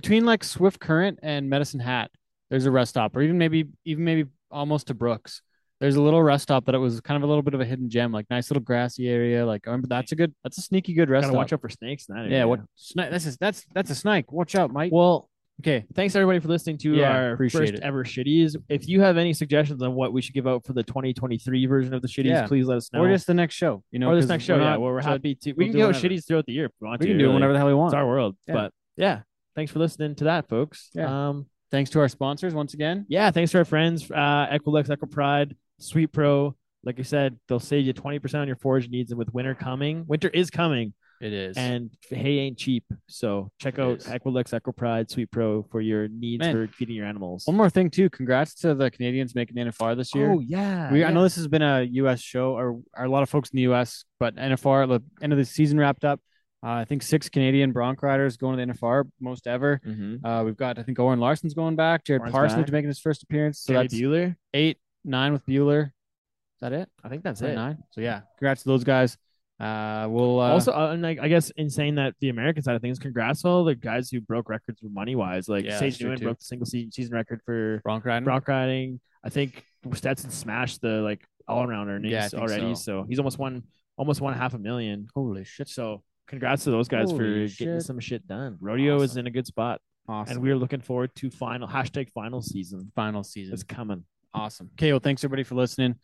Between 0.00 0.24
like 0.24 0.44
Swift 0.44 0.80
Current 0.80 1.18
and 1.22 1.48
Medicine 1.50 1.80
Hat, 1.80 2.10
there's 2.50 2.66
a 2.66 2.70
rest 2.70 2.90
stop, 2.90 3.16
or 3.16 3.20
even 3.22 3.36
maybe 3.38 3.68
even 3.84 4.04
maybe 4.04 4.28
almost 4.50 4.86
to 4.88 4.94
Brooks. 4.94 5.42
There's 5.80 5.96
a 5.96 6.02
little 6.02 6.22
rest 6.22 6.44
stop 6.44 6.64
that 6.66 6.74
it 6.74 6.78
was 6.78 7.00
kind 7.00 7.16
of 7.16 7.22
a 7.22 7.26
little 7.26 7.42
bit 7.42 7.54
of 7.54 7.60
a 7.60 7.64
hidden 7.64 7.88
gem, 7.90 8.10
like 8.12 8.26
nice 8.30 8.50
little 8.50 8.62
grassy 8.62 9.08
area. 9.08 9.46
Like, 9.46 9.62
I 9.66 9.70
remember 9.70 9.86
that's 9.88 10.10
a 10.12 10.16
good, 10.16 10.34
that's 10.42 10.58
a 10.58 10.62
sneaky 10.62 10.92
good 10.94 11.08
rest 11.10 11.22
Gotta 11.24 11.32
stop. 11.32 11.36
watch 11.38 11.52
out 11.52 11.60
for 11.60 11.68
snakes 11.68 12.08
in 12.08 12.16
that 12.16 12.24
Yeah, 12.28 12.38
area. 12.38 12.48
what 12.48 12.60
snake? 12.76 13.10
That's 13.10 13.26
a, 13.26 13.38
that's 13.38 13.64
that's 13.74 13.90
a 13.90 13.94
snake. 13.94 14.32
Watch 14.32 14.54
out, 14.54 14.72
Mike. 14.72 14.92
Well, 14.92 15.28
Okay, 15.60 15.84
thanks 15.94 16.14
everybody 16.14 16.38
for 16.38 16.46
listening 16.46 16.78
to 16.78 16.94
Yeah, 16.94 17.10
our 17.10 17.36
first 17.36 17.56
it. 17.56 17.80
ever 17.80 18.04
shitties. 18.04 18.54
If 18.68 18.88
you 18.88 19.00
have 19.00 19.16
any 19.16 19.32
suggestions 19.32 19.82
on 19.82 19.92
what 19.96 20.12
we 20.12 20.22
should 20.22 20.32
give 20.34 20.46
out 20.46 20.64
for 20.64 20.72
the 20.72 20.84
2023 20.84 21.66
version 21.66 21.92
of 21.94 22.00
the 22.00 22.06
shitties, 22.06 22.26
Yeah. 22.26 22.46
please 22.46 22.64
let 22.66 22.76
us 22.76 22.92
know. 22.92 23.00
or 23.00 23.08
just 23.10 23.26
the 23.26 23.34
next 23.34 23.56
show. 23.56 23.82
You 23.90 23.98
know, 23.98 24.08
or 24.10 24.14
this 24.14 24.26
next 24.28 24.44
show, 24.44 24.54
we're 24.54 24.62
yeah, 24.62 24.70
not- 24.70 24.80
where 24.80 24.92
we're 24.92 25.00
happy 25.02 25.34
to. 25.34 25.50
we'll 25.50 25.56
We 25.56 25.64
can 25.64 25.72
do 25.72 25.78
give 25.78 25.86
whatever. 25.88 26.08
shitties 26.08 26.26
throughout 26.28 26.46
the 26.46 26.52
year 26.52 26.66
if 26.66 26.72
we 26.80 26.86
want 26.86 27.00
We 27.00 27.06
to. 27.06 27.10
can 27.12 27.18
do 27.18 27.24
really. 27.24 27.34
whatever 27.34 27.52
the 27.54 27.58
hell 27.58 27.66
we 27.68 27.74
want. 27.74 27.88
It's 27.88 27.94
our 27.96 28.06
world. 28.06 28.36
Yeah. 28.46 28.54
But 28.54 28.72
yeah, 28.96 29.22
thanks 29.58 29.72
for 29.72 29.80
listening 29.80 30.14
to 30.14 30.24
that, 30.24 30.48
folks. 30.48 30.88
Yeah. 30.94 31.28
Um, 31.30 31.46
Thanks 31.70 31.90
to 31.90 32.00
our 32.00 32.08
sponsors 32.08 32.54
once 32.54 32.72
again. 32.72 33.04
yeah, 33.10 33.30
thanks 33.30 33.50
to 33.52 33.58
our 33.58 33.64
friends, 33.66 34.10
uh, 34.10 34.46
Equilux, 34.50 34.88
Eco 34.88 35.04
Pride, 35.06 35.54
Sweet 35.78 36.12
Pro. 36.12 36.56
Like 36.84 36.98
I 36.98 37.02
said, 37.02 37.38
they'll 37.46 37.60
save 37.60 37.84
you 37.84 37.92
20% 37.92 38.36
on 38.40 38.46
your 38.46 38.56
forage 38.56 38.88
needs. 38.88 39.10
And 39.10 39.18
with 39.18 39.34
winter 39.34 39.54
coming, 39.54 40.04
winter 40.06 40.28
is 40.28 40.48
coming, 40.48 40.94
It 41.20 41.34
is. 41.34 41.58
and 41.58 41.90
hay 42.08 42.38
ain't 42.38 42.56
cheap. 42.56 42.84
So 43.08 43.50
check 43.60 43.74
It 43.78 43.82
out 43.82 43.98
is. 43.98 44.06
Equilux, 44.06 44.54
Eco 44.54 44.72
Pride, 44.72 45.10
Sweet 45.10 45.30
Pro 45.30 45.62
for 45.64 45.82
your 45.82 46.08
needs 46.08 46.40
Man. 46.40 46.54
for 46.54 46.72
feeding 46.72 46.94
your 46.96 47.04
animals. 47.04 47.42
one 47.46 47.56
more 47.58 47.68
thing 47.68 47.90
too. 47.90 48.08
Congrats 48.08 48.54
to 48.62 48.74
the 48.74 48.90
Canadians 48.90 49.34
making 49.34 49.56
the 49.56 49.62
NFR 49.70 49.94
this 49.94 50.14
year. 50.14 50.30
Oh, 50.32 50.38
yeah. 50.40 50.90
we, 50.90 51.00
yeah. 51.00 51.08
I 51.08 51.12
know 51.12 51.22
this 51.22 51.36
has 51.36 51.48
been 51.48 51.60
a 51.62 51.82
U.S. 51.82 52.20
show, 52.22 52.52
or, 52.56 52.80
or 52.96 53.04
a 53.04 53.10
lot 53.10 53.22
of 53.24 53.28
folks 53.28 53.50
in 53.50 53.56
the 53.56 53.62
U.S., 53.64 54.06
but 54.18 54.36
NFR, 54.36 54.88
the 54.88 55.02
end 55.22 55.34
of 55.34 55.38
the 55.38 55.44
season 55.44 55.78
wrapped 55.78 56.06
up. 56.06 56.20
Uh, 56.62 56.70
I 56.70 56.84
think 56.84 57.02
six 57.02 57.28
Canadian 57.28 57.70
Bronc 57.72 58.02
riders 58.02 58.36
going 58.36 58.58
to 58.58 58.66
the 58.66 58.72
NFR, 58.72 59.04
most 59.20 59.46
ever. 59.46 59.80
Mhm. 59.86 60.20
Uh, 60.24 60.42
we've 60.44 60.56
got, 60.56 60.78
I 60.78 60.82
think, 60.82 60.98
Orin 60.98 61.20
Larsen's 61.20 61.54
going 61.54 61.76
back. 61.76 62.04
Jared 62.04 62.22
Parsons 62.32 62.64
back. 62.64 62.72
making 62.72 62.88
his 62.88 62.98
first 62.98 63.22
appearance. 63.22 63.60
So 63.60 63.74
that's 63.74 63.94
Bueller. 63.94 64.34
eight, 64.54 64.78
nine 65.04 65.32
with 65.32 65.46
Bueller. 65.46 65.86
Is 65.86 66.60
that 66.60 66.72
it? 66.72 66.88
I 67.04 67.08
think 67.08 67.22
that's 67.22 67.40
it. 67.42 67.54
nine? 67.54 67.78
So 67.92 68.00
yeah, 68.00 68.22
congrats 68.38 68.64
to 68.64 68.68
those 68.70 68.82
guys. 68.82 69.16
Uh, 69.60 70.06
we'll 70.10 70.40
uh, 70.40 70.50
also, 70.50 70.72
uh, 70.72 70.90
and 70.92 71.02
like, 71.02 71.18
I 71.20 71.28
guess 71.28 71.50
in 71.50 71.68
saying 71.70 71.96
that 71.96 72.14
the 72.20 72.28
American 72.28 72.62
side 72.62 72.74
of 72.76 72.82
things, 72.82 72.98
congrats 72.98 73.42
to 73.42 73.48
all 73.48 73.64
the 73.64 73.74
guys 73.76 74.08
who 74.10 74.20
broke 74.20 74.48
records 74.48 74.80
for 74.80 74.88
money 74.88 75.14
wise. 75.16 75.48
Like 75.48 75.64
Yeah, 75.64 75.78
Sage 75.78 76.00
Newman 76.02 76.18
broke 76.20 76.38
the 76.40 76.44
single 76.44 76.66
season, 76.66 76.90
season 76.92 77.14
record 77.14 77.40
for 77.44 77.80
Bronc 77.84 78.04
riding. 78.04 78.24
Bronc 78.24 78.46
riding. 78.48 79.00
I 79.22 79.30
think 79.30 79.64
Stetson 79.94 80.30
smashed 80.30 80.80
the 80.80 81.00
like 81.02 81.24
all 81.46 81.62
around 81.64 81.88
earnings 81.88 82.12
Yeah, 82.12 82.28
already. 82.34 82.74
so. 82.74 83.02
So. 83.02 83.06
he's 83.08 83.18
almost 83.20 83.38
won 83.38 83.62
almost 83.96 84.20
won 84.20 84.34
half 84.34 84.54
a 84.54 84.58
million. 84.58 85.08
Holy 85.14 85.44
shit! 85.44 85.68
So 85.68 86.02
congrats 86.28 86.64
to 86.64 86.70
those 86.70 86.86
guys 86.88 87.10
for 87.10 87.18
Holy 87.18 87.48
getting 87.48 87.80
some 87.80 87.98
shit 88.00 88.26
done. 88.28 88.56
Rodeo 88.60 89.00
is 89.02 89.16
in 89.16 89.26
a 89.26 89.30
good 89.30 89.46
spot, 89.46 89.80
Awesome. 90.08 90.34
and 90.36 90.42
we're 90.42 90.56
looking 90.56 90.80
forward 90.80 91.14
to 91.16 91.30
final 91.30 91.66
hashtag 91.66 92.10
final 92.12 92.40
season. 92.42 92.92
final 92.94 93.24
season. 93.24 93.54
It's 93.54 93.62
coming. 93.64 94.04
Awesome. 94.34 94.70
Okay, 94.78 94.92
well, 94.92 95.00
thanks 95.00 95.24
everybody 95.24 95.42
for 95.42 95.54
listening. 95.56 95.96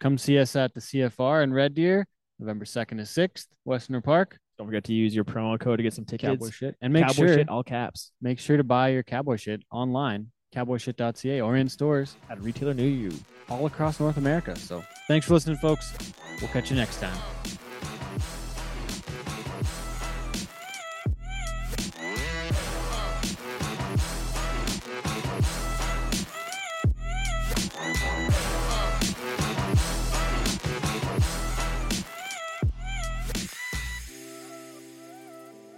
Come 0.00 0.16
see 0.18 0.38
us 0.38 0.56
at 0.56 0.72
the 0.74 0.80
CFR 0.80 1.42
in 1.44 1.52
Red 1.52 1.74
Deer, 1.74 2.06
November 2.38 2.64
2nd 2.64 2.88
to 2.98 3.04
6th, 3.28 3.46
Westerner 3.64 4.00
Park. 4.00 4.38
Don't 4.58 4.66
forget 4.66 4.84
to 4.84 4.92
use 4.92 5.14
your 5.14 5.24
promo 5.24 5.58
code 5.58 5.78
to 5.78 5.82
get 5.82 5.92
some 5.94 6.04
tickets. 6.04 6.30
Cowboy 6.38 6.50
shit. 6.50 6.76
And 6.80 6.92
make 6.92 7.02
Cowboy 7.06 7.14
sure 7.14 7.34
shit, 7.34 7.48
all 7.48 7.62
caps 7.64 8.12
make 8.20 8.38
sure 8.38 8.56
to 8.56 8.64
buy 8.64 8.88
your 8.90 9.02
cowboy 9.02 9.36
shit 9.36 9.62
online, 9.70 10.30
cowboyshit.ca 10.54 11.40
or 11.40 11.56
in 11.56 11.68
stores 11.68 12.16
at 12.30 12.38
a 12.38 12.40
retailer 12.40 12.74
near 12.74 12.88
you. 12.88 13.12
all 13.48 13.66
across 13.66 13.98
North 14.00 14.16
America. 14.16 14.54
So 14.56 14.84
thanks 15.08 15.26
for 15.26 15.34
listening, 15.34 15.56
folks. 15.56 15.92
We'll 16.40 16.50
catch 16.50 16.70
you 16.70 16.76
next 16.76 17.00
time. 17.00 17.61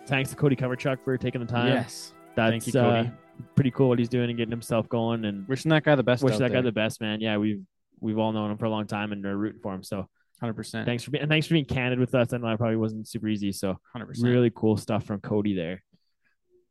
Thanks 0.06 0.30
to 0.30 0.36
Cody 0.36 0.56
Coverchuk 0.56 0.98
for 1.04 1.16
taking 1.16 1.40
the 1.40 1.46
time. 1.46 1.68
yes. 1.68 2.12
That's 2.36 2.50
Thank 2.50 2.66
you, 2.66 2.72
Cody. 2.72 3.08
uh, 3.08 3.10
pretty 3.54 3.70
cool 3.70 3.88
what 3.88 3.98
he's 3.98 4.08
doing 4.08 4.28
and 4.28 4.36
getting 4.36 4.50
himself 4.50 4.88
going 4.88 5.24
and 5.24 5.46
Wishing 5.48 5.70
that 5.70 5.84
guy 5.84 5.94
the 5.94 6.02
best. 6.02 6.22
wish 6.22 6.34
out 6.34 6.40
that 6.40 6.52
guy 6.52 6.60
the 6.60 6.72
best, 6.72 7.00
man. 7.00 7.20
Yeah, 7.20 7.36
we've 7.38 7.62
we've 8.00 8.18
all 8.18 8.32
known 8.32 8.50
him 8.50 8.58
for 8.58 8.66
a 8.66 8.70
long 8.70 8.86
time 8.86 9.12
and 9.12 9.24
are 9.24 9.36
rooting 9.36 9.60
for 9.62 9.72
him. 9.72 9.82
So 9.82 10.08
100%. 10.42 10.84
thanks 10.84 11.04
for 11.04 11.10
being 11.12 11.22
and 11.22 11.30
thanks 11.30 11.46
for 11.46 11.54
being 11.54 11.64
candid 11.64 11.98
with 12.00 12.14
us. 12.14 12.32
I 12.32 12.38
know 12.38 12.48
that 12.48 12.58
probably 12.58 12.76
wasn't 12.76 13.08
super 13.08 13.28
easy. 13.28 13.52
So 13.52 13.78
100%. 13.96 14.22
really 14.22 14.50
cool 14.54 14.76
stuff 14.76 15.04
from 15.04 15.20
Cody 15.20 15.54
there. 15.54 15.82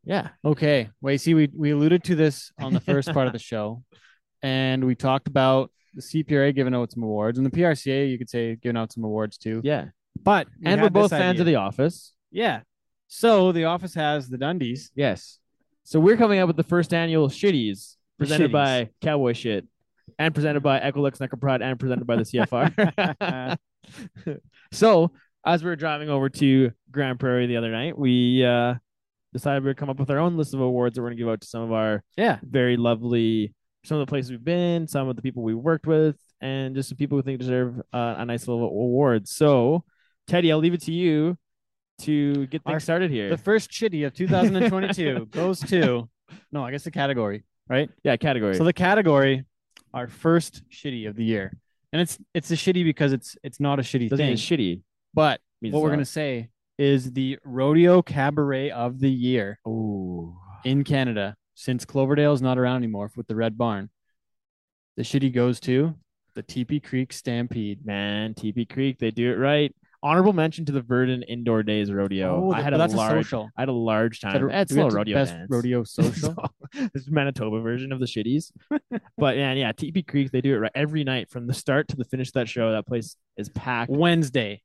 Yeah. 0.04 0.30
Okay. 0.44 0.90
Wait, 1.02 1.22
see, 1.22 1.34
we, 1.34 1.50
we 1.56 1.72
alluded 1.72 2.04
to 2.06 2.16
this 2.16 2.52
on 2.60 2.74
the 2.74 2.82
first 2.82 3.12
part 3.14 3.26
of 3.28 3.34
the 3.34 3.40
show, 3.52 3.84
and 4.42 4.84
we 4.84 4.96
talked 4.96 5.28
about 5.28 5.72
the 5.96 6.02
CPRA 6.02 6.54
giving 6.54 6.76
out 6.76 6.92
some 6.92 7.04
awards, 7.04 7.38
and 7.38 7.46
the 7.48 7.52
PRCA, 7.52 8.12
you 8.12 8.18
could 8.18 8.30
say, 8.30 8.58
giving 8.58 8.76
out 8.76 8.92
some 8.92 9.06
awards 9.06 9.38
too. 9.38 9.62
Yeah. 9.64 9.86
But 10.22 10.48
and 10.64 10.82
we're 10.82 10.90
both 10.90 11.12
fans 11.12 11.40
idea. 11.40 11.42
of 11.42 11.46
The 11.46 11.56
Office. 11.56 12.14
Yeah. 12.32 12.62
So 13.16 13.52
the 13.52 13.66
office 13.66 13.94
has 13.94 14.28
the 14.28 14.38
Dundies. 14.38 14.90
Yes. 14.96 15.38
So 15.84 16.00
we're 16.00 16.18
coming 16.18 16.40
up 16.40 16.48
with 16.48 16.58
the 16.58 16.64
first 16.64 16.96
annual 16.96 17.30
shitties 17.30 17.96
presented 18.18 18.50
shitties. 18.50 18.54
by 18.54 18.90
Cowboy 19.02 19.34
Shit 19.34 19.68
and 20.18 20.34
presented 20.34 20.64
by 20.64 20.80
Equilux 20.80 21.20
Necker 21.20 21.38
Pride 21.38 21.62
and 21.62 21.80
presented 21.80 22.08
by 22.08 22.16
the 22.16 22.24
CFR. 22.24 23.58
so 24.72 25.12
as 25.46 25.64
we 25.64 25.70
were 25.70 25.76
driving 25.76 26.10
over 26.10 26.28
to 26.28 26.72
Grande 26.90 27.20
Prairie 27.20 27.46
the 27.46 27.58
other 27.58 27.70
night, 27.72 27.96
we 27.96 28.44
uh, 28.44 28.74
decided 29.32 29.64
we'd 29.64 29.78
come 29.78 29.92
up 29.92 30.00
with 30.00 30.10
our 30.10 30.18
own 30.18 30.36
list 30.36 30.56
of 30.56 30.62
awards 30.62 30.96
that 30.96 31.04
we're 31.04 31.10
going 31.10 31.18
to 31.18 31.24
give 31.24 31.30
out 31.32 31.42
to 31.42 31.48
some 31.48 31.62
of 31.62 31.72
our 31.72 32.04
Yeah. 32.18 32.40
very 32.42 32.78
lovely, 32.78 33.54
some 33.86 34.00
of 34.00 34.08
the 34.08 34.10
places 34.10 34.32
we've 34.32 34.44
been, 34.44 34.88
some 34.88 35.08
of 35.08 35.16
the 35.16 35.22
people 35.22 35.44
we 35.44 35.54
worked 35.54 35.86
with, 35.86 36.18
and 36.42 36.74
just 36.74 36.90
some 36.90 36.98
people 36.98 37.20
who 37.20 37.22
think 37.22 37.40
deserve 37.40 37.80
uh, 37.94 38.16
a 38.18 38.26
nice 38.26 38.48
little 38.48 38.64
award. 38.64 39.28
So, 39.28 39.84
Teddy, 40.26 40.52
I'll 40.52 40.58
leave 40.58 40.74
it 40.74 40.82
to 40.86 40.92
you 40.92 41.38
to 42.00 42.48
get 42.48 42.64
things 42.64 42.74
Our- 42.74 42.80
started 42.80 43.12
here. 43.12 43.30
The 43.30 43.38
first 43.38 43.72
shitty 43.72 44.06
of 44.06 44.14
2022 44.14 45.26
goes 45.32 45.60
to 45.62 46.10
no, 46.52 46.64
I 46.66 46.72
guess 46.72 46.84
the 46.84 46.92
category, 46.92 47.44
right? 47.70 47.90
yeah, 48.04 48.16
category. 48.18 48.56
So 48.56 48.64
the 48.64 48.74
category, 48.74 49.46
our 49.94 50.08
first 50.08 50.64
shitty 50.70 51.08
of 51.08 51.16
the 51.16 51.24
year, 51.24 51.56
and 51.92 52.02
it's 52.02 52.18
it's 52.34 52.50
a 52.52 52.56
shitty 52.56 52.84
because 52.84 53.14
it's 53.14 53.38
it's 53.44 53.60
not 53.60 53.80
a 53.80 53.84
shitty 53.84 54.10
Doesn't 54.10 54.26
thing. 54.26 54.34
it's 54.34 54.42
shitty. 54.42 54.82
But 55.14 55.40
what 55.62 55.82
we're 55.82 55.90
not. 55.90 55.96
gonna 55.96 56.06
say 56.06 56.50
is 56.80 57.12
the 57.14 57.38
rodeo 57.46 58.02
cabaret 58.02 58.72
of 58.72 59.00
the 59.00 59.10
year 59.12 59.60
Oh, 59.66 60.36
in 60.66 60.84
Canada 60.84 61.36
since 61.54 61.86
Cloverdale 61.86 62.34
is 62.34 62.42
not 62.42 62.58
around 62.58 62.78
anymore 62.78 63.12
with 63.16 63.28
the 63.28 63.36
Red 63.36 63.58
Barn. 63.58 63.90
The 64.98 65.04
shitty 65.04 65.32
goes 65.34 65.60
to 65.62 65.94
the 66.34 66.42
Teepee 66.42 66.80
Creek 66.80 67.14
Stampede. 67.14 67.86
man, 67.86 68.34
TP 68.34 68.68
Creek, 68.68 68.98
they 68.98 69.12
do 69.12 69.32
it 69.32 69.36
right. 69.36 69.72
Honorable 70.04 70.34
mention 70.34 70.66
to 70.66 70.74
the 70.74 70.82
Virden 70.82 71.24
Indoor 71.24 71.64
Days 71.64 71.90
Rodeo. 71.92 72.48
Oh, 72.48 72.52
I 72.52 72.62
had 72.62 72.74
a 72.74 72.78
that's 72.78 72.94
large, 72.94 73.22
a 73.22 73.24
social. 73.24 73.50
I 73.58 73.62
had 73.62 73.70
a 73.70 73.72
large 73.72 74.20
time. 74.20 74.48
that 74.50 74.62
It's 74.64 74.72
a 74.74 74.76
little 74.76 74.90
rodeo 74.90 75.16
best 75.16 75.32
dance. 75.34 75.48
rodeo 75.50 75.84
social. 75.86 76.36
So, 76.36 76.36
this 76.94 77.04
is 77.04 77.10
Manitoba 77.10 77.62
version 77.62 77.94
of 77.94 78.00
the 78.02 78.06
shitties. 78.06 78.52
but 79.18 79.38
man, 79.38 79.56
yeah, 79.56 79.72
TP 79.72 80.06
Creek, 80.06 80.32
they 80.32 80.42
do 80.42 80.54
it 80.56 80.58
right 80.58 80.72
every 80.76 81.06
night 81.06 81.30
from 81.30 81.48
the 81.48 81.54
start 81.54 81.88
to 81.88 81.96
the 81.96 82.04
finish 82.04 82.28
of 82.28 82.34
that 82.34 82.50
show. 82.50 82.72
That 82.72 82.86
place 82.86 83.16
is 83.38 83.48
packed. 83.48 83.90
Wednesday, 83.92 84.62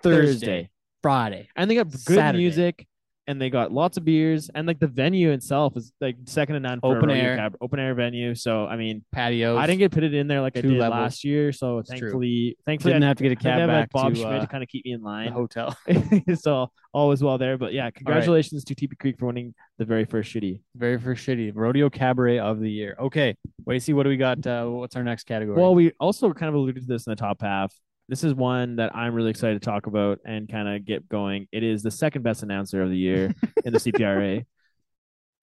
Thursday, 0.00 0.26
Thursday. 0.26 0.70
Friday. 1.02 1.48
And 1.56 1.68
they 1.70 1.74
got 1.74 1.90
good 1.90 2.00
Saturday. 2.00 2.38
music 2.38 2.86
and 3.26 3.40
they 3.40 3.50
got 3.50 3.72
lots 3.72 3.96
of 3.96 4.04
beers 4.04 4.50
and 4.54 4.66
like 4.66 4.78
the 4.78 4.86
venue 4.86 5.30
itself 5.32 5.76
is 5.76 5.92
like 6.00 6.16
second 6.26 6.54
to 6.54 6.60
none 6.60 6.80
for 6.80 6.96
open 6.96 7.10
air. 7.10 7.36
cab- 7.36 7.56
open 7.60 7.78
air 7.80 7.94
venue. 7.94 8.34
So 8.34 8.66
I 8.66 8.76
mean, 8.76 9.04
patios. 9.12 9.58
I 9.58 9.66
didn't 9.66 9.80
get 9.80 9.92
pitted 9.92 10.14
in 10.14 10.28
there 10.28 10.40
like 10.40 10.56
I 10.56 10.60
did 10.60 10.72
levels. 10.72 10.90
last 11.00 11.24
year. 11.24 11.52
So 11.52 11.78
It's 11.78 11.90
true. 11.90 11.98
thankfully, 11.98 12.56
thankfully, 12.64 12.92
didn't 12.94 13.04
I, 13.04 13.08
have 13.08 13.16
to 13.16 13.22
get 13.24 13.32
a 13.32 13.36
cab 13.36 13.66
back 13.68 13.90
Bob 13.90 14.14
to, 14.14 14.20
Schmidt 14.20 14.32
uh, 14.32 14.40
to 14.40 14.46
kind 14.46 14.62
of 14.62 14.68
keep 14.68 14.84
me 14.84 14.92
in 14.92 15.02
line. 15.02 15.32
hotel. 15.32 15.76
so 16.40 16.70
all 16.92 17.08
was 17.08 17.22
well 17.22 17.38
there. 17.38 17.58
But 17.58 17.72
yeah, 17.72 17.90
congratulations 17.90 18.64
to 18.64 18.74
TP 18.74 18.98
Creek 18.98 19.18
for 19.18 19.26
winning 19.26 19.54
the 19.78 19.84
very 19.84 20.04
first 20.04 20.32
shitty. 20.32 20.60
Very 20.76 20.98
first 20.98 21.26
shitty 21.26 21.52
rodeo 21.54 21.90
cabaret 21.90 22.38
of 22.38 22.60
the 22.60 22.70
year. 22.70 22.96
Okay, 22.98 23.36
wait, 23.64 23.82
see 23.82 23.92
what 23.92 24.04
do 24.04 24.08
we 24.08 24.16
got? 24.16 24.46
Uh, 24.46 24.66
what's 24.66 24.94
our 24.96 25.02
next 25.02 25.24
category? 25.24 25.60
Well, 25.60 25.74
we 25.74 25.92
also 25.98 26.32
kind 26.32 26.48
of 26.48 26.54
alluded 26.54 26.82
to 26.82 26.86
this 26.86 27.06
in 27.06 27.10
the 27.10 27.16
top 27.16 27.42
half. 27.42 27.72
This 28.08 28.22
is 28.22 28.34
one 28.34 28.76
that 28.76 28.94
I'm 28.94 29.14
really 29.14 29.30
excited 29.30 29.60
to 29.60 29.64
talk 29.64 29.86
about 29.86 30.20
and 30.24 30.48
kind 30.48 30.68
of 30.68 30.84
get 30.84 31.08
going. 31.08 31.48
It 31.50 31.62
is 31.64 31.82
the 31.82 31.90
second 31.90 32.22
best 32.22 32.42
announcer 32.42 32.82
of 32.82 32.90
the 32.90 32.96
year 32.96 33.34
in 33.64 33.72
the 33.72 33.78
CPRA. 33.78 34.44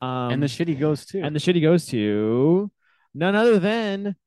Um, 0.02 0.34
and 0.34 0.44
the 0.44 0.48
shitty 0.48 0.78
goes 0.78 1.06
to. 1.06 1.22
and 1.22 1.34
the 1.34 1.40
shitty 1.40 1.62
goes 1.62 1.86
to 1.86 2.70
none 3.14 3.36
other 3.38 3.58
than 3.58 4.18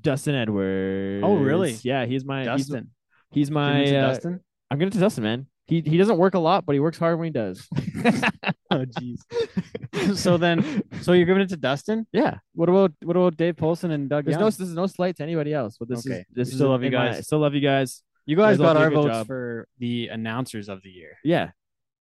Dustin 0.00 0.34
Edwards. 0.34 1.22
Oh, 1.22 1.36
really? 1.36 1.76
Yeah, 1.82 2.06
he's 2.06 2.24
my 2.24 2.44
he's- 2.44 2.60
Dustin. 2.60 2.90
He's, 3.30 3.48
Give 3.48 3.54
my 3.56 3.84
uh, 3.84 4.12
Dustin. 4.12 4.40
I'm 4.70 4.78
gonna 4.78 4.90
to 4.92 4.98
Dustin, 4.98 5.22
man. 5.24 5.46
He 5.66 5.82
he 5.84 5.98
doesn't 5.98 6.16
work 6.16 6.32
a 6.32 6.38
lot, 6.38 6.64
but 6.64 6.72
he 6.72 6.80
works 6.80 6.96
hard 6.96 7.18
when 7.18 7.26
he 7.26 7.30
does. 7.30 7.68
Oh, 8.76 8.84
jeez. 9.00 10.16
so 10.16 10.36
then, 10.36 10.82
so 11.02 11.12
you're 11.12 11.26
giving 11.26 11.42
it 11.42 11.48
to 11.50 11.56
Dustin? 11.56 12.06
yeah, 12.12 12.38
What 12.54 12.68
about 12.68 12.92
what 13.02 13.16
about 13.16 13.36
Dave 13.36 13.56
Poulsen 13.56 13.90
and 13.92 14.08
Doug 14.08 14.24
there's 14.24 14.34
Young? 14.34 14.40
no 14.42 14.50
this 14.50 14.60
is 14.60 14.74
no 14.74 14.86
slight 14.86 15.16
to 15.16 15.22
anybody 15.22 15.52
else, 15.54 15.76
but 15.78 15.88
this 15.88 16.06
Okay. 16.06 16.20
is 16.20 16.24
this 16.32 16.48
We 16.48 16.52
is 16.52 16.54
still 16.58 16.68
love 16.70 16.82
you 16.82 16.88
in 16.88 16.94
my- 16.94 17.06
guys. 17.12 17.26
still 17.26 17.38
love 17.40 17.54
you 17.54 17.60
guys. 17.60 18.02
you 18.26 18.36
guys 18.36 18.58
guys 18.58 18.66
got 18.66 18.76
our 18.76 18.90
votes 18.90 19.08
job. 19.08 19.26
for 19.26 19.68
the 19.78 20.08
announcers 20.08 20.68
of 20.68 20.82
the 20.82 20.90
year. 20.90 21.16
Yeah, 21.24 21.50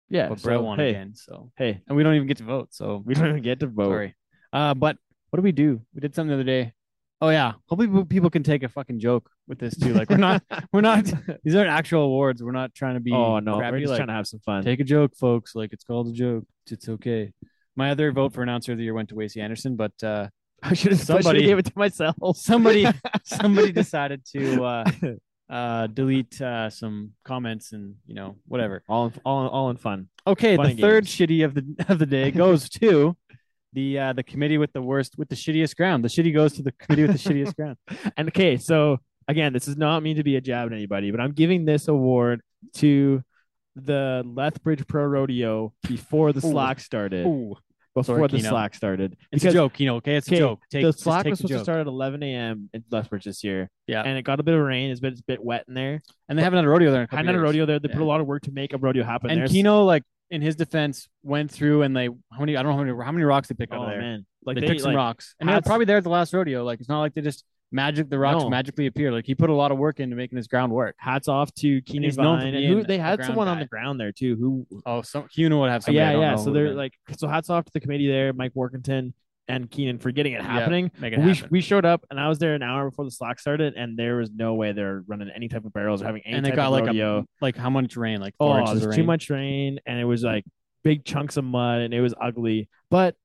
yeah. 0.09 0.29
but 0.29 0.43
Brett 0.43 0.59
so, 0.59 0.63
won 0.63 0.79
hey, 0.79 0.91
again. 0.91 1.15
So 1.15 1.51
Hey, 1.57 1.81
and 1.89 1.97
we 1.97 2.03
don't 2.03 2.15
even 2.15 2.29
get 2.29 2.39
to 2.39 2.45
vote. 2.45 2.69
So 2.73 3.03
we 3.05 3.15
don't 3.15 3.29
even 3.29 3.43
get 3.43 3.61
to 3.61 3.67
vote. 3.67 3.91
sorry. 3.91 4.15
Uh, 4.53 4.75
but 4.75 4.97
what 5.31 5.39
do 5.39 5.43
we 5.43 5.53
do? 5.53 5.81
We 5.95 6.01
did 6.01 6.15
something 6.15 6.29
the 6.29 6.35
other 6.35 6.45
day. 6.45 6.73
Oh 7.23 7.29
yeah. 7.29 7.53
Hopefully 7.69 8.05
people- 8.07 8.31
can 8.31 8.43
take 8.43 8.63
a 8.63 8.69
fucking 8.69 8.99
joke 8.99 9.31
with 9.47 9.59
this 9.59 9.77
too. 9.77 9.93
Like 9.93 10.09
we're 10.11 10.17
not 10.17 10.43
we're 10.73 10.81
not 10.81 11.05
these 11.45 11.55
aren't 11.55 11.71
actual 11.71 12.03
awards. 12.03 12.43
We're 12.43 12.53
not 12.53 12.75
trying 12.75 12.95
to 12.95 13.01
be 13.01 13.13
Oh 13.13 13.39
no, 13.41 13.59
crappy. 13.59 13.73
we're 13.73 13.81
just 13.81 13.91
like, 13.91 13.99
trying 13.99 14.09
to 14.09 14.15
have 14.15 14.27
some 14.27 14.41
fun. 14.41 14.65
Take 14.65 14.81
a 14.81 14.85
joke, 14.85 15.15
folks. 15.17 15.55
Like 15.55 15.73
it's 15.73 15.85
called 15.85 16.09
a 16.09 16.13
joke. 16.13 16.45
It's 16.71 16.89
okay. 16.89 17.33
My 17.77 17.91
other 17.91 18.11
vote 18.13 18.33
for 18.33 18.43
announcer 18.43 18.73
of 18.73 18.79
the 18.79 18.85
year 18.85 18.95
went 18.95 19.09
to 19.11 19.15
Wacy 19.15 19.43
Anderson, 19.43 19.77
but 19.77 19.93
uh, 20.03 20.29
I 20.63 20.75
should 20.75 20.93
have 20.93 21.01
somebody- 21.01 21.23
somebody 21.25 21.47
gave 21.47 21.59
it 21.59 21.67
to 21.67 21.73
myself. 21.77 22.17
somebody 22.35 22.87
somebody 23.25 23.73
decided 23.73 24.25
to 24.33 24.65
uh, 24.65 24.85
uh, 25.51 25.87
delete 25.89 26.41
uh, 26.41 26.71
some 26.71 27.11
comments 27.25 27.73
and 27.73 27.97
you 28.07 28.15
know 28.15 28.37
whatever. 28.47 28.83
all 28.89 29.07
in, 29.07 29.13
all 29.25 29.43
in, 29.43 29.49
all 29.49 29.71
in 29.71 29.77
fun. 29.77 30.09
Okay, 30.27 30.57
Fun 30.57 30.75
the 30.77 30.81
third 30.81 31.05
games. 31.05 31.15
shitty 31.17 31.45
of 31.45 31.55
the 31.55 31.65
of 31.89 31.99
the 31.99 32.07
day 32.07 32.31
goes 32.31 32.69
to 32.71 33.17
the 33.73 33.99
uh, 33.99 34.13
the 34.13 34.23
committee 34.23 34.59
with 34.59 34.73
the 34.73 34.83
worst 34.83 35.17
with 35.19 35.29
the 35.29 35.37
shittiest 35.37 35.77
ground. 35.77 36.05
The 36.05 36.09
shitty 36.09 36.35
goes 36.35 36.55
to 36.55 36.63
the 36.63 36.73
committee 36.73 37.03
with 37.07 37.23
the 37.23 37.29
shittiest 37.29 37.55
ground. 37.57 37.77
And 38.17 38.29
okay, 38.29 38.57
so 38.57 38.99
again, 39.29 39.53
this 39.53 39.69
is 39.69 39.77
not 39.77 40.03
mean 40.03 40.17
to 40.17 40.25
be 40.25 40.37
a 40.37 40.41
jab 40.41 40.67
at 40.69 40.73
anybody, 40.73 41.11
but 41.11 41.21
I'm 41.21 41.33
giving 41.33 41.65
this 41.65 41.89
award 41.89 42.41
to 42.77 43.23
the 43.77 44.23
Lethbridge 44.27 44.87
Pro 44.87 45.05
Rodeo 45.05 45.73
before 45.87 46.33
the 46.33 46.45
Ooh. 46.45 46.51
slack 46.51 46.81
started. 46.81 47.25
Ooh, 47.27 47.57
Before 47.95 48.17
Sorry, 48.17 48.29
the 48.29 48.37
Keno. 48.39 48.49
slack 48.51 48.75
started. 48.75 49.17
it's 49.33 49.45
a 49.45 49.53
joke, 49.53 49.79
you 49.81 49.87
know. 49.87 49.97
Okay, 49.97 50.17
it's 50.17 50.27
a 50.31 50.37
joke. 50.37 50.61
Take 50.71 50.85
the 50.85 50.93
slack 50.93 51.25
was 51.27 51.39
supposed 51.39 51.55
to 51.55 51.63
start 51.63 51.81
at 51.81 51.87
11 51.87 52.23
a.m. 52.25 52.69
in 52.75 52.83
Lethbridge 52.91 53.25
this 53.25 53.43
year. 53.45 53.71
Yeah. 53.87 54.03
And 54.03 54.19
it 54.19 54.23
got 54.23 54.41
a 54.41 54.43
bit 54.43 54.55
of 54.55 54.61
rain. 54.61 54.91
It's 54.91 55.01
been, 55.01 55.13
it's 55.13 55.21
a 55.21 55.25
bit 55.25 55.43
wet 55.43 55.65
in 55.69 55.75
there. 55.75 56.03
and 56.29 56.37
they 56.39 56.43
haven't 56.43 56.59
had 56.59 56.65
a 56.65 56.69
rodeo 56.69 56.91
there. 56.91 57.03
In 57.03 57.09
a 57.11 57.17
Hadn't 57.17 57.27
couple 57.27 57.27
had 57.27 57.35
a 57.35 57.39
years. 57.39 57.43
rodeo 57.43 57.67
there. 57.67 57.79
They 57.79 57.89
put 57.89 58.03
a 58.03 58.05
lot 58.05 58.21
of 58.21 58.27
work 58.27 58.43
to 58.43 58.51
make 58.53 58.73
a 58.73 58.79
rodeo 58.79 59.05
happen 59.05 59.31
And 59.31 59.41
there. 59.41 59.47
Kino, 59.49 59.85
like 59.85 60.03
in 60.31 60.43
his 60.43 60.57
defense, 60.57 61.09
went 61.23 61.51
through 61.51 61.83
and 61.83 61.97
they 61.97 62.07
how 62.07 62.41
many 62.41 62.57
I 62.57 62.63
don't 62.63 62.73
know 62.73 62.79
how 62.79 62.85
many 62.85 63.05
how 63.05 63.13
many 63.13 63.25
rocks 63.25 63.49
they 63.49 63.55
picked 63.55 63.73
out 63.73 63.81
oh, 63.81 63.85
of 63.85 63.91
there. 63.91 64.01
man. 64.01 64.27
Like 64.45 64.55
they, 64.55 64.63
they, 64.63 64.69
picked 64.69 64.81
some 64.81 64.93
like, 64.93 64.97
rocks, 64.97 65.35
and 65.39 65.49
they're 65.49 65.61
probably 65.61 65.85
there 65.85 65.99
at 65.99 66.05
the 66.05 66.11
last 66.11 66.33
rodeo. 66.33 66.65
Like 66.65 66.81
it's 66.81 66.89
not 66.89 67.01
like 67.01 67.15
they 67.15 67.21
just 67.21 67.45
magic 67.73 68.09
the 68.09 68.19
rocks 68.19 68.43
No. 68.43 68.51
magically 68.51 68.87
appear. 68.87 69.13
Like 69.13 69.27
he 69.27 69.35
put 69.35 69.51
a 69.51 69.55
lot 69.55 69.71
of 69.71 69.79
work 69.79 70.01
into 70.01 70.17
making 70.17 70.37
his 70.37 70.49
ground 70.49 70.73
work. 70.73 70.97
hats 70.99 71.29
off 71.29 71.53
to 71.57 71.83
Keenan 71.83 72.05
he's 72.05 72.17
known 72.17 72.39
for 72.39 72.45
Vine. 72.47 72.55
And 72.55 72.65
who, 72.65 72.83
they 72.83 72.99
had 72.99 73.19
ground 73.19 73.29
someone 73.29 73.49
on 73.49 73.59
the 73.59 73.67
ground 73.67 74.01
there 74.01 74.13
too 74.13 74.37
who 74.37 74.81
Oh, 74.87 75.03
some 75.03 75.29
Kino 75.29 75.61
would 75.61 75.71
have 75.71 75.83
somebody. 75.85 75.99
Yeah, 75.99 76.19
yeah. 76.19 76.37
So 76.37 76.53
they're 76.53 76.75
like, 76.75 76.95
so 77.17 77.29
hats 77.29 77.51
off 77.51 77.65
to 77.67 77.73
the 77.73 77.81
committee 77.81 78.09
there, 78.09 78.33
Mike 78.33 78.53
Workington 78.55 79.13
and 79.51 79.71
Keenan 79.71 79.99
for 79.99 80.11
getting 80.11 80.33
it 80.33 80.43
happening. 80.43 80.91
Make 80.99 81.15
it 81.15 81.21
we, 81.21 81.35
happen. 81.35 81.49
we 81.51 81.61
showed 81.61 81.85
up 81.85 82.05
and 82.11 82.19
I 82.19 82.29
was 82.29 82.39
there 82.39 82.55
an 82.55 82.63
hour 82.63 82.91
before 82.91 83.05
the 83.05 83.11
slack 83.11 83.41
started, 83.41 83.75
and 83.75 83.99
there 83.99 84.17
was 84.17 84.31
no 84.31 84.55
way 84.55 84.73
they're 84.73 85.03
running 85.07 85.31
any 85.35 85.49
type 85.49 85.65
of 85.65 85.73
barrels 85.73 86.03
or 86.03 86.07
having 86.07 86.23
any 86.25 86.37
and 86.37 86.47
they 86.47 86.51
got 86.51 86.71
like 86.71 86.87
rodeo. 86.87 87.21
a 87.21 87.25
like 87.41 87.57
how 87.57 87.71
much 87.71 87.97
rain? 87.97 88.21
Like 88.21 88.35
oh, 88.41 88.47
four 88.47 88.61
oh, 88.61 88.73
of 88.73 88.85
rain. 88.85 88.97
too 88.97 89.05
much 89.05 89.31
rain, 89.31 89.81
and 89.87 89.99
it 89.99 90.05
was 90.05 90.23
like 90.23 90.45
big 90.83 91.05
chunks 91.05 91.37
of 91.37 91.45
mud, 91.45 91.81
and 91.81 91.93
it 91.95 92.01
was 92.01 92.15
ugly. 92.21 92.69
But 92.91 93.17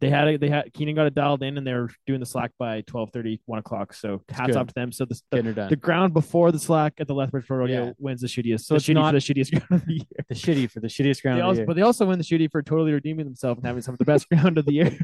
they 0.00 0.10
had 0.10 0.28
it. 0.28 0.40
They 0.40 0.48
had 0.50 0.72
Keenan 0.74 0.94
got 0.94 1.06
it 1.06 1.14
dialed 1.14 1.42
in, 1.42 1.56
and 1.56 1.66
they 1.66 1.72
were 1.72 1.88
doing 2.06 2.20
the 2.20 2.26
slack 2.26 2.52
by 2.58 2.82
12:30, 2.82 3.40
1 3.46 3.58
o'clock. 3.58 3.94
So 3.94 4.20
hats 4.28 4.48
good. 4.48 4.56
off 4.56 4.66
to 4.68 4.74
them. 4.74 4.92
So 4.92 5.04
the, 5.06 5.14
the 5.30 5.36
Getting 5.38 5.46
her 5.46 5.52
done. 5.54 5.68
the 5.70 5.76
ground 5.76 6.12
before 6.12 6.52
the 6.52 6.58
slack 6.58 6.94
at 6.98 7.06
the 7.06 7.14
Lethbridge 7.14 7.46
Pro 7.46 7.56
Rodeo 7.58 7.86
Yeah. 7.86 7.92
wins 7.98 8.20
the 8.20 8.26
shittiest. 8.26 8.60
So 8.66 8.74
the 8.74 8.76
it's 8.76 8.86
shitty 8.86 8.94
not- 8.94 9.12
the 9.12 9.18
shittiest 9.18 9.50
ground 9.68 9.82
of 9.82 9.86
the 9.86 9.94
year. 9.94 10.24
the 10.28 10.34
shitty 10.34 10.70
for 10.70 10.80
the 10.80 10.88
shittiest 10.88 11.22
ground 11.22 11.38
They 11.38 11.42
of 11.42 11.46
also, 11.46 11.54
the 11.56 11.60
year. 11.60 11.66
but 11.66 11.76
they 11.76 11.82
also 11.82 12.06
win 12.06 12.18
the 12.18 12.24
shitty 12.24 12.50
for 12.50 12.62
totally 12.62 12.92
redeeming 12.92 13.24
themselves 13.24 13.58
and 13.58 13.66
having 13.66 13.82
some 13.82 13.94
of 13.94 13.98
the 13.98 14.04
best 14.04 14.28
ground 14.30 14.58
of 14.58 14.66
the 14.66 14.72
year. 14.72 14.96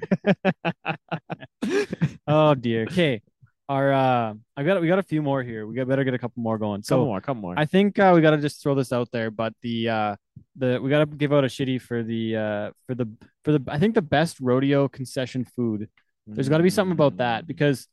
oh 2.27 2.55
dear. 2.55 2.82
Okay. 2.85 3.23
Our 3.68 3.93
uh 3.93 4.34
I 4.56 4.62
got 4.64 4.80
we 4.80 4.89
got 4.89 4.98
a 4.98 5.02
few 5.02 5.22
more 5.22 5.43
here. 5.43 5.66
We 5.66 5.74
got 5.74 5.89
better 5.89 6.05
get 6.05 6.14
a 6.14 6.18
couple 6.18 6.43
more 6.43 6.59
going. 6.59 6.80
come 6.80 6.82
So 6.84 7.05
more, 7.05 7.20
come 7.20 7.39
more. 7.39 7.55
I 7.56 7.64
think 7.64 7.98
uh, 7.98 8.12
we 8.14 8.20
got 8.20 8.32
to 8.32 8.39
just 8.39 8.62
throw 8.62 8.74
this 8.74 8.93
out 8.93 9.09
there, 9.12 9.30
but 9.30 9.55
the 9.62 9.89
uh, 9.89 10.16
the 10.56 10.80
we 10.82 10.90
got 10.90 10.98
to 10.98 11.06
give 11.16 11.32
out 11.32 11.44
a 11.44 11.47
shitty 11.47 11.80
for 11.80 12.02
the 12.02 12.36
uh, 12.36 12.70
for 12.86 12.94
the 12.94 13.09
for 13.44 13.52
the 13.52 13.62
I 13.68 13.78
think 13.78 13.94
the 13.94 14.02
best 14.02 14.39
rodeo 14.40 14.89
concession 14.89 15.44
food. 15.44 15.89
There's 16.26 16.48
got 16.48 16.59
to 16.59 16.62
be 16.62 16.70
something 16.70 16.93
about 16.93 17.16
that 17.16 17.47
because 17.48 17.89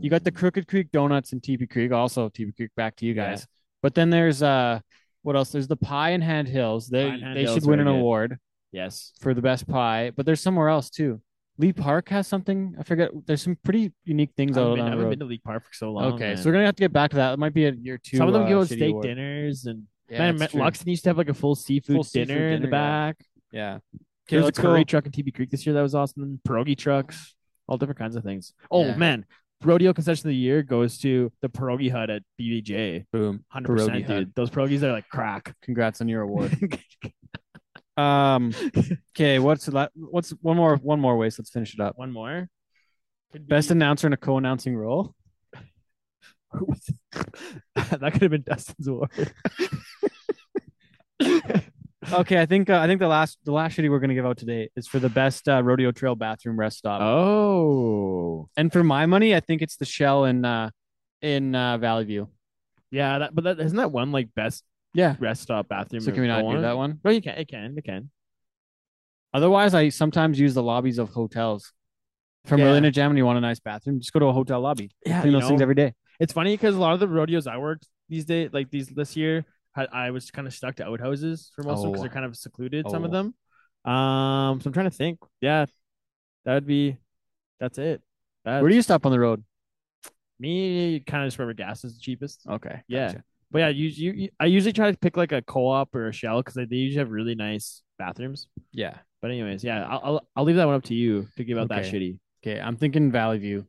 you 0.00 0.08
got 0.08 0.24
the 0.24 0.32
Crooked 0.32 0.66
Creek 0.66 0.90
Donuts 0.90 1.32
in 1.32 1.40
TP 1.40 1.68
Creek, 1.68 1.92
also 1.92 2.30
TP 2.30 2.56
Creek. 2.56 2.70
Back 2.76 2.96
to 2.96 3.06
you 3.06 3.12
Yeah. 3.14 3.30
guys. 3.30 3.46
But 3.82 3.94
then 3.94 4.08
there's 4.08 4.42
uh, 4.42 4.80
what 5.22 5.36
else? 5.36 5.50
There's 5.50 5.68
the 5.68 5.76
pie 5.76 6.10
in 6.10 6.22
Hand 6.22 6.48
Hills. 6.48 6.86
They 6.88 7.10
Hand 7.10 7.36
they 7.36 7.42
Hills 7.42 7.54
should 7.56 7.66
win 7.66 7.80
an 7.80 7.86
good. 7.86 7.94
award 7.96 8.38
yes. 8.72 9.12
for 9.20 9.34
the 9.34 9.42
best 9.42 9.68
pie. 9.68 10.12
But 10.16 10.24
there's 10.26 10.40
somewhere 10.40 10.68
else 10.70 10.88
too. 10.90 11.20
Lea 11.58 11.72
Park 11.72 12.08
has 12.08 12.26
something. 12.26 12.74
I 12.78 12.82
forget. 12.82 13.10
There's 13.26 13.42
some 13.42 13.56
pretty 13.62 13.92
unique 14.04 14.30
things 14.36 14.58
I 14.58 14.62
out 14.62 14.74
been, 14.76 14.80
I 14.80 14.82
on 14.82 14.86
the 14.86 14.90
haven't 14.90 15.04
road. 15.04 15.10
been 15.10 15.18
to 15.20 15.24
League 15.26 15.44
Park 15.44 15.64
for 15.66 15.72
so 15.72 15.92
long. 15.92 16.14
Okay, 16.14 16.28
man. 16.28 16.36
so 16.36 16.44
we're 16.46 16.52
gonna 16.52 16.66
have 16.66 16.76
to 16.76 16.80
get 16.82 16.92
back 16.92 17.10
to 17.10 17.16
that. 17.16 17.34
It 17.34 17.38
might 17.38 17.54
be 17.54 17.66
a 17.66 17.72
year 17.72 17.98
two. 18.02 18.16
some 18.16 18.26
of 18.28 18.34
them 18.34 18.42
uh, 18.52 18.60
out 18.60 18.66
steak 18.66 18.90
award. 18.90 19.04
dinners 19.04 19.66
and 19.66 19.84
Yeah, 20.08 20.32
man. 20.32 20.38
Luxon 20.48 20.86
used 20.86 21.04
to 21.04 21.10
have 21.10 21.18
like 21.18 21.28
a 21.28 21.34
full 21.34 21.54
seafood, 21.54 21.94
Full 21.94 22.04
seafood 22.04 22.28
dinner, 22.28 22.48
in 22.48 22.62
the 22.62 22.66
dinner, 22.66 22.76
yeah. 22.76 23.10
back. 23.10 23.16
Yeah. 23.52 23.78
There 24.28 24.38
Okay, 24.40 24.46
was 24.46 24.58
a 24.58 24.62
curry 24.62 24.80
go. 24.80 24.84
truck 24.84 25.06
in 25.06 25.12
TP 25.12 25.32
Creek 25.34 25.50
this 25.50 25.64
year 25.66 25.74
that 25.74 25.82
was 25.82 25.94
awesome. 25.94 26.40
Pierogi 26.48 26.76
trucks, 26.76 27.34
all 27.68 27.76
different 27.78 27.98
kinds 27.98 28.16
of 28.16 28.24
things. 28.24 28.52
Oh 28.70 28.86
Yeah. 28.86 28.96
man, 28.96 29.24
rodeo 29.62 29.92
concession 29.92 30.26
of 30.26 30.30
the 30.30 30.36
year 30.36 30.62
goes 30.62 30.98
to 30.98 31.30
the 31.40 31.48
pierogi 31.48 31.90
hut 31.90 32.10
at 32.10 32.22
BBJ. 32.40 33.04
Boom. 33.12 33.44
Hundred 33.48 33.68
percent, 33.76 34.06
hut. 34.06 34.18
dude. 34.18 34.34
Those 34.34 34.50
pierogies 34.50 34.82
are 34.82 34.92
like 34.92 35.08
crack. 35.08 35.54
Congrats 35.62 36.00
on 36.00 36.08
your 36.08 36.22
award. 36.22 36.56
Um. 37.96 38.52
Okay. 39.16 39.38
What's 39.38 39.68
la- 39.68 39.88
what's 39.94 40.30
one 40.42 40.56
more? 40.56 40.76
One 40.76 40.98
more 41.00 41.16
waste. 41.16 41.38
Let's 41.38 41.50
finish 41.50 41.72
it 41.74 41.80
up. 41.80 41.96
One 41.96 42.10
more. 42.12 42.48
Could 43.32 43.46
Best 43.48 43.68
be- 43.68 43.72
announcer 43.74 44.08
in 44.08 44.12
a 44.12 44.16
co-announcing 44.16 44.76
role. 44.76 45.14
that 47.74 48.10
could 48.12 48.22
have 48.22 48.30
been 48.32 48.42
Dustin's 48.42 48.88
award. 48.88 49.10
Okay, 52.12 52.38
I 52.38 52.44
think 52.44 52.68
uh, 52.68 52.78
I 52.80 52.86
think 52.86 53.00
the 53.00 53.08
last 53.08 53.38
the 53.44 53.52
last 53.52 53.78
shitty 53.78 53.88
we're 53.88 53.98
gonna 53.98 54.12
give 54.14 54.26
out 54.26 54.36
today 54.36 54.68
is 54.76 54.86
for 54.86 54.98
the 54.98 55.08
best 55.08 55.48
uh, 55.48 55.62
rodeo 55.62 55.90
trail 55.90 56.14
bathroom 56.14 56.58
rest 56.60 56.76
stop. 56.78 57.00
oh, 57.00 58.46
And 58.58 58.70
for 58.70 58.84
my 58.84 59.06
money, 59.06 59.34
I 59.34 59.40
think 59.40 59.62
it's 59.62 59.76
the 59.76 59.86
Shell 59.86 60.26
in 60.26 60.44
uh 60.44 60.68
in 61.22 61.54
uh, 61.54 61.78
Valley 61.78 62.04
View. 62.04 62.28
yeah. 62.90 63.20
That, 63.20 63.34
but 63.34 63.44
that 63.44 63.58
isn't 63.60 63.78
that 63.78 63.90
one 63.90 64.12
like 64.12 64.28
best 64.34 64.64
Yeah. 64.94 65.16
rest 65.18 65.42
stop 65.42 65.68
bathroom. 65.68 66.00
So 66.02 66.12
can 66.12 66.22
we 66.22 66.28
not 66.28 66.42
do 66.50 66.60
that 66.60 66.76
one? 66.76 67.00
No, 67.04 67.10
you 67.10 67.20
can. 67.20 67.36
It 67.36 67.48
can. 67.48 67.74
It 67.76 67.84
can. 67.84 68.10
Otherwise, 69.32 69.74
I 69.74 69.88
sometimes 69.88 70.38
use 70.38 70.54
the 70.54 70.62
lobbies 70.62 70.98
of 70.98 71.10
hotels. 71.10 71.72
From 72.46 72.60
Yeah. 72.60 72.66
really 72.66 72.78
in 72.78 72.84
a 72.84 72.90
jam 72.90 73.10
and 73.10 73.16
you 73.18 73.24
want 73.24 73.38
a 73.38 73.40
nice 73.40 73.58
bathroom, 73.58 73.98
just 74.00 74.12
go 74.12 74.18
to 74.20 74.26
a 74.26 74.32
hotel 74.32 74.60
lobby. 74.60 74.90
Yeah, 75.06 75.22
Clean 75.22 75.32
those 75.32 75.48
things 75.48 75.62
every 75.62 75.74
day. 75.74 75.94
It's 76.20 76.32
funny 76.32 76.52
because 76.52 76.76
a 76.76 76.78
lot 76.78 76.92
of 76.92 77.00
the 77.00 77.08
rodeos 77.08 77.46
I 77.46 77.56
worked 77.56 77.88
these 78.10 78.26
days, 78.26 78.50
like 78.52 78.70
these 78.70 78.88
this 78.88 79.16
year, 79.16 79.46
I, 79.74 79.86
I 79.86 80.10
was 80.10 80.30
kind 80.30 80.46
of 80.46 80.52
stuck 80.52 80.76
to 80.76 80.86
outhouses 80.86 81.50
for 81.56 81.62
most 81.62 81.78
of 81.78 81.82
them 81.84 81.92
because 81.92 82.00
Oh. 82.00 82.04
they're 82.04 82.12
kind 82.12 82.26
of 82.26 82.36
secluded. 82.36 82.88
Some 82.90 83.02
of 83.04 83.10
Oh. 83.10 83.12
them. 83.14 83.90
Um, 83.92 84.60
so 84.60 84.68
I'm 84.68 84.72
trying 84.74 84.90
to 84.90 84.96
think. 84.96 85.18
Yeah, 85.40 85.64
that 86.44 86.54
would 86.54 86.66
be. 86.66 86.98
That's 87.60 87.78
it. 87.78 88.02
That's, 88.44 88.60
Where 88.62 88.68
do 88.68 88.76
you 88.76 88.82
stop 88.82 89.06
on 89.06 89.12
the 89.12 89.18
road? 89.18 89.42
Me, 90.38 91.00
kind 91.00 91.24
of 91.24 91.28
just 91.28 91.38
wherever 91.38 91.54
gas 91.54 91.82
is 91.84 91.94
the 91.94 92.00
cheapest. 92.00 92.42
Okay. 92.46 92.82
Yeah. 92.88 93.06
gotcha. 93.06 93.24
But 93.54 93.60
yeah, 93.60 93.68
you, 93.68 93.88
you, 93.88 94.28
I 94.40 94.46
usually 94.46 94.72
try 94.72 94.90
to 94.90 94.98
pick 94.98 95.16
like 95.16 95.30
a 95.30 95.40
co-op 95.40 95.94
or 95.94 96.08
a 96.08 96.12
shell 96.12 96.40
because 96.40 96.54
they, 96.54 96.64
they 96.64 96.74
usually 96.74 96.98
have 96.98 97.12
really 97.12 97.36
nice 97.36 97.82
bathrooms. 98.00 98.48
Yeah. 98.72 98.98
But 99.22 99.30
anyways, 99.30 99.62
yeah, 99.62 99.86
I'll, 99.86 100.00
I'll 100.02 100.28
I'll 100.34 100.44
leave 100.44 100.56
that 100.56 100.64
one 100.66 100.74
up 100.74 100.82
to 100.86 100.94
you 100.94 101.28
to 101.36 101.44
give 101.44 101.56
out 101.56 101.68
that 101.68 101.84
shitty. 101.84 102.18
Okay. 102.44 102.60
I'm 102.60 102.76
thinking 102.76 103.12
Valley 103.12 103.38
View. 103.38 103.64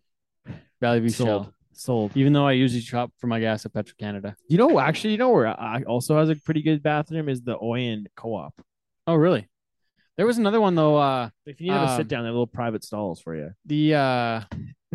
Valley 0.82 1.02
View 1.02 1.10
Sold. 1.10 1.28
Shell. 1.28 1.54
Sold. 1.72 2.18
Even 2.18 2.34
though 2.34 2.48
I 2.48 2.54
usually 2.54 2.82
shop 2.82 3.12
for 3.20 3.28
my 3.28 3.40
gas 3.40 3.64
at 3.68 3.74
Petro 3.76 3.94
Canada. 4.00 4.36
You 4.50 4.58
know, 4.58 4.80
actually, 4.80 5.12
you 5.12 5.20
know 5.20 5.30
where 5.30 5.48
I 5.48 5.84
also 5.84 6.18
has 6.18 6.30
a 6.30 6.36
pretty 6.36 6.64
good 6.64 6.82
bathroom 6.82 7.30
is 7.30 7.44
the 7.44 7.56
Oyen 7.56 8.06
Co-op. 8.18 8.56
Oh, 9.06 9.14
really? 9.14 9.48
There 10.18 10.26
was 10.26 10.40
another 10.40 10.60
one 10.60 10.74
though. 10.74 10.98
Uh, 10.98 11.30
If 11.46 11.62
you 11.62 11.68
need 11.68 11.78
to 11.78 11.84
a 11.84 11.88
Um, 11.92 11.98
sit 11.98 12.08
down, 12.08 12.24
they 12.24 12.30
have 12.30 12.34
little 12.34 12.48
private 12.48 12.84
stalls 12.84 13.22
for 13.22 13.36
you. 13.36 13.52
the 13.66 13.94
uh, 13.94 14.42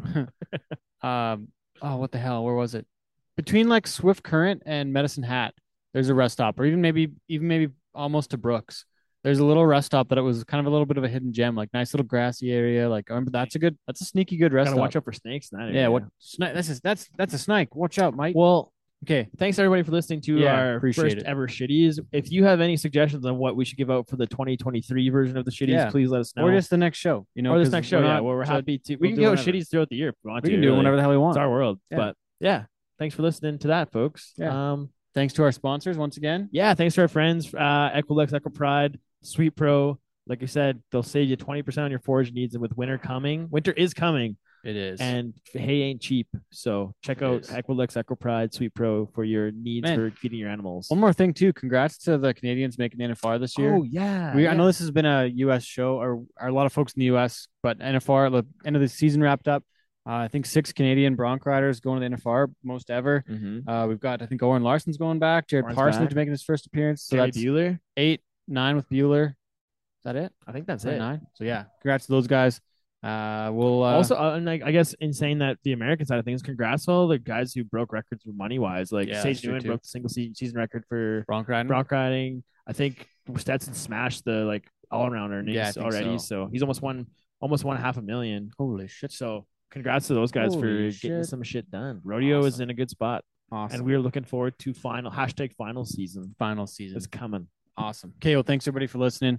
um, 1.06 1.48
oh, 1.80 1.96
what 1.96 2.10
the 2.10 2.18
hell? 2.18 2.44
Where 2.44 2.54
was 2.56 2.74
it? 2.74 2.86
Between 3.36 3.68
like 3.68 3.86
Swift 3.86 4.22
Current 4.22 4.62
and 4.66 4.92
Medicine 4.92 5.22
Hat, 5.22 5.54
there's 5.94 6.08
a 6.08 6.14
rest 6.14 6.34
stop, 6.34 6.58
or 6.60 6.64
even 6.64 6.80
maybe 6.80 7.10
even 7.28 7.48
maybe 7.48 7.72
almost 7.94 8.30
to 8.30 8.36
Brooks. 8.38 8.84
There's 9.22 9.38
a 9.38 9.44
little 9.44 9.66
rest 9.66 9.86
stop 9.86 10.08
that 10.08 10.18
it 10.18 10.22
was 10.22 10.44
kind 10.44 10.60
of 10.60 10.66
a 10.66 10.70
little 10.70 10.86
bit 10.86 10.96
of 10.96 11.04
a 11.04 11.08
hidden 11.08 11.32
gem, 11.32 11.54
like 11.54 11.68
nice 11.74 11.92
little 11.92 12.06
grassy 12.06 12.52
area. 12.52 12.88
Like, 12.88 13.10
I 13.10 13.14
remember 13.14 13.30
that's 13.32 13.54
a 13.54 13.58
good, 13.58 13.76
that's 13.86 14.00
a 14.00 14.04
sneaky 14.06 14.38
good 14.38 14.52
rest 14.54 14.66
Gotta 14.68 14.76
stop. 14.76 14.80
watch 14.80 14.96
out 14.96 15.04
for 15.04 15.12
snakes. 15.12 15.50
That 15.50 15.72
Yeah, 15.74 15.88
what 15.88 16.04
snake? 16.18 16.54
That's 16.54 16.70
a, 16.70 16.80
that's 16.82 17.08
that's 17.18 17.34
a 17.34 17.38
snake. 17.38 17.74
Watch 17.76 17.98
out, 17.98 18.14
Mike. 18.14 18.34
Well, 18.36 18.72
Okay, 19.02 19.28
thanks 19.38 19.58
everybody 19.58 19.82
for 19.82 19.92
listening 19.92 20.20
to 20.22 20.36
Yeah, 20.38 20.54
our 20.54 20.80
first 20.80 20.98
it. 20.98 21.22
ever 21.22 21.48
shitties. 21.48 21.98
If 22.12 22.30
you 22.30 22.44
have 22.44 22.60
any 22.60 22.76
suggestions 22.76 23.24
on 23.24 23.38
what 23.38 23.56
we 23.56 23.64
should 23.64 23.78
give 23.78 23.90
out 23.90 24.06
for 24.10 24.16
the 24.16 24.26
2023 24.26 25.08
version 25.08 25.38
of 25.38 25.46
the 25.46 25.50
shitties, 25.50 25.68
Yeah. 25.68 25.90
please 25.90 26.10
let 26.10 26.20
us 26.20 26.36
know. 26.36 26.44
or 26.44 26.52
just 26.52 26.68
the 26.68 26.76
next 26.76 26.98
show. 26.98 27.26
You 27.34 27.40
know, 27.42 27.54
or 27.54 27.58
this 27.58 27.70
next 27.72 27.86
show, 27.86 27.98
we're 28.00 28.04
yeah, 28.04 28.12
not- 28.16 28.24
where 28.24 28.36
we're 28.36 28.44
so 28.44 28.52
happy 28.52 28.76
to. 28.78 28.96
we'll 28.96 29.00
We 29.00 29.08
can 29.08 29.16
do 29.16 29.20
give 29.22 29.28
out 29.28 29.38
whenever. 29.38 29.52
shitties 29.58 29.70
throughout 29.70 29.88
the 29.88 29.96
year 29.96 30.14
we 30.22 30.32
We 30.34 30.40
can 30.42 30.50
do 30.50 30.56
really. 30.66 30.76
whenever 30.76 30.96
the 30.96 31.02
hell 31.02 31.10
we 31.12 31.16
want. 31.16 31.32
It's 31.32 31.38
our 31.40 31.50
world. 31.50 31.80
Yeah. 31.90 31.96
But 31.96 32.16
yeah, 32.40 32.64
thanks 33.00 33.16
for 33.16 33.22
listening 33.22 33.58
to 33.58 33.68
that, 33.68 33.90
folks. 33.90 34.32
Yeah. 34.36 34.72
Um, 34.72 34.90
Thanks 35.12 35.34
to 35.34 35.42
our 35.42 35.50
sponsors 35.50 35.98
once 35.98 36.16
again. 36.18 36.48
yeah, 36.52 36.72
thanks 36.74 36.94
to 36.94 37.00
our 37.00 37.08
friends, 37.08 37.52
uh, 37.52 37.90
Equilux, 37.96 38.32
Eco 38.32 38.48
Pride, 38.48 38.96
Sweet 39.22 39.56
Pro. 39.56 39.98
Like 40.28 40.40
I 40.40 40.46
said, 40.46 40.80
they'll 40.92 41.02
save 41.02 41.28
you 41.28 41.36
20% 41.36 41.78
on 41.78 41.90
your 41.90 41.98
forage 41.98 42.30
needs. 42.32 42.54
And 42.54 42.62
with 42.62 42.76
winter 42.76 42.96
coming, 42.96 43.48
winter 43.50 43.72
is 43.72 43.92
coming, 43.92 44.36
It 44.64 44.76
is. 44.76 45.00
and 45.00 45.34
hay 45.52 45.82
ain't 45.82 46.00
cheap. 46.00 46.28
So 46.52 46.94
check 47.02 47.22
It 47.22 47.24
out 47.24 47.40
is. 47.40 47.48
Equilux, 47.50 47.96
Eco 47.96 48.14
Pride, 48.14 48.54
Sweet 48.54 48.72
Pro 48.72 49.06
for 49.06 49.24
your 49.24 49.50
needs 49.50 49.82
Man. 49.82 49.96
for 49.98 50.16
feeding 50.16 50.38
your 50.38 50.48
animals. 50.48 50.86
one 50.90 51.00
more 51.00 51.12
thing 51.12 51.34
too. 51.34 51.52
Congrats 51.54 51.98
to 52.04 52.16
the 52.16 52.32
Canadians 52.32 52.78
making 52.78 52.98
the 52.98 53.06
NFR 53.12 53.40
this 53.40 53.58
year. 53.58 53.74
Oh, 53.74 53.82
yeah. 53.82 54.36
we, 54.36 54.44
yeah. 54.44 54.52
I 54.52 54.54
know 54.54 54.66
this 54.66 54.78
has 54.78 54.92
been 54.92 55.06
a 55.06 55.24
U.S. 55.26 55.64
show, 55.64 55.96
or, 56.00 56.22
or 56.40 56.46
a 56.48 56.52
lot 56.52 56.66
of 56.66 56.72
folks 56.72 56.92
in 56.92 57.00
the 57.00 57.06
U.S., 57.06 57.48
but 57.64 57.80
NFR, 57.80 58.30
the 58.30 58.46
end 58.64 58.76
of 58.76 58.82
the 58.82 58.88
season 58.88 59.20
wrapped 59.20 59.48
up. 59.48 59.64
Uh, 60.10 60.24
I 60.24 60.28
think 60.28 60.44
six 60.46 60.72
Canadian 60.72 61.14
Bronc 61.14 61.46
riders 61.46 61.78
going 61.78 62.00
to 62.00 62.08
the 62.08 62.16
NFR, 62.16 62.48
most 62.64 62.90
ever. 62.90 63.22
Mhm. 63.28 63.62
Uh, 63.68 63.86
we've 63.86 64.00
got, 64.00 64.22
I 64.22 64.26
think, 64.26 64.42
Orin 64.42 64.64
Larsen's 64.64 64.96
going 64.96 65.20
back. 65.20 65.46
Jared 65.46 65.66
Owen's 65.66 65.76
Parsonage 65.76 66.08
back. 66.08 66.16
making 66.16 66.32
his 66.32 66.42
first 66.42 66.66
appearance. 66.66 67.02
So 67.04 67.16
Gary 67.16 67.28
that's 67.28 67.38
Bueller. 67.38 67.78
eight, 67.96 68.20
nine 68.48 68.74
with 68.74 68.88
Bueller. 68.90 69.28
Is 69.28 70.04
that 70.04 70.16
it? 70.16 70.32
I 70.48 70.52
think 70.52 70.66
that's 70.66 70.84
it. 70.84 70.98
Nine. 70.98 71.20
So 71.34 71.44
yeah, 71.44 71.64
congrats 71.80 72.06
to 72.06 72.12
those 72.12 72.26
guys. 72.26 72.60
Uh, 73.04 73.50
we'll 73.54 73.84
uh, 73.84 73.92
also, 73.94 74.16
uh, 74.16 74.34
and 74.34 74.44
like 74.44 74.62
I 74.62 74.72
guess 74.72 74.94
in 74.94 75.12
saying 75.12 75.38
that 75.38 75.58
the 75.62 75.72
American 75.74 76.06
side 76.06 76.18
of 76.18 76.24
things, 76.24 76.42
congrats 76.42 76.86
to 76.86 76.90
all 76.92 77.06
the 77.08 77.18
guys 77.18 77.54
who 77.54 77.62
broke 77.64 77.92
records 77.92 78.24
with 78.26 78.34
money 78.34 78.58
wise. 78.58 78.90
Like 78.92 79.08
Yeah, 79.08 79.22
Sage 79.22 79.44
Newman 79.44 79.62
broke 79.62 79.82
the 79.82 79.88
single 79.88 80.08
season, 80.08 80.34
season 80.34 80.58
record 80.58 80.84
for 80.88 81.22
Bronc 81.26 81.48
riding. 81.48 81.68
bronc 81.68 81.90
riding. 81.90 82.42
I 82.66 82.72
think 82.72 83.08
Stetson 83.36 83.74
smashed 83.74 84.24
the 84.24 84.44
like 84.44 84.66
all 84.90 85.06
around 85.06 85.32
earnings 85.32 85.54
Yeah, 85.54 85.72
already. 85.78 86.18
so. 86.18 86.46
So. 86.46 86.48
he's 86.50 86.62
almost 86.62 86.82
won 86.82 87.06
almost 87.40 87.64
won 87.64 87.76
half 87.78 87.96
a 87.96 88.02
million. 88.02 88.50
Holy 88.58 88.88
shit! 88.88 89.12
So 89.12 89.46
congrats 89.70 90.06
to 90.08 90.14
those 90.14 90.30
guys 90.32 90.54
Holy 90.54 90.88
for 90.88 90.92
shit. 90.92 91.02
getting 91.02 91.24
some 91.24 91.42
shit 91.42 91.70
done. 91.70 92.00
Rodeo 92.04 92.44
is 92.44 92.60
in 92.60 92.70
a 92.70 92.74
good 92.74 92.90
spot, 92.90 93.24
Awesome. 93.52 93.76
and 93.80 93.86
we're 93.86 94.00
looking 94.00 94.24
forward 94.24 94.58
to 94.60 94.74
final 94.74 95.10
hashtag 95.10 95.54
final 95.54 95.84
season. 95.84 96.34
final 96.38 96.66
season. 96.66 96.96
It's 96.96 97.06
coming. 97.06 97.46
Awesome. 97.76 98.12
Okay, 98.18 98.34
well, 98.36 98.42
thanks 98.42 98.66
everybody 98.66 98.86
for 98.86 98.98
listening. 98.98 99.38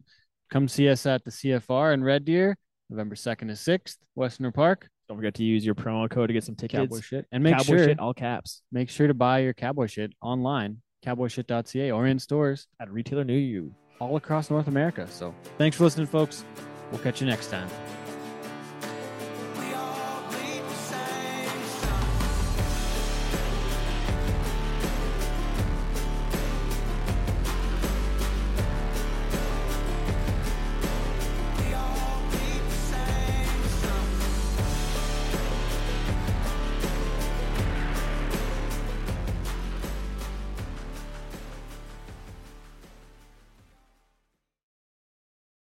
Come 0.50 0.68
see 0.68 0.90
us 0.90 1.06
at 1.06 1.24
the 1.24 1.32
CFR 1.32 1.94
in 1.94 2.04
Red 2.04 2.26
Deer, 2.26 2.58
November 2.90 3.16
2nd 3.16 3.48
to 3.48 3.56
6th, 3.56 3.98
Westerner 4.16 4.52
Park. 4.52 4.88
Don't 5.08 5.18
forget 5.18 5.34
to 5.36 5.44
use 5.44 5.66
your 5.66 5.76
promo 5.76 6.10
code 6.10 6.30
to 6.30 6.34
get 6.34 6.44
some 6.44 6.56
tickets. 6.56 6.80
Cowboy 6.90 7.02
shit. 7.02 7.26
And 7.32 7.44
make 7.44 7.54
Cowboy 7.54 7.64
sure 7.66 7.84
shit, 7.86 8.00
all 8.00 8.14
caps 8.14 8.62
make 8.72 8.90
sure 8.90 9.08
to 9.08 9.14
buy 9.14 9.40
your 9.40 9.54
cowboy 9.54 9.88
shit 9.88 10.14
online, 10.22 10.82
cowboyshit.ca 11.06 11.92
or 11.92 12.08
in 12.08 12.18
stores 12.20 12.68
at 12.80 12.88
a 12.88 12.92
retailer 12.92 13.24
near 13.26 13.38
you. 13.40 13.74
all 14.00 14.16
across 14.16 14.50
North 14.50 14.68
America. 14.68 15.06
So 15.10 15.36
thanks 15.58 15.78
for 15.78 15.84
listening, 15.84 16.08
folks. 16.08 16.44
We'll 16.92 17.02
catch 17.02 17.22
you 17.22 17.28
next 17.28 17.50
time. 17.52 18.01